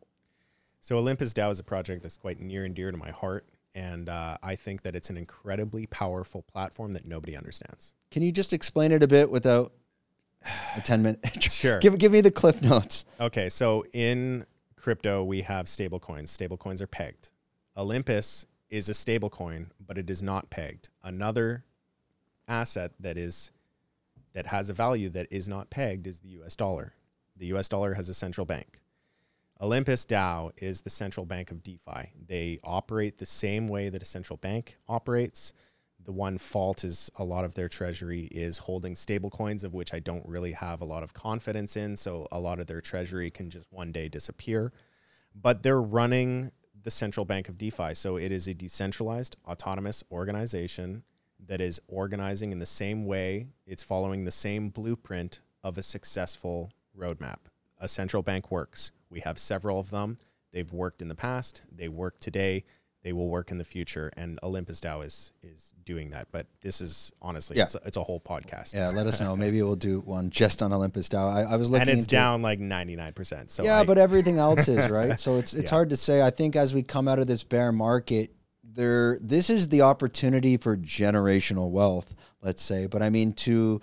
So 0.80 0.96
Olympus 0.98 1.32
DAO 1.34 1.50
is 1.50 1.58
a 1.58 1.64
project 1.64 2.02
that's 2.02 2.16
quite 2.16 2.40
near 2.40 2.64
and 2.64 2.74
dear 2.74 2.90
to 2.90 2.96
my 2.96 3.10
heart. 3.10 3.46
And 3.74 4.08
uh, 4.08 4.38
I 4.42 4.56
think 4.56 4.82
that 4.82 4.94
it's 4.96 5.10
an 5.10 5.16
incredibly 5.16 5.86
powerful 5.86 6.42
platform 6.42 6.92
that 6.92 7.04
nobody 7.06 7.36
understands. 7.36 7.94
Can 8.10 8.22
you 8.22 8.32
just 8.32 8.52
explain 8.52 8.92
it 8.92 9.02
a 9.02 9.06
bit 9.06 9.30
without 9.30 9.72
a 10.76 10.80
10 10.80 11.02
minute? 11.02 11.20
Sure. 11.52 11.78
give, 11.78 11.98
give 11.98 12.12
me 12.12 12.20
the 12.20 12.30
cliff 12.30 12.62
notes. 12.62 13.04
Okay, 13.20 13.48
so 13.48 13.84
in 13.92 14.46
crypto, 14.76 15.22
we 15.24 15.42
have 15.42 15.66
stablecoins. 15.66 16.28
Stablecoins 16.28 16.80
are 16.80 16.86
pegged. 16.86 17.30
Olympus 17.78 18.44
is 18.70 18.88
a 18.88 18.92
stablecoin, 18.92 19.68
but 19.78 19.96
it 19.96 20.10
is 20.10 20.20
not 20.20 20.50
pegged. 20.50 20.88
Another 21.02 21.64
asset 22.48 22.90
that 22.98 23.16
is 23.16 23.52
that 24.32 24.46
has 24.46 24.68
a 24.68 24.74
value 24.74 25.08
that 25.10 25.28
is 25.30 25.48
not 25.48 25.70
pegged 25.70 26.06
is 26.06 26.20
the 26.20 26.28
US 26.40 26.56
dollar. 26.56 26.94
The 27.36 27.46
US 27.54 27.68
dollar 27.68 27.94
has 27.94 28.08
a 28.08 28.14
central 28.14 28.44
bank. 28.44 28.80
Olympus 29.60 30.04
DAO 30.04 30.50
is 30.56 30.82
the 30.82 30.90
central 30.90 31.24
bank 31.24 31.50
of 31.50 31.62
DeFi. 31.62 32.12
They 32.26 32.58
operate 32.62 33.18
the 33.18 33.26
same 33.26 33.68
way 33.68 33.88
that 33.88 34.02
a 34.02 34.06
central 34.06 34.36
bank 34.36 34.76
operates. 34.88 35.52
The 36.04 36.12
one 36.12 36.38
fault 36.38 36.84
is 36.84 37.10
a 37.16 37.24
lot 37.24 37.44
of 37.44 37.54
their 37.54 37.68
treasury 37.68 38.28
is 38.30 38.58
holding 38.58 38.96
stable 38.96 39.30
coins, 39.30 39.64
of 39.64 39.74
which 39.74 39.94
I 39.94 39.98
don't 39.98 40.26
really 40.26 40.52
have 40.52 40.80
a 40.80 40.84
lot 40.84 41.02
of 41.02 41.12
confidence 41.12 41.76
in. 41.76 41.96
So 41.96 42.28
a 42.30 42.38
lot 42.40 42.60
of 42.60 42.66
their 42.66 42.80
treasury 42.80 43.30
can 43.30 43.50
just 43.50 43.66
one 43.72 43.92
day 43.92 44.08
disappear. 44.08 44.72
But 45.34 45.62
they're 45.62 45.82
running 45.82 46.52
the 46.82 46.90
central 46.90 47.24
bank 47.24 47.48
of 47.48 47.58
DeFi. 47.58 47.94
So 47.94 48.16
it 48.16 48.32
is 48.32 48.46
a 48.46 48.54
decentralized, 48.54 49.36
autonomous 49.46 50.04
organization 50.10 51.02
that 51.46 51.60
is 51.60 51.80
organizing 51.88 52.52
in 52.52 52.58
the 52.58 52.66
same 52.66 53.06
way. 53.06 53.46
It's 53.66 53.82
following 53.82 54.24
the 54.24 54.30
same 54.30 54.70
blueprint 54.70 55.40
of 55.62 55.78
a 55.78 55.82
successful 55.82 56.70
roadmap. 56.96 57.38
A 57.78 57.88
central 57.88 58.22
bank 58.22 58.50
works. 58.50 58.90
We 59.10 59.20
have 59.20 59.38
several 59.38 59.78
of 59.78 59.90
them. 59.90 60.16
They've 60.52 60.72
worked 60.72 61.02
in 61.02 61.08
the 61.08 61.14
past. 61.14 61.62
They 61.70 61.88
work 61.88 62.20
today. 62.20 62.64
They 63.04 63.12
will 63.12 63.28
work 63.28 63.50
in 63.52 63.58
the 63.58 63.64
future. 63.64 64.10
And 64.16 64.38
Olympus 64.42 64.80
DAO 64.80 65.04
is 65.06 65.32
is 65.42 65.72
doing 65.84 66.10
that. 66.10 66.28
But 66.32 66.46
this 66.60 66.80
is 66.80 67.12
honestly, 67.22 67.56
Yeah. 67.56 67.62
it's, 67.64 67.74
a, 67.76 67.80
it's 67.86 67.96
a 67.96 68.02
whole 68.02 68.20
podcast. 68.20 68.74
Yeah, 68.74 68.88
let 68.88 69.06
us 69.06 69.20
know. 69.20 69.36
Maybe 69.44 69.62
we'll 69.62 69.76
do 69.76 70.00
one 70.00 70.30
just 70.30 70.62
on 70.62 70.72
Olympus 70.72 71.08
DAO. 71.08 71.32
I, 71.32 71.42
I 71.42 71.56
was 71.56 71.70
looking 71.70 71.82
and 71.88 71.90
it's 71.98 72.06
into 72.06 72.16
it. 72.16 72.18
down 72.18 72.42
like 72.42 72.58
ninety 72.58 72.96
nine 72.96 73.12
percent. 73.12 73.50
So 73.50 73.62
yeah, 73.62 73.78
I- 73.80 73.84
but 73.84 73.98
everything 73.98 74.38
else 74.38 74.66
is 74.68 74.90
right. 74.90 75.18
So 75.18 75.36
it's 75.38 75.54
it's 75.54 75.64
Yeah. 75.70 75.76
hard 75.76 75.90
to 75.90 75.96
say. 75.96 76.22
I 76.22 76.30
think 76.30 76.56
as 76.56 76.74
we 76.74 76.82
come 76.82 77.06
out 77.08 77.18
of 77.18 77.26
this 77.26 77.44
bear 77.44 77.70
market, 77.72 78.32
there 78.64 79.18
this 79.20 79.48
is 79.48 79.68
the 79.68 79.82
opportunity 79.82 80.56
for 80.56 80.76
generational 80.76 81.70
wealth. 81.70 82.14
Let's 82.42 82.62
say, 82.62 82.86
but 82.86 83.02
I 83.02 83.10
mean 83.10 83.32
to 83.34 83.80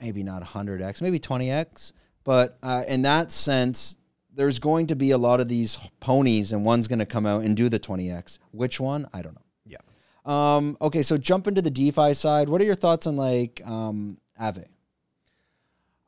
maybe 0.00 0.22
not 0.22 0.42
hundred 0.42 0.80
x, 0.82 1.00
maybe 1.02 1.18
twenty 1.18 1.50
x. 1.50 1.92
But 2.24 2.56
uh, 2.62 2.84
in 2.88 3.02
that 3.02 3.30
sense, 3.32 3.98
there's 4.34 4.58
going 4.58 4.86
to 4.88 4.96
be 4.96 5.10
a 5.12 5.18
lot 5.18 5.40
of 5.40 5.48
these 5.48 5.78
ponies, 6.00 6.52
and 6.52 6.64
one's 6.64 6.88
going 6.88 6.98
to 6.98 7.06
come 7.06 7.26
out 7.26 7.44
and 7.44 7.56
do 7.56 7.68
the 7.68 7.78
twenty 7.78 8.10
x. 8.10 8.38
Which 8.50 8.80
one? 8.80 9.08
I 9.12 9.22
don't 9.22 9.34
know. 9.34 9.42
yeah. 9.66 9.78
Um, 10.24 10.76
okay, 10.80 11.02
so 11.02 11.16
jump 11.16 11.46
into 11.46 11.62
the 11.62 11.70
DeFi 11.70 12.14
side. 12.14 12.48
What 12.48 12.60
are 12.60 12.64
your 12.64 12.74
thoughts 12.74 13.06
on 13.06 13.16
like 13.16 13.62
um, 13.66 14.18
Aave? 14.40 14.64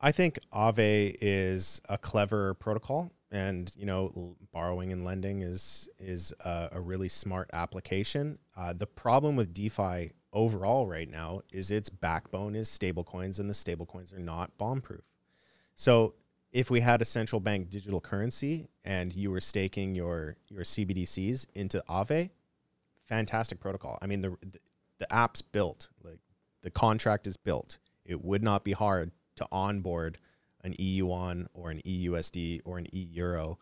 I 0.00 0.12
think 0.12 0.38
Aave 0.52 1.16
is 1.20 1.80
a 1.88 1.96
clever 1.98 2.54
protocol, 2.54 3.10
and 3.30 3.72
you 3.76 3.86
know, 3.86 4.12
l- 4.16 4.36
borrowing 4.52 4.92
and 4.92 5.04
lending 5.04 5.42
is 5.42 5.88
is 5.98 6.32
a, 6.44 6.68
a 6.72 6.80
really 6.80 7.08
smart 7.08 7.48
application. 7.52 8.38
Uh, 8.56 8.72
the 8.72 8.86
problem 8.86 9.36
with 9.36 9.54
DeFi 9.54 10.12
overall 10.32 10.86
right 10.86 11.08
now 11.08 11.40
is 11.52 11.70
its 11.70 11.88
backbone 11.88 12.54
is 12.54 12.68
stablecoins, 12.68 13.38
and 13.38 13.48
the 13.48 13.54
stablecoins 13.54 14.14
are 14.14 14.18
not 14.18 14.56
bomb-proof. 14.58 15.00
So, 15.74 16.14
if 16.56 16.70
we 16.70 16.80
had 16.80 17.02
a 17.02 17.04
central 17.04 17.38
bank 17.38 17.68
digital 17.68 18.00
currency 18.00 18.66
and 18.82 19.14
you 19.14 19.30
were 19.30 19.42
staking 19.42 19.94
your 19.94 20.36
your 20.48 20.62
CBDCs 20.62 21.46
into 21.54 21.84
Aave, 21.86 22.30
fantastic 23.04 23.60
protocol. 23.60 23.98
I 24.00 24.06
mean, 24.06 24.22
the 24.22 24.30
the, 24.40 24.58
the 24.96 25.12
app's 25.12 25.42
built, 25.42 25.90
like 26.02 26.18
the 26.62 26.70
contract 26.70 27.26
is 27.26 27.36
built. 27.36 27.76
It 28.06 28.24
would 28.24 28.42
not 28.42 28.64
be 28.64 28.72
hard 28.72 29.10
to 29.34 29.46
onboard 29.52 30.16
an 30.64 30.72
EUON 30.80 31.48
or 31.52 31.70
an 31.70 31.82
EUSD 31.82 32.62
or 32.64 32.78
an 32.78 32.86
Euro. 32.90 33.58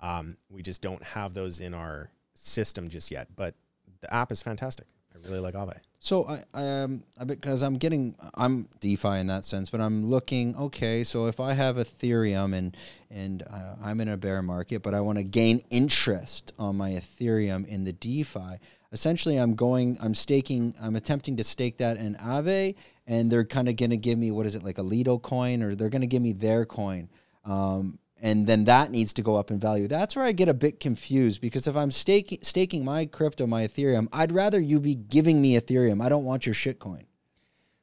Um, 0.00 0.36
we 0.50 0.62
just 0.62 0.82
don't 0.82 1.02
have 1.04 1.34
those 1.34 1.60
in 1.60 1.74
our 1.74 2.10
system 2.34 2.88
just 2.88 3.12
yet. 3.12 3.28
But 3.36 3.54
the 4.00 4.12
app 4.12 4.32
is 4.32 4.42
fantastic. 4.42 4.88
I 5.14 5.28
really 5.28 5.40
like 5.40 5.54
Aave. 5.54 5.76
So 6.00 6.26
I, 6.26 6.42
um 6.54 7.04
I- 7.18 7.24
because 7.24 7.62
I'm 7.62 7.74
getting 7.78 8.16
I'm 8.34 8.68
DeFi 8.80 9.18
in 9.18 9.28
that 9.28 9.44
sense, 9.44 9.70
but 9.70 9.80
I'm 9.80 10.06
looking 10.10 10.56
okay. 10.56 11.04
So 11.04 11.26
if 11.26 11.38
I 11.38 11.52
have 11.52 11.76
Ethereum 11.76 12.54
and 12.54 12.76
and 13.10 13.42
uh, 13.42 13.76
I'm 13.82 14.00
in 14.00 14.08
a 14.08 14.16
bear 14.16 14.42
market, 14.42 14.82
but 14.82 14.94
I 14.94 15.00
want 15.00 15.18
to 15.18 15.24
gain 15.24 15.62
interest 15.70 16.52
on 16.58 16.76
my 16.76 16.90
Ethereum 16.90 17.66
in 17.68 17.84
the 17.84 17.92
DeFi, 17.92 18.58
essentially 18.90 19.36
I'm 19.36 19.54
going 19.54 19.96
I'm 20.00 20.14
staking 20.14 20.74
I'm 20.82 20.96
attempting 20.96 21.36
to 21.36 21.44
stake 21.44 21.78
that 21.78 21.96
in 21.98 22.16
Aave, 22.16 22.74
and 23.06 23.30
they're 23.30 23.44
kind 23.44 23.68
of 23.68 23.76
gonna 23.76 23.96
give 23.96 24.18
me 24.18 24.30
what 24.32 24.44
is 24.46 24.54
it 24.56 24.64
like 24.64 24.78
a 24.78 24.82
Lido 24.82 25.18
coin, 25.18 25.62
or 25.62 25.74
they're 25.76 25.90
gonna 25.90 26.06
give 26.06 26.22
me 26.22 26.32
their 26.32 26.64
coin. 26.64 27.08
Um, 27.44 27.98
and 28.22 28.46
then 28.46 28.64
that 28.64 28.92
needs 28.92 29.12
to 29.14 29.22
go 29.22 29.34
up 29.34 29.50
in 29.50 29.58
value. 29.58 29.88
That's 29.88 30.14
where 30.14 30.24
I 30.24 30.30
get 30.30 30.48
a 30.48 30.54
bit 30.54 30.78
confused 30.78 31.40
because 31.40 31.66
if 31.66 31.76
I'm 31.76 31.90
staking 31.90 32.38
staking 32.42 32.84
my 32.84 33.04
crypto, 33.04 33.46
my 33.48 33.66
Ethereum, 33.66 34.06
I'd 34.12 34.30
rather 34.30 34.60
you 34.60 34.78
be 34.78 34.94
giving 34.94 35.42
me 35.42 35.58
Ethereum. 35.60 36.00
I 36.00 36.08
don't 36.08 36.24
want 36.24 36.46
your 36.46 36.54
shitcoin. 36.54 37.06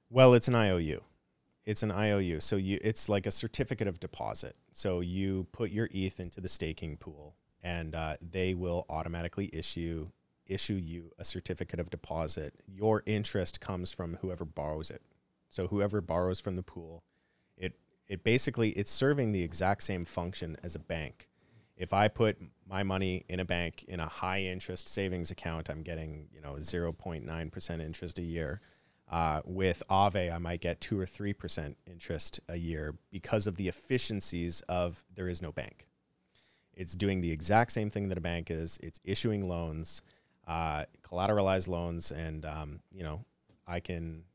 Well, 0.09 0.33
it's 0.33 0.47
an 0.47 0.55
IOU. 0.55 1.03
It's 1.65 1.83
an 1.83 1.91
IOU. 1.91 2.39
So 2.39 2.55
you 2.55 2.79
it's 2.81 3.09
like 3.09 3.25
a 3.25 3.31
certificate 3.31 3.89
of 3.89 3.99
deposit. 3.99 4.57
So 4.71 5.01
you 5.01 5.45
put 5.51 5.71
your 5.71 5.89
ETH 5.91 6.19
into 6.21 6.39
the 6.39 6.49
staking 6.49 6.95
pool 6.95 7.35
and 7.61 7.93
uh, 7.93 8.15
they 8.21 8.53
will 8.53 8.85
automatically 8.89 9.49
issue 9.51 10.09
issue 10.47 10.79
you 10.81 11.11
a 11.19 11.25
certificate 11.25 11.81
of 11.81 11.89
deposit. 11.89 12.55
Your 12.65 13.03
interest 13.05 13.59
comes 13.59 13.91
from 13.91 14.17
whoever 14.21 14.45
borrows 14.45 14.89
it. 14.89 15.01
So 15.49 15.67
whoever 15.67 15.99
borrows 15.99 16.39
from 16.39 16.55
the 16.55 16.63
pool, 16.63 17.03
it 18.09 18.23
basically 18.23 18.71
it's 18.71 18.91
serving 18.91 19.31
the 19.31 19.43
exact 19.43 19.83
same 19.83 20.03
function 20.03 20.57
as 20.63 20.75
a 20.75 20.79
bank. 20.79 21.29
If 21.77 21.93
I 21.93 22.09
put 22.09 22.37
my 22.67 22.83
money 22.83 23.23
in 23.29 23.39
a 23.39 23.45
bank 23.45 23.85
in 23.87 23.99
a 24.01 24.07
high 24.07 24.41
interest 24.41 24.89
savings 24.89 25.31
account, 25.31 25.69
I'm 25.69 25.83
getting, 25.83 26.27
you 26.33 26.41
know, 26.41 26.55
0.9% 26.55 27.79
interest 27.79 28.19
a 28.19 28.23
year. 28.23 28.59
Uh, 29.09 29.41
with 29.45 29.81
Aave, 29.89 30.33
I 30.33 30.37
might 30.39 30.61
get 30.61 30.81
two 30.81 30.99
or 30.99 31.05
three 31.05 31.33
percent 31.33 31.77
interest 31.89 32.39
a 32.47 32.57
year 32.57 32.95
because 33.11 33.47
of 33.47 33.55
the 33.55 33.67
efficiencies 33.67 34.61
of 34.61 35.03
there 35.15 35.27
is 35.27 35.41
no 35.41 35.51
bank. 35.51 35.87
It's 36.75 36.95
doing 36.95 37.21
the 37.21 37.31
exact 37.31 37.71
same 37.71 37.89
thing 37.89 38.09
that 38.09 38.17
a 38.17 38.21
bank 38.21 38.51
is. 38.51 38.77
It's 38.83 38.99
issuing 39.03 39.47
loans, 39.47 40.03
uh, 40.47 40.85
collateralized 41.01 41.67
loans, 41.67 42.11
and 42.11 42.45
um, 42.45 42.81
you 42.91 43.03
know 43.03 43.25
I 43.67 43.79
can 43.79 44.25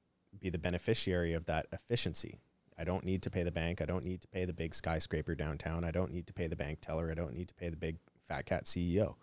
be 0.40 0.50
the 0.50 0.58
beneficiary 0.58 1.34
of 1.34 1.46
that 1.46 1.66
efficiency. 1.72 2.40
I 2.78 2.84
don't 2.84 3.04
need 3.04 3.22
to 3.22 3.30
pay 3.30 3.42
the 3.42 3.52
bank. 3.52 3.80
I 3.80 3.84
don't 3.84 4.04
need 4.04 4.20
to 4.22 4.28
pay 4.28 4.44
the 4.44 4.52
big 4.52 4.74
skyscraper 4.74 5.34
downtown. 5.34 5.84
I 5.84 5.90
don't 5.90 6.12
need 6.12 6.26
to 6.26 6.32
pay 6.32 6.48
the 6.48 6.56
bank 6.56 6.80
teller. 6.80 7.10
I 7.10 7.14
don't 7.14 7.34
need 7.34 7.48
to 7.48 7.54
pay 7.54 7.68
the 7.68 7.76
big 7.76 7.96
fat 8.28 8.46
cat 8.46 8.64
CEO. 8.64 9.14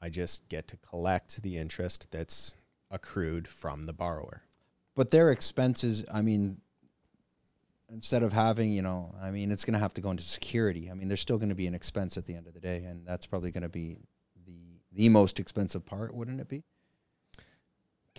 I 0.00 0.08
just 0.08 0.48
get 0.48 0.68
to 0.68 0.76
collect 0.76 1.42
the 1.42 1.58
interest 1.58 2.08
that's 2.10 2.56
accrued 2.90 3.48
from 3.48 3.82
the 3.84 3.92
borrower. 3.92 4.42
But 4.94 5.10
their 5.10 5.30
expenses, 5.30 6.04
I 6.12 6.22
mean, 6.22 6.60
instead 7.90 8.22
of 8.22 8.32
having, 8.32 8.72
you 8.72 8.82
know, 8.82 9.14
I 9.20 9.30
mean, 9.30 9.50
it's 9.50 9.64
going 9.64 9.74
to 9.74 9.78
have 9.80 9.94
to 9.94 10.00
go 10.00 10.10
into 10.10 10.22
security. 10.22 10.90
I 10.90 10.94
mean, 10.94 11.08
there's 11.08 11.20
still 11.20 11.38
going 11.38 11.50
to 11.50 11.54
be 11.54 11.66
an 11.66 11.74
expense 11.74 12.16
at 12.16 12.26
the 12.26 12.34
end 12.34 12.46
of 12.46 12.54
the 12.54 12.60
day, 12.60 12.84
and 12.84 13.06
that's 13.06 13.26
probably 13.26 13.50
going 13.50 13.62
to 13.62 13.68
be 13.68 13.98
the 14.46 14.80
the 14.92 15.08
most 15.08 15.38
expensive 15.38 15.84
part, 15.84 16.14
wouldn't 16.14 16.40
it 16.40 16.48
be? 16.48 16.64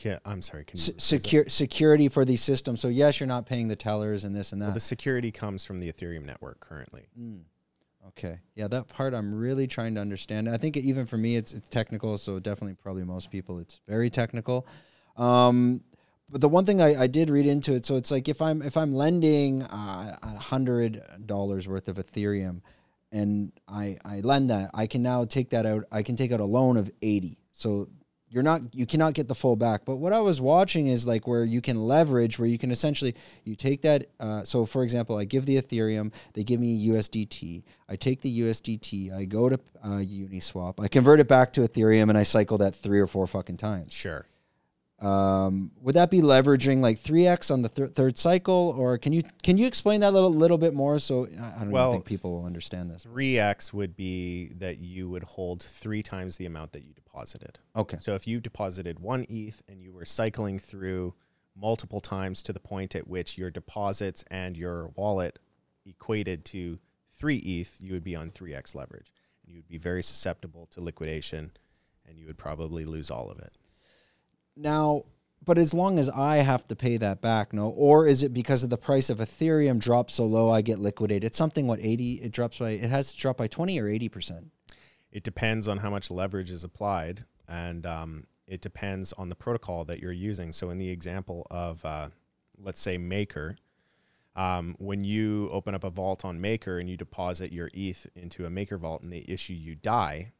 Ca- 0.01 0.19
I'm 0.26 0.41
sorry. 0.41 0.65
Can 0.65 0.77
you 0.77 0.81
Se- 0.81 0.91
rephrase 0.91 0.95
that? 0.95 1.01
secure 1.01 1.45
security 1.47 2.07
for 2.09 2.26
these 2.26 2.41
systems. 2.41 2.80
So 2.81 2.88
yes, 2.88 3.19
you're 3.19 3.27
not 3.27 3.45
paying 3.45 3.67
the 3.67 3.76
tellers 3.76 4.23
and 4.23 4.35
this 4.35 4.51
and 4.53 4.61
that. 4.61 4.65
Well, 4.67 4.73
the 4.76 4.80
security 4.80 5.31
comes 5.31 5.65
from 5.65 5.80
the 5.80 5.91
Ethereum 5.91 6.26
network 6.26 6.59
currently. 6.59 7.07
Mm. 7.19 7.41
Okay. 8.09 8.39
Yeah, 8.55 8.67
that 8.69 8.88
part 8.88 9.13
I'm 9.13 9.34
really 9.35 9.67
trying 9.67 9.95
to 9.95 10.01
understand. 10.01 10.49
I 10.49 10.57
think 10.57 10.77
even 10.77 11.05
for 11.05 11.17
me, 11.17 11.35
it's 11.35 11.53
it's 11.53 11.69
technical. 11.69 12.17
So 12.17 12.39
definitely, 12.39 12.76
probably 12.81 13.03
most 13.03 13.30
people, 13.30 13.59
it's 13.59 13.81
very 13.88 14.09
technical. 14.09 14.65
Um, 15.17 15.84
but 16.30 16.41
the 16.41 16.49
one 16.49 16.63
thing 16.65 16.81
I, 16.81 17.01
I 17.03 17.07
did 17.07 17.30
read 17.30 17.45
into 17.45 17.73
it, 17.73 17.85
so 17.85 17.95
it's 17.95 18.11
like 18.11 18.27
if 18.30 18.41
I'm 18.41 18.61
if 18.61 18.77
I'm 18.77 18.93
lending 18.93 19.63
uh, 19.63 20.15
a 20.21 20.38
hundred 20.39 21.03
dollars 21.26 21.67
worth 21.67 21.88
of 21.88 21.97
Ethereum, 21.97 22.61
and 23.11 23.51
I 23.67 23.97
I 24.05 24.21
lend 24.21 24.49
that, 24.49 24.71
I 24.73 24.88
can 24.88 25.03
now 25.03 25.26
take 25.26 25.49
that 25.51 25.65
out. 25.65 25.85
I 25.91 26.03
can 26.03 26.15
take 26.15 26.31
out 26.31 26.39
a 26.39 26.45
loan 26.45 26.77
of 26.77 26.89
eighty. 27.01 27.38
So 27.51 27.89
you're 28.30 28.43
not 28.43 28.61
you 28.73 28.85
cannot 28.85 29.14
get 29.14 29.27
the 29.27 29.35
full 29.35 29.56
back. 29.56 29.85
But 29.85 29.97
what 29.97 30.14
i 30.14 30.19
was 30.19 30.39
watching 30.39 30.88
is 30.88 31.06
like 31.06 31.27
where 31.27 31.43
you 31.43 31.61
can 31.61 31.77
leverage 31.85 32.39
where 32.39 32.47
you 32.47 32.57
can 32.57 32.72
essentially 32.72 33.15
you 33.43 33.56
take 33.56 33.81
that 33.81 34.07
uh, 34.19 34.43
so 34.43 34.65
for 34.65 34.84
example 34.84 35.18
i 35.18 35.26
give 35.26 35.45
the 35.45 35.57
ethereum 35.61 36.14
they 36.34 36.43
give 36.43 36.60
me 36.60 36.88
usdt 36.89 37.64
i 37.88 37.95
take 37.95 38.22
the 38.22 38.41
usdt 38.41 39.14
i 39.14 39.26
go 39.26 39.49
to 39.49 39.60
uh, 39.84 39.97
uniswap 39.97 40.80
i 40.80 40.88
convert 40.88 41.19
it 41.19 41.27
back 41.27 41.53
to 41.53 41.61
ethereum 41.61 42.10
and 42.10 42.18
i 42.18 42.23
cycle 42.23 42.57
that 42.57 42.76
three 42.76 42.99
or 42.99 43.07
four 43.07 43.27
fucking 43.27 43.57
times. 43.57 43.91
Sure. 43.91 44.26
Um, 45.01 45.71
would 45.81 45.95
that 45.95 46.11
be 46.11 46.21
leveraging 46.21 46.81
like 46.81 46.97
3x 46.97 47.51
on 47.51 47.61
the 47.61 47.69
thir- 47.69 47.88
third 47.88 48.17
cycle 48.17 48.76
or 48.77 48.97
can 48.97 49.13
you 49.13 49.23
can 49.43 49.57
you 49.57 49.65
explain 49.65 50.01
that 50.01 50.09
a 50.09 50.11
little, 50.11 50.34
little 50.34 50.57
bit 50.57 50.73
more 50.73 50.99
so 50.99 51.26
i 51.39 51.55
I 51.55 51.59
don't 51.59 51.71
Well, 51.71 51.93
think 51.93 52.05
people 52.05 52.31
will 52.31 52.45
understand 52.45 52.91
this 52.91 53.05
3x 53.05 53.71
would 53.73 53.95
be 53.95 54.53
that 54.57 54.80
you 54.80 55.09
would 55.09 55.23
hold 55.23 55.63
three 55.63 56.03
times 56.03 56.38
the 56.38 56.45
amount 56.45 56.73
that 56.73 56.84
you 56.84 56.93
deposited. 56.93 57.59
okay 57.76 57.97
So 57.99 58.13
if 58.13 58.27
you 58.27 58.39
deposited 58.41 58.99
one 58.99 59.26
ETH 59.30 59.61
and 59.69 59.81
you 59.81 59.93
were 59.93 60.05
cycling 60.05 60.59
through 60.59 61.13
multiple 61.55 62.01
times 62.01 62.43
to 62.43 62.53
the 62.53 62.59
point 62.59 62.95
at 62.95 63.07
which 63.07 63.38
your 63.38 63.51
deposits 63.51 64.23
and 64.31 64.55
your 64.57 64.91
wallet 64.95 65.39
equated 65.85 66.45
to 66.45 66.80
three 67.17 67.38
ETH, 67.38 67.76
you 67.80 67.93
would 67.93 68.03
be 68.03 68.15
on 68.15 68.31
3x 68.31 68.76
leverage. 68.76 69.11
And 69.43 69.51
you 69.53 69.59
would 69.59 69.67
be 69.67 69.77
very 69.77 70.03
susceptible 70.03 70.67
to 70.71 70.81
liquidation 70.81 71.51
and 72.07 72.17
you 72.17 72.27
would 72.27 72.38
probably 72.38 72.85
lose 72.85 73.09
all 73.11 73.30
of 73.30 73.39
it. 73.39 73.53
Now, 74.60 75.06
but 75.45 75.57
as 75.57 75.73
long 75.73 75.98
as 75.98 76.10
I 76.10 76.38
have 76.38 76.68
to 76.68 76.76
pay 76.76 76.98
that 76.98 77.22
back, 77.22 77.53
no, 77.53 77.69
or 77.69 78.06
is 78.06 78.22
it 78.22 78.34
because 78.34 78.61
of 78.61 78.69
the 78.69 78.77
price 78.77 79.10
of 79.10 79.19
Ethereum 79.19 79.80
drops 79.80 80.15
so 80.15 80.26
low 80.26 80.49
I 80.49 80.61
get 80.61 80.80
liquidated? 80.80 81.23
It's 81.23 81.38
something 81.38 81.65
what 81.65 81.80
eighty 81.80 82.15
it 82.15 82.31
drops 82.31 82.60
by 82.60 82.72
it 82.72 82.90
has 82.90 83.14
to 83.14 83.18
drop 83.18 83.38
by 83.38 83.48
twenty 83.48 83.80
or 83.80 83.88
eighty 83.88 84.10
percent. 84.10 84.52
It 85.11 85.23
depends 85.23 85.68
on 85.68 85.77
how 85.77 85.90
much 85.90 86.11
leverage 86.11 86.52
is 86.52 86.64
applied, 86.64 87.23
and 87.48 87.86
um, 87.86 88.27
it 88.48 88.61
depends 88.61 89.14
on 89.14 89.30
the 89.30 89.36
protocol 89.36 89.86
that 89.86 89.99
you're 90.02 90.11
using. 90.11 90.52
So, 90.52 90.69
in 90.69 90.77
the 90.77 90.90
example 90.90 91.48
of, 91.49 91.84
uh, 91.86 92.10
let's 92.61 92.81
say, 92.81 92.98
Maker, 92.98 93.56
um, 94.36 94.76
when 94.77 95.03
you 95.03 95.49
open 95.52 95.73
up 95.73 95.84
a 95.84 95.90
vault 95.90 96.26
on 96.26 96.41
Maker 96.41 96.80
and 96.80 96.90
you 96.90 96.98
deposit 96.98 97.52
your 97.52 97.69
ETH 97.73 98.07
into 98.15 98.45
a 98.45 98.49
Maker 98.49 98.77
vault 98.77 99.02
and 99.02 99.11
they 99.11 99.26
issue 99.27 99.53
you 99.53 99.76
DAI, 99.76 100.34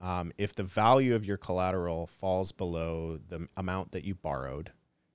um, 0.00 0.32
if 0.36 0.54
the 0.54 0.62
value 0.62 1.14
of 1.14 1.24
your 1.24 1.36
collateral 1.36 2.06
falls 2.06 2.52
below 2.52 3.16
the 3.28 3.48
amount 3.56 3.92
that 3.92 4.04
you 4.04 4.14
borrowed, 4.14 4.72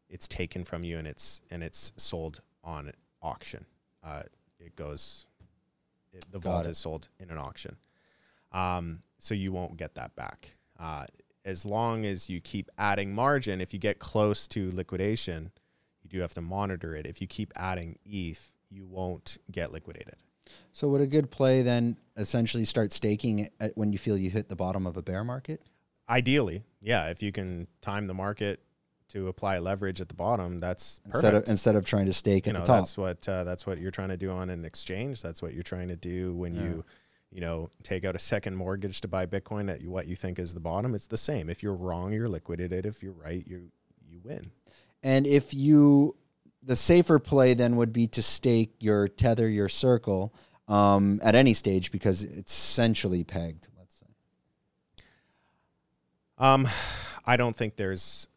it's 0.09 0.27
taken 0.27 0.63
from 0.63 0.83
you 0.83 0.97
and 0.97 1.07
it's 1.07 1.41
and 1.51 1.63
it's 1.63 1.91
sold 1.97 2.41
on 2.63 2.91
auction. 3.21 3.65
Uh, 4.03 4.23
it 4.59 4.75
goes, 4.75 5.25
it, 6.11 6.25
the 6.31 6.39
Got 6.39 6.49
vault 6.49 6.65
it. 6.65 6.71
is 6.71 6.77
sold 6.77 7.09
in 7.19 7.29
an 7.29 7.37
auction. 7.37 7.77
Um, 8.51 9.03
so 9.19 9.33
you 9.33 9.51
won't 9.51 9.77
get 9.77 9.95
that 9.95 10.15
back. 10.15 10.55
Uh, 10.79 11.05
as 11.45 11.65
long 11.65 12.05
as 12.05 12.29
you 12.29 12.41
keep 12.41 12.69
adding 12.77 13.13
margin, 13.13 13.61
if 13.61 13.73
you 13.73 13.79
get 13.79 13.99
close 13.99 14.47
to 14.49 14.71
liquidation, 14.71 15.51
you 16.03 16.09
do 16.09 16.19
have 16.19 16.33
to 16.33 16.41
monitor 16.41 16.95
it. 16.95 17.05
If 17.05 17.21
you 17.21 17.27
keep 17.27 17.53
adding 17.55 17.97
ETH, 18.05 18.51
you 18.69 18.85
won't 18.85 19.37
get 19.51 19.71
liquidated. 19.71 20.15
So 20.73 20.87
would 20.89 21.01
a 21.01 21.07
good 21.07 21.31
play 21.31 21.61
then 21.61 21.97
essentially 22.21 22.65
start 22.65 22.93
staking 22.93 23.49
at 23.59 23.71
when 23.75 23.91
you 23.91 23.97
feel 23.99 24.17
you 24.17 24.29
hit 24.29 24.47
the 24.49 24.55
bottom 24.55 24.85
of 24.87 24.95
a 24.97 25.01
bear 25.01 25.23
market? 25.23 25.61
Ideally, 26.09 26.63
yeah, 26.81 27.09
if 27.09 27.21
you 27.23 27.31
can 27.31 27.67
time 27.81 28.07
the 28.07 28.13
market 28.13 28.61
to 29.09 29.27
apply 29.27 29.59
leverage 29.59 29.99
at 30.01 30.07
the 30.07 30.13
bottom, 30.13 30.59
that's 30.59 30.99
Instead 31.05 31.33
of 31.33 31.47
instead 31.47 31.75
of 31.75 31.85
trying 31.85 32.05
to 32.05 32.13
stake 32.13 32.45
you 32.45 32.51
at 32.51 32.53
know 32.53 32.59
the 32.61 32.65
top. 32.65 32.79
that's 32.81 32.97
what 32.97 33.27
uh, 33.29 33.43
that's 33.43 33.65
what 33.67 33.79
you're 33.79 33.91
trying 33.91 34.09
to 34.09 34.17
do 34.17 34.29
on 34.29 34.49
an 34.49 34.63
exchange. 34.65 35.21
That's 35.21 35.41
what 35.41 35.53
you're 35.53 35.63
trying 35.63 35.89
to 35.89 35.95
do 35.95 36.33
when 36.33 36.55
Yeah. 36.55 36.63
you 36.63 36.85
you 37.31 37.41
know 37.41 37.69
take 37.83 38.03
out 38.05 38.15
a 38.15 38.19
second 38.19 38.55
mortgage 38.55 38.99
to 39.01 39.07
buy 39.07 39.25
bitcoin 39.25 39.71
at 39.73 39.81
what 39.85 40.07
you 40.07 40.15
think 40.15 40.37
is 40.39 40.53
the 40.53 40.59
bottom. 40.59 40.95
It's 40.95 41.07
the 41.07 41.17
same. 41.17 41.49
If 41.49 41.61
you're 41.63 41.75
wrong 41.75 42.11
you're 42.13 42.29
liquidated. 42.29 42.85
If 42.85 43.01
you're 43.03 43.13
right 43.13 43.43
you 43.47 43.69
you 44.09 44.19
win. 44.23 44.51
And 45.03 45.25
if 45.25 45.53
you, 45.53 46.15
the 46.61 46.75
safer 46.75 47.17
play 47.17 47.53
then 47.53 47.75
would 47.77 47.91
be 47.93 48.05
to 48.07 48.21
stake 48.21 48.73
your 48.79 49.07
tether, 49.07 49.49
your 49.49 49.69
circle, 49.69 50.33
um, 50.71 51.19
at 51.23 51.35
any 51.35 51.53
stage 51.53 51.91
because 51.91 52.23
it's 52.23 52.53
essentially 52.53 53.23
pegged. 53.23 53.67
Let's 53.77 53.95
say. 53.99 55.03
um 56.37 56.67
i 57.25 57.35
don't 57.37 57.55
think 57.55 57.75
there's 57.75 58.27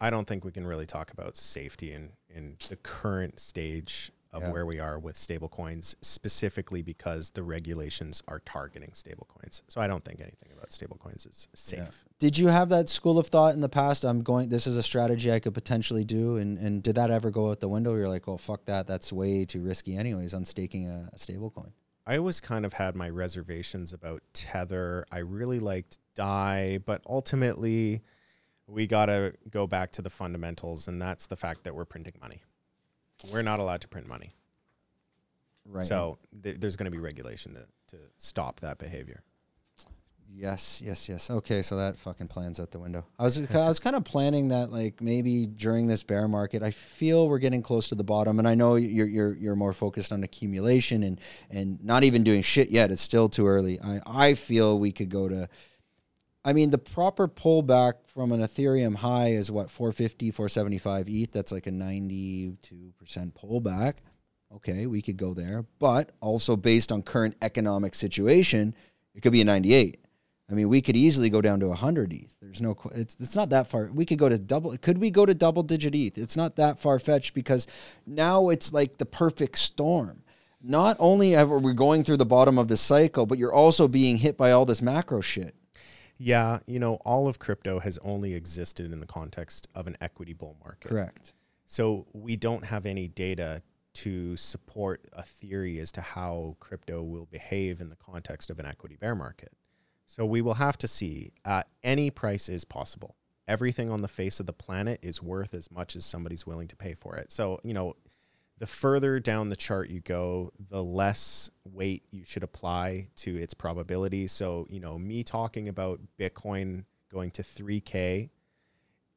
i 0.00 0.10
don't 0.10 0.26
think 0.26 0.44
we 0.44 0.50
can 0.52 0.66
really 0.66 0.86
talk 0.86 1.12
about 1.12 1.36
safety 1.36 1.92
in 1.92 2.10
in 2.34 2.56
the 2.68 2.76
current 2.76 3.38
stage 3.40 4.12
of 4.32 4.42
Yeah. 4.42 4.52
where 4.52 4.66
we 4.66 4.78
are 4.78 4.98
with 4.98 5.16
stablecoins 5.16 5.94
specifically 6.02 6.82
because 6.82 7.30
the 7.30 7.42
regulations 7.42 8.22
are 8.28 8.40
targeting 8.40 8.90
stablecoins 8.90 9.62
so 9.68 9.80
i 9.80 9.86
don't 9.86 10.04
think 10.04 10.20
anything 10.20 10.50
about 10.54 10.68
stablecoins 10.68 11.26
is 11.26 11.48
safe 11.54 12.04
Did 12.18 12.36
you 12.36 12.48
have 12.48 12.68
that 12.68 12.88
school 12.88 13.18
of 13.18 13.28
thought 13.28 13.54
in 13.54 13.60
the 13.60 13.68
past? 13.68 14.04
I'm 14.04 14.22
going. 14.22 14.48
This 14.48 14.66
is 14.66 14.76
a 14.76 14.82
strategy 14.82 15.32
I 15.32 15.38
could 15.38 15.54
potentially 15.54 16.04
do, 16.04 16.36
and 16.36 16.58
and 16.58 16.82
did 16.82 16.96
that 16.96 17.10
ever 17.12 17.30
go 17.30 17.48
out 17.50 17.60
the 17.60 17.68
window? 17.68 17.94
You're 17.94 18.08
like, 18.08 18.26
oh 18.26 18.36
fuck 18.36 18.64
that. 18.64 18.86
That's 18.88 19.12
way 19.12 19.44
too 19.44 19.62
risky, 19.62 19.96
anyways. 19.96 20.34
On 20.34 20.44
staking 20.44 20.88
a, 20.88 21.08
a 21.12 21.18
stable 21.18 21.50
coin. 21.50 21.72
I 22.04 22.16
always 22.18 22.40
kind 22.40 22.66
of 22.66 22.72
had 22.72 22.96
my 22.96 23.08
reservations 23.08 23.92
about 23.92 24.22
Tether. 24.32 25.06
I 25.12 25.18
really 25.18 25.60
liked 25.60 25.98
Dai, 26.16 26.78
but 26.84 27.02
ultimately, 27.06 28.02
we 28.66 28.86
got 28.88 29.06
to 29.06 29.34
go 29.48 29.66
back 29.68 29.92
to 29.92 30.02
the 30.02 30.10
fundamentals, 30.10 30.88
and 30.88 31.00
that's 31.00 31.26
the 31.28 31.36
fact 31.36 31.62
that 31.64 31.74
we're 31.76 31.84
printing 31.84 32.14
money. 32.20 32.42
We're 33.32 33.42
not 33.42 33.60
allowed 33.60 33.80
to 33.82 33.88
print 33.88 34.06
money. 34.06 34.30
Right. 35.66 35.84
So 35.84 36.18
th- 36.42 36.58
there's 36.58 36.76
going 36.76 36.86
to 36.86 36.90
be 36.90 36.98
regulation 36.98 37.54
to, 37.54 37.96
to 37.96 38.02
stop 38.16 38.60
that 38.60 38.78
behavior. 38.78 39.22
Yes, 40.34 40.82
yes, 40.84 41.08
yes. 41.08 41.30
Okay, 41.30 41.62
so 41.62 41.76
that 41.76 41.98
fucking 41.98 42.28
plan's 42.28 42.60
out 42.60 42.70
the 42.70 42.78
window. 42.78 43.06
I 43.18 43.24
was 43.24 43.38
I 43.54 43.68
was 43.68 43.78
kind 43.78 43.96
of 43.96 44.04
planning 44.04 44.48
that 44.48 44.70
like 44.70 45.00
maybe 45.00 45.46
during 45.46 45.86
this 45.86 46.02
bear 46.02 46.28
market, 46.28 46.62
I 46.62 46.70
feel 46.70 47.28
we're 47.28 47.38
getting 47.38 47.62
close 47.62 47.88
to 47.88 47.94
the 47.94 48.04
bottom, 48.04 48.38
and 48.38 48.46
I 48.46 48.54
know 48.54 48.74
you're 48.74 49.06
you're 49.06 49.34
you're 49.34 49.56
more 49.56 49.72
focused 49.72 50.12
on 50.12 50.22
accumulation 50.22 51.02
and 51.02 51.20
and 51.50 51.82
not 51.82 52.04
even 52.04 52.24
doing 52.24 52.42
shit 52.42 52.68
yet. 52.68 52.90
It's 52.90 53.02
still 53.02 53.28
too 53.28 53.46
early. 53.46 53.80
I 53.80 54.00
I 54.06 54.34
feel 54.34 54.78
we 54.78 54.92
could 54.92 55.08
go 55.08 55.28
to. 55.28 55.48
I 56.44 56.52
mean, 56.52 56.70
the 56.70 56.78
proper 56.78 57.28
pullback 57.28 57.94
from 58.06 58.32
an 58.32 58.40
Ethereum 58.40 58.96
high 58.96 59.30
is 59.30 59.50
what 59.50 59.70
450, 59.70 60.30
475 60.30 61.08
ETH. 61.08 61.32
That's 61.32 61.52
like 61.52 61.66
a 61.66 61.70
92% 61.70 62.56
pullback. 63.32 63.94
Okay, 64.54 64.86
we 64.86 65.02
could 65.02 65.18
go 65.18 65.34
there, 65.34 65.66
but 65.78 66.12
also 66.22 66.56
based 66.56 66.90
on 66.90 67.02
current 67.02 67.36
economic 67.42 67.94
situation, 67.94 68.74
it 69.14 69.20
could 69.20 69.32
be 69.32 69.42
a 69.42 69.44
98. 69.44 70.00
I 70.50 70.54
mean, 70.54 70.70
we 70.70 70.80
could 70.80 70.96
easily 70.96 71.28
go 71.28 71.42
down 71.42 71.60
to 71.60 71.68
100 71.68 72.12
ETH. 72.14 72.34
There's 72.40 72.62
no, 72.62 72.74
it's, 72.94 73.14
it's 73.20 73.36
not 73.36 73.50
that 73.50 73.66
far. 73.66 73.90
We 73.92 74.06
could 74.06 74.18
go 74.18 74.30
to 74.30 74.38
double, 74.38 74.74
could 74.78 74.96
we 74.96 75.10
go 75.10 75.26
to 75.26 75.34
double 75.34 75.62
digit 75.62 75.94
ETH? 75.94 76.16
It's 76.16 76.36
not 76.36 76.56
that 76.56 76.78
far 76.78 76.98
fetched 76.98 77.34
because 77.34 77.66
now 78.06 78.48
it's 78.48 78.72
like 78.72 78.96
the 78.96 79.04
perfect 79.04 79.58
storm. 79.58 80.22
Not 80.62 80.96
only 80.98 81.36
are 81.36 81.46
we 81.46 81.74
going 81.74 82.02
through 82.02 82.16
the 82.16 82.24
bottom 82.26 82.56
of 82.56 82.68
the 82.68 82.78
cycle, 82.78 83.26
but 83.26 83.36
you're 83.36 83.52
also 83.52 83.86
being 83.86 84.16
hit 84.16 84.38
by 84.38 84.50
all 84.50 84.64
this 84.64 84.80
macro 84.80 85.20
shit. 85.20 85.54
Yeah, 86.18 86.58
you 86.66 86.78
know, 86.80 86.96
all 87.04 87.28
of 87.28 87.38
crypto 87.38 87.78
has 87.78 87.98
only 88.02 88.34
existed 88.34 88.92
in 88.92 89.00
the 89.00 89.06
context 89.06 89.68
of 89.74 89.86
an 89.86 89.96
equity 90.00 90.32
bull 90.32 90.56
market. 90.62 90.88
Correct. 90.88 91.32
So 91.66 92.06
we 92.12 92.36
don't 92.36 92.64
have 92.64 92.86
any 92.86 93.08
data 93.08 93.62
to 93.94 94.36
support 94.36 95.06
a 95.12 95.22
theory 95.22 95.78
as 95.78 95.92
to 95.92 96.00
how 96.00 96.56
crypto 96.60 97.02
will 97.02 97.26
behave 97.26 97.80
in 97.80 97.88
the 97.88 97.96
context 97.96 98.50
of 98.50 98.58
an 98.58 98.66
equity 98.66 98.96
bear 98.96 99.14
market. 99.14 99.52
So 100.06 100.24
we 100.24 100.40
will 100.40 100.54
have 100.54 100.78
to 100.78 100.88
see. 100.88 101.32
Uh, 101.44 101.62
any 101.82 102.10
price 102.10 102.48
is 102.48 102.64
possible. 102.64 103.16
Everything 103.46 103.90
on 103.90 104.02
the 104.02 104.08
face 104.08 104.40
of 104.40 104.46
the 104.46 104.52
planet 104.52 105.00
is 105.02 105.22
worth 105.22 105.54
as 105.54 105.70
much 105.70 105.96
as 105.96 106.04
somebody's 106.04 106.46
willing 106.46 106.68
to 106.68 106.76
pay 106.76 106.94
for 106.94 107.16
it. 107.16 107.30
So, 107.30 107.60
you 107.62 107.74
know, 107.74 107.96
the 108.58 108.66
further 108.66 109.20
down 109.20 109.48
the 109.48 109.56
chart 109.56 109.88
you 109.88 110.00
go, 110.00 110.52
the 110.70 110.82
less 110.82 111.50
weight 111.64 112.02
you 112.10 112.24
should 112.24 112.42
apply 112.42 113.08
to 113.16 113.36
its 113.36 113.54
probability. 113.54 114.26
So, 114.26 114.66
you 114.68 114.80
know, 114.80 114.98
me 114.98 115.22
talking 115.22 115.68
about 115.68 116.00
Bitcoin 116.18 116.84
going 117.12 117.30
to 117.32 117.42
3K 117.42 118.30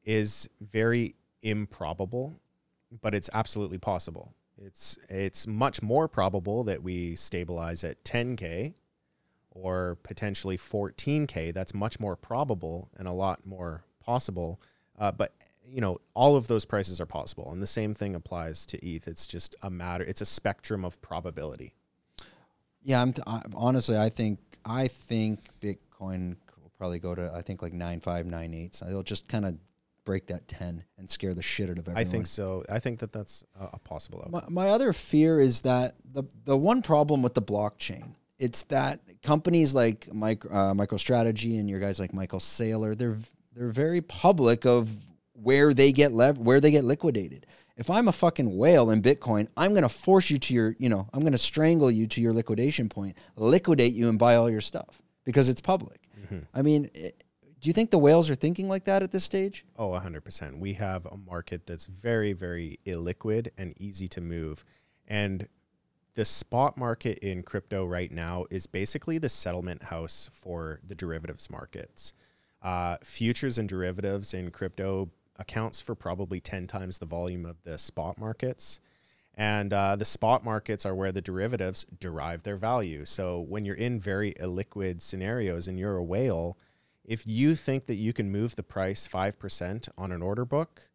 is 0.04 0.48
very 0.60 1.14
improbable, 1.42 2.40
but 3.00 3.14
it's 3.14 3.30
absolutely 3.32 3.78
possible. 3.78 4.34
It's 4.58 4.98
it's 5.08 5.46
much 5.46 5.82
more 5.82 6.06
probable 6.06 6.62
that 6.64 6.82
we 6.82 7.16
stabilize 7.16 7.82
at 7.82 8.04
10k 8.04 8.74
or 9.50 9.98
potentially 10.02 10.56
14k. 10.56 11.52
That's 11.52 11.74
much 11.74 11.98
more 11.98 12.16
probable 12.16 12.90
and 12.96 13.08
a 13.08 13.12
lot 13.12 13.44
more 13.44 13.84
possible. 14.00 14.60
Uh, 14.98 15.10
but 15.10 15.34
you 15.64 15.80
know, 15.80 15.98
all 16.14 16.36
of 16.36 16.48
those 16.48 16.64
prices 16.64 17.00
are 17.00 17.06
possible, 17.06 17.50
and 17.52 17.62
the 17.62 17.66
same 17.66 17.94
thing 17.94 18.14
applies 18.14 18.66
to 18.66 18.86
ETH. 18.86 19.08
It's 19.08 19.26
just 19.26 19.54
a 19.62 19.70
matter. 19.70 20.04
It's 20.04 20.20
a 20.20 20.26
spectrum 20.26 20.84
of 20.84 21.00
probability. 21.02 21.74
Yeah, 22.82 23.00
I'm 23.00 23.12
t- 23.12 23.22
I, 23.26 23.42
honestly, 23.54 23.96
I 23.96 24.08
think 24.08 24.38
I 24.64 24.88
think 24.88 25.48
Bitcoin 25.60 26.36
will 26.60 26.72
probably 26.76 26.98
go 26.98 27.14
to 27.14 27.32
I 27.34 27.42
think 27.42 27.62
like 27.62 27.72
nine 27.72 28.00
five 28.00 28.26
nine 28.26 28.54
eight. 28.54 28.74
So 28.74 28.86
it'll 28.86 29.02
just 29.02 29.28
kind 29.28 29.44
of 29.46 29.56
break 30.04 30.26
that 30.26 30.48
ten 30.48 30.84
and 30.98 31.08
scare 31.08 31.32
the 31.32 31.42
shit 31.42 31.70
out 31.70 31.78
of 31.78 31.88
everyone. 31.88 32.00
I 32.00 32.04
think 32.04 32.26
so. 32.26 32.64
I 32.68 32.80
think 32.80 32.98
that 33.00 33.12
that's 33.12 33.44
a, 33.58 33.70
a 33.74 33.78
possible 33.78 34.18
outcome. 34.26 34.52
My, 34.52 34.64
my 34.64 34.70
other 34.70 34.92
fear 34.92 35.40
is 35.40 35.60
that 35.62 35.94
the 36.04 36.24
the 36.44 36.56
one 36.56 36.82
problem 36.82 37.22
with 37.22 37.34
the 37.34 37.42
blockchain 37.42 38.14
it's 38.42 38.64
that 38.64 38.98
companies 39.22 39.72
like 39.72 40.12
micro, 40.12 40.50
uh, 40.50 40.74
MicroStrategy 40.74 41.60
and 41.60 41.70
your 41.70 41.78
guys 41.78 42.00
like 42.00 42.12
Michael 42.12 42.40
Saylor 42.40 42.98
they're 42.98 43.18
they're 43.54 43.68
very 43.68 44.00
public 44.00 44.66
of 44.66 44.90
where 45.34 45.72
they 45.74 45.92
get 45.92 46.12
lev- 46.12 46.38
where 46.38 46.60
they 46.60 46.70
get 46.70 46.84
liquidated. 46.84 47.46
If 47.76 47.88
I'm 47.90 48.06
a 48.08 48.12
fucking 48.12 48.56
whale 48.56 48.90
in 48.90 49.02
Bitcoin, 49.02 49.48
I'm 49.56 49.74
gonna 49.74 49.88
force 49.88 50.30
you 50.30 50.38
to 50.38 50.54
your 50.54 50.76
you 50.78 50.88
know 50.88 51.08
I'm 51.12 51.22
gonna 51.24 51.38
strangle 51.38 51.90
you 51.90 52.06
to 52.08 52.20
your 52.20 52.32
liquidation 52.32 52.88
point, 52.88 53.16
liquidate 53.36 53.92
you 53.92 54.08
and 54.08 54.18
buy 54.18 54.36
all 54.36 54.50
your 54.50 54.60
stuff 54.60 55.00
because 55.24 55.48
it's 55.48 55.60
public. 55.60 56.00
I 56.54 56.62
mean. 56.62 56.90
It, 56.94 57.22
do 57.60 57.68
you 57.68 57.72
think 57.72 57.92
the 57.92 57.98
whales 57.98 58.28
are 58.28 58.34
thinking 58.34 58.68
like 58.68 58.86
that 58.86 59.04
at 59.04 59.12
this 59.12 59.22
stage? 59.22 59.64
Oh, 59.78 59.90
100%. 59.90 60.58
We 60.58 60.72
have 60.72 61.06
a 61.06 61.16
market 61.16 61.64
that's 61.64 61.86
very, 61.86 62.32
very 62.32 62.80
illiquid 62.84 63.50
and 63.56 63.72
easy 63.80 64.08
to 64.08 64.20
move. 64.20 64.64
And 65.06 65.46
the 66.14 66.24
spot 66.24 66.76
market 66.76 67.18
in 67.18 67.44
crypto 67.44 67.86
right 67.86 68.10
now 68.10 68.46
is 68.50 68.66
basically 68.66 69.18
the 69.18 69.28
settlement 69.28 69.84
house 69.84 70.28
for 70.32 70.80
the 70.84 70.96
derivatives 70.96 71.48
markets. 71.48 72.12
Uh, 72.62 72.96
futures 73.02 73.58
and 73.58 73.68
derivatives 73.68 74.34
in 74.34 74.50
crypto 74.50 75.10
accounts 75.36 75.80
for 75.80 75.94
probably 75.94 76.40
10 76.40 76.66
times 76.66 76.98
the 76.98 77.06
volume 77.06 77.44
of 77.44 77.62
the 77.64 77.78
spot 77.78 78.18
markets. 78.18 78.80
And 79.34 79.72
uh, 79.72 79.96
the 79.96 80.04
spot 80.04 80.44
markets 80.44 80.84
are 80.84 80.94
where 80.94 81.12
the 81.12 81.22
derivatives 81.22 81.86
derive 81.98 82.42
their 82.42 82.56
value. 82.56 83.04
So 83.04 83.40
when 83.40 83.64
you're 83.64 83.74
in 83.74 83.98
very 83.98 84.34
illiquid 84.34 85.00
scenarios 85.00 85.66
and 85.66 85.78
you're 85.78 85.96
a 85.96 86.04
whale, 86.04 86.58
if 87.04 87.26
you 87.26 87.56
think 87.56 87.86
that 87.86 87.94
you 87.94 88.12
can 88.12 88.30
move 88.30 88.56
the 88.56 88.62
price 88.62 89.08
5% 89.08 89.88
on 89.96 90.12
an 90.12 90.22
order 90.22 90.44
book, 90.44 90.90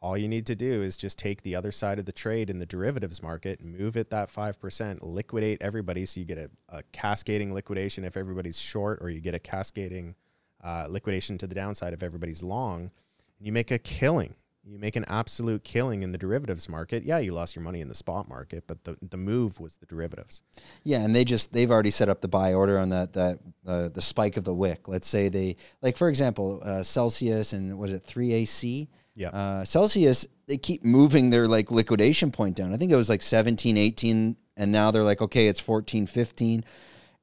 all 0.00 0.16
you 0.16 0.28
need 0.28 0.46
to 0.46 0.54
do 0.54 0.82
is 0.82 0.96
just 0.96 1.18
take 1.18 1.42
the 1.42 1.56
other 1.56 1.72
side 1.72 1.98
of 1.98 2.04
the 2.04 2.12
trade 2.12 2.50
in 2.50 2.58
the 2.58 2.66
derivatives 2.66 3.22
market, 3.22 3.64
move 3.64 3.96
it 3.96 4.10
that 4.10 4.30
5%, 4.30 4.98
liquidate 5.02 5.60
everybody. 5.60 6.06
So 6.06 6.20
you 6.20 6.26
get 6.26 6.38
a, 6.38 6.50
a 6.68 6.82
cascading 6.92 7.52
liquidation 7.52 8.04
if 8.04 8.16
everybody's 8.16 8.60
short, 8.60 8.98
or 9.00 9.10
you 9.10 9.20
get 9.20 9.34
a 9.34 9.38
cascading 9.38 10.14
uh, 10.62 10.86
liquidation 10.88 11.38
to 11.38 11.46
the 11.46 11.54
downside 11.54 11.92
if 11.92 12.02
everybody's 12.02 12.42
long. 12.42 12.90
And 13.38 13.46
you 13.46 13.52
make 13.52 13.70
a 13.70 13.78
killing. 13.78 14.34
You 14.68 14.80
make 14.80 14.96
an 14.96 15.04
absolute 15.06 15.62
killing 15.62 16.02
in 16.02 16.10
the 16.10 16.18
derivatives 16.18 16.68
market. 16.68 17.04
Yeah, 17.04 17.18
you 17.18 17.32
lost 17.32 17.54
your 17.54 17.62
money 17.62 17.80
in 17.80 17.88
the 17.88 17.94
spot 17.94 18.28
market, 18.28 18.64
but 18.66 18.82
the, 18.82 18.96
the 19.00 19.16
move 19.16 19.60
was 19.60 19.76
the 19.76 19.86
derivatives. 19.86 20.42
Yeah, 20.82 21.02
and 21.02 21.14
they 21.14 21.24
just 21.24 21.52
they've 21.52 21.70
already 21.70 21.92
set 21.92 22.08
up 22.08 22.20
the 22.20 22.26
buy 22.26 22.52
order 22.52 22.76
on 22.76 22.88
that 22.88 23.12
that 23.12 23.38
uh, 23.64 23.88
the 23.90 24.02
spike 24.02 24.36
of 24.36 24.42
the 24.42 24.54
wick. 24.54 24.88
Let's 24.88 25.06
say 25.06 25.28
they 25.28 25.56
like 25.82 25.96
for 25.96 26.08
example 26.08 26.60
uh, 26.64 26.82
Celsius 26.82 27.52
and 27.52 27.78
was 27.78 27.92
it 27.92 28.02
three 28.02 28.32
AC? 28.32 28.88
Yeah. 29.14 29.28
Uh, 29.28 29.64
Celsius 29.64 30.26
they 30.48 30.56
keep 30.56 30.84
moving 30.84 31.30
their 31.30 31.46
like 31.46 31.70
liquidation 31.70 32.32
point 32.32 32.56
down. 32.56 32.74
I 32.74 32.76
think 32.76 32.90
it 32.90 32.96
was 32.96 33.08
like 33.08 33.22
17, 33.22 33.76
18 33.76 34.36
and 34.56 34.72
now 34.72 34.90
they're 34.90 35.02
like, 35.02 35.20
okay, 35.20 35.46
it's 35.46 35.60
14, 35.60 36.06
15. 36.06 36.64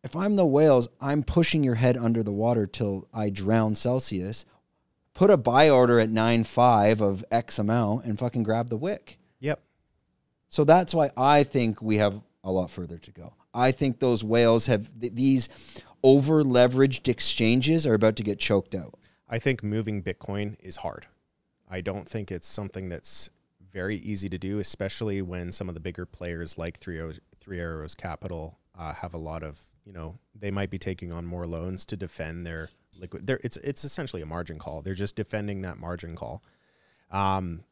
If 0.04 0.16
I'm 0.16 0.36
the 0.36 0.46
whales, 0.46 0.88
I'm 1.00 1.24
pushing 1.24 1.64
your 1.64 1.76
head 1.76 1.98
under 1.98 2.24
the 2.24 2.32
water 2.32 2.68
till 2.68 3.08
I 3.14 3.30
drown 3.30 3.76
Celsius. 3.76 4.46
Put 5.14 5.30
a 5.30 5.38
buy 5.38 5.70
order 5.70 6.00
at 6.00 6.10
9.5 6.10 7.02
of 7.02 7.24
X 7.30 7.60
amount 7.60 8.06
and 8.06 8.18
fucking 8.18 8.44
grab 8.44 8.70
the 8.70 8.78
wick. 8.78 9.20
Yep. 9.40 9.62
So 10.50 10.64
that's 10.64 10.94
why 10.94 11.12
I 11.16 11.44
think 11.44 11.82
we 11.82 11.98
have 11.98 12.22
a 12.44 12.52
lot 12.52 12.72
further 12.72 12.98
to 12.98 13.12
go. 13.12 13.34
I 13.54 13.72
think 13.72 14.00
those 14.00 14.24
whales 14.24 14.66
have 14.66 14.92
th- 15.00 15.14
these 15.14 15.50
over 16.04 16.44
leveraged 16.44 17.08
exchanges 17.08 17.88
are 17.88 17.94
about 17.94 18.16
to 18.18 18.24
get 18.24 18.40
choked 18.40 18.76
out. 18.76 19.00
I 19.30 19.40
think 19.40 19.64
moving 19.64 20.04
Bitcoin 20.04 20.58
is 20.60 20.78
hard. 20.78 21.08
I 21.70 21.82
don't 21.82 22.08
think 22.08 22.32
it's 22.32 22.48
something 22.48 22.90
that's 22.90 23.30
very 23.72 23.98
easy 23.98 24.30
to 24.30 24.38
do, 24.38 24.60
especially 24.60 25.22
when 25.22 25.52
some 25.52 25.68
of 25.68 25.74
the 25.74 25.80
bigger 25.80 26.06
players 26.06 26.58
like 26.58 26.78
Three 26.78 27.00
Arrows, 27.00 27.20
Arrows 27.50 27.96
Capital 27.96 28.60
uh, 28.78 28.94
have 28.94 29.14
a 29.14 29.18
lot 29.18 29.44
of, 29.44 29.60
you 29.86 29.94
know, 29.94 30.20
they 30.36 30.52
might 30.52 30.70
be 30.70 30.78
taking 30.78 31.12
on 31.12 31.26
more 31.26 31.48
loans 31.48 31.86
to 31.86 31.98
defend 31.98 32.46
their 32.46 32.70
liquid. 33.00 33.28
They're, 33.28 33.40
it's 33.44 33.58
it's 33.58 33.84
essentially 33.84 34.22
a 34.22 34.26
margin 34.26 34.60
call. 34.60 34.82
They're 34.82 34.94
just 34.94 35.16
defending 35.16 35.62
that 35.62 35.78
margin 35.78 36.16
call. 36.16 36.44
Um, 37.12 37.64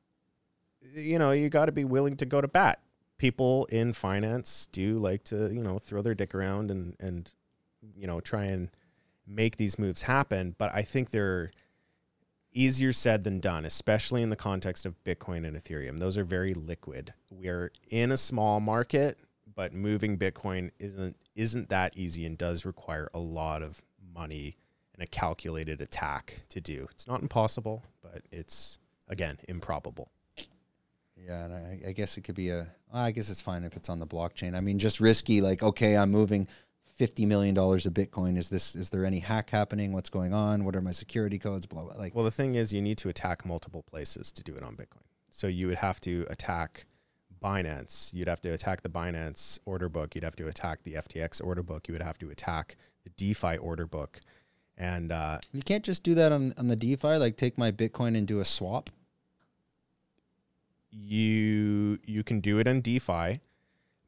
you 0.96 1.20
know, 1.20 1.32
you 1.32 1.50
got 1.50 1.66
to 1.66 1.72
be 1.72 1.84
willing 1.84 2.18
to 2.18 2.26
go 2.26 2.42
to 2.42 2.48
bat. 2.48 2.80
People 3.18 3.66
in 3.66 3.94
finance 3.94 4.68
do 4.72 4.98
like 4.98 5.24
to, 5.26 5.54
you 5.54 5.62
know, 5.62 5.78
throw 5.78 6.02
their 6.02 6.16
dick 6.16 6.34
around 6.34 6.72
and 6.72 6.96
and 7.00 7.32
you 7.96 8.08
know 8.08 8.20
try 8.20 8.46
and 8.46 8.70
make 9.28 9.58
these 9.58 9.78
moves 9.78 10.04
happen. 10.04 10.56
But 10.58 10.74
I 10.74 10.82
think 10.82 11.12
they're 11.12 11.52
easier 12.54 12.92
said 12.92 13.24
than 13.24 13.40
done, 13.40 13.66
especially 13.66 14.22
in 14.22 14.30
the 14.30 14.36
context 14.36 14.86
of 14.86 15.02
Bitcoin 15.04 15.46
and 15.48 15.56
Ethereum. 15.56 15.98
Those 16.00 16.18
are 16.18 16.24
very 16.24 16.54
liquid. 16.54 17.14
We 17.30 17.48
are 17.48 17.72
in 17.90 18.12
a 18.12 18.18
small 18.18 18.60
market, 18.60 19.20
but 19.56 19.74
moving 19.74 20.18
Bitcoin 20.18 20.72
isn't 20.80 21.16
isn't 21.36 21.70
that 21.70 21.96
easy 21.96 22.26
and 22.26 22.38
does 22.38 22.66
require 22.66 23.10
a 23.14 23.20
lot 23.20 23.62
of 23.62 23.82
money 24.14 24.58
and 24.94 25.04
a 25.04 25.08
calculated 25.08 25.82
attack 25.82 26.42
to 26.50 26.62
do. 26.62 26.88
It's 26.92 27.08
not 27.08 27.22
impossible, 27.22 27.84
but 28.02 28.22
it's 28.32 28.80
again 29.08 29.38
improbable. 29.48 30.12
Yeah, 31.18 31.46
and 31.46 31.54
I, 31.54 31.90
I 31.90 31.92
guess 31.92 32.18
it 32.18 32.22
could 32.22 32.36
be 32.36 32.50
a. 32.50 32.68
I 32.94 33.12
guess 33.12 33.30
it's 33.30 33.42
fine 33.42 33.64
if 33.64 33.76
it's 33.76 33.90
on 33.90 34.00
the 34.00 34.08
blockchain. 34.08 34.56
I 34.56 34.60
mean, 34.60 34.80
just 34.80 35.00
risky. 35.00 35.40
Like, 35.42 35.62
okay, 35.62 35.96
I'm 35.96 36.10
moving 36.12 36.48
fifty 36.96 37.26
million 37.26 37.54
dollars 37.54 37.86
of 37.86 37.94
Bitcoin. 37.94 38.38
Is 38.38 38.50
this? 38.50 38.76
Is 38.76 38.90
there 38.90 39.06
any 39.06 39.20
hack 39.20 39.50
happening? 39.52 39.92
What's 39.94 40.10
going 40.10 40.34
on? 40.34 40.66
What 40.66 40.76
are 40.76 40.82
my 40.82 40.92
security 40.92 41.38
codes? 41.38 41.66
Blah 41.66 41.84
blah. 41.84 41.94
Like, 41.96 42.16
Well, 42.16 42.26
the 42.26 42.32
thing 42.32 42.56
is, 42.56 42.74
you 42.74 42.82
need 42.82 42.98
to 43.00 43.10
attack 43.10 43.46
multiple 43.46 43.84
places 43.84 44.32
to 44.32 44.44
do 44.44 44.56
it 44.56 44.64
on 44.64 44.76
Bitcoin. 44.76 45.04
So 45.30 45.48
you 45.48 45.68
would 45.68 45.78
have 45.78 46.02
to 46.02 46.26
attack 46.30 46.86
Binance. 47.42 48.14
You'd 48.14 48.28
have 48.28 48.42
to 48.42 48.50
attack 48.50 48.82
the 48.82 48.90
Binance 48.90 49.60
order 49.66 49.90
book. 49.90 50.16
You'd 50.16 50.24
have 50.24 50.36
to 50.38 50.48
attack 50.48 50.84
the 50.84 50.94
FTX 50.94 51.44
order 51.44 51.64
book. 51.64 51.88
You 51.88 51.94
would 51.94 52.02
have 52.02 52.18
to 52.20 52.30
attack 52.30 52.76
the 53.04 53.10
DeFi 53.12 53.58
order 53.58 53.86
book. 53.88 54.20
And 54.82 55.12
uh, 55.12 55.38
you 55.54 55.62
can't 55.62 55.84
just 55.84 56.02
do 56.02 56.16
that 56.16 56.32
on 56.32 56.56
on 56.58 56.66
the 56.68 56.76
DeFi. 56.76 57.18
Like, 57.18 57.38
take 57.38 57.56
my 57.56 57.72
Bitcoin 57.72 58.18
and 58.18 58.26
do 58.28 58.40
a 58.40 58.46
swap. 58.46 58.90
you 60.90 62.00
you 62.06 62.24
can 62.24 62.40
do 62.40 62.60
it 62.60 62.68
on 62.68 62.82
DeFi, 62.82 63.40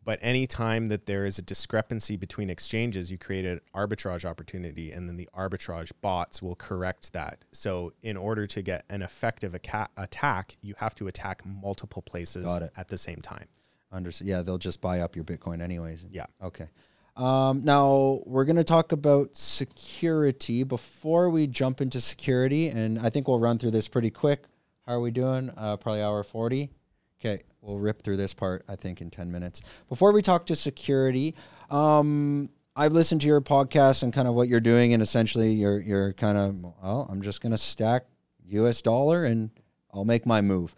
but 0.04 0.20
anytime 0.22 0.88
that 0.88 1.06
there 1.06 1.26
is 1.26 1.38
a 1.38 1.42
discrepancy 1.42 2.18
between 2.18 2.50
exchanges, 2.50 3.12
you 3.12 3.18
create 3.18 3.46
an 3.46 3.62
arbitrage 3.74 4.26
opportunity, 4.26 4.92
and 4.92 5.08
then 5.08 5.16
the 5.16 5.30
arbitrage 5.38 5.92
bots 6.02 6.42
will 6.42 6.56
correct 6.56 7.14
that. 7.14 7.46
So, 7.52 7.94
in 8.02 8.18
order 8.18 8.48
to 8.48 8.62
get 8.62 8.84
an 8.90 9.02
effective 9.02 9.56
aca- 9.56 9.90
attack, 9.96 10.58
you 10.62 10.74
have 10.80 10.96
to 10.96 11.08
attack 11.08 11.46
multiple 11.46 12.02
places 12.02 12.46
at 12.76 12.88
the 12.88 12.98
same 12.98 13.22
time. 13.22 13.48
Understood. 13.92 14.28
Yeah, 14.28 14.42
they'll 14.42 14.58
just 14.58 14.82
buy 14.82 15.02
up 15.02 15.16
your 15.16 15.24
Bitcoin 15.24 15.62
anyways. 15.62 16.08
Yeah. 16.12 16.26
Okay. 16.44 16.68
Um, 17.16 17.64
now 17.64 18.22
we're 18.26 18.46
going 18.46 18.56
to 18.56 18.64
talk 18.64 18.92
about 18.92 19.36
security 19.36 20.64
before 20.64 21.30
we 21.30 21.46
jump 21.46 21.80
into 21.80 22.02
security, 22.02 22.70
and 22.70 23.00
I 23.00 23.10
think 23.10 23.28
we'll 23.28 23.40
run 23.40 23.58
through 23.58 23.72
this 23.72 23.88
pretty 23.88 24.10
quick. 24.10 24.46
How 24.86 24.94
are 24.94 25.00
we 25.00 25.12
doing? 25.12 25.52
Uh, 25.56 25.78
probably 25.78 26.02
hour 26.02 26.24
forty. 26.24 26.72
Okay, 27.20 27.44
we'll 27.62 27.78
rip 27.78 28.02
through 28.02 28.18
this 28.18 28.34
part. 28.34 28.66
I 28.68 28.76
think 28.76 29.00
in 29.00 29.10
ten 29.12 29.32
minutes. 29.32 29.62
Before 29.90 30.12
we 30.12 30.22
talk 30.22 30.48
to 30.48 30.56
security, 30.56 31.36
um, 31.70 32.50
I've 32.76 32.94
listened 32.94 33.22
to 33.22 33.28
your 33.28 33.42
podcast 33.42 34.02
and 34.02 34.12
kind 34.12 34.28
of 34.28 34.34
what 34.34 34.48
you're 34.48 34.60
doing, 34.60 34.94
and 34.94 35.02
essentially 35.02 35.52
you're 35.52 35.80
you're 35.80 36.14
kind 36.14 36.38
of 36.38 36.64
well, 36.82 37.08
I'm 37.10 37.22
just 37.22 37.42
going 37.42 37.52
to 37.52 37.58
stack 37.58 38.06
U.S. 38.48 38.82
dollar 38.82 39.24
and 39.24 39.52
I'll 39.94 40.06
make 40.06 40.26
my 40.26 40.42
move 40.42 40.76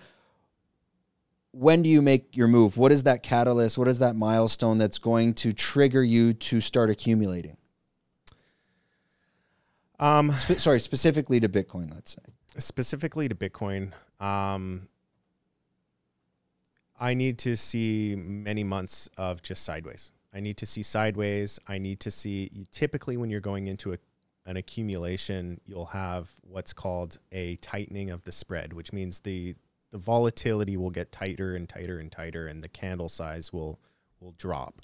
when 1.57 1.81
do 1.81 1.89
you 1.89 2.01
make 2.01 2.35
your 2.35 2.47
move? 2.49 2.77
What 2.77 2.91
is 2.91 3.03
that 3.03 3.23
catalyst? 3.23 3.77
What 3.77 3.87
is 3.87 3.99
that 3.99 4.15
milestone 4.15 4.77
that's 4.77 4.99
going 4.99 5.35
to 5.35 5.53
trigger 5.53 6.03
you 6.03 6.33
to 6.33 6.59
start 6.59 6.89
accumulating? 6.89 7.55
Um, 9.99 10.31
Spe- 10.33 10.59
sorry, 10.59 10.81
specifically 10.81 11.39
to 11.39 11.47
Bitcoin, 11.47 11.93
let's 11.93 12.11
say. 12.11 12.59
specifically 12.61 13.29
to 13.29 13.35
Bitcoin, 13.35 13.93
um, 14.19 14.89
I 16.99 17.13
need 17.13 17.37
to 17.39 17.55
see 17.55 18.15
many 18.17 18.65
months 18.65 19.09
of 19.17 19.41
just 19.41 19.63
sideways. 19.63 20.11
I 20.33 20.41
need 20.41 20.57
to 20.57 20.65
see 20.65 20.83
sideways. 20.83 21.59
I 21.67 21.77
need 21.77 22.01
to 22.01 22.11
see 22.11 22.49
typically 22.71 23.15
when 23.15 23.29
you're 23.29 23.39
going 23.39 23.67
into 23.67 23.93
a, 23.93 23.97
an 24.45 24.57
accumulation, 24.57 25.61
you'll 25.65 25.87
have 25.87 26.29
what's 26.41 26.73
called 26.73 27.19
a 27.31 27.55
tightening 27.57 28.09
of 28.09 28.25
the 28.25 28.33
spread, 28.33 28.73
which 28.73 28.91
means 28.91 29.21
the 29.21 29.55
the 29.95 29.99
volatility 29.99 30.75
will 30.75 30.89
get 30.89 31.09
tighter 31.13 31.55
and 31.55 31.69
tighter 31.69 31.99
and 31.99 32.11
tighter, 32.11 32.47
and 32.47 32.61
the 32.61 32.67
candle 32.67 33.07
size 33.07 33.53
will 33.53 33.79
will 34.19 34.33
drop. 34.37 34.81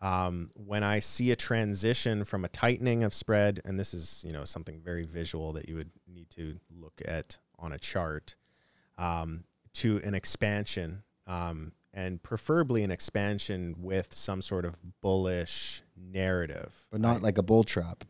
Um, 0.00 0.50
when 0.56 0.82
I 0.82 0.98
see 0.98 1.30
a 1.30 1.36
transition 1.36 2.24
from 2.24 2.44
a 2.44 2.48
tightening 2.48 3.04
of 3.04 3.14
spread, 3.14 3.60
and 3.64 3.78
this 3.78 3.94
is 3.94 4.24
you 4.26 4.32
know 4.32 4.44
something 4.44 4.80
very 4.80 5.04
visual 5.06 5.52
that 5.52 5.68
you 5.68 5.76
would 5.76 5.90
need 6.12 6.28
to 6.30 6.58
look 6.76 7.00
at 7.04 7.38
on 7.56 7.72
a 7.72 7.78
chart, 7.78 8.34
um, 8.96 9.44
to 9.74 10.00
an 10.02 10.14
expansion, 10.16 11.04
um, 11.28 11.70
and 11.94 12.20
preferably 12.24 12.82
an 12.82 12.90
expansion 12.90 13.76
with 13.78 14.12
some 14.12 14.42
sort 14.42 14.64
of 14.64 14.74
bullish 15.00 15.82
narrative, 15.96 16.88
But 16.90 17.00
not 17.00 17.22
like 17.22 17.38
a 17.38 17.44
bull 17.44 17.62
trap. 17.62 18.02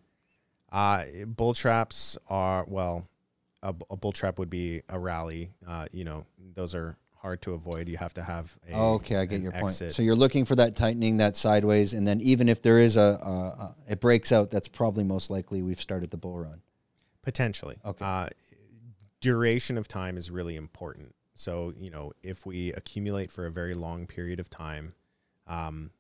uh, 0.73 1.05
bull 1.27 1.53
traps 1.53 2.17
are 2.29 2.65
well, 2.67 3.07
a, 3.63 3.75
a 3.91 3.97
bull 3.97 4.13
trap 4.13 4.39
would 4.39 4.51
be 4.51 4.83
a 4.89 4.99
rally. 4.99 5.51
Uh, 5.67 5.87
you 5.93 6.05
know, 6.05 6.25
those 6.55 6.75
are 6.75 6.97
hard 7.17 7.43
to 7.43 7.53
avoid. 7.55 7.89
You 7.89 7.97
have 7.97 8.15
to 8.15 8.23
have 8.23 8.57
a 8.71 8.75
Oh, 8.75 8.95
okay, 8.95 9.17
I 9.17 9.25
get 9.25 9.41
your 9.41 9.53
point. 9.53 9.65
exit. 9.65 9.95
So 9.95 10.03
you're 10.03 10.15
looking 10.15 10.45
for 10.45 10.55
that 10.57 10.77
tightening, 10.77 11.17
that 11.17 11.37
sideways, 11.37 11.93
and 11.95 12.07
then 12.07 12.21
even 12.21 12.49
if 12.49 12.63
there 12.63 12.79
is 12.79 12.97
a, 12.97 13.01
a, 13.01 13.31
a 13.63 13.75
it 13.89 14.01
breaks 14.01 14.31
out, 14.33 14.51
that's 14.51 14.69
probably 14.69 15.05
most 15.05 15.29
likely 15.31 15.63
we've 15.63 15.81
started 15.81 16.11
the 16.11 16.17
bull 16.17 16.39
run. 16.39 16.63
Potentially. 17.23 17.77
Okay. 17.85 18.05
Uh, 18.05 18.29
duration 19.21 19.77
of 19.77 19.89
time 19.89 20.17
is 20.17 20.31
really 20.31 20.57
important. 20.57 21.15
So, 21.35 21.73
you 21.79 21.91
know, 21.91 22.13
if 22.23 22.47
we 22.47 22.73
accumulate 22.73 23.31
for 23.31 23.47
a 23.47 23.51
very 23.51 23.75
long 23.75 24.07
period 24.07 24.41
of 24.41 24.49
time, 24.51 24.95
um, 25.47 25.91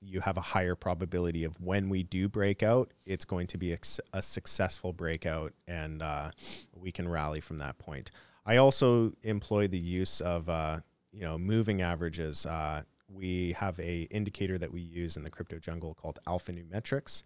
you 0.00 0.20
have 0.20 0.36
a 0.36 0.42
higher 0.42 0.74
probability 0.74 1.44
of 1.44 1.60
when 1.60 1.88
we 1.88 2.02
do 2.02 2.28
break 2.28 2.62
out, 2.62 2.92
it's 3.04 3.24
going 3.24 3.46
to 3.48 3.58
be 3.58 3.72
a, 3.72 3.78
a 4.12 4.22
successful 4.22 4.92
breakout 4.92 5.52
and 5.68 6.02
uh, 6.02 6.30
we 6.74 6.90
can 6.90 7.08
rally 7.08 7.40
from 7.40 7.58
that 7.58 7.78
point. 7.78 8.10
I 8.46 8.56
also 8.56 9.12
employ 9.22 9.68
the 9.68 9.78
use 9.78 10.20
of, 10.20 10.48
uh, 10.48 10.80
you 11.12 11.22
know, 11.22 11.36
moving 11.38 11.82
averages. 11.82 12.46
Uh, 12.46 12.82
we 13.08 13.52
have 13.52 13.78
a 13.78 14.02
indicator 14.10 14.56
that 14.58 14.72
we 14.72 14.80
use 14.80 15.16
in 15.16 15.24
the 15.24 15.30
crypto 15.30 15.58
jungle 15.58 15.94
called 15.94 16.18
Alpha 16.26 16.52
alphanumerics 16.52 17.22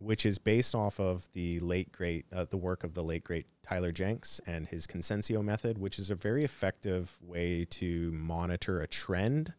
which 0.00 0.24
is 0.24 0.38
based 0.38 0.74
off 0.74 0.98
of 0.98 1.30
the 1.34 1.60
late 1.60 1.92
great 1.92 2.24
uh, 2.32 2.46
the 2.48 2.56
work 2.56 2.82
of 2.82 2.94
the 2.94 3.02
late 3.02 3.22
great 3.22 3.46
Tyler 3.62 3.92
Jenks 3.92 4.40
and 4.46 4.66
his 4.66 4.86
Consensio 4.86 5.44
method, 5.44 5.76
which 5.76 5.98
is 5.98 6.10
a 6.10 6.14
very 6.14 6.42
effective 6.42 7.18
way 7.22 7.66
to 7.66 8.10
monitor 8.10 8.80
a 8.80 8.86
trend. 8.86 9.52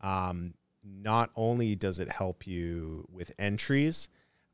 Um, 0.00 0.54
not 0.86 1.30
only 1.36 1.74
does 1.74 1.98
it 1.98 2.08
help 2.08 2.46
you 2.46 3.06
with 3.10 3.34
entries, 3.38 4.08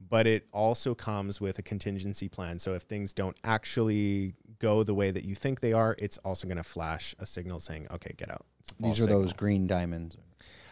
but 0.08 0.26
it 0.26 0.46
also 0.52 0.94
comes 0.94 1.40
with 1.40 1.58
a 1.58 1.62
contingency 1.62 2.28
plan. 2.28 2.58
So 2.58 2.74
if 2.74 2.82
things 2.82 3.12
don't 3.12 3.36
actually 3.44 4.34
go 4.58 4.82
the 4.82 4.94
way 4.94 5.10
that 5.10 5.24
you 5.24 5.34
think 5.34 5.60
they 5.60 5.72
are, 5.72 5.94
it's 5.98 6.18
also 6.18 6.46
going 6.46 6.56
to 6.56 6.64
flash 6.64 7.14
a 7.18 7.26
signal 7.26 7.58
saying, 7.58 7.86
"Okay, 7.90 8.14
get 8.16 8.30
out." 8.30 8.46
It's 8.60 8.72
a 8.72 8.74
false 8.74 8.96
These 8.96 9.04
are 9.04 9.08
those 9.08 9.32
green 9.32 9.66
diamonds. 9.66 10.16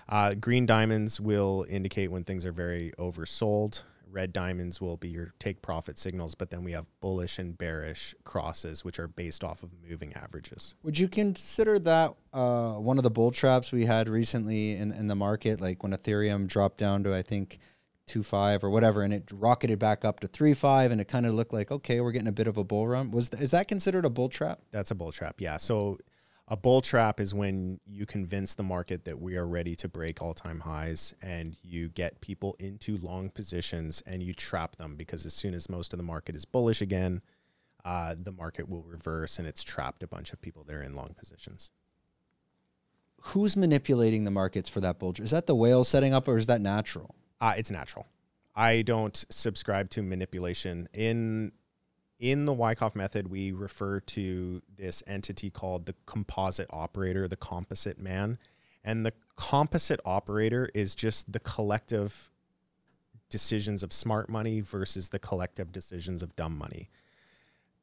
Uh, 0.08 0.34
green 0.34 0.66
diamonds 0.66 1.20
will 1.20 1.64
indicate 1.68 2.10
when 2.10 2.24
things 2.24 2.44
are 2.44 2.52
very 2.52 2.92
oversold. 2.98 3.84
Red 4.10 4.32
diamonds 4.32 4.80
will 4.80 4.96
be 4.96 5.08
your 5.08 5.34
take 5.38 5.62
profit 5.62 5.98
signals, 5.98 6.34
but 6.34 6.50
then 6.50 6.64
we 6.64 6.72
have 6.72 6.86
bullish 7.00 7.38
and 7.38 7.56
bearish 7.56 8.14
crosses, 8.24 8.84
which 8.84 8.98
are 8.98 9.08
based 9.08 9.44
off 9.44 9.62
of 9.62 9.70
moving 9.88 10.12
averages. 10.14 10.74
Would 10.82 10.98
you 10.98 11.08
consider 11.08 11.78
that 11.80 12.14
uh, 12.32 12.72
one 12.74 12.98
of 12.98 13.04
the 13.04 13.10
bull 13.10 13.30
traps 13.30 13.72
we 13.72 13.86
had 13.86 14.08
recently 14.08 14.72
in, 14.72 14.92
in 14.92 15.06
the 15.06 15.14
market, 15.16 15.60
like 15.60 15.82
when 15.82 15.92
Ethereum 15.92 16.46
dropped 16.46 16.78
down 16.78 17.04
to 17.04 17.14
I 17.14 17.22
think 17.22 17.58
two 18.06 18.22
five 18.22 18.64
or 18.64 18.70
whatever, 18.70 19.02
and 19.02 19.14
it 19.14 19.30
rocketed 19.32 19.78
back 19.78 20.04
up 20.04 20.20
to 20.20 20.26
three 20.26 20.54
five, 20.54 20.90
and 20.90 21.00
it 21.00 21.06
kind 21.06 21.26
of 21.26 21.34
looked 21.34 21.52
like 21.52 21.70
okay, 21.70 22.00
we're 22.00 22.12
getting 22.12 22.28
a 22.28 22.32
bit 22.32 22.48
of 22.48 22.56
a 22.56 22.64
bull 22.64 22.88
run. 22.88 23.10
Was 23.10 23.28
th- 23.28 23.42
is 23.42 23.52
that 23.52 23.68
considered 23.68 24.04
a 24.04 24.10
bull 24.10 24.28
trap? 24.28 24.60
That's 24.72 24.90
a 24.90 24.94
bull 24.94 25.12
trap. 25.12 25.40
Yeah. 25.40 25.56
So 25.58 25.98
A 26.52 26.56
bull 26.56 26.80
trap 26.80 27.20
is 27.20 27.32
when 27.32 27.78
you 27.86 28.06
convince 28.06 28.56
the 28.56 28.64
market 28.64 29.04
that 29.04 29.20
we 29.20 29.36
are 29.36 29.46
ready 29.46 29.76
to 29.76 29.88
break 29.88 30.20
all 30.20 30.34
time 30.34 30.58
highs 30.58 31.14
and 31.22 31.56
you 31.62 31.88
get 31.88 32.20
people 32.20 32.56
into 32.58 32.96
long 32.96 33.30
positions 33.30 34.02
and 34.04 34.20
you 34.20 34.34
trap 34.34 34.74
them 34.74 34.96
because 34.96 35.24
as 35.24 35.32
soon 35.32 35.54
as 35.54 35.70
most 35.70 35.92
of 35.92 35.96
the 35.96 36.02
market 36.02 36.34
is 36.34 36.44
bullish 36.44 36.82
again, 36.82 37.22
uh, 37.84 38.16
the 38.20 38.32
market 38.32 38.68
will 38.68 38.82
reverse 38.82 39.38
and 39.38 39.46
it's 39.46 39.62
trapped 39.62 40.02
a 40.02 40.08
bunch 40.08 40.32
of 40.32 40.42
people 40.42 40.64
that 40.64 40.74
are 40.74 40.82
in 40.82 40.96
long 40.96 41.14
positions. 41.16 41.70
Who's 43.20 43.56
manipulating 43.56 44.24
the 44.24 44.32
markets 44.32 44.68
for 44.68 44.80
that 44.80 44.98
bull? 44.98 45.14
Is 45.20 45.30
that 45.30 45.46
the 45.46 45.54
whale 45.54 45.84
setting 45.84 46.12
up 46.12 46.26
or 46.26 46.36
is 46.36 46.48
that 46.48 46.60
natural? 46.60 47.14
Uh, 47.40 47.54
it's 47.56 47.70
natural. 47.70 48.08
I 48.56 48.82
don't 48.82 49.24
subscribe 49.30 49.88
to 49.90 50.02
manipulation. 50.02 50.88
In 50.92 51.52
in 52.20 52.44
the 52.44 52.52
Wyckoff 52.52 52.94
method, 52.94 53.28
we 53.28 53.50
refer 53.50 53.98
to 54.00 54.62
this 54.76 55.02
entity 55.06 55.50
called 55.50 55.86
the 55.86 55.94
composite 56.06 56.68
operator, 56.70 57.26
the 57.26 57.36
composite 57.36 57.98
man. 57.98 58.38
And 58.84 59.04
the 59.04 59.12
composite 59.36 60.00
operator 60.04 60.70
is 60.74 60.94
just 60.94 61.32
the 61.32 61.40
collective 61.40 62.30
decisions 63.30 63.82
of 63.82 63.92
smart 63.92 64.28
money 64.28 64.60
versus 64.60 65.08
the 65.08 65.18
collective 65.18 65.72
decisions 65.72 66.22
of 66.22 66.36
dumb 66.36 66.56
money. 66.56 66.90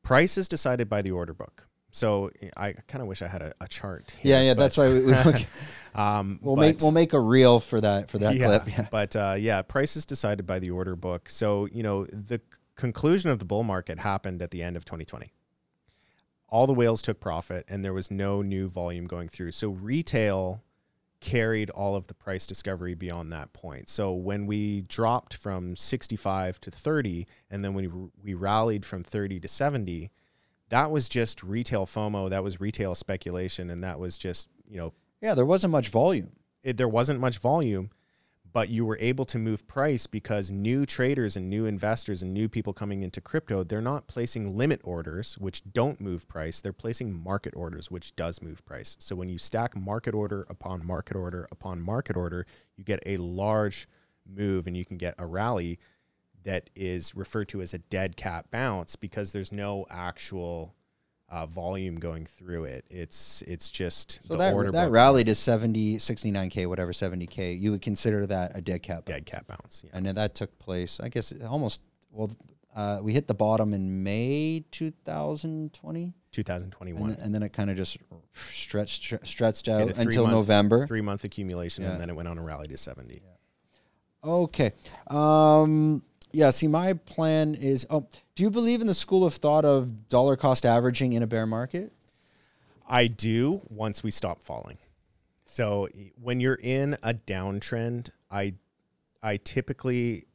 Price 0.04 0.38
is 0.38 0.48
decided 0.48 0.88
by 0.88 1.02
the 1.02 1.12
order 1.12 1.34
book. 1.34 1.68
So 1.92 2.30
I 2.56 2.74
kind 2.74 3.02
of 3.02 3.08
wish 3.08 3.22
I 3.22 3.28
had 3.28 3.42
a, 3.42 3.54
a 3.60 3.68
chart. 3.68 4.16
Here, 4.20 4.36
yeah, 4.36 4.42
yeah, 4.44 4.54
but, 4.54 4.60
that's 4.60 4.78
why 4.78 4.90
we, 4.90 5.06
we 5.06 5.14
um, 5.96 6.40
we'll 6.44 6.56
but, 6.56 6.62
make 6.62 6.82
we'll 6.82 6.92
make 6.92 7.14
a 7.14 7.20
reel 7.20 7.60
for 7.60 7.82
that 7.82 8.10
for 8.10 8.20
that 8.20 8.36
yeah, 8.36 8.46
clip. 8.46 8.68
Yeah. 8.68 8.88
But 8.92 9.16
uh, 9.16 9.36
yeah, 9.40 9.62
price 9.64 9.96
is 9.96 10.06
decided 10.06 10.46
by 10.46 10.60
the 10.60 10.70
order 10.70 10.96
book. 10.96 11.30
So 11.30 11.66
you 11.72 11.82
know 11.82 12.06
the 12.06 12.40
conclusion 12.78 13.30
of 13.30 13.40
the 13.40 13.46
bull 13.46 13.64
market 13.64 14.00
happened 14.00 14.42
at 14.42 14.52
the 14.52 14.64
end 14.64 14.78
of 14.78 14.86
2020. 14.86 15.34
All 16.50 16.66
the 16.66 16.74
whales 16.74 17.02
took 17.02 17.20
profit 17.20 17.66
and 17.68 17.84
there 17.84 17.94
was 17.94 18.10
no 18.10 18.42
new 18.42 18.70
volume 18.70 19.06
going 19.06 19.28
through. 19.28 19.52
So 19.52 19.70
retail 19.70 20.64
carried 21.20 21.70
all 21.72 21.96
of 21.96 22.08
the 22.08 22.14
price 22.14 22.46
discovery 22.46 22.94
beyond 22.94 23.34
that 23.34 23.52
point. 23.52 23.90
So 23.90 24.14
when 24.14 24.46
we 24.46 24.82
dropped 24.82 25.34
from 25.34 25.76
65 25.76 26.62
to 26.62 26.72
30 26.72 27.28
and 27.50 27.66
then 27.66 27.74
when 27.74 27.92
we, 27.92 28.10
we 28.24 28.34
rallied 28.34 28.86
from 28.86 29.04
30 29.04 29.40
to 29.42 29.48
70, 29.48 30.12
that 30.70 30.92
was 30.92 31.10
just 31.10 31.44
retail 31.44 31.86
FOMO, 31.86 32.30
that 32.30 32.44
was 32.44 32.62
retail 32.62 32.94
speculation 32.94 33.70
and 33.70 33.84
that 33.84 34.00
was 34.00 34.18
just, 34.18 34.48
you 34.70 34.78
know, 34.78 34.94
yeah, 35.22 35.34
there 35.34 35.46
wasn't 35.46 35.72
much 35.72 35.90
volume. 35.90 36.32
It, 36.64 36.78
there 36.78 36.88
wasn't 36.88 37.20
much 37.20 37.40
volume 37.40 37.90
but 38.54 38.70
you 38.70 38.86
were 38.86 38.98
able 39.00 39.26
to 39.26 39.38
move 39.38 39.68
price 39.68 40.08
because 40.08 40.52
new 40.52 40.86
traders 40.86 41.36
and 41.36 41.50
new 41.50 41.66
investors 41.66 42.22
and 42.22 42.34
new 42.34 42.48
people 42.48 42.74
coming 42.74 43.04
into 43.04 43.22
crypto, 43.22 43.64
they're 43.64 43.82
not 43.82 44.08
placing 44.08 44.56
limit 44.56 44.82
orders, 44.84 45.38
which 45.38 45.62
don't 45.74 46.00
move 46.00 46.28
price. 46.28 46.62
They're 46.62 46.74
placing 46.74 47.14
market 47.24 47.54
orders, 47.56 47.92
which 47.92 48.16
does 48.16 48.42
move 48.42 48.66
price. 48.66 48.96
So 49.00 49.16
when 49.16 49.30
you 49.30 49.38
stack 49.38 49.76
market 49.76 50.14
order 50.14 50.46
upon 50.50 50.86
market 50.86 51.16
order 51.16 51.48
upon 51.52 51.82
market 51.82 52.16
order, 52.16 52.46
you 52.76 52.84
get 52.84 53.02
a 53.06 53.18
large 53.18 53.88
move 54.26 54.68
and 54.68 54.76
you 54.76 54.86
can 54.86 54.98
get 54.98 55.16
a 55.18 55.26
rally 55.26 55.80
that 56.44 56.70
is 56.76 57.14
referred 57.16 57.50
to 57.50 57.62
as 57.62 57.74
a 57.74 57.78
dead 57.78 58.16
cat 58.16 58.50
bounce 58.52 58.96
because 58.96 59.34
there's 59.34 59.52
no 59.52 59.86
actual 59.90 60.76
uh, 61.30 61.46
volume 61.46 61.98
going 61.98 62.26
through 62.26 62.66
it. 62.66 62.86
It's 62.90 63.42
it's 63.44 63.70
just 63.70 64.26
so 64.26 64.36
that 64.38 64.56
that 64.56 64.86
book. 64.86 64.92
rally 64.92 65.24
to 65.26 65.36
70, 65.36 65.98
69k, 65.98 66.68
whatever 66.68 66.92
70k. 66.92 67.60
You 67.60 67.72
would 67.72 67.82
consider 67.82 68.26
that 68.28 68.56
a 68.56 68.62
dead 68.62 68.84
cat 68.84 69.06
dead 69.06 69.26
cat 69.26 69.46
bounce, 69.48 69.84
yeah. 69.86 69.92
and 69.94 70.06
then 70.06 70.16
that 70.16 70.36
took 70.36 70.58
place. 70.60 71.00
I 71.00 71.10
guess 71.10 71.34
almost 71.44 71.82
well. 72.12 72.32
Uh, 72.76 73.00
we 73.02 73.12
hit 73.12 73.26
the 73.26 73.34
bottom 73.34 73.74
in 73.74 74.04
May 74.04 74.64
2020. 74.70 76.14
2021, 76.32 77.10
and, 77.10 77.20
and 77.20 77.34
then 77.34 77.42
it 77.42 77.52
kind 77.52 77.72
of 77.72 77.76
just 77.76 77.98
stretched 78.36 79.16
stretched 79.26 79.68
out 79.68 79.98
until 79.98 80.26
month, 80.26 80.36
November. 80.36 80.86
Three 80.86 81.02
month 81.02 81.24
accumulation, 81.24 81.84
yeah. 81.84 81.92
and 81.92 82.00
then 82.00 82.12
it 82.12 82.16
went 82.16 82.28
on 82.28 82.38
a 82.38 82.44
rally 82.44 82.68
to 82.68 82.78
70. 82.78 83.16
Yeah. 83.16 84.30
Okay. 84.30 84.74
Um, 85.08 86.04
yeah, 86.32 86.50
see, 86.50 86.68
my 86.68 86.94
plan 86.94 87.56
is. 87.56 87.86
Oh, 87.90 88.08
do 88.36 88.44
you 88.44 88.50
believe 88.50 88.82
in 88.82 88.88
the 88.88 88.94
school 88.94 89.26
of 89.26 89.34
thought 89.36 89.66
of 89.66 90.10
dollar 90.10 90.36
cost 90.36 90.66
averaging 90.66 91.14
in 91.14 91.24
a 91.24 91.28
bear 91.28 91.46
market? 91.46 91.94
I 92.88 93.08
do. 93.08 93.62
Once 93.70 94.04
we 94.04 94.12
stop 94.12 94.44
falling, 94.44 94.78
so 95.46 95.88
when 96.22 96.40
you're 96.40 96.60
in 96.62 96.98
a 97.04 97.14
downtrend, 97.14 98.10
I, 98.30 98.54
I 99.24 99.38
typically 99.38 100.26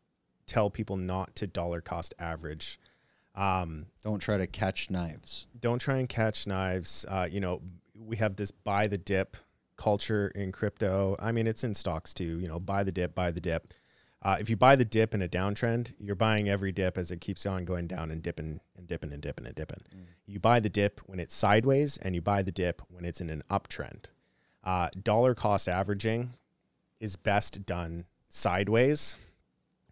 tell 0.47 0.70
people 0.70 0.97
not 0.97 1.36
to 1.36 1.47
dollar 1.47 1.81
cost 1.81 2.14
average. 2.19 2.78
Um, 3.35 3.86
don't 4.02 4.20
try 4.20 4.39
to 4.39 4.47
catch 4.47 4.90
knives. 4.90 5.47
Don't 5.60 5.78
try 5.78 5.98
and 5.98 6.09
catch 6.09 6.47
knives. 6.47 7.06
Uh, 7.09 7.28
you 7.31 7.40
know, 7.40 7.62
we 7.94 8.16
have 8.16 8.36
this 8.36 8.51
buy 8.51 8.86
the 8.86 8.98
dip 8.98 9.36
culture 9.77 10.28
in 10.35 10.52
crypto. 10.52 11.16
I 11.19 11.32
mean, 11.32 11.47
it's 11.47 11.64
in 11.64 11.74
stocks 11.74 12.12
too. 12.12 12.39
You 12.39 12.47
know, 12.47 12.59
buy 12.59 12.82
the 12.85 12.93
dip, 12.93 13.14
buy 13.14 13.31
the 13.31 13.40
dip. 13.40 13.69
Uh, 14.24 14.36
if 14.39 14.49
you 14.49 14.57
buy 14.57 14.77
the 14.77 14.85
dip 14.85 15.15
in 15.15 15.23
a 15.23 15.28
downtrend, 15.28 15.93
you're 15.99 16.15
buying 16.15 16.49
every 16.49 16.70
dip 16.70 16.97
as 16.97 17.11
it 17.11 17.20
keeps 17.20 17.44
on 17.44 17.65
going 17.65 17.89
down 17.89 18.11
and 18.11 18.23
dipping 18.23 18.61
and 18.77 18.86
dipping 18.86 19.12
and 19.12 19.20
dipping 19.20 19.47
and 19.47 19.55
dipping. 19.55 19.81
Mm. 19.94 20.05
You 20.27 20.39
buy 20.39 20.61
the 20.61 20.69
dip 20.69 21.01
when 21.07 21.19
it's 21.19 21.35
sideways, 21.35 21.97
and 21.97 22.15
you 22.15 22.23
buy 22.23 22.43
the 22.43 22.53
dip 22.53 22.82
when 22.89 23.05
it's 23.05 23.20
in 23.20 23.31
an 23.31 23.43
uptrend. 23.51 24.05
Uh, 24.62 24.90
dollar 25.03 25.35
cost 25.35 25.69
averaging 25.69 26.35
is 27.01 27.16
best 27.16 27.66
done 27.66 28.05
sideways, 28.28 29.16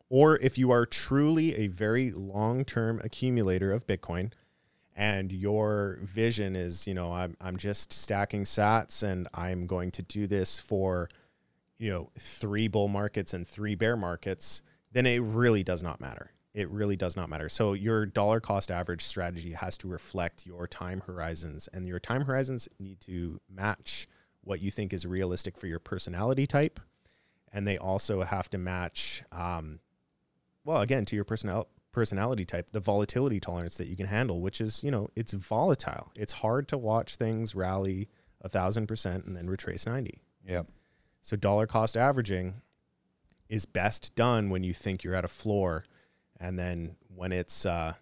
or 0.09 0.37
if 0.37 0.57
you 0.57 0.71
are 0.71 0.87
truly 0.87 1.57
a 1.57 1.67
very 1.67 2.13
long 2.13 2.65
term 2.65 3.01
accumulator 3.03 3.73
of 3.73 3.87
Bitcoin 3.87 4.33
and 4.97 5.33
your 5.33 5.99
vision 6.03 6.55
is, 6.55 6.87
you 6.87 6.95
know, 6.95 7.13
I'm, 7.13 7.37
I'm 7.41 7.57
just 7.57 7.93
stacking 7.93 8.45
sats 8.45 9.03
and 9.03 9.29
I'm 9.33 9.67
going 9.67 9.91
to 9.93 10.03
do 10.03 10.27
this 10.27 10.59
for 10.59 11.09
you 11.81 11.91
know, 11.91 12.11
three 12.19 12.69
bull 12.69 12.89
markets 12.89 13.33
and 13.33 13.49
three 13.49 13.75
bear 13.75 13.97
markets, 13.97 14.61
then 14.93 15.07
it 15.07 15.23
really 15.23 15.65
does 15.65 15.83
not 15.83 15.99
matter. 15.99 16.31
It 16.53 16.69
really 16.69 16.97
does 16.97 17.17
not 17.17 17.31
matter. 17.31 17.49
So 17.49 17.73
your 17.73 18.05
dollar 18.05 18.39
cost 18.39 18.71
average 18.71 19.03
strategy 19.03 19.53
has 19.53 19.79
to 19.79 19.89
reflect 19.89 20.47
your 20.47 20.67
time 20.67 21.01
horizons, 21.07 21.69
and 21.73 21.87
your 21.87 21.99
time 21.99 22.27
horizons 22.27 22.69
need 22.79 23.01
to 23.03 23.41
match 23.49 24.07
what 24.43 24.61
you 24.61 24.71
think 24.71 24.93
is 24.93 25.07
realistic 25.07 25.57
for 25.57 25.69
your 25.69 25.79
personality 25.79 26.47
type, 26.47 26.81
and 27.53 27.67
they 27.67 27.79
also 27.79 28.23
have 28.23 28.51
to 28.51 28.59
match, 28.59 29.23
um, 29.33 29.81
well, 30.65 30.83
again, 30.83 31.07
to 31.07 31.17
your 31.17 31.25
personal 31.25 31.69
personality 31.93 32.45
type, 32.45 32.71
the 32.71 32.81
volatility 32.81 33.41
tolerance 33.41 33.79
that 33.79 33.89
you 33.89 33.97
can 33.97 34.07
handle, 34.07 34.41
which 34.41 34.61
is, 34.61 34.85
you 34.85 34.91
know, 34.91 35.09
it's 35.17 35.33
volatile. 35.33 36.13
It's 36.15 36.33
hard 36.33 36.69
to 36.69 36.79
watch 36.79 37.17
things 37.17 37.55
rally 37.55 38.09
a 38.43 38.49
thousand 38.49 38.87
percent 38.87 39.25
and 39.25 39.35
then 39.35 39.49
retrace 39.49 39.87
ninety. 39.87 40.21
Yeah. 40.47 40.63
So 41.23 41.37
dollar 41.37 41.67
cost 41.67 41.97
averaging 41.97 42.63
is 43.49 43.67
best 43.67 44.15
done 44.15 44.49
when 44.49 44.65
you 44.65 44.73
think 44.73 45.03
you're 45.03 45.15
at 45.15 45.25
a 45.25 45.29
floor, 45.29 45.85
and 46.39 46.59
then 46.59 46.97
when 47.15 47.33
it's 47.33 47.67
uh, 47.67 47.95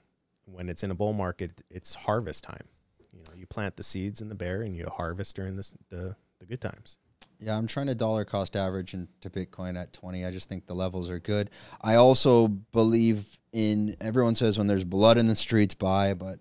when 0.44 0.68
it's 0.68 0.82
in 0.82 0.90
a 0.90 0.94
bull 0.94 1.12
market, 1.12 1.62
it's 1.70 1.94
harvest 1.94 2.44
time. 2.44 2.68
You 3.12 3.20
know, 3.20 3.32
you 3.36 3.46
plant 3.46 3.76
the 3.76 3.82
seeds 3.82 4.20
in 4.20 4.28
the 4.28 4.34
bear 4.34 4.62
and 4.62 4.76
you 4.76 4.86
harvest 4.86 5.34
during 5.34 5.56
the 5.56 5.68
the, 5.90 6.16
good 6.46 6.60
times. 6.60 6.98
Yeah, 7.40 7.56
I'm 7.56 7.66
trying 7.66 7.86
to 7.86 7.94
dollar 7.94 8.24
cost 8.24 8.56
average 8.56 8.94
into 8.94 9.30
Bitcoin 9.30 9.80
at 9.80 9.92
20. 9.92 10.24
I 10.24 10.30
just 10.30 10.48
think 10.48 10.66
the 10.66 10.74
levels 10.74 11.08
are 11.08 11.20
good. 11.20 11.50
I 11.80 11.94
also 11.94 12.48
believe 12.48 13.38
in 13.52 13.94
everyone 14.00 14.34
says 14.34 14.58
when 14.58 14.66
there's 14.66 14.84
blood 14.84 15.18
in 15.18 15.26
the 15.26 15.36
streets, 15.36 15.74
buy. 15.74 16.14
But 16.14 16.40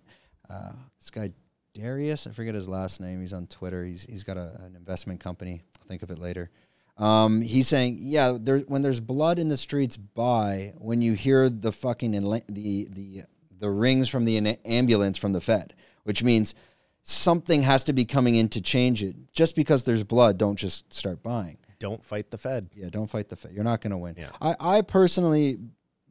uh, 0.50 0.72
this 0.98 1.10
guy 1.10 1.32
Darius, 1.74 2.26
I 2.26 2.32
forget 2.32 2.54
his 2.54 2.68
last 2.68 3.00
name. 3.00 3.20
He's 3.20 3.32
on 3.32 3.46
Twitter. 3.46 3.84
He's 3.84 4.02
he's 4.04 4.24
got 4.24 4.36
a, 4.36 4.60
an 4.64 4.74
investment 4.76 5.20
company. 5.20 5.62
I'll 5.80 5.86
think 5.86 6.02
of 6.02 6.10
it 6.10 6.18
later. 6.18 6.50
Um, 6.98 7.40
he's 7.40 7.68
saying, 7.68 7.98
yeah, 8.00 8.36
there, 8.40 8.58
when 8.60 8.82
there's 8.82 9.00
blood 9.00 9.38
in 9.38 9.48
the 9.48 9.56
streets, 9.56 9.96
buy. 9.96 10.74
When 10.78 11.00
you 11.00 11.14
hear 11.14 11.48
the 11.48 11.72
fucking 11.72 12.12
inla- 12.12 12.46
the 12.48 12.88
the 12.90 13.22
the 13.58 13.70
rings 13.70 14.08
from 14.08 14.24
the 14.24 14.58
ambulance 14.64 15.16
from 15.16 15.32
the 15.32 15.40
Fed, 15.40 15.74
which 16.02 16.24
means 16.24 16.54
something 17.02 17.62
has 17.62 17.84
to 17.84 17.92
be 17.92 18.04
coming 18.04 18.34
in 18.34 18.48
to 18.50 18.60
change 18.60 19.02
it. 19.02 19.16
Just 19.32 19.54
because 19.56 19.84
there's 19.84 20.02
blood, 20.02 20.38
don't 20.38 20.56
just 20.56 20.92
start 20.92 21.22
buying. 21.22 21.58
Don't 21.78 22.04
fight 22.04 22.30
the 22.30 22.38
Fed. 22.38 22.68
Yeah, 22.74 22.88
don't 22.90 23.08
fight 23.08 23.28
the 23.28 23.36
Fed. 23.36 23.52
You're 23.52 23.64
not 23.64 23.80
going 23.80 23.92
to 23.92 23.98
win. 23.98 24.16
Yeah. 24.18 24.30
I, 24.40 24.56
I 24.58 24.82
personally 24.82 25.58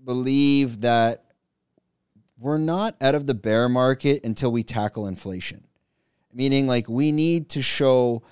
believe 0.03 0.81
that 0.81 1.25
we're 2.39 2.57
not 2.57 2.95
out 3.01 3.15
of 3.15 3.27
the 3.27 3.33
bear 3.33 3.67
market 3.67 4.25
until 4.25 4.51
we 4.51 4.63
tackle 4.63 5.07
inflation. 5.07 5.65
Meaning, 6.33 6.67
like, 6.67 6.87
we 6.87 7.11
need 7.11 7.49
to 7.49 7.61
show 7.61 8.23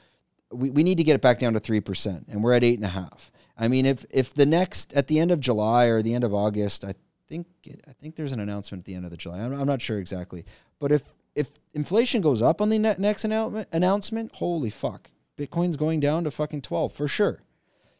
we, 0.51 0.69
we 0.69 0.83
need 0.83 0.97
to 0.97 1.03
get 1.03 1.15
it 1.15 1.21
back 1.21 1.39
down 1.39 1.53
to 1.53 1.59
3%, 1.59 2.25
and 2.29 2.43
we're 2.43 2.53
at 2.53 2.63
8.5. 2.63 3.31
I 3.57 3.67
mean, 3.67 3.85
if, 3.85 4.05
if 4.09 4.33
the 4.33 4.45
next, 4.45 4.93
at 4.93 5.07
the 5.07 5.19
end 5.19 5.31
of 5.31 5.39
July 5.39 5.85
or 5.85 6.01
the 6.01 6.13
end 6.13 6.23
of 6.23 6.33
August, 6.33 6.83
I 6.83 6.93
think 7.27 7.47
I 7.87 7.93
think 7.93 8.15
there's 8.15 8.33
an 8.33 8.39
announcement 8.39 8.81
at 8.81 8.85
the 8.85 8.95
end 8.95 9.05
of 9.05 9.11
the 9.11 9.17
July. 9.17 9.39
I'm, 9.39 9.53
I'm 9.53 9.67
not 9.67 9.81
sure 9.81 9.97
exactly. 9.97 10.45
But 10.79 10.91
if, 10.91 11.03
if 11.33 11.51
inflation 11.73 12.21
goes 12.21 12.41
up 12.41 12.61
on 12.61 12.69
the 12.69 12.79
next 12.79 13.25
announcement, 13.25 14.35
holy 14.35 14.69
fuck. 14.69 15.09
Bitcoin's 15.37 15.75
going 15.75 15.99
down 15.99 16.23
to 16.23 16.31
fucking 16.31 16.61
12 16.61 16.93
for 16.93 17.07
sure. 17.07 17.41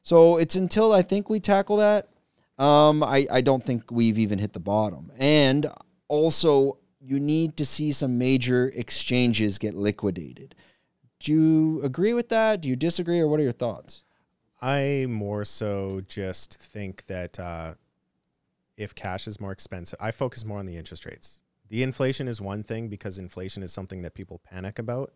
So 0.02 0.38
it's 0.38 0.56
until 0.56 0.94
I 0.94 1.02
think 1.02 1.30
we 1.30 1.40
tackle 1.40 1.78
that, 1.78 2.10
um, 2.58 3.04
I, 3.04 3.26
I 3.32 3.42
don't 3.42 3.64
think 3.64 3.92
we've 3.92 4.20
even 4.20 4.40
hit 4.40 4.54
the 4.54 4.60
bottom. 4.60 5.12
And 5.18 5.70
also, 6.08 6.78
you 7.02 7.20
need 7.20 7.58
to 7.58 7.66
see 7.66 7.92
some 7.92 8.18
major 8.18 8.72
exchanges 8.76 9.58
get 9.58 9.76
liquidated 9.76 10.56
do 11.20 11.32
you 11.32 11.82
agree 11.84 12.14
with 12.14 12.30
that? 12.30 12.62
Do 12.62 12.70
you 12.70 12.76
disagree, 12.76 13.20
or 13.20 13.28
what 13.28 13.40
are 13.40 13.44
your 13.44 13.52
thoughts? 13.52 14.04
I 14.62 15.06
more 15.10 15.46
so 15.46 16.02
just 16.08 16.56
think 16.56 17.06
that 17.06 17.40
uh, 17.40 17.76
if 18.78 18.96
cash 18.96 19.28
is 19.28 19.40
more 19.40 19.52
expensive, 19.52 20.00
I 20.02 20.12
focus 20.12 20.46
more 20.46 20.60
on 20.60 20.66
the 20.66 20.78
interest 20.78 21.06
rates. 21.06 21.40
The 21.68 21.84
inflation 21.84 22.28
is 22.28 22.42
one 22.42 22.64
thing 22.64 22.90
because 22.90 23.18
inflation 23.18 23.64
is 23.64 23.74
something 23.74 24.02
that 24.04 24.14
people 24.14 24.40
panic 24.44 24.80
about 24.80 25.14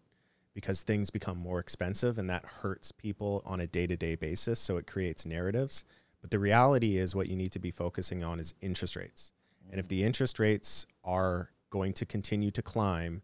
because 0.53 0.83
things 0.83 1.09
become 1.09 1.37
more 1.37 1.59
expensive 1.59 2.17
and 2.17 2.29
that 2.29 2.43
hurts 2.43 2.91
people 2.91 3.43
on 3.45 3.59
a 3.59 3.67
day 3.67 3.87
to 3.87 3.95
day 3.95 4.15
basis. 4.15 4.59
So 4.59 4.77
it 4.77 4.87
creates 4.87 5.25
narratives. 5.25 5.85
But 6.21 6.31
the 6.31 6.39
reality 6.39 6.97
is, 6.97 7.15
what 7.15 7.29
you 7.29 7.35
need 7.35 7.53
to 7.53 7.59
be 7.59 7.71
focusing 7.71 8.23
on 8.23 8.39
is 8.39 8.53
interest 8.61 8.95
rates. 8.95 9.33
And 9.71 9.79
if 9.79 9.87
the 9.87 10.03
interest 10.03 10.37
rates 10.39 10.85
are 11.03 11.51
going 11.69 11.93
to 11.93 12.05
continue 12.05 12.51
to 12.51 12.61
climb, 12.61 13.21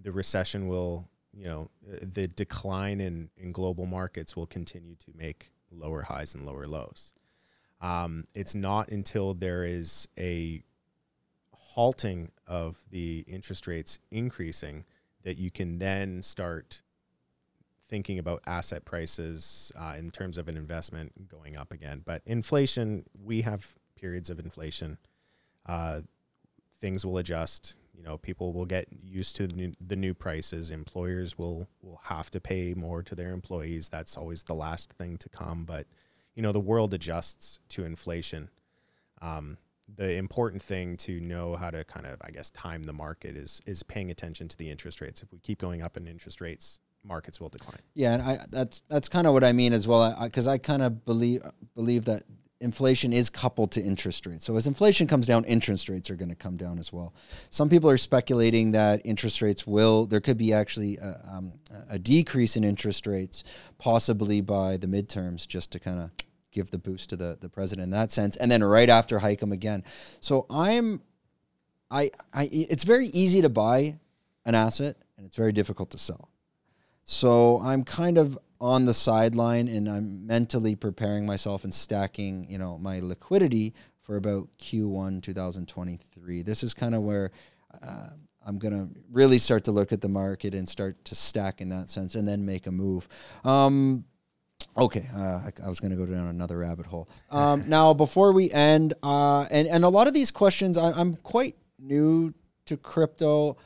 the 0.00 0.12
recession 0.12 0.68
will, 0.68 1.08
you 1.36 1.44
know, 1.44 1.70
the 1.82 2.26
decline 2.26 3.00
in, 3.00 3.30
in 3.36 3.52
global 3.52 3.86
markets 3.86 4.34
will 4.34 4.46
continue 4.46 4.94
to 4.96 5.12
make 5.14 5.50
lower 5.70 6.02
highs 6.02 6.34
and 6.34 6.46
lower 6.46 6.66
lows. 6.66 7.12
Um, 7.80 8.26
it's 8.34 8.54
not 8.54 8.88
until 8.88 9.34
there 9.34 9.64
is 9.64 10.08
a 10.18 10.62
halting 11.52 12.32
of 12.46 12.78
the 12.90 13.24
interest 13.28 13.66
rates 13.66 13.98
increasing 14.10 14.86
that 15.24 15.36
you 15.36 15.50
can 15.50 15.78
then 15.78 16.22
start 16.22 16.80
thinking 17.88 18.18
about 18.18 18.42
asset 18.46 18.84
prices 18.84 19.72
uh, 19.78 19.94
in 19.98 20.10
terms 20.10 20.38
of 20.38 20.48
an 20.48 20.56
investment 20.56 21.28
going 21.28 21.56
up 21.56 21.70
again. 21.70 22.02
But 22.04 22.22
inflation, 22.24 23.04
we 23.22 23.42
have 23.42 23.74
periods 23.94 24.30
of 24.30 24.38
inflation. 24.38 24.98
Uh, 25.66 26.00
things 26.80 27.04
will 27.04 27.18
adjust. 27.18 27.76
You 27.96 28.02
know, 28.02 28.18
people 28.18 28.52
will 28.52 28.66
get 28.66 28.88
used 28.90 29.36
to 29.36 29.46
the 29.46 29.54
new, 29.54 29.72
the 29.80 29.96
new 29.96 30.12
prices. 30.12 30.70
Employers 30.70 31.38
will 31.38 31.68
will 31.82 32.00
have 32.04 32.30
to 32.30 32.40
pay 32.40 32.74
more 32.74 33.02
to 33.02 33.14
their 33.14 33.32
employees. 33.32 33.88
That's 33.88 34.16
always 34.16 34.42
the 34.42 34.54
last 34.54 34.92
thing 34.92 35.16
to 35.18 35.28
come. 35.28 35.64
But 35.64 35.86
you 36.34 36.42
know, 36.42 36.52
the 36.52 36.60
world 36.60 36.92
adjusts 36.92 37.60
to 37.70 37.84
inflation. 37.84 38.50
Um, 39.22 39.56
the 39.94 40.14
important 40.14 40.62
thing 40.62 40.96
to 40.98 41.20
know 41.20 41.56
how 41.56 41.70
to 41.70 41.84
kind 41.84 42.06
of, 42.06 42.20
I 42.20 42.30
guess, 42.30 42.50
time 42.50 42.82
the 42.82 42.92
market 42.92 43.36
is 43.36 43.62
is 43.66 43.82
paying 43.82 44.10
attention 44.10 44.48
to 44.48 44.56
the 44.56 44.70
interest 44.70 45.00
rates. 45.00 45.22
If 45.22 45.32
we 45.32 45.38
keep 45.38 45.58
going 45.58 45.82
up 45.82 45.96
in 45.96 46.06
interest 46.06 46.40
rates, 46.40 46.80
markets 47.02 47.40
will 47.40 47.48
decline. 47.48 47.80
Yeah, 47.94 48.14
and 48.14 48.22
I 48.22 48.44
that's 48.50 48.82
that's 48.88 49.08
kind 49.08 49.26
of 49.26 49.32
what 49.32 49.44
I 49.44 49.52
mean 49.52 49.72
as 49.72 49.88
well, 49.88 50.14
because 50.22 50.46
I, 50.46 50.54
I 50.54 50.58
kind 50.58 50.82
of 50.82 51.04
believe 51.04 51.42
believe 51.74 52.04
that 52.06 52.24
inflation 52.60 53.12
is 53.12 53.28
coupled 53.28 53.70
to 53.72 53.82
interest 53.82 54.26
rates. 54.26 54.44
So 54.44 54.56
as 54.56 54.66
inflation 54.66 55.06
comes 55.06 55.26
down, 55.26 55.44
interest 55.44 55.88
rates 55.88 56.10
are 56.10 56.16
going 56.16 56.28
to 56.30 56.34
come 56.34 56.56
down 56.56 56.78
as 56.78 56.92
well. 56.92 57.14
Some 57.50 57.68
people 57.68 57.90
are 57.90 57.98
speculating 57.98 58.72
that 58.72 59.02
interest 59.04 59.42
rates 59.42 59.66
will 59.66 60.06
there 60.06 60.20
could 60.20 60.38
be 60.38 60.52
actually 60.52 60.96
a, 60.96 61.20
um, 61.30 61.52
a 61.88 61.98
decrease 61.98 62.56
in 62.56 62.64
interest 62.64 63.06
rates, 63.06 63.44
possibly 63.78 64.40
by 64.40 64.76
the 64.76 64.86
midterms, 64.86 65.46
just 65.46 65.70
to 65.72 65.78
kind 65.78 66.00
of 66.00 66.10
give 66.50 66.70
the 66.70 66.78
boost 66.78 67.10
to 67.10 67.16
the 67.16 67.36
the 67.40 67.48
president 67.48 67.84
in 67.84 67.90
that 67.90 68.10
sense, 68.10 68.36
and 68.36 68.50
then 68.50 68.64
right 68.64 68.88
after 68.88 69.18
hike 69.18 69.40
them 69.40 69.52
again. 69.52 69.84
So 70.20 70.46
I'm, 70.48 71.02
I 71.90 72.10
I 72.32 72.48
it's 72.50 72.84
very 72.84 73.08
easy 73.08 73.42
to 73.42 73.50
buy 73.50 73.98
an 74.46 74.54
asset 74.54 74.96
and 75.16 75.26
it's 75.26 75.36
very 75.36 75.52
difficult 75.52 75.90
to 75.90 75.98
sell. 75.98 76.30
So 77.04 77.60
I'm 77.60 77.84
kind 77.84 78.18
of 78.18 78.38
on 78.60 78.84
the 78.84 78.94
sideline 78.94 79.68
and 79.68 79.88
I'm 79.88 80.26
mentally 80.26 80.74
preparing 80.74 81.26
myself 81.26 81.64
and 81.64 81.72
stacking, 81.72 82.46
you 82.48 82.58
know, 82.58 82.78
my 82.78 83.00
liquidity 83.00 83.74
for 84.02 84.16
about 84.16 84.48
Q1 84.58 85.22
2023. 85.22 86.42
This 86.42 86.62
is 86.62 86.74
kind 86.74 86.94
of 86.94 87.02
where 87.02 87.32
uh, 87.82 88.08
I'm 88.46 88.58
going 88.58 88.72
to 88.72 88.88
really 89.10 89.38
start 89.38 89.64
to 89.64 89.72
look 89.72 89.92
at 89.92 90.00
the 90.00 90.08
market 90.08 90.54
and 90.54 90.68
start 90.68 91.04
to 91.06 91.14
stack 91.14 91.60
in 91.60 91.68
that 91.70 91.90
sense 91.90 92.14
and 92.14 92.26
then 92.26 92.46
make 92.46 92.66
a 92.66 92.70
move. 92.70 93.08
Um, 93.44 94.04
okay, 94.76 95.08
uh, 95.14 95.20
I, 95.20 95.50
I, 95.64 95.68
was 95.68 95.80
going 95.80 95.90
to 95.90 95.96
go 95.96 96.06
down 96.06 96.28
another 96.28 96.58
rabbit 96.58 96.86
hole. 96.86 97.08
Um, 97.30 97.64
now, 97.68 97.92
before 97.92 98.32
we 98.32 98.50
end, 98.52 98.94
uh, 99.02 99.42
and, 99.50 99.66
and 99.66 99.84
a 99.84 99.88
lot 99.88 100.06
of 100.06 100.14
these 100.14 100.30
questions, 100.30 100.78
I, 100.78 100.92
I'm 100.92 101.16
quite 101.16 101.56
new 101.78 102.32
to 102.66 102.76
crypto. 102.76 103.56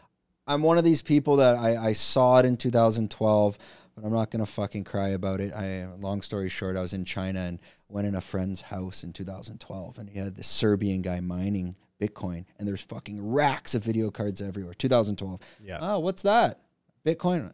I'm 0.46 0.62
one 0.62 0.78
of 0.78 0.84
these 0.84 1.02
people 1.02 1.36
that 1.36 1.56
I, 1.56 1.88
I 1.88 1.92
saw 1.92 2.38
it 2.38 2.46
in 2.46 2.56
2012 2.56 3.58
but 3.94 4.04
I'm 4.04 4.12
not 4.12 4.30
gonna 4.30 4.46
fucking 4.46 4.84
cry 4.84 5.10
about 5.10 5.40
it. 5.40 5.52
I 5.52 5.86
long 5.98 6.22
story 6.22 6.48
short, 6.48 6.76
I 6.76 6.80
was 6.80 6.92
in 6.92 7.04
China 7.04 7.40
and 7.40 7.58
went 7.88 8.06
in 8.06 8.14
a 8.14 8.20
friend's 8.20 8.60
house 8.60 9.04
in 9.04 9.12
2012, 9.12 9.98
and 9.98 10.08
he 10.08 10.18
had 10.18 10.36
this 10.36 10.48
Serbian 10.48 11.02
guy 11.02 11.20
mining 11.20 11.76
Bitcoin, 12.00 12.44
and 12.58 12.66
there's 12.66 12.80
fucking 12.80 13.32
racks 13.32 13.74
of 13.74 13.84
video 13.84 14.10
cards 14.10 14.40
everywhere. 14.40 14.74
2012. 14.74 15.40
Yeah. 15.62 15.78
Oh, 15.80 15.98
what's 15.98 16.22
that? 16.22 16.60
Bitcoin. 17.04 17.52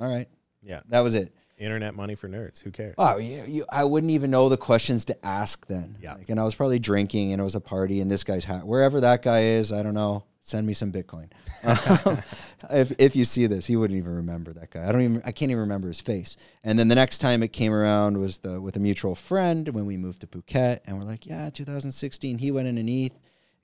All 0.00 0.08
right. 0.08 0.28
Yeah. 0.62 0.80
That 0.88 1.00
was 1.00 1.14
it. 1.14 1.34
Internet 1.58 1.94
money 1.94 2.14
for 2.14 2.28
nerds. 2.28 2.60
Who 2.62 2.70
cares? 2.70 2.94
Oh, 2.98 3.18
yeah. 3.18 3.44
You, 3.44 3.64
I 3.70 3.84
wouldn't 3.84 4.10
even 4.10 4.30
know 4.30 4.48
the 4.48 4.56
questions 4.56 5.04
to 5.06 5.24
ask 5.24 5.66
then. 5.66 5.96
Yeah. 6.02 6.14
Like, 6.14 6.28
and 6.28 6.40
I 6.40 6.44
was 6.44 6.54
probably 6.54 6.78
drinking, 6.78 7.32
and 7.32 7.40
it 7.40 7.44
was 7.44 7.54
a 7.54 7.60
party, 7.60 8.00
and 8.00 8.10
this 8.10 8.24
guy's 8.24 8.44
hat, 8.44 8.66
wherever 8.66 9.00
that 9.00 9.22
guy 9.22 9.42
is, 9.42 9.70
I 9.70 9.82
don't 9.82 9.94
know 9.94 10.24
send 10.44 10.66
me 10.66 10.74
some 10.74 10.92
Bitcoin. 10.92 11.30
Um, 11.64 12.18
if, 12.70 12.92
if 12.98 13.16
you 13.16 13.24
see 13.24 13.46
this, 13.46 13.64
he 13.64 13.76
wouldn't 13.76 13.98
even 13.98 14.14
remember 14.14 14.52
that 14.52 14.70
guy. 14.70 14.86
I 14.86 14.92
don't 14.92 15.00
even, 15.00 15.22
I 15.24 15.32
can't 15.32 15.50
even 15.50 15.62
remember 15.62 15.88
his 15.88 16.00
face. 16.00 16.36
And 16.62 16.78
then 16.78 16.88
the 16.88 16.94
next 16.94 17.18
time 17.18 17.42
it 17.42 17.48
came 17.48 17.72
around 17.72 18.18
was 18.18 18.38
the, 18.38 18.60
with 18.60 18.76
a 18.76 18.78
mutual 18.78 19.14
friend 19.14 19.66
when 19.70 19.86
we 19.86 19.96
moved 19.96 20.20
to 20.20 20.26
Phuket 20.26 20.80
and 20.84 20.98
we're 20.98 21.06
like, 21.06 21.24
yeah, 21.24 21.48
2016, 21.48 22.36
he 22.36 22.50
went 22.50 22.68
in 22.68 22.76
an 22.76 22.88
ETH, 22.88 23.18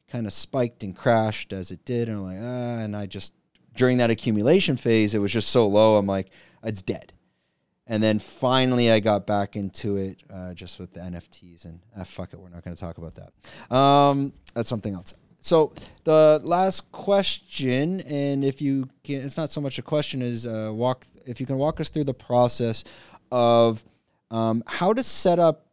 kind 0.08 0.24
of 0.24 0.32
spiked 0.32 0.82
and 0.82 0.96
crashed 0.96 1.52
as 1.52 1.70
it 1.70 1.84
did. 1.84 2.08
And 2.08 2.16
I'm 2.16 2.24
like, 2.24 2.38
ah, 2.40 2.82
and 2.82 2.96
I 2.96 3.04
just, 3.04 3.34
during 3.76 3.98
that 3.98 4.08
accumulation 4.08 4.78
phase, 4.78 5.14
it 5.14 5.18
was 5.18 5.32
just 5.32 5.50
so 5.50 5.68
low. 5.68 5.98
I'm 5.98 6.06
like, 6.06 6.30
it's 6.64 6.80
dead. 6.80 7.12
And 7.86 8.02
then 8.02 8.20
finally, 8.20 8.90
I 8.90 9.00
got 9.00 9.26
back 9.26 9.54
into 9.54 9.98
it 9.98 10.22
uh, 10.32 10.54
just 10.54 10.78
with 10.78 10.94
the 10.94 11.00
NFTs, 11.00 11.64
and 11.64 11.80
ah, 11.98 12.04
fuck 12.04 12.32
it, 12.32 12.38
we're 12.38 12.48
not 12.48 12.64
going 12.64 12.74
to 12.74 12.80
talk 12.80 12.98
about 12.98 13.16
that. 13.16 13.76
Um, 13.76 14.32
that's 14.54 14.68
something 14.68 14.94
else. 14.94 15.12
So 15.40 15.72
the 16.04 16.40
last 16.42 16.92
question, 16.92 18.00
and 18.02 18.44
if 18.44 18.60
you 18.60 18.88
can, 19.04 19.20
it's 19.20 19.36
not 19.36 19.50
so 19.50 19.60
much 19.60 19.78
a 19.78 19.82
question, 19.82 20.22
is 20.22 20.46
uh, 20.46 20.70
walk. 20.72 21.06
If 21.26 21.40
you 21.40 21.46
can 21.46 21.56
walk 21.56 21.80
us 21.80 21.88
through 21.88 22.04
the 22.04 22.14
process 22.14 22.84
of 23.32 23.84
um, 24.30 24.62
how 24.66 24.92
to 24.92 25.02
set 25.02 25.38
up 25.38 25.66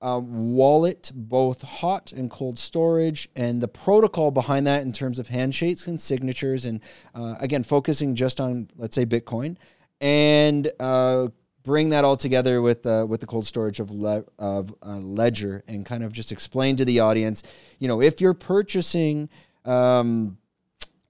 a 0.00 0.18
wallet, 0.18 1.10
both 1.14 1.62
hot 1.62 2.12
and 2.12 2.30
cold 2.30 2.58
storage, 2.58 3.28
and 3.34 3.60
the 3.60 3.68
protocol 3.68 4.30
behind 4.30 4.66
that 4.66 4.82
in 4.82 4.92
terms 4.92 5.18
of 5.18 5.28
handshakes 5.28 5.86
and 5.86 6.00
signatures, 6.00 6.64
and 6.64 6.80
uh, 7.14 7.34
again 7.40 7.62
focusing 7.62 8.14
just 8.14 8.40
on 8.40 8.70
let's 8.76 8.94
say 8.94 9.04
Bitcoin 9.04 9.56
and 10.00 10.70
uh, 10.78 11.28
bring 11.68 11.90
that 11.90 12.02
all 12.02 12.16
together 12.16 12.62
with 12.62 12.86
uh, 12.86 13.04
with 13.06 13.20
the 13.20 13.26
cold 13.26 13.44
storage 13.44 13.78
of 13.78 13.90
le- 13.90 14.24
of 14.38 14.74
uh, 14.82 14.96
Ledger 14.96 15.62
and 15.68 15.84
kind 15.84 16.02
of 16.02 16.12
just 16.12 16.32
explain 16.32 16.76
to 16.76 16.84
the 16.84 17.00
audience, 17.00 17.42
you 17.78 17.86
know, 17.86 18.00
if 18.00 18.20
you're 18.20 18.34
purchasing. 18.34 19.28
Um, 19.64 20.38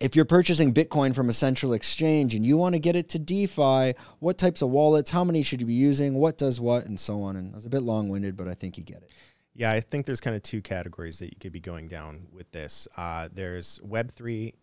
if 0.01 0.14
you're 0.14 0.24
purchasing 0.24 0.72
Bitcoin 0.72 1.12
from 1.12 1.28
a 1.28 1.32
central 1.32 1.72
exchange 1.72 2.32
and 2.36 2.47
you 2.47 2.56
want 2.56 2.74
to 2.74 2.78
get 2.78 2.94
it 2.94 3.09
to 3.09 3.18
DeFi, 3.18 3.94
what 4.20 4.39
types 4.39 4.62
of 4.62 4.70
wallets, 4.70 5.10
how 5.10 5.24
many 5.24 5.43
should 5.43 5.60
you 5.60 5.66
be 5.66 5.74
using, 5.74 6.14
what 6.14 6.39
does 6.39 6.60
what, 6.60 6.86
and 6.86 7.01
so 7.01 7.20
on. 7.20 7.35
And 7.35 7.52
I 7.52 7.56
was 7.56 7.66
a 7.66 7.68
bit 7.68 7.82
long 7.82 8.09
winded, 8.09 8.36
but 8.36 8.47
I 8.47 8.55
think 8.55 8.78
you 8.78 8.85
get 8.85 8.98
it. 8.98 9.12
Yeah, 9.55 9.72
I 9.72 9.80
think 9.80 10.06
there's 10.06 10.20
kind 10.20 10.36
of 10.36 10.43
two 10.44 10.62
categories 10.62 11.18
that 11.18 11.30
you 11.30 11.36
could 11.40 11.51
be 11.51 11.59
going 11.59 11.89
down 11.89 12.28
with 12.32 12.48
this. 12.52 12.86
Uh, 12.97 13.28
there's 13.35 13.80
Web3 13.80 14.55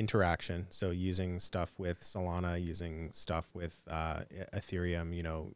interaction. 0.00 0.66
So 0.70 0.90
using 0.90 1.38
stuff 1.38 1.78
with 1.78 2.00
Solana, 2.02 2.60
using 2.64 3.10
stuff 3.12 3.54
with 3.54 3.84
uh, 3.88 4.20
Ethereum, 4.54 5.14
you 5.14 5.22
know, 5.22 5.52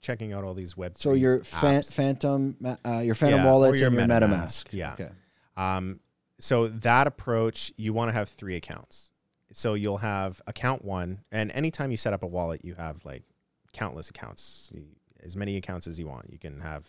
checking 0.00 0.32
out 0.32 0.44
all 0.44 0.54
these 0.54 0.76
web. 0.76 0.96
So 0.96 1.12
your 1.12 1.42
fan, 1.42 1.82
Phantom, 1.82 2.56
uh, 2.84 3.00
your 3.00 3.16
Phantom 3.16 3.40
yeah, 3.40 3.44
wallet, 3.44 3.78
your 3.78 3.88
and 3.88 3.96
your 3.96 4.06
MetaMask. 4.06 4.28
MetaMask. 4.30 4.66
Yeah. 4.70 4.92
Okay. 4.92 5.08
Um, 5.56 6.00
so 6.38 6.68
that 6.68 7.08
approach, 7.08 7.72
you 7.76 7.92
want 7.92 8.08
to 8.08 8.12
have 8.12 8.28
three 8.28 8.56
accounts. 8.56 9.10
So 9.52 9.74
you'll 9.74 9.98
have 9.98 10.40
account 10.46 10.84
one, 10.84 11.24
and 11.32 11.50
anytime 11.50 11.90
you 11.90 11.96
set 11.96 12.12
up 12.12 12.22
a 12.22 12.26
wallet, 12.28 12.64
you 12.64 12.74
have 12.76 13.04
like 13.04 13.24
countless 13.72 14.08
accounts, 14.08 14.72
as 15.20 15.36
many 15.36 15.56
accounts 15.56 15.88
as 15.88 15.98
you 15.98 16.06
want. 16.06 16.30
You 16.30 16.38
can 16.38 16.60
have 16.60 16.86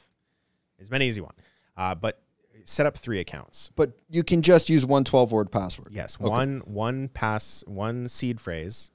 as 0.80 0.91
many 0.91 1.10
as 1.10 1.18
you 1.18 1.23
want. 1.23 1.36
Uh, 1.76 1.95
but 1.95 2.22
set 2.65 2.85
up 2.85 2.97
three 2.97 3.19
accounts. 3.19 3.71
But 3.75 3.93
you 4.09 4.23
can 4.23 4.41
just 4.41 4.69
use 4.69 4.85
one 4.85 5.03
12 5.03 5.31
word 5.31 5.51
password. 5.51 5.89
Yes, 5.91 6.17
okay. 6.19 6.29
one 6.29 6.61
one 6.65 7.09
pass 7.09 7.63
one 7.67 8.07
seed 8.07 8.39
phrase 8.39 8.91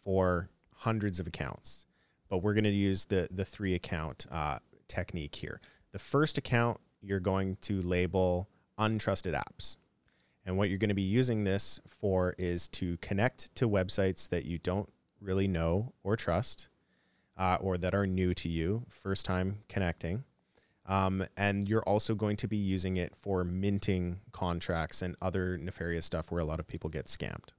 for 0.00 0.48
hundreds 0.74 1.20
of 1.20 1.26
accounts. 1.26 1.86
But 2.28 2.38
we're 2.38 2.54
going 2.54 2.64
to 2.64 2.70
use 2.70 3.06
the 3.06 3.28
the 3.30 3.44
three 3.44 3.74
account 3.74 4.26
uh, 4.30 4.58
technique 4.88 5.34
here. 5.34 5.60
The 5.92 5.98
first 5.98 6.38
account 6.38 6.80
you're 7.00 7.20
going 7.20 7.56
to 7.62 7.80
label 7.82 8.48
untrusted 8.78 9.34
apps. 9.34 9.76
And 10.44 10.56
what 10.56 10.68
you're 10.68 10.78
going 10.78 10.88
to 10.88 10.94
be 10.94 11.02
using 11.02 11.44
this 11.44 11.80
for 11.86 12.34
is 12.38 12.68
to 12.68 12.96
connect 12.98 13.54
to 13.56 13.68
websites 13.68 14.28
that 14.28 14.44
you 14.44 14.58
don't 14.58 14.88
really 15.20 15.48
know 15.48 15.92
or 16.04 16.16
trust, 16.16 16.68
uh, 17.36 17.58
or 17.60 17.76
that 17.78 17.94
are 17.94 18.06
new 18.06 18.32
to 18.34 18.48
you, 18.48 18.84
first 18.88 19.24
time 19.24 19.58
connecting. 19.68 20.24
Um, 20.86 21.26
and 21.36 21.68
you're 21.68 21.82
also 21.82 22.14
going 22.14 22.36
to 22.36 22.48
be 22.48 22.56
using 22.56 22.96
it 22.96 23.16
for 23.16 23.44
minting 23.44 24.20
contracts 24.32 25.02
and 25.02 25.16
other 25.20 25.58
nefarious 25.58 26.06
stuff 26.06 26.30
where 26.30 26.40
a 26.40 26.44
lot 26.44 26.60
of 26.60 26.66
people 26.66 26.90
get 26.90 27.06
scammed. 27.06 27.50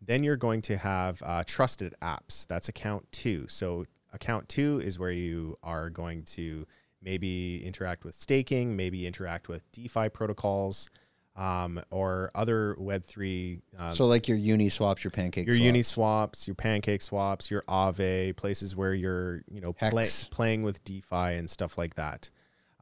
Then 0.00 0.24
you're 0.24 0.36
going 0.36 0.62
to 0.62 0.78
have 0.78 1.22
uh, 1.24 1.44
trusted 1.46 1.94
apps. 2.02 2.46
That's 2.46 2.68
account 2.68 3.10
two. 3.12 3.46
So 3.48 3.86
account 4.12 4.48
two 4.48 4.80
is 4.80 4.98
where 4.98 5.10
you 5.10 5.58
are 5.62 5.90
going 5.90 6.24
to 6.24 6.66
maybe 7.02 7.64
interact 7.64 8.04
with 8.04 8.14
staking, 8.14 8.76
maybe 8.76 9.06
interact 9.06 9.48
with 9.48 9.70
DeFi 9.72 10.08
protocols, 10.08 10.90
um, 11.36 11.80
or 11.90 12.30
other 12.34 12.74
Web 12.78 13.04
three. 13.04 13.60
Um, 13.78 13.94
so 13.94 14.06
like 14.06 14.26
your 14.26 14.38
Uniswaps, 14.38 15.04
your 15.04 15.10
pancake, 15.10 15.46
your 15.46 15.54
swaps. 15.54 15.68
Uniswaps, 15.68 16.46
your 16.48 16.54
PancakeSwaps, 16.56 17.50
your 17.50 17.62
Aave, 17.62 18.36
places 18.36 18.74
where 18.74 18.94
you're 18.94 19.42
you 19.50 19.60
know 19.60 19.72
play, 19.72 20.06
playing 20.30 20.62
with 20.62 20.82
DeFi 20.84 21.34
and 21.36 21.48
stuff 21.48 21.78
like 21.78 21.94
that. 21.94 22.30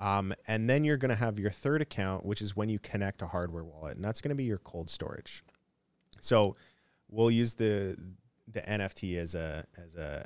Um, 0.00 0.32
and 0.46 0.70
then 0.70 0.84
you're 0.84 0.96
going 0.96 1.10
to 1.10 1.16
have 1.16 1.38
your 1.38 1.50
third 1.50 1.82
account, 1.82 2.24
which 2.24 2.40
is 2.40 2.56
when 2.56 2.68
you 2.68 2.78
connect 2.78 3.22
a 3.22 3.26
hardware 3.26 3.64
wallet, 3.64 3.96
and 3.96 4.04
that's 4.04 4.20
going 4.20 4.30
to 4.30 4.36
be 4.36 4.44
your 4.44 4.58
cold 4.58 4.90
storage. 4.90 5.42
So 6.20 6.54
we'll 7.08 7.30
use 7.30 7.54
the 7.54 7.96
the 8.50 8.60
NFT 8.60 9.16
as 9.18 9.34
a 9.34 9.64
as 9.76 9.94
a 9.96 10.24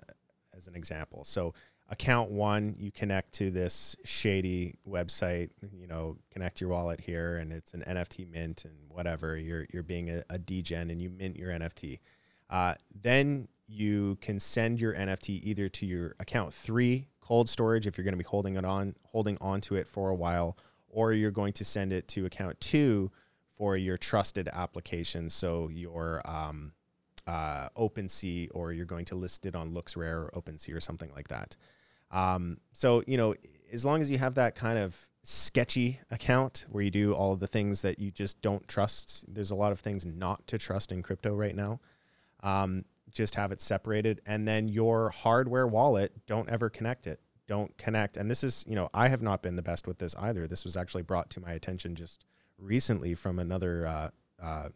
as 0.55 0.69
an 0.69 0.75
example. 0.75 1.25
So 1.25 1.55
account 1.89 2.31
one, 2.31 2.75
you 2.79 2.91
connect 2.91 3.33
to 3.35 3.51
this 3.51 3.97
shady 4.05 4.75
website, 4.89 5.51
you 5.73 5.87
know, 5.87 6.17
connect 6.31 6.61
your 6.61 6.71
wallet 6.71 7.01
here 7.01 7.37
and 7.37 7.53
it's 7.53 7.75
an 7.75 7.83
NFT 7.87 8.31
mint 8.31 8.65
and 8.65 8.75
whatever. 8.89 9.37
You're 9.37 9.67
you're 9.73 9.83
being 9.83 10.11
a, 10.11 10.23
a 10.31 10.39
degen 10.39 10.91
and 10.91 11.01
you 11.01 11.11
mint 11.11 11.37
your 11.37 11.51
NFT. 11.51 12.01
Uh, 12.49 12.75
then 13.03 13.49
you 13.67 14.17
can 14.21 14.39
send 14.39 14.81
your 14.81 14.95
NFT 14.95 15.41
either 15.43 15.69
to 15.71 15.87
your 15.87 16.15
account 16.21 16.53
three 16.53 17.09
cold 17.33 17.49
storage 17.49 17.87
if 17.87 17.97
you're 17.97 18.05
going 18.05 18.13
to 18.13 18.19
be 18.19 18.29
holding 18.29 18.57
it 18.57 18.65
on 18.67 18.95
holding 19.07 19.39
onto 19.41 19.75
it 19.75 19.87
for 19.89 20.11
a 20.11 20.15
while, 20.15 20.55
or 20.91 21.15
you're 21.15 21.31
going 21.31 21.55
to 21.55 21.65
send 21.65 21.91
it 21.91 22.07
to 22.07 22.27
account 22.27 22.61
two 22.61 23.11
for 23.57 23.75
your 23.75 23.97
trusted 23.97 24.51
applications. 24.53 25.33
So 25.33 25.71
your 25.73 26.21
um, 26.27 26.73
uh, 27.27 27.71
OpenSea, 27.75 28.51
or 28.53 28.75
you're 28.75 28.85
going 28.85 29.07
to 29.07 29.15
list 29.15 29.47
it 29.47 29.57
on 29.57 29.73
LooksRare 29.73 30.27
or 30.27 30.31
OpenSea 30.37 30.77
or 30.77 30.81
something 30.81 31.11
like 31.17 31.29
that. 31.29 31.57
Um, 32.11 32.59
so 32.75 33.03
you 33.07 33.17
know, 33.17 33.35
as 33.73 33.83
long 33.83 34.03
as 34.03 34.11
you 34.11 34.19
have 34.19 34.35
that 34.35 34.55
kind 34.55 34.79
of 34.79 35.09
sketchy 35.23 36.01
account 36.11 36.67
where 36.69 36.85
you 36.85 36.91
do 36.91 37.15
all 37.15 37.33
of 37.33 37.41
the 37.41 37.47
things 37.47 37.81
that 37.81 37.99
you 37.99 38.11
just 38.11 38.43
don't 38.43 38.69
trust, 38.69 39.25
there's 39.27 39.51
a 39.51 39.57
lot 39.57 39.73
of 39.73 39.81
things 39.81 40.05
not 40.05 40.47
to 40.49 40.59
trust 40.59 40.93
in 40.93 41.03
crypto 41.03 41.35
right 41.35 41.57
now. 41.57 41.81
Um, 42.43 42.85
just 43.13 43.35
have 43.35 43.53
it 43.53 43.61
separated, 43.61 44.21
and 44.27 44.47
then 44.47 44.69
your 44.69 45.11
hardware 45.11 45.67
wallet, 45.67 46.27
don't 46.27 46.49
ever 46.49 46.71
connect 46.71 47.07
it. 47.07 47.21
Don't 47.47 47.77
connect. 47.77 48.17
And 48.17 48.31
this 48.31 48.45
is, 48.45 48.65
you 48.69 48.75
know, 48.75 48.89
I 48.95 49.09
have 49.09 49.23
not 49.23 49.43
been 49.43 49.57
the 49.57 49.63
best 49.63 49.87
with 49.87 49.99
this 49.99 50.15
either. 50.17 50.47
This 50.47 50.65
was 50.65 50.77
actually 50.77 51.03
brought 51.03 51.29
to 51.31 51.41
my 51.41 51.53
attention 51.53 51.95
just 51.95 52.25
recently 52.57 53.15
from 53.15 53.39
another 53.39 53.87
uh, 53.87 54.11
uh, 54.41 54.69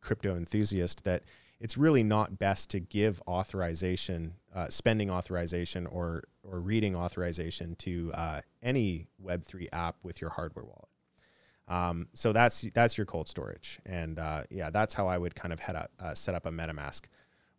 crypto 0.00 0.36
enthusiast 0.36 1.04
that 1.04 1.22
it's 1.60 1.78
really 1.78 2.02
not 2.02 2.38
best 2.38 2.70
to 2.70 2.80
give 2.80 3.22
authorization, 3.26 4.34
uh, 4.54 4.68
spending 4.68 5.10
authorization, 5.10 5.86
or 5.86 6.24
or 6.42 6.60
reading 6.60 6.96
authorization 6.96 7.76
to 7.76 8.10
uh, 8.14 8.40
any 8.62 9.06
Web 9.18 9.44
three 9.44 9.68
app 9.72 9.96
with 10.02 10.20
your 10.20 10.30
hardware 10.30 10.64
wallet. 10.64 10.88
Um, 11.68 12.08
so 12.14 12.32
that's 12.32 12.62
that's 12.74 12.98
your 12.98 13.06
cold 13.06 13.28
storage, 13.28 13.78
and 13.86 14.18
uh, 14.18 14.42
yeah, 14.50 14.70
that's 14.70 14.92
how 14.92 15.06
I 15.06 15.16
would 15.16 15.36
kind 15.36 15.52
of 15.52 15.60
head 15.60 15.76
up, 15.76 15.92
uh, 16.00 16.14
set 16.14 16.34
up 16.34 16.46
a 16.46 16.50
MetaMask. 16.50 17.02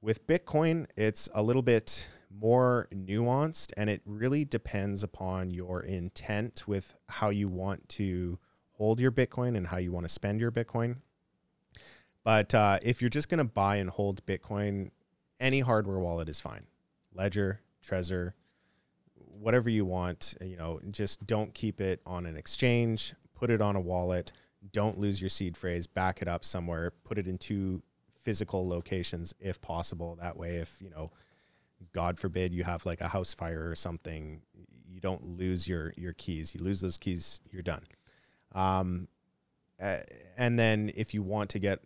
With 0.04 0.28
Bitcoin, 0.28 0.88
it's 0.98 1.30
a 1.34 1.42
little 1.42 1.62
bit 1.62 2.10
more 2.30 2.90
nuanced, 2.94 3.72
and 3.78 3.90
it 3.90 4.02
really 4.06 4.44
depends 4.44 5.02
upon 5.02 5.52
your 5.52 5.80
intent 5.82 6.68
with 6.68 6.94
how 7.08 7.30
you 7.30 7.48
want 7.48 7.88
to 7.88 8.38
hold 8.74 9.00
your 9.00 9.14
Bitcoin 9.14 9.56
and 9.56 9.66
how 9.66 9.78
you 9.78 9.94
want 9.94 10.04
to 10.04 10.10
spend 10.10 10.42
your 10.42 10.52
Bitcoin. 10.52 10.98
But 12.22 12.54
uh, 12.54 12.80
if 12.82 13.02
you're 13.02 13.10
just 13.10 13.30
going 13.30 13.38
to 13.38 13.46
buy 13.46 13.78
and 13.78 13.90
hold 13.90 14.26
Bitcoin, 14.26 14.92
any 15.40 15.62
hardware 15.62 16.00
wallet 16.00 16.28
is 16.28 16.42
fine. 16.42 16.66
Ledger, 17.14 17.62
Trezor, 17.82 18.34
whatever 19.16 19.70
you 19.70 19.86
want. 19.86 20.36
You 20.42 20.58
know, 20.58 20.82
just 20.92 21.26
don't 21.26 21.54
keep 21.54 21.80
it 21.80 22.02
on 22.06 22.26
an 22.26 22.36
exchange. 22.36 23.14
Put 23.36 23.50
it 23.50 23.62
on 23.62 23.78
a 23.78 23.82
wallet. 23.82 24.34
Don't 24.74 24.98
lose 24.98 25.22
your 25.22 25.30
seed 25.30 25.56
phrase. 25.56 25.88
Back 25.88 26.22
it 26.22 26.28
up 26.28 26.44
somewhere. 26.44 26.92
Put 27.06 27.18
it 27.18 27.26
in 27.26 27.38
two 27.38 27.82
physical 28.24 28.68
locations 28.68 29.36
if 29.40 29.62
possible. 29.62 30.18
That 30.22 30.38
way, 30.38 30.56
if 30.56 30.82
you 30.82 30.90
know, 30.90 31.12
God 31.92 32.18
forbid, 32.18 32.54
you 32.54 32.64
have 32.64 32.86
like 32.86 33.02
a 33.02 33.08
house 33.08 33.34
fire 33.34 33.70
or 33.70 33.76
something, 33.76 34.42
you 34.90 35.00
don't 35.00 35.24
lose 35.24 35.68
your 35.68 35.94
your 35.98 36.14
keys. 36.14 36.56
You 36.56 36.64
lose 36.64 36.82
those 36.82 36.98
keys, 36.98 37.42
you're 37.52 37.62
done. 37.62 37.84
Um, 38.54 39.08
and 40.38 40.58
then 40.58 40.92
if 40.96 41.14
you 41.14 41.22
want 41.22 41.50
to 41.52 41.60
get 41.60 41.80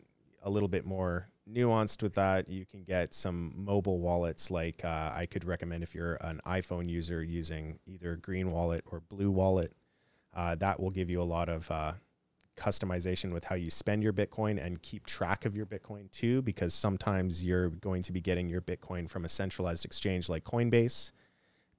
a 0.44 0.50
little 0.50 0.70
bit 0.70 0.86
more 0.86 1.30
nuanced 1.52 2.04
with 2.04 2.14
that, 2.14 2.50
you 2.50 2.66
can 2.66 2.84
get 2.84 3.14
some 3.14 3.54
mobile 3.56 4.00
wallets. 4.00 4.52
Like 4.52 4.84
uh, 4.84 5.12
I 5.16 5.26
could 5.26 5.46
recommend 5.46 5.84
if 5.84 5.96
you're 5.96 6.16
an 6.22 6.40
iPhone 6.46 6.90
user 6.90 7.24
using 7.24 7.80
either 7.88 8.16
Green 8.18 8.52
Wallet 8.52 8.84
or 8.86 9.00
Blue 9.00 9.32
Wallet, 9.32 9.74
uh, 10.36 10.56
that 10.56 10.80
will 10.80 10.92
give 10.92 11.10
you 11.10 11.22
a 11.22 11.24
lot 11.24 11.50
of 11.50 11.72
uh, 11.72 11.94
customization 12.58 13.32
with 13.32 13.46
how 13.46 13.56
you 13.56 13.70
spend 13.70 14.04
your 14.04 14.14
Bitcoin 14.14 14.64
and 14.64 14.82
keep 14.82 15.06
track 15.06 15.46
of 15.46 15.56
your 15.56 15.66
Bitcoin 15.66 16.12
too. 16.12 16.42
Because 16.42 16.74
sometimes 16.74 17.46
you're 17.46 17.70
going 17.70 18.02
to 18.04 18.12
be 18.12 18.20
getting 18.20 18.50
your 18.50 18.62
Bitcoin 18.62 19.10
from 19.10 19.24
a 19.24 19.30
centralized 19.30 19.86
exchange 19.86 20.28
like 20.28 20.44
Coinbase. 20.44 21.12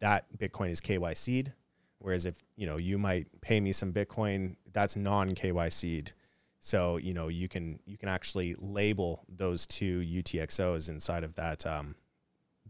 That 0.00 0.26
Bitcoin 0.38 0.70
is 0.70 0.80
KYC'd. 0.80 1.52
Whereas 1.98 2.24
if 2.26 2.44
you 2.56 2.66
know 2.66 2.76
you 2.76 2.96
might 2.96 3.26
pay 3.40 3.60
me 3.60 3.72
some 3.72 3.92
Bitcoin, 3.92 4.56
that's 4.72 4.96
non 4.96 5.34
KYC'd. 5.34 6.12
So 6.60 6.96
you 6.96 7.12
know 7.12 7.28
you 7.28 7.48
can 7.48 7.80
you 7.86 7.98
can 7.98 8.08
actually 8.08 8.54
label 8.58 9.24
those 9.28 9.66
two 9.66 10.00
UTXOs 10.00 10.88
inside 10.88 11.24
of 11.24 11.34
that 11.34 11.66
um, 11.66 11.96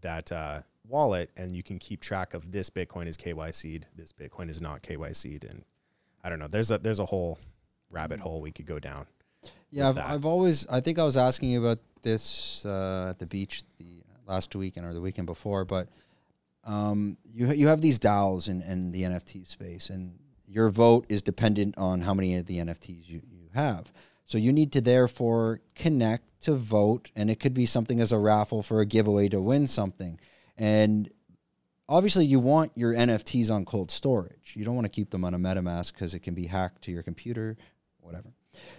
that 0.01 0.33
uh, 0.33 0.63
wallet, 0.87 1.31
and 1.37 1.55
you 1.55 1.63
can 1.63 1.79
keep 1.79 2.01
track 2.01 2.35
of 2.35 2.51
this 2.53 2.71
Bitcoin 2.71 3.07
is 3.07 3.17
KYC'd, 3.17 3.87
this 3.95 4.13
Bitcoin 4.13 4.49
is 4.49 4.61
not 4.61 4.83
KYC'd, 4.83 5.45
and 5.45 5.65
I 6.25 6.29
don't 6.29 6.39
know. 6.39 6.49
There's 6.49 6.71
a 6.71 6.79
there's 6.79 6.99
a 6.99 7.07
whole 7.07 7.39
rabbit 7.91 8.21
hole 8.21 8.41
we 8.41 8.51
could 8.51 8.67
go 8.67 8.79
down. 8.79 9.07
Yeah, 9.71 9.89
I've. 9.89 9.99
I've 9.99 10.25
always. 10.25 10.67
I 10.67 10.81
think 10.81 10.99
I 10.99 11.05
was 11.05 11.17
asking 11.17 11.51
you 11.51 11.61
about 11.61 11.79
this 12.03 12.65
uh, 12.65 13.09
at 13.11 13.19
the 13.19 13.27
beach 13.27 13.63
the 13.79 14.03
last 14.27 14.55
weekend 14.55 14.87
or 14.87 14.95
the 14.95 15.01
weekend 15.01 15.27
before, 15.27 15.65
but 15.65 15.89
um, 16.65 17.17
you 17.25 17.51
you 17.53 17.69
have 17.69 17.81
these 17.81 17.99
DAOs 17.99 18.49
in, 18.49 18.63
in 18.63 18.93
the 18.93 19.03
NFT 19.03 19.47
space, 19.47 19.91
and 19.91 20.19
your 20.47 20.71
vote 20.71 21.07
is 21.09 21.23
dependent 21.23 21.77
on 21.77 22.01
how 22.01 22.15
many 22.15 22.37
of 22.37 22.47
the 22.47 22.59
NFTs 22.59 23.09
you, 23.09 23.21
you 23.31 23.49
have. 23.55 23.93
So 24.25 24.37
you 24.39 24.53
need 24.53 24.73
to 24.73 24.81
therefore 24.81 25.61
connect 25.75 26.25
to 26.43 26.55
vote, 26.55 27.11
and 27.17 27.31
it 27.31 27.41
could 27.41 27.55
be 27.55 27.67
something 27.67 28.01
as 28.01 28.13
a 28.13 28.19
raffle 28.19 28.63
for 28.63 28.81
a 28.81 28.87
giveaway 28.87 29.29
to 29.31 29.41
win 29.41 29.67
something. 29.67 30.19
And 30.57 31.11
obviously, 31.89 32.27
you 32.27 32.39
want 32.39 32.73
your 32.75 32.93
NFTs 32.93 33.51
on 33.51 33.65
cold 33.65 33.91
storage. 33.91 34.55
You 34.55 34.65
don't 34.65 34.75
want 34.75 34.85
to 34.85 34.91
keep 34.91 35.11
them 35.11 35.25
on 35.25 35.35
a 35.35 35.39
MetaMask 35.39 35.93
because 35.95 36.15
it 36.15 36.21
can 36.21 36.35
be 36.35 36.47
hacked 36.47 36.83
to 36.83 36.93
your 36.93 37.03
computer, 37.03 37.57
whatever. 38.09 38.33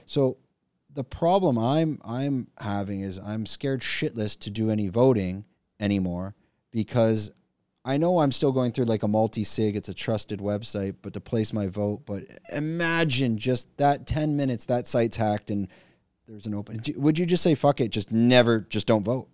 So 0.05 0.37
the 0.93 1.03
problem 1.03 1.57
I'm 1.57 2.01
I'm 2.03 2.47
having 2.59 3.01
is 3.01 3.19
I'm 3.19 3.45
scared 3.45 3.81
shitless 3.81 4.37
to 4.39 4.49
do 4.49 4.69
any 4.69 4.87
voting 4.87 5.45
anymore 5.79 6.35
because 6.71 7.31
I 7.85 7.97
know 7.97 8.19
I'm 8.19 8.31
still 8.31 8.51
going 8.51 8.71
through 8.71 8.85
like 8.85 9.03
a 9.03 9.07
multi 9.07 9.43
sig. 9.43 9.75
It's 9.75 9.89
a 9.89 9.93
trusted 9.93 10.39
website, 10.39 10.95
but 11.01 11.13
to 11.13 11.21
place 11.21 11.53
my 11.53 11.67
vote. 11.67 12.01
But 12.05 12.23
imagine 12.51 13.37
just 13.37 13.75
that 13.77 14.05
10 14.05 14.35
minutes, 14.35 14.65
that 14.65 14.87
site's 14.87 15.17
hacked 15.17 15.49
and 15.49 15.69
there's 16.27 16.45
an 16.45 16.53
open. 16.53 16.81
Would 16.97 17.17
you 17.17 17.25
just 17.25 17.41
say, 17.41 17.55
fuck 17.55 17.79
it, 17.79 17.89
just 17.89 18.11
never, 18.11 18.59
just 18.59 18.85
don't 18.85 19.03
vote? 19.03 19.29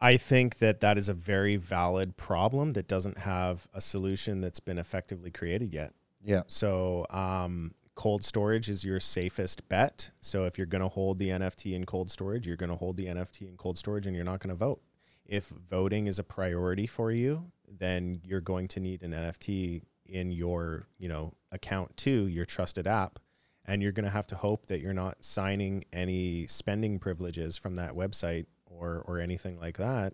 I 0.00 0.18
think 0.18 0.58
that 0.58 0.80
that 0.80 0.98
is 0.98 1.08
a 1.08 1.14
very 1.14 1.56
valid 1.56 2.16
problem 2.16 2.74
that 2.74 2.86
doesn't 2.86 3.18
have 3.18 3.66
a 3.72 3.80
solution 3.80 4.40
that's 4.40 4.60
been 4.60 4.78
effectively 4.78 5.30
created 5.30 5.72
yet. 5.72 5.92
Yeah. 6.22 6.42
So, 6.46 7.06
um, 7.10 7.72
cold 7.94 8.24
storage 8.24 8.68
is 8.68 8.84
your 8.84 9.00
safest 9.00 9.68
bet. 9.68 10.10
So, 10.20 10.44
if 10.44 10.58
you're 10.58 10.66
going 10.66 10.82
to 10.82 10.88
hold 10.88 11.18
the 11.18 11.28
NFT 11.28 11.74
in 11.74 11.84
cold 11.84 12.10
storage, 12.10 12.46
you're 12.46 12.56
going 12.56 12.70
to 12.70 12.76
hold 12.76 12.96
the 12.96 13.06
NFT 13.06 13.48
in 13.48 13.56
cold 13.56 13.78
storage 13.78 14.06
and 14.06 14.14
you're 14.14 14.24
not 14.24 14.40
going 14.40 14.50
to 14.50 14.54
vote. 14.56 14.80
If 15.26 15.48
voting 15.48 16.06
is 16.06 16.18
a 16.18 16.24
priority 16.24 16.86
for 16.86 17.10
you, 17.10 17.50
then 17.66 18.20
you're 18.24 18.40
going 18.40 18.68
to 18.68 18.80
need 18.80 19.02
an 19.02 19.12
NFT 19.12 19.82
in 20.06 20.30
your, 20.32 20.86
you 20.98 21.08
know, 21.08 21.32
account 21.50 21.96
too, 21.96 22.26
your 22.26 22.44
trusted 22.44 22.86
app, 22.86 23.18
and 23.64 23.82
you're 23.82 23.92
going 23.92 24.04
to 24.04 24.10
have 24.10 24.26
to 24.28 24.34
hope 24.36 24.66
that 24.66 24.80
you're 24.80 24.92
not 24.92 25.24
signing 25.24 25.84
any 25.92 26.46
spending 26.46 26.98
privileges 26.98 27.56
from 27.56 27.76
that 27.76 27.92
website 27.92 28.46
or 28.66 29.02
or 29.06 29.18
anything 29.18 29.58
like 29.58 29.78
that 29.78 30.12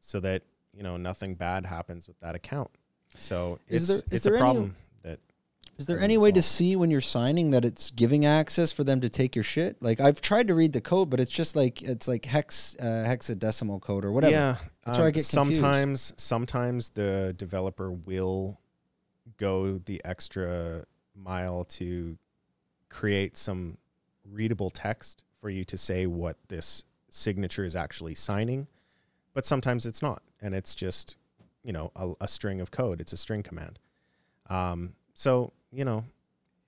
so 0.00 0.18
that, 0.20 0.42
you 0.72 0.82
know, 0.82 0.96
nothing 0.96 1.34
bad 1.34 1.66
happens 1.66 2.08
with 2.08 2.18
that 2.20 2.34
account. 2.34 2.70
So, 3.18 3.58
Is 3.68 3.82
it's 3.82 3.86
there- 3.88 3.96
is 3.98 4.04
it's 4.12 4.24
there 4.24 4.34
a 4.34 4.38
problem 4.38 4.64
that 4.70 4.87
Is 5.78 5.86
there 5.86 6.00
any 6.00 6.18
way 6.18 6.32
to 6.32 6.42
see 6.42 6.74
when 6.74 6.90
you're 6.90 7.00
signing 7.00 7.52
that 7.52 7.64
it's 7.64 7.90
giving 7.92 8.26
access 8.26 8.72
for 8.72 8.82
them 8.82 9.00
to 9.00 9.08
take 9.08 9.36
your 9.36 9.44
shit? 9.44 9.80
Like 9.80 10.00
I've 10.00 10.20
tried 10.20 10.48
to 10.48 10.54
read 10.54 10.72
the 10.72 10.80
code, 10.80 11.08
but 11.08 11.20
it's 11.20 11.30
just 11.30 11.54
like 11.54 11.82
it's 11.82 12.08
like 12.08 12.24
hex 12.24 12.76
uh, 12.80 13.04
hexadecimal 13.06 13.80
code 13.80 14.04
or 14.04 14.10
whatever. 14.10 14.32
Yeah, 14.32 14.56
That's 14.84 14.98
where 14.98 15.06
I 15.06 15.10
um, 15.10 15.12
get 15.12 15.28
confused. 15.28 15.30
sometimes 15.30 16.14
sometimes 16.16 16.90
the 16.90 17.32
developer 17.38 17.92
will 17.92 18.60
go 19.36 19.78
the 19.78 20.00
extra 20.04 20.84
mile 21.14 21.64
to 21.64 22.18
create 22.88 23.36
some 23.36 23.78
readable 24.28 24.70
text 24.70 25.22
for 25.40 25.48
you 25.48 25.64
to 25.64 25.78
say 25.78 26.06
what 26.06 26.36
this 26.48 26.82
signature 27.08 27.64
is 27.64 27.76
actually 27.76 28.16
signing, 28.16 28.66
but 29.32 29.46
sometimes 29.46 29.86
it's 29.86 30.02
not, 30.02 30.22
and 30.40 30.56
it's 30.56 30.74
just 30.74 31.16
you 31.62 31.72
know 31.72 31.92
a, 31.94 32.14
a 32.22 32.26
string 32.26 32.60
of 32.60 32.72
code. 32.72 33.00
It's 33.00 33.12
a 33.12 33.16
string 33.16 33.44
command. 33.44 33.78
Um, 34.50 34.94
so 35.14 35.52
you 35.72 35.84
know, 35.84 36.04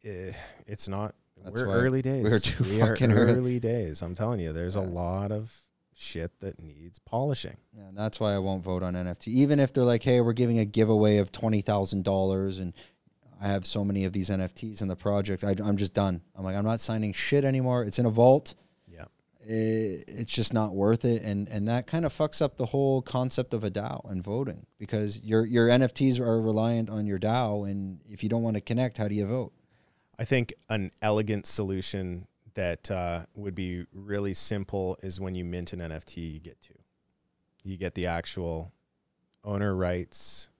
eh, 0.04 0.32
it's 0.66 0.88
not. 0.88 1.14
That's 1.42 1.62
we're 1.62 1.72
early 1.72 2.02
days. 2.02 2.24
we're 2.24 2.38
too 2.38 2.64
we 2.64 2.78
fucking 2.78 3.12
early. 3.12 3.32
early 3.32 3.60
days. 3.60 4.02
I'm 4.02 4.14
telling 4.14 4.40
you, 4.40 4.52
there's 4.52 4.76
a 4.76 4.80
lot 4.80 5.32
of 5.32 5.58
shit 5.94 6.38
that 6.40 6.62
needs 6.62 6.98
polishing. 6.98 7.56
Yeah, 7.76 7.88
and 7.88 7.96
that's 7.96 8.20
why 8.20 8.34
I 8.34 8.38
won't 8.38 8.62
vote 8.62 8.82
on 8.82 8.94
NFT. 8.94 9.28
Even 9.28 9.58
if 9.58 9.72
they're 9.72 9.84
like, 9.84 10.02
hey, 10.02 10.20
we're 10.20 10.34
giving 10.34 10.58
a 10.58 10.64
giveaway 10.64 11.16
of 11.16 11.32
twenty 11.32 11.62
thousand 11.62 12.04
dollars, 12.04 12.58
and 12.58 12.74
I 13.40 13.48
have 13.48 13.64
so 13.64 13.84
many 13.84 14.04
of 14.04 14.12
these 14.12 14.28
NFTs 14.28 14.82
in 14.82 14.88
the 14.88 14.96
project, 14.96 15.44
I, 15.44 15.52
am 15.52 15.78
just 15.78 15.94
done. 15.94 16.20
I'm 16.36 16.44
like, 16.44 16.56
I'm 16.56 16.64
not 16.64 16.80
signing 16.80 17.12
shit 17.12 17.44
anymore. 17.44 17.84
It's 17.84 17.98
in 17.98 18.06
a 18.06 18.10
vault. 18.10 18.54
It, 19.50 20.04
it's 20.06 20.32
just 20.32 20.54
not 20.54 20.74
worth 20.74 21.04
it, 21.04 21.22
and 21.22 21.48
and 21.48 21.66
that 21.68 21.88
kind 21.88 22.04
of 22.04 22.12
fucks 22.12 22.40
up 22.40 22.56
the 22.56 22.66
whole 22.66 23.02
concept 23.02 23.52
of 23.52 23.64
a 23.64 23.70
DAO 23.70 24.08
and 24.08 24.22
voting 24.22 24.66
because 24.78 25.20
your 25.22 25.44
your 25.44 25.68
NFTs 25.68 26.20
are 26.20 26.40
reliant 26.40 26.88
on 26.88 27.04
your 27.06 27.18
DAO, 27.18 27.68
and 27.68 28.00
if 28.08 28.22
you 28.22 28.28
don't 28.28 28.42
want 28.42 28.54
to 28.54 28.60
connect, 28.60 28.98
how 28.98 29.08
do 29.08 29.14
you 29.16 29.26
vote? 29.26 29.52
I 30.20 30.24
think 30.24 30.54
an 30.68 30.92
elegant 31.02 31.46
solution 31.46 32.28
that 32.54 32.90
uh, 32.90 33.22
would 33.34 33.54
be 33.54 33.86
really 33.92 34.34
simple 34.34 34.98
is 35.02 35.18
when 35.18 35.34
you 35.34 35.44
mint 35.44 35.72
an 35.72 35.80
NFT, 35.80 36.34
you 36.34 36.40
get 36.40 36.60
to 36.62 36.74
You 37.64 37.76
get 37.76 37.94
the 37.94 38.06
actual 38.06 38.72
owner 39.42 39.74
rights, 39.74 40.50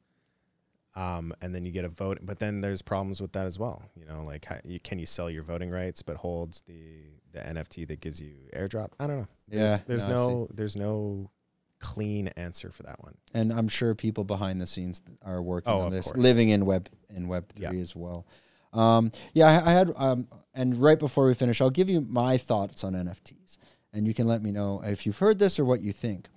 um, 0.97 1.33
and 1.41 1.55
then 1.55 1.65
you 1.65 1.73
get 1.73 1.85
a 1.85 1.89
vote. 1.89 2.19
But 2.23 2.41
then 2.41 2.61
there's 2.61 2.83
problems 2.83 3.21
with 3.21 3.33
that 3.33 3.47
as 3.47 3.59
well. 3.59 3.83
You 3.95 4.07
know, 4.07 4.25
like 4.25 4.47
how, 4.47 4.59
you, 4.65 4.81
can 4.81 4.99
you 4.99 5.07
sell 5.07 5.31
your 5.31 5.43
voting 5.45 5.71
rights 5.71 6.03
but 6.03 6.17
holds 6.17 6.63
the 6.63 7.20
the 7.33 7.41
NFT 7.41 7.87
that 7.89 8.01
gives 8.01 8.21
you 8.21 8.33
airdrop? 8.55 8.91
I 8.99 9.07
don't 9.07 9.21
know. 9.21 9.27
There's, 9.49 9.61
Yeah, 9.81 9.85
there's 9.87 10.05
no, 10.05 10.11
no 10.29 10.49
there's 10.53 10.77
no 10.77 11.31
clean 11.79 12.29
answer 12.37 12.71
for 12.71 12.83
that 12.83 13.03
one. 13.03 13.15
and 13.33 13.53
I'm 13.53 13.67
sure 13.69 13.95
people 13.95 14.25
behind 14.25 14.61
the 14.61 14.67
scenes 14.67 15.01
are 15.25 15.41
working 15.41 15.73
Oh, 15.73 15.81
on 15.81 15.91
this, 15.93 16.05
course. 16.07 16.19
living 16.19 16.51
in 16.51 16.67
web 16.67 16.89
in 17.09 17.27
Web 17.29 17.49
three 17.55 17.65
Yeah. 17.65 17.73
as 17.83 17.97
well. 17.97 18.27
Um, 18.73 19.11
yeah, 19.35 19.47
I, 19.63 19.71
I 19.71 19.73
had, 19.73 19.93
um, 19.97 20.29
and 20.55 20.77
right 20.81 20.99
before 20.99 21.27
we 21.27 21.35
finish, 21.35 21.61
I'll 21.61 21.71
give 21.71 21.89
you 21.91 22.03
my 22.03 22.37
thoughts 22.39 22.85
on 22.85 22.93
NFTs, 22.93 23.59
and 23.93 24.07
you 24.07 24.15
can 24.15 24.29
let 24.29 24.43
me 24.43 24.53
know 24.53 24.81
if 24.85 25.07
you've 25.07 25.19
heard 25.19 25.39
this 25.39 25.59
or 25.59 25.65
what 25.65 25.81
you 25.81 25.93
think. 25.93 26.29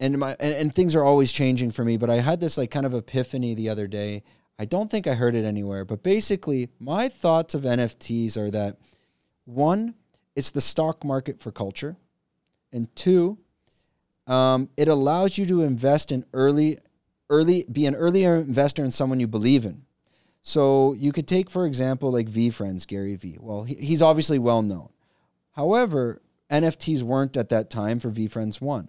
And 0.00 0.18
my 0.18 0.36
and, 0.40 0.54
and 0.54 0.74
things 0.74 0.96
are 0.96 1.04
always 1.04 1.30
changing 1.32 1.70
for 1.70 1.84
me, 1.84 1.96
but 1.96 2.10
I 2.10 2.16
had 2.16 2.40
this 2.40 2.58
like 2.58 2.70
kind 2.70 2.84
of 2.86 2.92
epiphany 2.94 3.54
the 3.54 3.68
other 3.68 3.86
day. 3.86 4.24
I 4.58 4.64
don't 4.64 4.90
think 4.90 5.06
I 5.06 5.14
heard 5.14 5.34
it 5.34 5.44
anywhere, 5.44 5.84
but 5.84 6.02
basically, 6.02 6.68
my 6.80 7.08
thoughts 7.08 7.54
of 7.54 7.62
NFTs 7.62 8.36
are 8.36 8.50
that 8.50 8.78
one, 9.44 9.94
it's 10.34 10.50
the 10.50 10.60
stock 10.60 11.04
market 11.04 11.40
for 11.40 11.50
culture, 11.50 11.96
and 12.72 12.94
two, 12.96 13.38
um, 14.26 14.68
it 14.76 14.88
allows 14.88 15.36
you 15.36 15.46
to 15.46 15.62
invest 15.62 16.12
in 16.12 16.24
early, 16.32 16.78
early, 17.28 17.66
be 17.70 17.86
an 17.86 17.94
earlier 17.94 18.36
investor 18.36 18.84
in 18.84 18.90
someone 18.90 19.20
you 19.20 19.26
believe 19.26 19.64
in. 19.64 19.82
So 20.42 20.92
you 20.94 21.12
could 21.12 21.28
take, 21.28 21.50
for 21.50 21.66
example, 21.66 22.10
like 22.10 22.28
VeeFriends, 22.28 22.86
Gary 22.86 23.14
Vee. 23.14 23.38
Well, 23.40 23.62
he, 23.64 23.74
he's 23.74 24.02
obviously 24.02 24.38
well 24.38 24.62
known. 24.62 24.88
However, 25.52 26.20
NFTs 26.50 27.02
weren't 27.02 27.36
at 27.36 27.48
that 27.50 27.70
time 27.70 28.00
for 28.00 28.10
VeeFriends 28.10 28.60
1. 28.60 28.88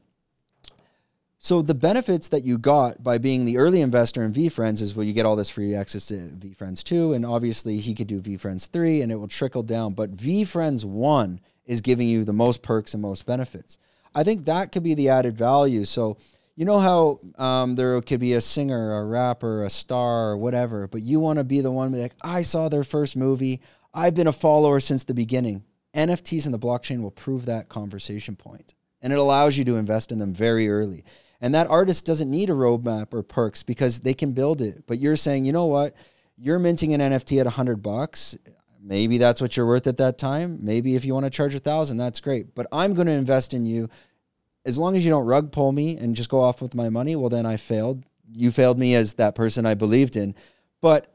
So 1.44 1.62
the 1.62 1.76
benefits 1.76 2.30
that 2.30 2.46
you 2.46 2.58
got 2.58 3.04
by 3.04 3.18
being 3.18 3.44
the 3.44 3.58
early 3.58 3.82
investor 3.82 4.24
in 4.24 4.32
VeeFriends 4.32 4.82
is 4.82 4.96
well, 4.96 5.06
you 5.06 5.12
get 5.12 5.26
all 5.26 5.36
this 5.36 5.50
free 5.50 5.76
access 5.76 6.06
to 6.06 6.14
VeeFriends 6.14 6.84
2, 6.86 7.12
and 7.12 7.26
obviously 7.26 7.80
he 7.80 7.94
could 7.94 8.08
do 8.08 8.22
VeeFriends 8.22 8.70
3, 8.70 9.02
and 9.02 9.12
it 9.12 9.18
will 9.18 9.28
trickle 9.28 9.62
down. 9.62 9.94
But 9.94 10.16
VeeFriends 10.16 10.86
1 10.86 11.42
is 11.66 11.82
giving 11.82 12.08
you 12.08 12.24
the 12.24 12.32
most 12.32 12.62
perks 12.62 12.94
and 12.94 13.02
most 13.02 13.26
benefits. 13.26 13.78
I 14.16 14.24
think 14.24 14.46
that 14.46 14.72
could 14.72 14.84
be 14.84 14.94
the 14.94 15.10
added 15.10 15.36
value. 15.36 15.84
So 15.84 16.16
you 16.56 16.64
know 16.64 16.80
how 16.80 17.20
um, 17.38 17.76
there 17.76 18.00
could 18.00 18.22
be 18.22 18.36
a 18.36 18.42
singer, 18.42 18.96
a 18.96 19.04
rapper, 19.04 19.66
a 19.66 19.70
star, 19.70 20.30
or 20.30 20.38
whatever, 20.38 20.88
but 20.88 21.02
you 21.02 21.20
want 21.20 21.40
to 21.40 21.44
be 21.44 21.60
the 21.60 21.72
one 21.72 21.92
be 21.92 22.00
like, 22.00 22.16
I 22.22 22.44
saw 22.44 22.70
their 22.70 22.86
first 22.86 23.18
movie. 23.18 23.60
I've 23.94 24.14
been 24.14 24.28
a 24.28 24.32
follower 24.32 24.80
since 24.80 25.04
the 25.04 25.14
beginning. 25.14 25.66
NFTs 25.94 26.46
in 26.46 26.54
the 26.54 26.58
blockchain 26.58 27.02
will 27.02 27.12
prove 27.12 27.48
that 27.48 27.68
conversation 27.68 28.38
point, 28.38 28.76
and 29.02 29.12
it 29.12 29.20
allows 29.20 29.58
you 29.58 29.66
to 29.66 29.76
invest 29.76 30.14
in 30.14 30.20
them 30.20 30.34
very 30.34 30.70
early. 30.70 31.04
And 31.44 31.54
that 31.56 31.68
artist 31.70 32.06
doesn't 32.06 32.32
need 32.32 32.50
a 32.50 32.54
roadmap 32.54 33.14
or 33.14 33.22
perks 33.22 33.64
because 33.64 34.00
they 34.00 34.14
can 34.14 34.32
build 34.32 34.62
it. 34.62 34.88
But 34.88 35.00
you're 35.00 35.18
saying, 35.18 35.44
you 35.44 35.52
know 35.52 35.66
what? 35.66 35.94
You're 36.38 36.58
minting 36.58 36.94
an 36.94 37.02
NFT 37.02 37.38
at 37.38 37.46
100 37.46 37.84
bucks. 37.84 38.38
Maybe 38.82 39.18
that's 39.18 39.42
what 39.42 39.58
you're 39.58 39.66
worth 39.66 39.86
at 39.86 39.98
that 39.98 40.18
time. 40.18 40.60
Maybe 40.62 40.96
if 40.96 41.04
you 41.04 41.14
want 41.14 41.26
to 41.26 41.30
charge 41.30 41.54
a 41.54 41.60
thousand, 41.60 41.98
that's 41.98 42.22
great. 42.22 42.56
But 42.56 42.68
I'm 42.72 42.94
going 42.94 43.08
to 43.08 43.14
invest 43.14 43.54
in 43.54 43.66
you. 43.66 43.90
As 44.66 44.78
long 44.78 44.96
as 44.96 45.04
you 45.04 45.12
don't 45.12 45.26
rug 45.26 45.52
pull 45.52 45.74
me 45.74 45.98
and 45.98 46.16
just 46.16 46.30
go 46.30 46.40
off 46.40 46.62
with 46.62 46.76
my 46.76 46.88
money, 46.88 47.18
well, 47.18 47.28
then 47.28 47.46
I 47.46 47.58
failed. 47.58 48.06
You 48.32 48.50
failed 48.50 48.80
me 48.80 48.96
as 48.96 49.16
that 49.16 49.36
person 49.36 49.66
I 49.66 49.74
believed 49.74 50.16
in. 50.16 50.36
But 50.80 51.14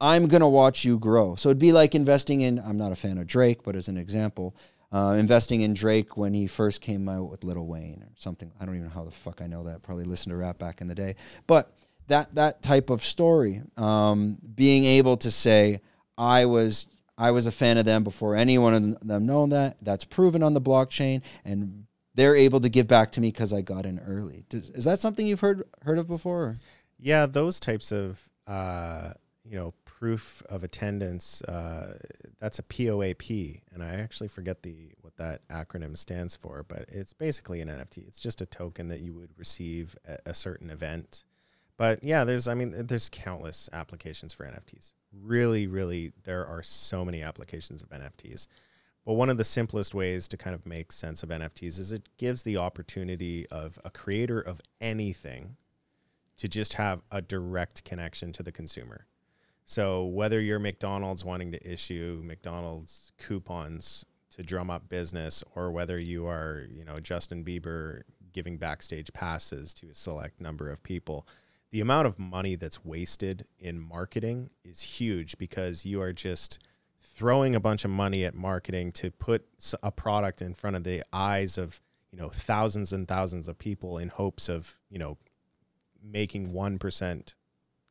I'm 0.00 0.26
going 0.26 0.40
to 0.40 0.48
watch 0.48 0.86
you 0.86 0.98
grow. 0.98 1.34
So 1.34 1.50
it'd 1.50 1.58
be 1.58 1.72
like 1.72 1.94
investing 1.94 2.40
in, 2.40 2.58
I'm 2.60 2.78
not 2.78 2.92
a 2.92 2.96
fan 2.96 3.18
of 3.18 3.26
Drake, 3.26 3.62
but 3.62 3.76
as 3.76 3.88
an 3.88 3.98
example, 3.98 4.56
uh, 4.92 5.16
investing 5.18 5.62
in 5.62 5.74
Drake 5.74 6.16
when 6.16 6.34
he 6.34 6.46
first 6.46 6.80
came 6.80 7.08
out 7.08 7.30
with 7.30 7.44
Lil 7.44 7.66
Wayne 7.66 8.02
or 8.02 8.12
something. 8.16 8.52
I 8.60 8.64
don't 8.64 8.76
even 8.76 8.88
know 8.88 8.94
how 8.94 9.04
the 9.04 9.10
fuck 9.10 9.40
I 9.42 9.46
know 9.46 9.64
that. 9.64 9.82
Probably 9.82 10.04
listened 10.04 10.30
to 10.30 10.36
rap 10.36 10.58
back 10.58 10.80
in 10.80 10.88
the 10.88 10.94
day. 10.94 11.16
But 11.46 11.72
that 12.08 12.34
that 12.36 12.62
type 12.62 12.90
of 12.90 13.02
story, 13.04 13.62
um, 13.76 14.38
being 14.54 14.84
able 14.84 15.16
to 15.18 15.30
say 15.30 15.80
I 16.16 16.44
was 16.46 16.86
I 17.18 17.30
was 17.30 17.46
a 17.46 17.52
fan 17.52 17.78
of 17.78 17.84
them 17.84 18.04
before 18.04 18.36
anyone 18.36 18.74
of 18.74 19.08
them 19.08 19.26
known 19.26 19.50
that. 19.50 19.76
That's 19.82 20.04
proven 20.04 20.42
on 20.42 20.54
the 20.54 20.60
blockchain, 20.60 21.22
and 21.44 21.86
they're 22.14 22.36
able 22.36 22.60
to 22.60 22.68
give 22.68 22.86
back 22.86 23.10
to 23.12 23.20
me 23.20 23.28
because 23.28 23.52
I 23.52 23.62
got 23.62 23.86
in 23.86 23.98
early. 23.98 24.44
Does, 24.48 24.70
is 24.70 24.84
that 24.84 25.00
something 25.00 25.26
you've 25.26 25.40
heard 25.40 25.64
heard 25.82 25.98
of 25.98 26.08
before? 26.08 26.58
Yeah, 26.98 27.26
those 27.26 27.58
types 27.60 27.92
of 27.92 28.28
uh, 28.46 29.10
you 29.44 29.56
know 29.56 29.74
proof 29.98 30.42
of 30.50 30.62
attendance. 30.62 31.40
Uh, 31.42 31.98
that's 32.38 32.58
a 32.58 32.62
POAP, 32.62 33.62
and 33.72 33.82
I 33.82 33.94
actually 33.94 34.28
forget 34.28 34.62
the 34.62 34.90
what 35.00 35.16
that 35.16 35.48
acronym 35.48 35.96
stands 35.96 36.36
for, 36.36 36.64
but 36.68 36.84
it's 36.88 37.14
basically 37.14 37.60
an 37.62 37.68
NFT. 37.68 38.06
It's 38.06 38.20
just 38.20 38.42
a 38.42 38.46
token 38.46 38.88
that 38.88 39.00
you 39.00 39.14
would 39.14 39.30
receive 39.38 39.96
at 40.06 40.20
a 40.26 40.34
certain 40.34 40.70
event. 40.70 41.24
But 41.78 42.04
yeah, 42.04 42.24
there's 42.24 42.46
I 42.46 42.54
mean 42.54 42.74
there's 42.86 43.08
countless 43.08 43.70
applications 43.72 44.34
for 44.34 44.44
NFTs. 44.44 44.92
Really, 45.12 45.66
really, 45.66 46.12
there 46.24 46.46
are 46.46 46.62
so 46.62 47.04
many 47.04 47.22
applications 47.22 47.82
of 47.82 47.88
NFTs. 47.88 48.48
But 49.06 49.14
one 49.14 49.30
of 49.30 49.38
the 49.38 49.44
simplest 49.44 49.94
ways 49.94 50.28
to 50.28 50.36
kind 50.36 50.54
of 50.54 50.66
make 50.66 50.92
sense 50.92 51.22
of 51.22 51.30
NFTs 51.30 51.78
is 51.78 51.92
it 51.92 52.08
gives 52.18 52.42
the 52.42 52.56
opportunity 52.58 53.46
of 53.50 53.78
a 53.84 53.90
creator 53.90 54.40
of 54.40 54.60
anything 54.80 55.56
to 56.36 56.48
just 56.48 56.74
have 56.74 57.02
a 57.10 57.22
direct 57.22 57.84
connection 57.84 58.32
to 58.32 58.42
the 58.42 58.52
consumer. 58.52 59.06
So 59.68 60.04
whether 60.04 60.40
you're 60.40 60.60
McDonald's 60.60 61.24
wanting 61.24 61.50
to 61.50 61.70
issue 61.70 62.22
McDonald's 62.24 63.10
coupons 63.18 64.06
to 64.30 64.42
drum 64.44 64.70
up 64.70 64.88
business 64.88 65.42
or 65.56 65.72
whether 65.72 65.98
you 65.98 66.26
are, 66.28 66.66
you 66.70 66.84
know, 66.84 67.00
Justin 67.00 67.44
Bieber 67.44 68.02
giving 68.32 68.58
backstage 68.58 69.12
passes 69.12 69.74
to 69.74 69.88
a 69.88 69.94
select 69.94 70.40
number 70.40 70.70
of 70.70 70.84
people, 70.84 71.26
the 71.72 71.80
amount 71.80 72.06
of 72.06 72.16
money 72.16 72.54
that's 72.54 72.84
wasted 72.84 73.44
in 73.58 73.80
marketing 73.80 74.50
is 74.64 74.82
huge 74.82 75.36
because 75.36 75.84
you 75.84 76.00
are 76.00 76.12
just 76.12 76.60
throwing 77.02 77.56
a 77.56 77.60
bunch 77.60 77.84
of 77.84 77.90
money 77.90 78.24
at 78.24 78.34
marketing 78.34 78.92
to 78.92 79.10
put 79.10 79.46
a 79.82 79.90
product 79.90 80.42
in 80.42 80.54
front 80.54 80.76
of 80.76 80.84
the 80.84 81.02
eyes 81.12 81.58
of, 81.58 81.80
you 82.12 82.18
know, 82.18 82.28
thousands 82.28 82.92
and 82.92 83.08
thousands 83.08 83.48
of 83.48 83.58
people 83.58 83.98
in 83.98 84.10
hopes 84.10 84.48
of, 84.48 84.78
you 84.90 84.98
know, 84.98 85.18
making 86.04 86.52
1% 86.52 87.34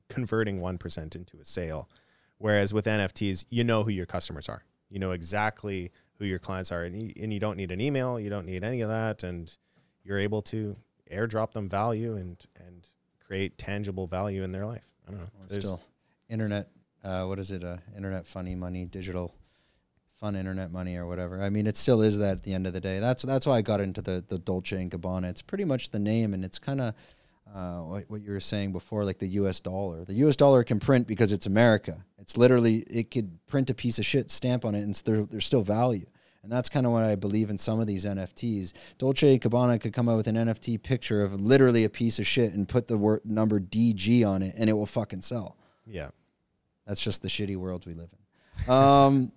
converting 0.10 0.60
1% 0.60 1.16
into 1.16 1.38
a 1.40 1.46
sale. 1.46 1.90
Whereas 2.38 2.74
with 2.74 2.86
NFTs, 2.86 3.46
you 3.50 3.64
know 3.64 3.84
who 3.84 3.92
your 3.92 4.06
customers 4.06 4.50
are. 4.50 4.64
You 4.90 5.00
know 5.00 5.12
exactly 5.12 5.92
who 6.20 6.26
your 6.26 6.40
clients 6.40 6.72
are. 6.72 6.84
And 6.84 6.96
you, 7.02 7.14
and 7.22 7.34
you 7.34 7.40
don't 7.40 7.58
need 7.58 7.72
an 7.72 7.82
email, 7.82 8.20
you 8.20 8.30
don't 8.30 8.46
need 8.46 8.64
any 8.64 8.82
of 8.82 8.90
that. 8.90 9.24
And 9.24 9.52
you're 10.04 10.20
able 10.20 10.42
to 10.44 10.76
airdrop 11.12 11.52
them 11.54 11.70
value 11.70 12.16
and, 12.16 12.38
and 12.66 12.88
create 13.26 13.58
tangible 13.58 14.08
value 14.08 14.44
in 14.44 14.52
their 14.52 14.66
life. 14.66 14.88
I 15.08 15.12
don't 15.12 15.20
know. 15.22 15.28
There's- 15.48 15.64
Still, 15.64 15.82
internet. 16.30 16.70
Uh, 17.04 17.26
what 17.26 17.38
is 17.40 17.52
it? 17.52 17.64
Uh, 17.64 17.78
internet 17.96 18.26
funny 18.26 18.56
money, 18.56 18.86
digital 18.86 19.36
fun 20.20 20.36
internet 20.36 20.72
money, 20.72 20.96
or 20.96 21.06
whatever. 21.06 21.42
I 21.42 21.50
mean, 21.52 21.68
it 21.68 21.78
still 21.78 22.02
is 22.02 22.18
that 22.18 22.38
at 22.38 22.44
the 22.44 22.54
end 22.54 22.66
of 22.66 22.74
the 22.74 22.82
day. 22.82 23.00
That's 23.00 23.22
that's 23.22 23.46
why 23.46 23.58
I 23.58 23.62
got 23.62 23.80
into 23.80 24.02
the 24.02 24.24
the 24.28 24.40
Dolce 24.40 24.82
and 24.82 24.90
Gabbana. 24.90 25.30
It's 25.30 25.44
pretty 25.44 25.66
much 25.66 25.92
the 25.92 26.00
name, 26.00 26.34
and 26.34 26.44
it's 26.44 26.58
kind 26.58 26.82
of 26.82 26.96
uh, 27.54 27.80
what, 27.80 28.04
what 28.10 28.22
you 28.22 28.32
were 28.32 28.40
saying 28.40 28.72
before, 28.72 29.06
like 29.06 29.20
the 29.20 29.28
U.S. 29.28 29.60
dollar. 29.60 30.04
The 30.04 30.14
U.S. 30.16 30.36
dollar 30.36 30.64
can 30.64 30.80
print 30.80 31.08
because 31.08 31.32
it's 31.32 31.46
America. 31.46 32.04
It's 32.20 32.38
literally 32.38 32.78
it 32.90 33.12
could 33.12 33.38
print 33.48 33.70
a 33.70 33.74
piece 33.74 34.00
of 34.00 34.06
shit, 34.06 34.32
stamp 34.32 34.66
on 34.66 34.76
it, 34.76 34.82
and 34.82 34.96
there, 35.06 35.24
there's 35.24 35.46
still 35.46 35.62
value. 35.62 36.06
And 36.44 36.52
that's 36.52 36.70
kind 36.70 36.86
of 36.86 36.92
what 36.92 37.04
I 37.04 37.16
believe 37.16 37.50
in 37.50 37.58
some 37.58 37.80
of 37.80 37.88
these 37.88 38.06
NFTs. 38.06 38.74
Dolce 39.00 39.34
and 39.34 39.42
Gabbana 39.42 39.82
could 39.82 39.94
come 39.94 40.08
out 40.08 40.18
with 40.18 40.28
an 40.28 40.36
NFT 40.36 40.82
picture 40.84 41.24
of 41.24 41.42
literally 41.42 41.86
a 41.86 41.90
piece 41.90 42.20
of 42.20 42.28
shit 42.28 42.54
and 42.54 42.70
put 42.70 42.88
the 42.88 42.98
word 42.98 43.22
number 43.26 43.60
DG 43.60 44.28
on 44.28 44.44
it, 44.44 44.54
and 44.56 44.70
it 44.70 44.74
will 44.74 44.86
fucking 44.86 45.22
sell. 45.22 45.58
yeah. 45.86 46.10
That's 46.86 47.02
just 47.02 47.24
the 47.24 47.30
shitty 47.30 47.58
world 47.58 47.88
we 47.88 47.96
live 47.96 48.10
in. 48.68 48.72
Um, 48.72 49.32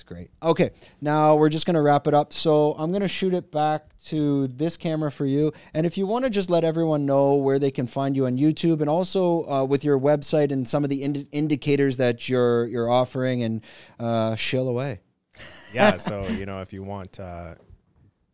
it's 0.00 0.08
great. 0.08 0.30
Okay, 0.42 0.70
now 1.02 1.36
we're 1.36 1.50
just 1.50 1.66
gonna 1.66 1.82
wrap 1.82 2.06
it 2.06 2.14
up. 2.14 2.32
So 2.32 2.74
I'm 2.78 2.90
gonna 2.90 3.06
shoot 3.06 3.34
it 3.34 3.50
back 3.50 3.84
to 4.06 4.46
this 4.48 4.78
camera 4.78 5.12
for 5.12 5.26
you, 5.26 5.52
and 5.74 5.84
if 5.84 5.98
you 5.98 6.06
want 6.06 6.24
to 6.24 6.30
just 6.30 6.48
let 6.48 6.64
everyone 6.64 7.04
know 7.04 7.34
where 7.34 7.58
they 7.58 7.70
can 7.70 7.86
find 7.86 8.16
you 8.16 8.24
on 8.24 8.38
YouTube, 8.38 8.80
and 8.80 8.88
also 8.88 9.46
uh, 9.46 9.64
with 9.64 9.84
your 9.84 10.00
website 10.00 10.52
and 10.52 10.66
some 10.66 10.84
of 10.84 10.90
the 10.90 11.02
ind- 11.02 11.28
indicators 11.32 11.98
that 11.98 12.30
you're 12.30 12.66
you're 12.68 12.88
offering, 12.90 13.42
and 13.42 13.62
uh, 13.98 14.34
shill 14.36 14.68
away. 14.68 15.00
yeah. 15.74 15.98
So 15.98 16.26
you 16.28 16.46
know, 16.46 16.62
if 16.62 16.72
you 16.72 16.82
want 16.82 17.20
uh, 17.20 17.56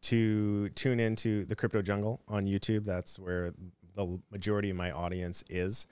to 0.03 0.69
tune 0.69 1.01
into 1.01 1.47
the 1.47 1.57
crypto 1.57 1.83
jungle 1.83 2.21
on 2.29 2.47
YouTube, 2.47 2.85
that's 2.85 3.19
where 3.19 3.53
the 3.97 4.21
majority 4.31 4.71
of 4.71 4.77
my 4.77 4.93
audience 4.93 5.43
is. 5.51 5.89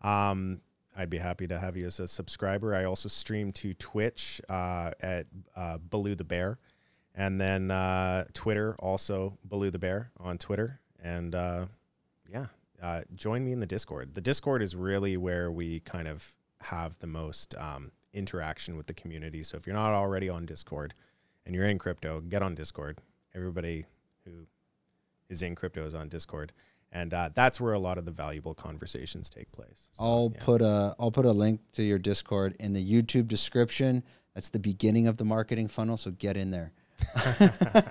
Um, 0.00 0.62
I'd 0.96 1.10
be 1.10 1.18
happy 1.18 1.46
to 1.46 1.58
have 1.58 1.76
you 1.76 1.86
as 1.86 2.00
a 2.00 2.06
subscriber. 2.06 2.74
I 2.74 2.84
also 2.84 3.08
stream 3.08 3.52
to 3.52 3.72
Twitch 3.74 4.40
uh, 4.48 4.92
at 5.00 5.26
uh, 5.56 5.78
Baloo 5.90 6.14
the 6.14 6.24
Bear, 6.24 6.58
and 7.14 7.40
then 7.40 7.70
uh, 7.70 8.24
Twitter 8.34 8.76
also 8.78 9.38
Baloo 9.44 9.70
the 9.70 9.78
Bear 9.78 10.10
on 10.18 10.38
Twitter. 10.38 10.80
And 11.02 11.34
uh, 11.34 11.66
yeah, 12.30 12.46
uh, 12.82 13.02
join 13.14 13.44
me 13.44 13.52
in 13.52 13.60
the 13.60 13.66
Discord. 13.66 14.14
The 14.14 14.20
Discord 14.20 14.62
is 14.62 14.76
really 14.76 15.16
where 15.16 15.50
we 15.50 15.80
kind 15.80 16.08
of 16.08 16.36
have 16.60 16.98
the 16.98 17.06
most 17.06 17.54
um, 17.56 17.92
interaction 18.12 18.76
with 18.76 18.86
the 18.86 18.94
community. 18.94 19.42
So 19.42 19.56
if 19.56 19.66
you're 19.66 19.74
not 19.74 19.92
already 19.92 20.28
on 20.28 20.46
Discord 20.46 20.94
and 21.46 21.54
you're 21.54 21.66
in 21.66 21.78
crypto, 21.78 22.20
get 22.20 22.42
on 22.42 22.54
Discord. 22.54 22.98
Everybody 23.34 23.86
who 24.24 24.46
is 25.28 25.42
in 25.42 25.54
crypto 25.54 25.86
is 25.86 25.94
on 25.94 26.08
Discord 26.08 26.52
and 26.92 27.14
uh, 27.14 27.30
that's 27.34 27.60
where 27.60 27.72
a 27.72 27.78
lot 27.78 27.98
of 27.98 28.04
the 28.04 28.10
valuable 28.10 28.54
conversations 28.54 29.30
take 29.30 29.50
place. 29.50 29.88
So, 29.92 30.04
I'll 30.04 30.32
yeah. 30.34 30.44
put 30.44 30.62
a 30.62 30.94
I'll 30.98 31.10
put 31.10 31.24
a 31.24 31.32
link 31.32 31.60
to 31.72 31.82
your 31.82 31.98
Discord 31.98 32.54
in 32.60 32.74
the 32.74 32.84
YouTube 32.84 33.28
description. 33.28 34.04
That's 34.34 34.50
the 34.50 34.58
beginning 34.58 35.06
of 35.06 35.16
the 35.16 35.24
marketing 35.24 35.68
funnel, 35.68 35.96
so 35.96 36.10
get 36.10 36.36
in 36.36 36.50
there. 36.50 36.72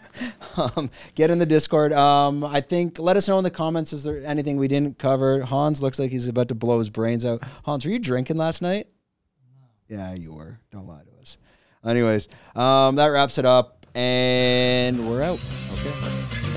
um, 0.58 0.90
get 1.16 1.30
in 1.30 1.40
the 1.40 1.46
Discord. 1.46 1.94
Um, 1.94 2.44
I 2.44 2.62
think 2.62 3.00
let 3.00 3.18
us 3.18 3.28
know 3.28 3.38
in 3.40 3.44
the 3.44 3.52
comments. 3.52 3.92
Is 3.92 4.04
there 4.04 4.24
anything 4.24 4.58
we 4.58 4.68
didn't 4.68 5.00
cover? 5.00 5.42
Hans 5.42 5.82
looks 5.82 6.00
like 6.00 6.12
he's 6.12 6.28
about 6.28 6.48
to 6.50 6.56
blow 6.56 6.78
his 6.78 6.90
brains 6.90 7.26
out. 7.26 7.44
Hans, 7.66 7.86
were 7.86 7.92
you 7.92 8.00
drinking 8.00 8.38
last 8.38 8.62
night? 8.62 8.88
No. 9.90 9.98
Yeah, 9.98 10.14
you 10.14 10.34
were. 10.34 10.60
Don't 10.72 10.88
lie 10.88 11.02
to 11.02 11.22
us. 11.22 11.38
Anyways, 11.84 12.28
um, 12.56 12.96
that 12.96 13.08
wraps 13.08 13.40
it 13.40 13.46
up, 13.46 13.86
and 13.96 15.10
we're 15.10 15.24
out. 15.24 15.40
Okay. 15.74 16.51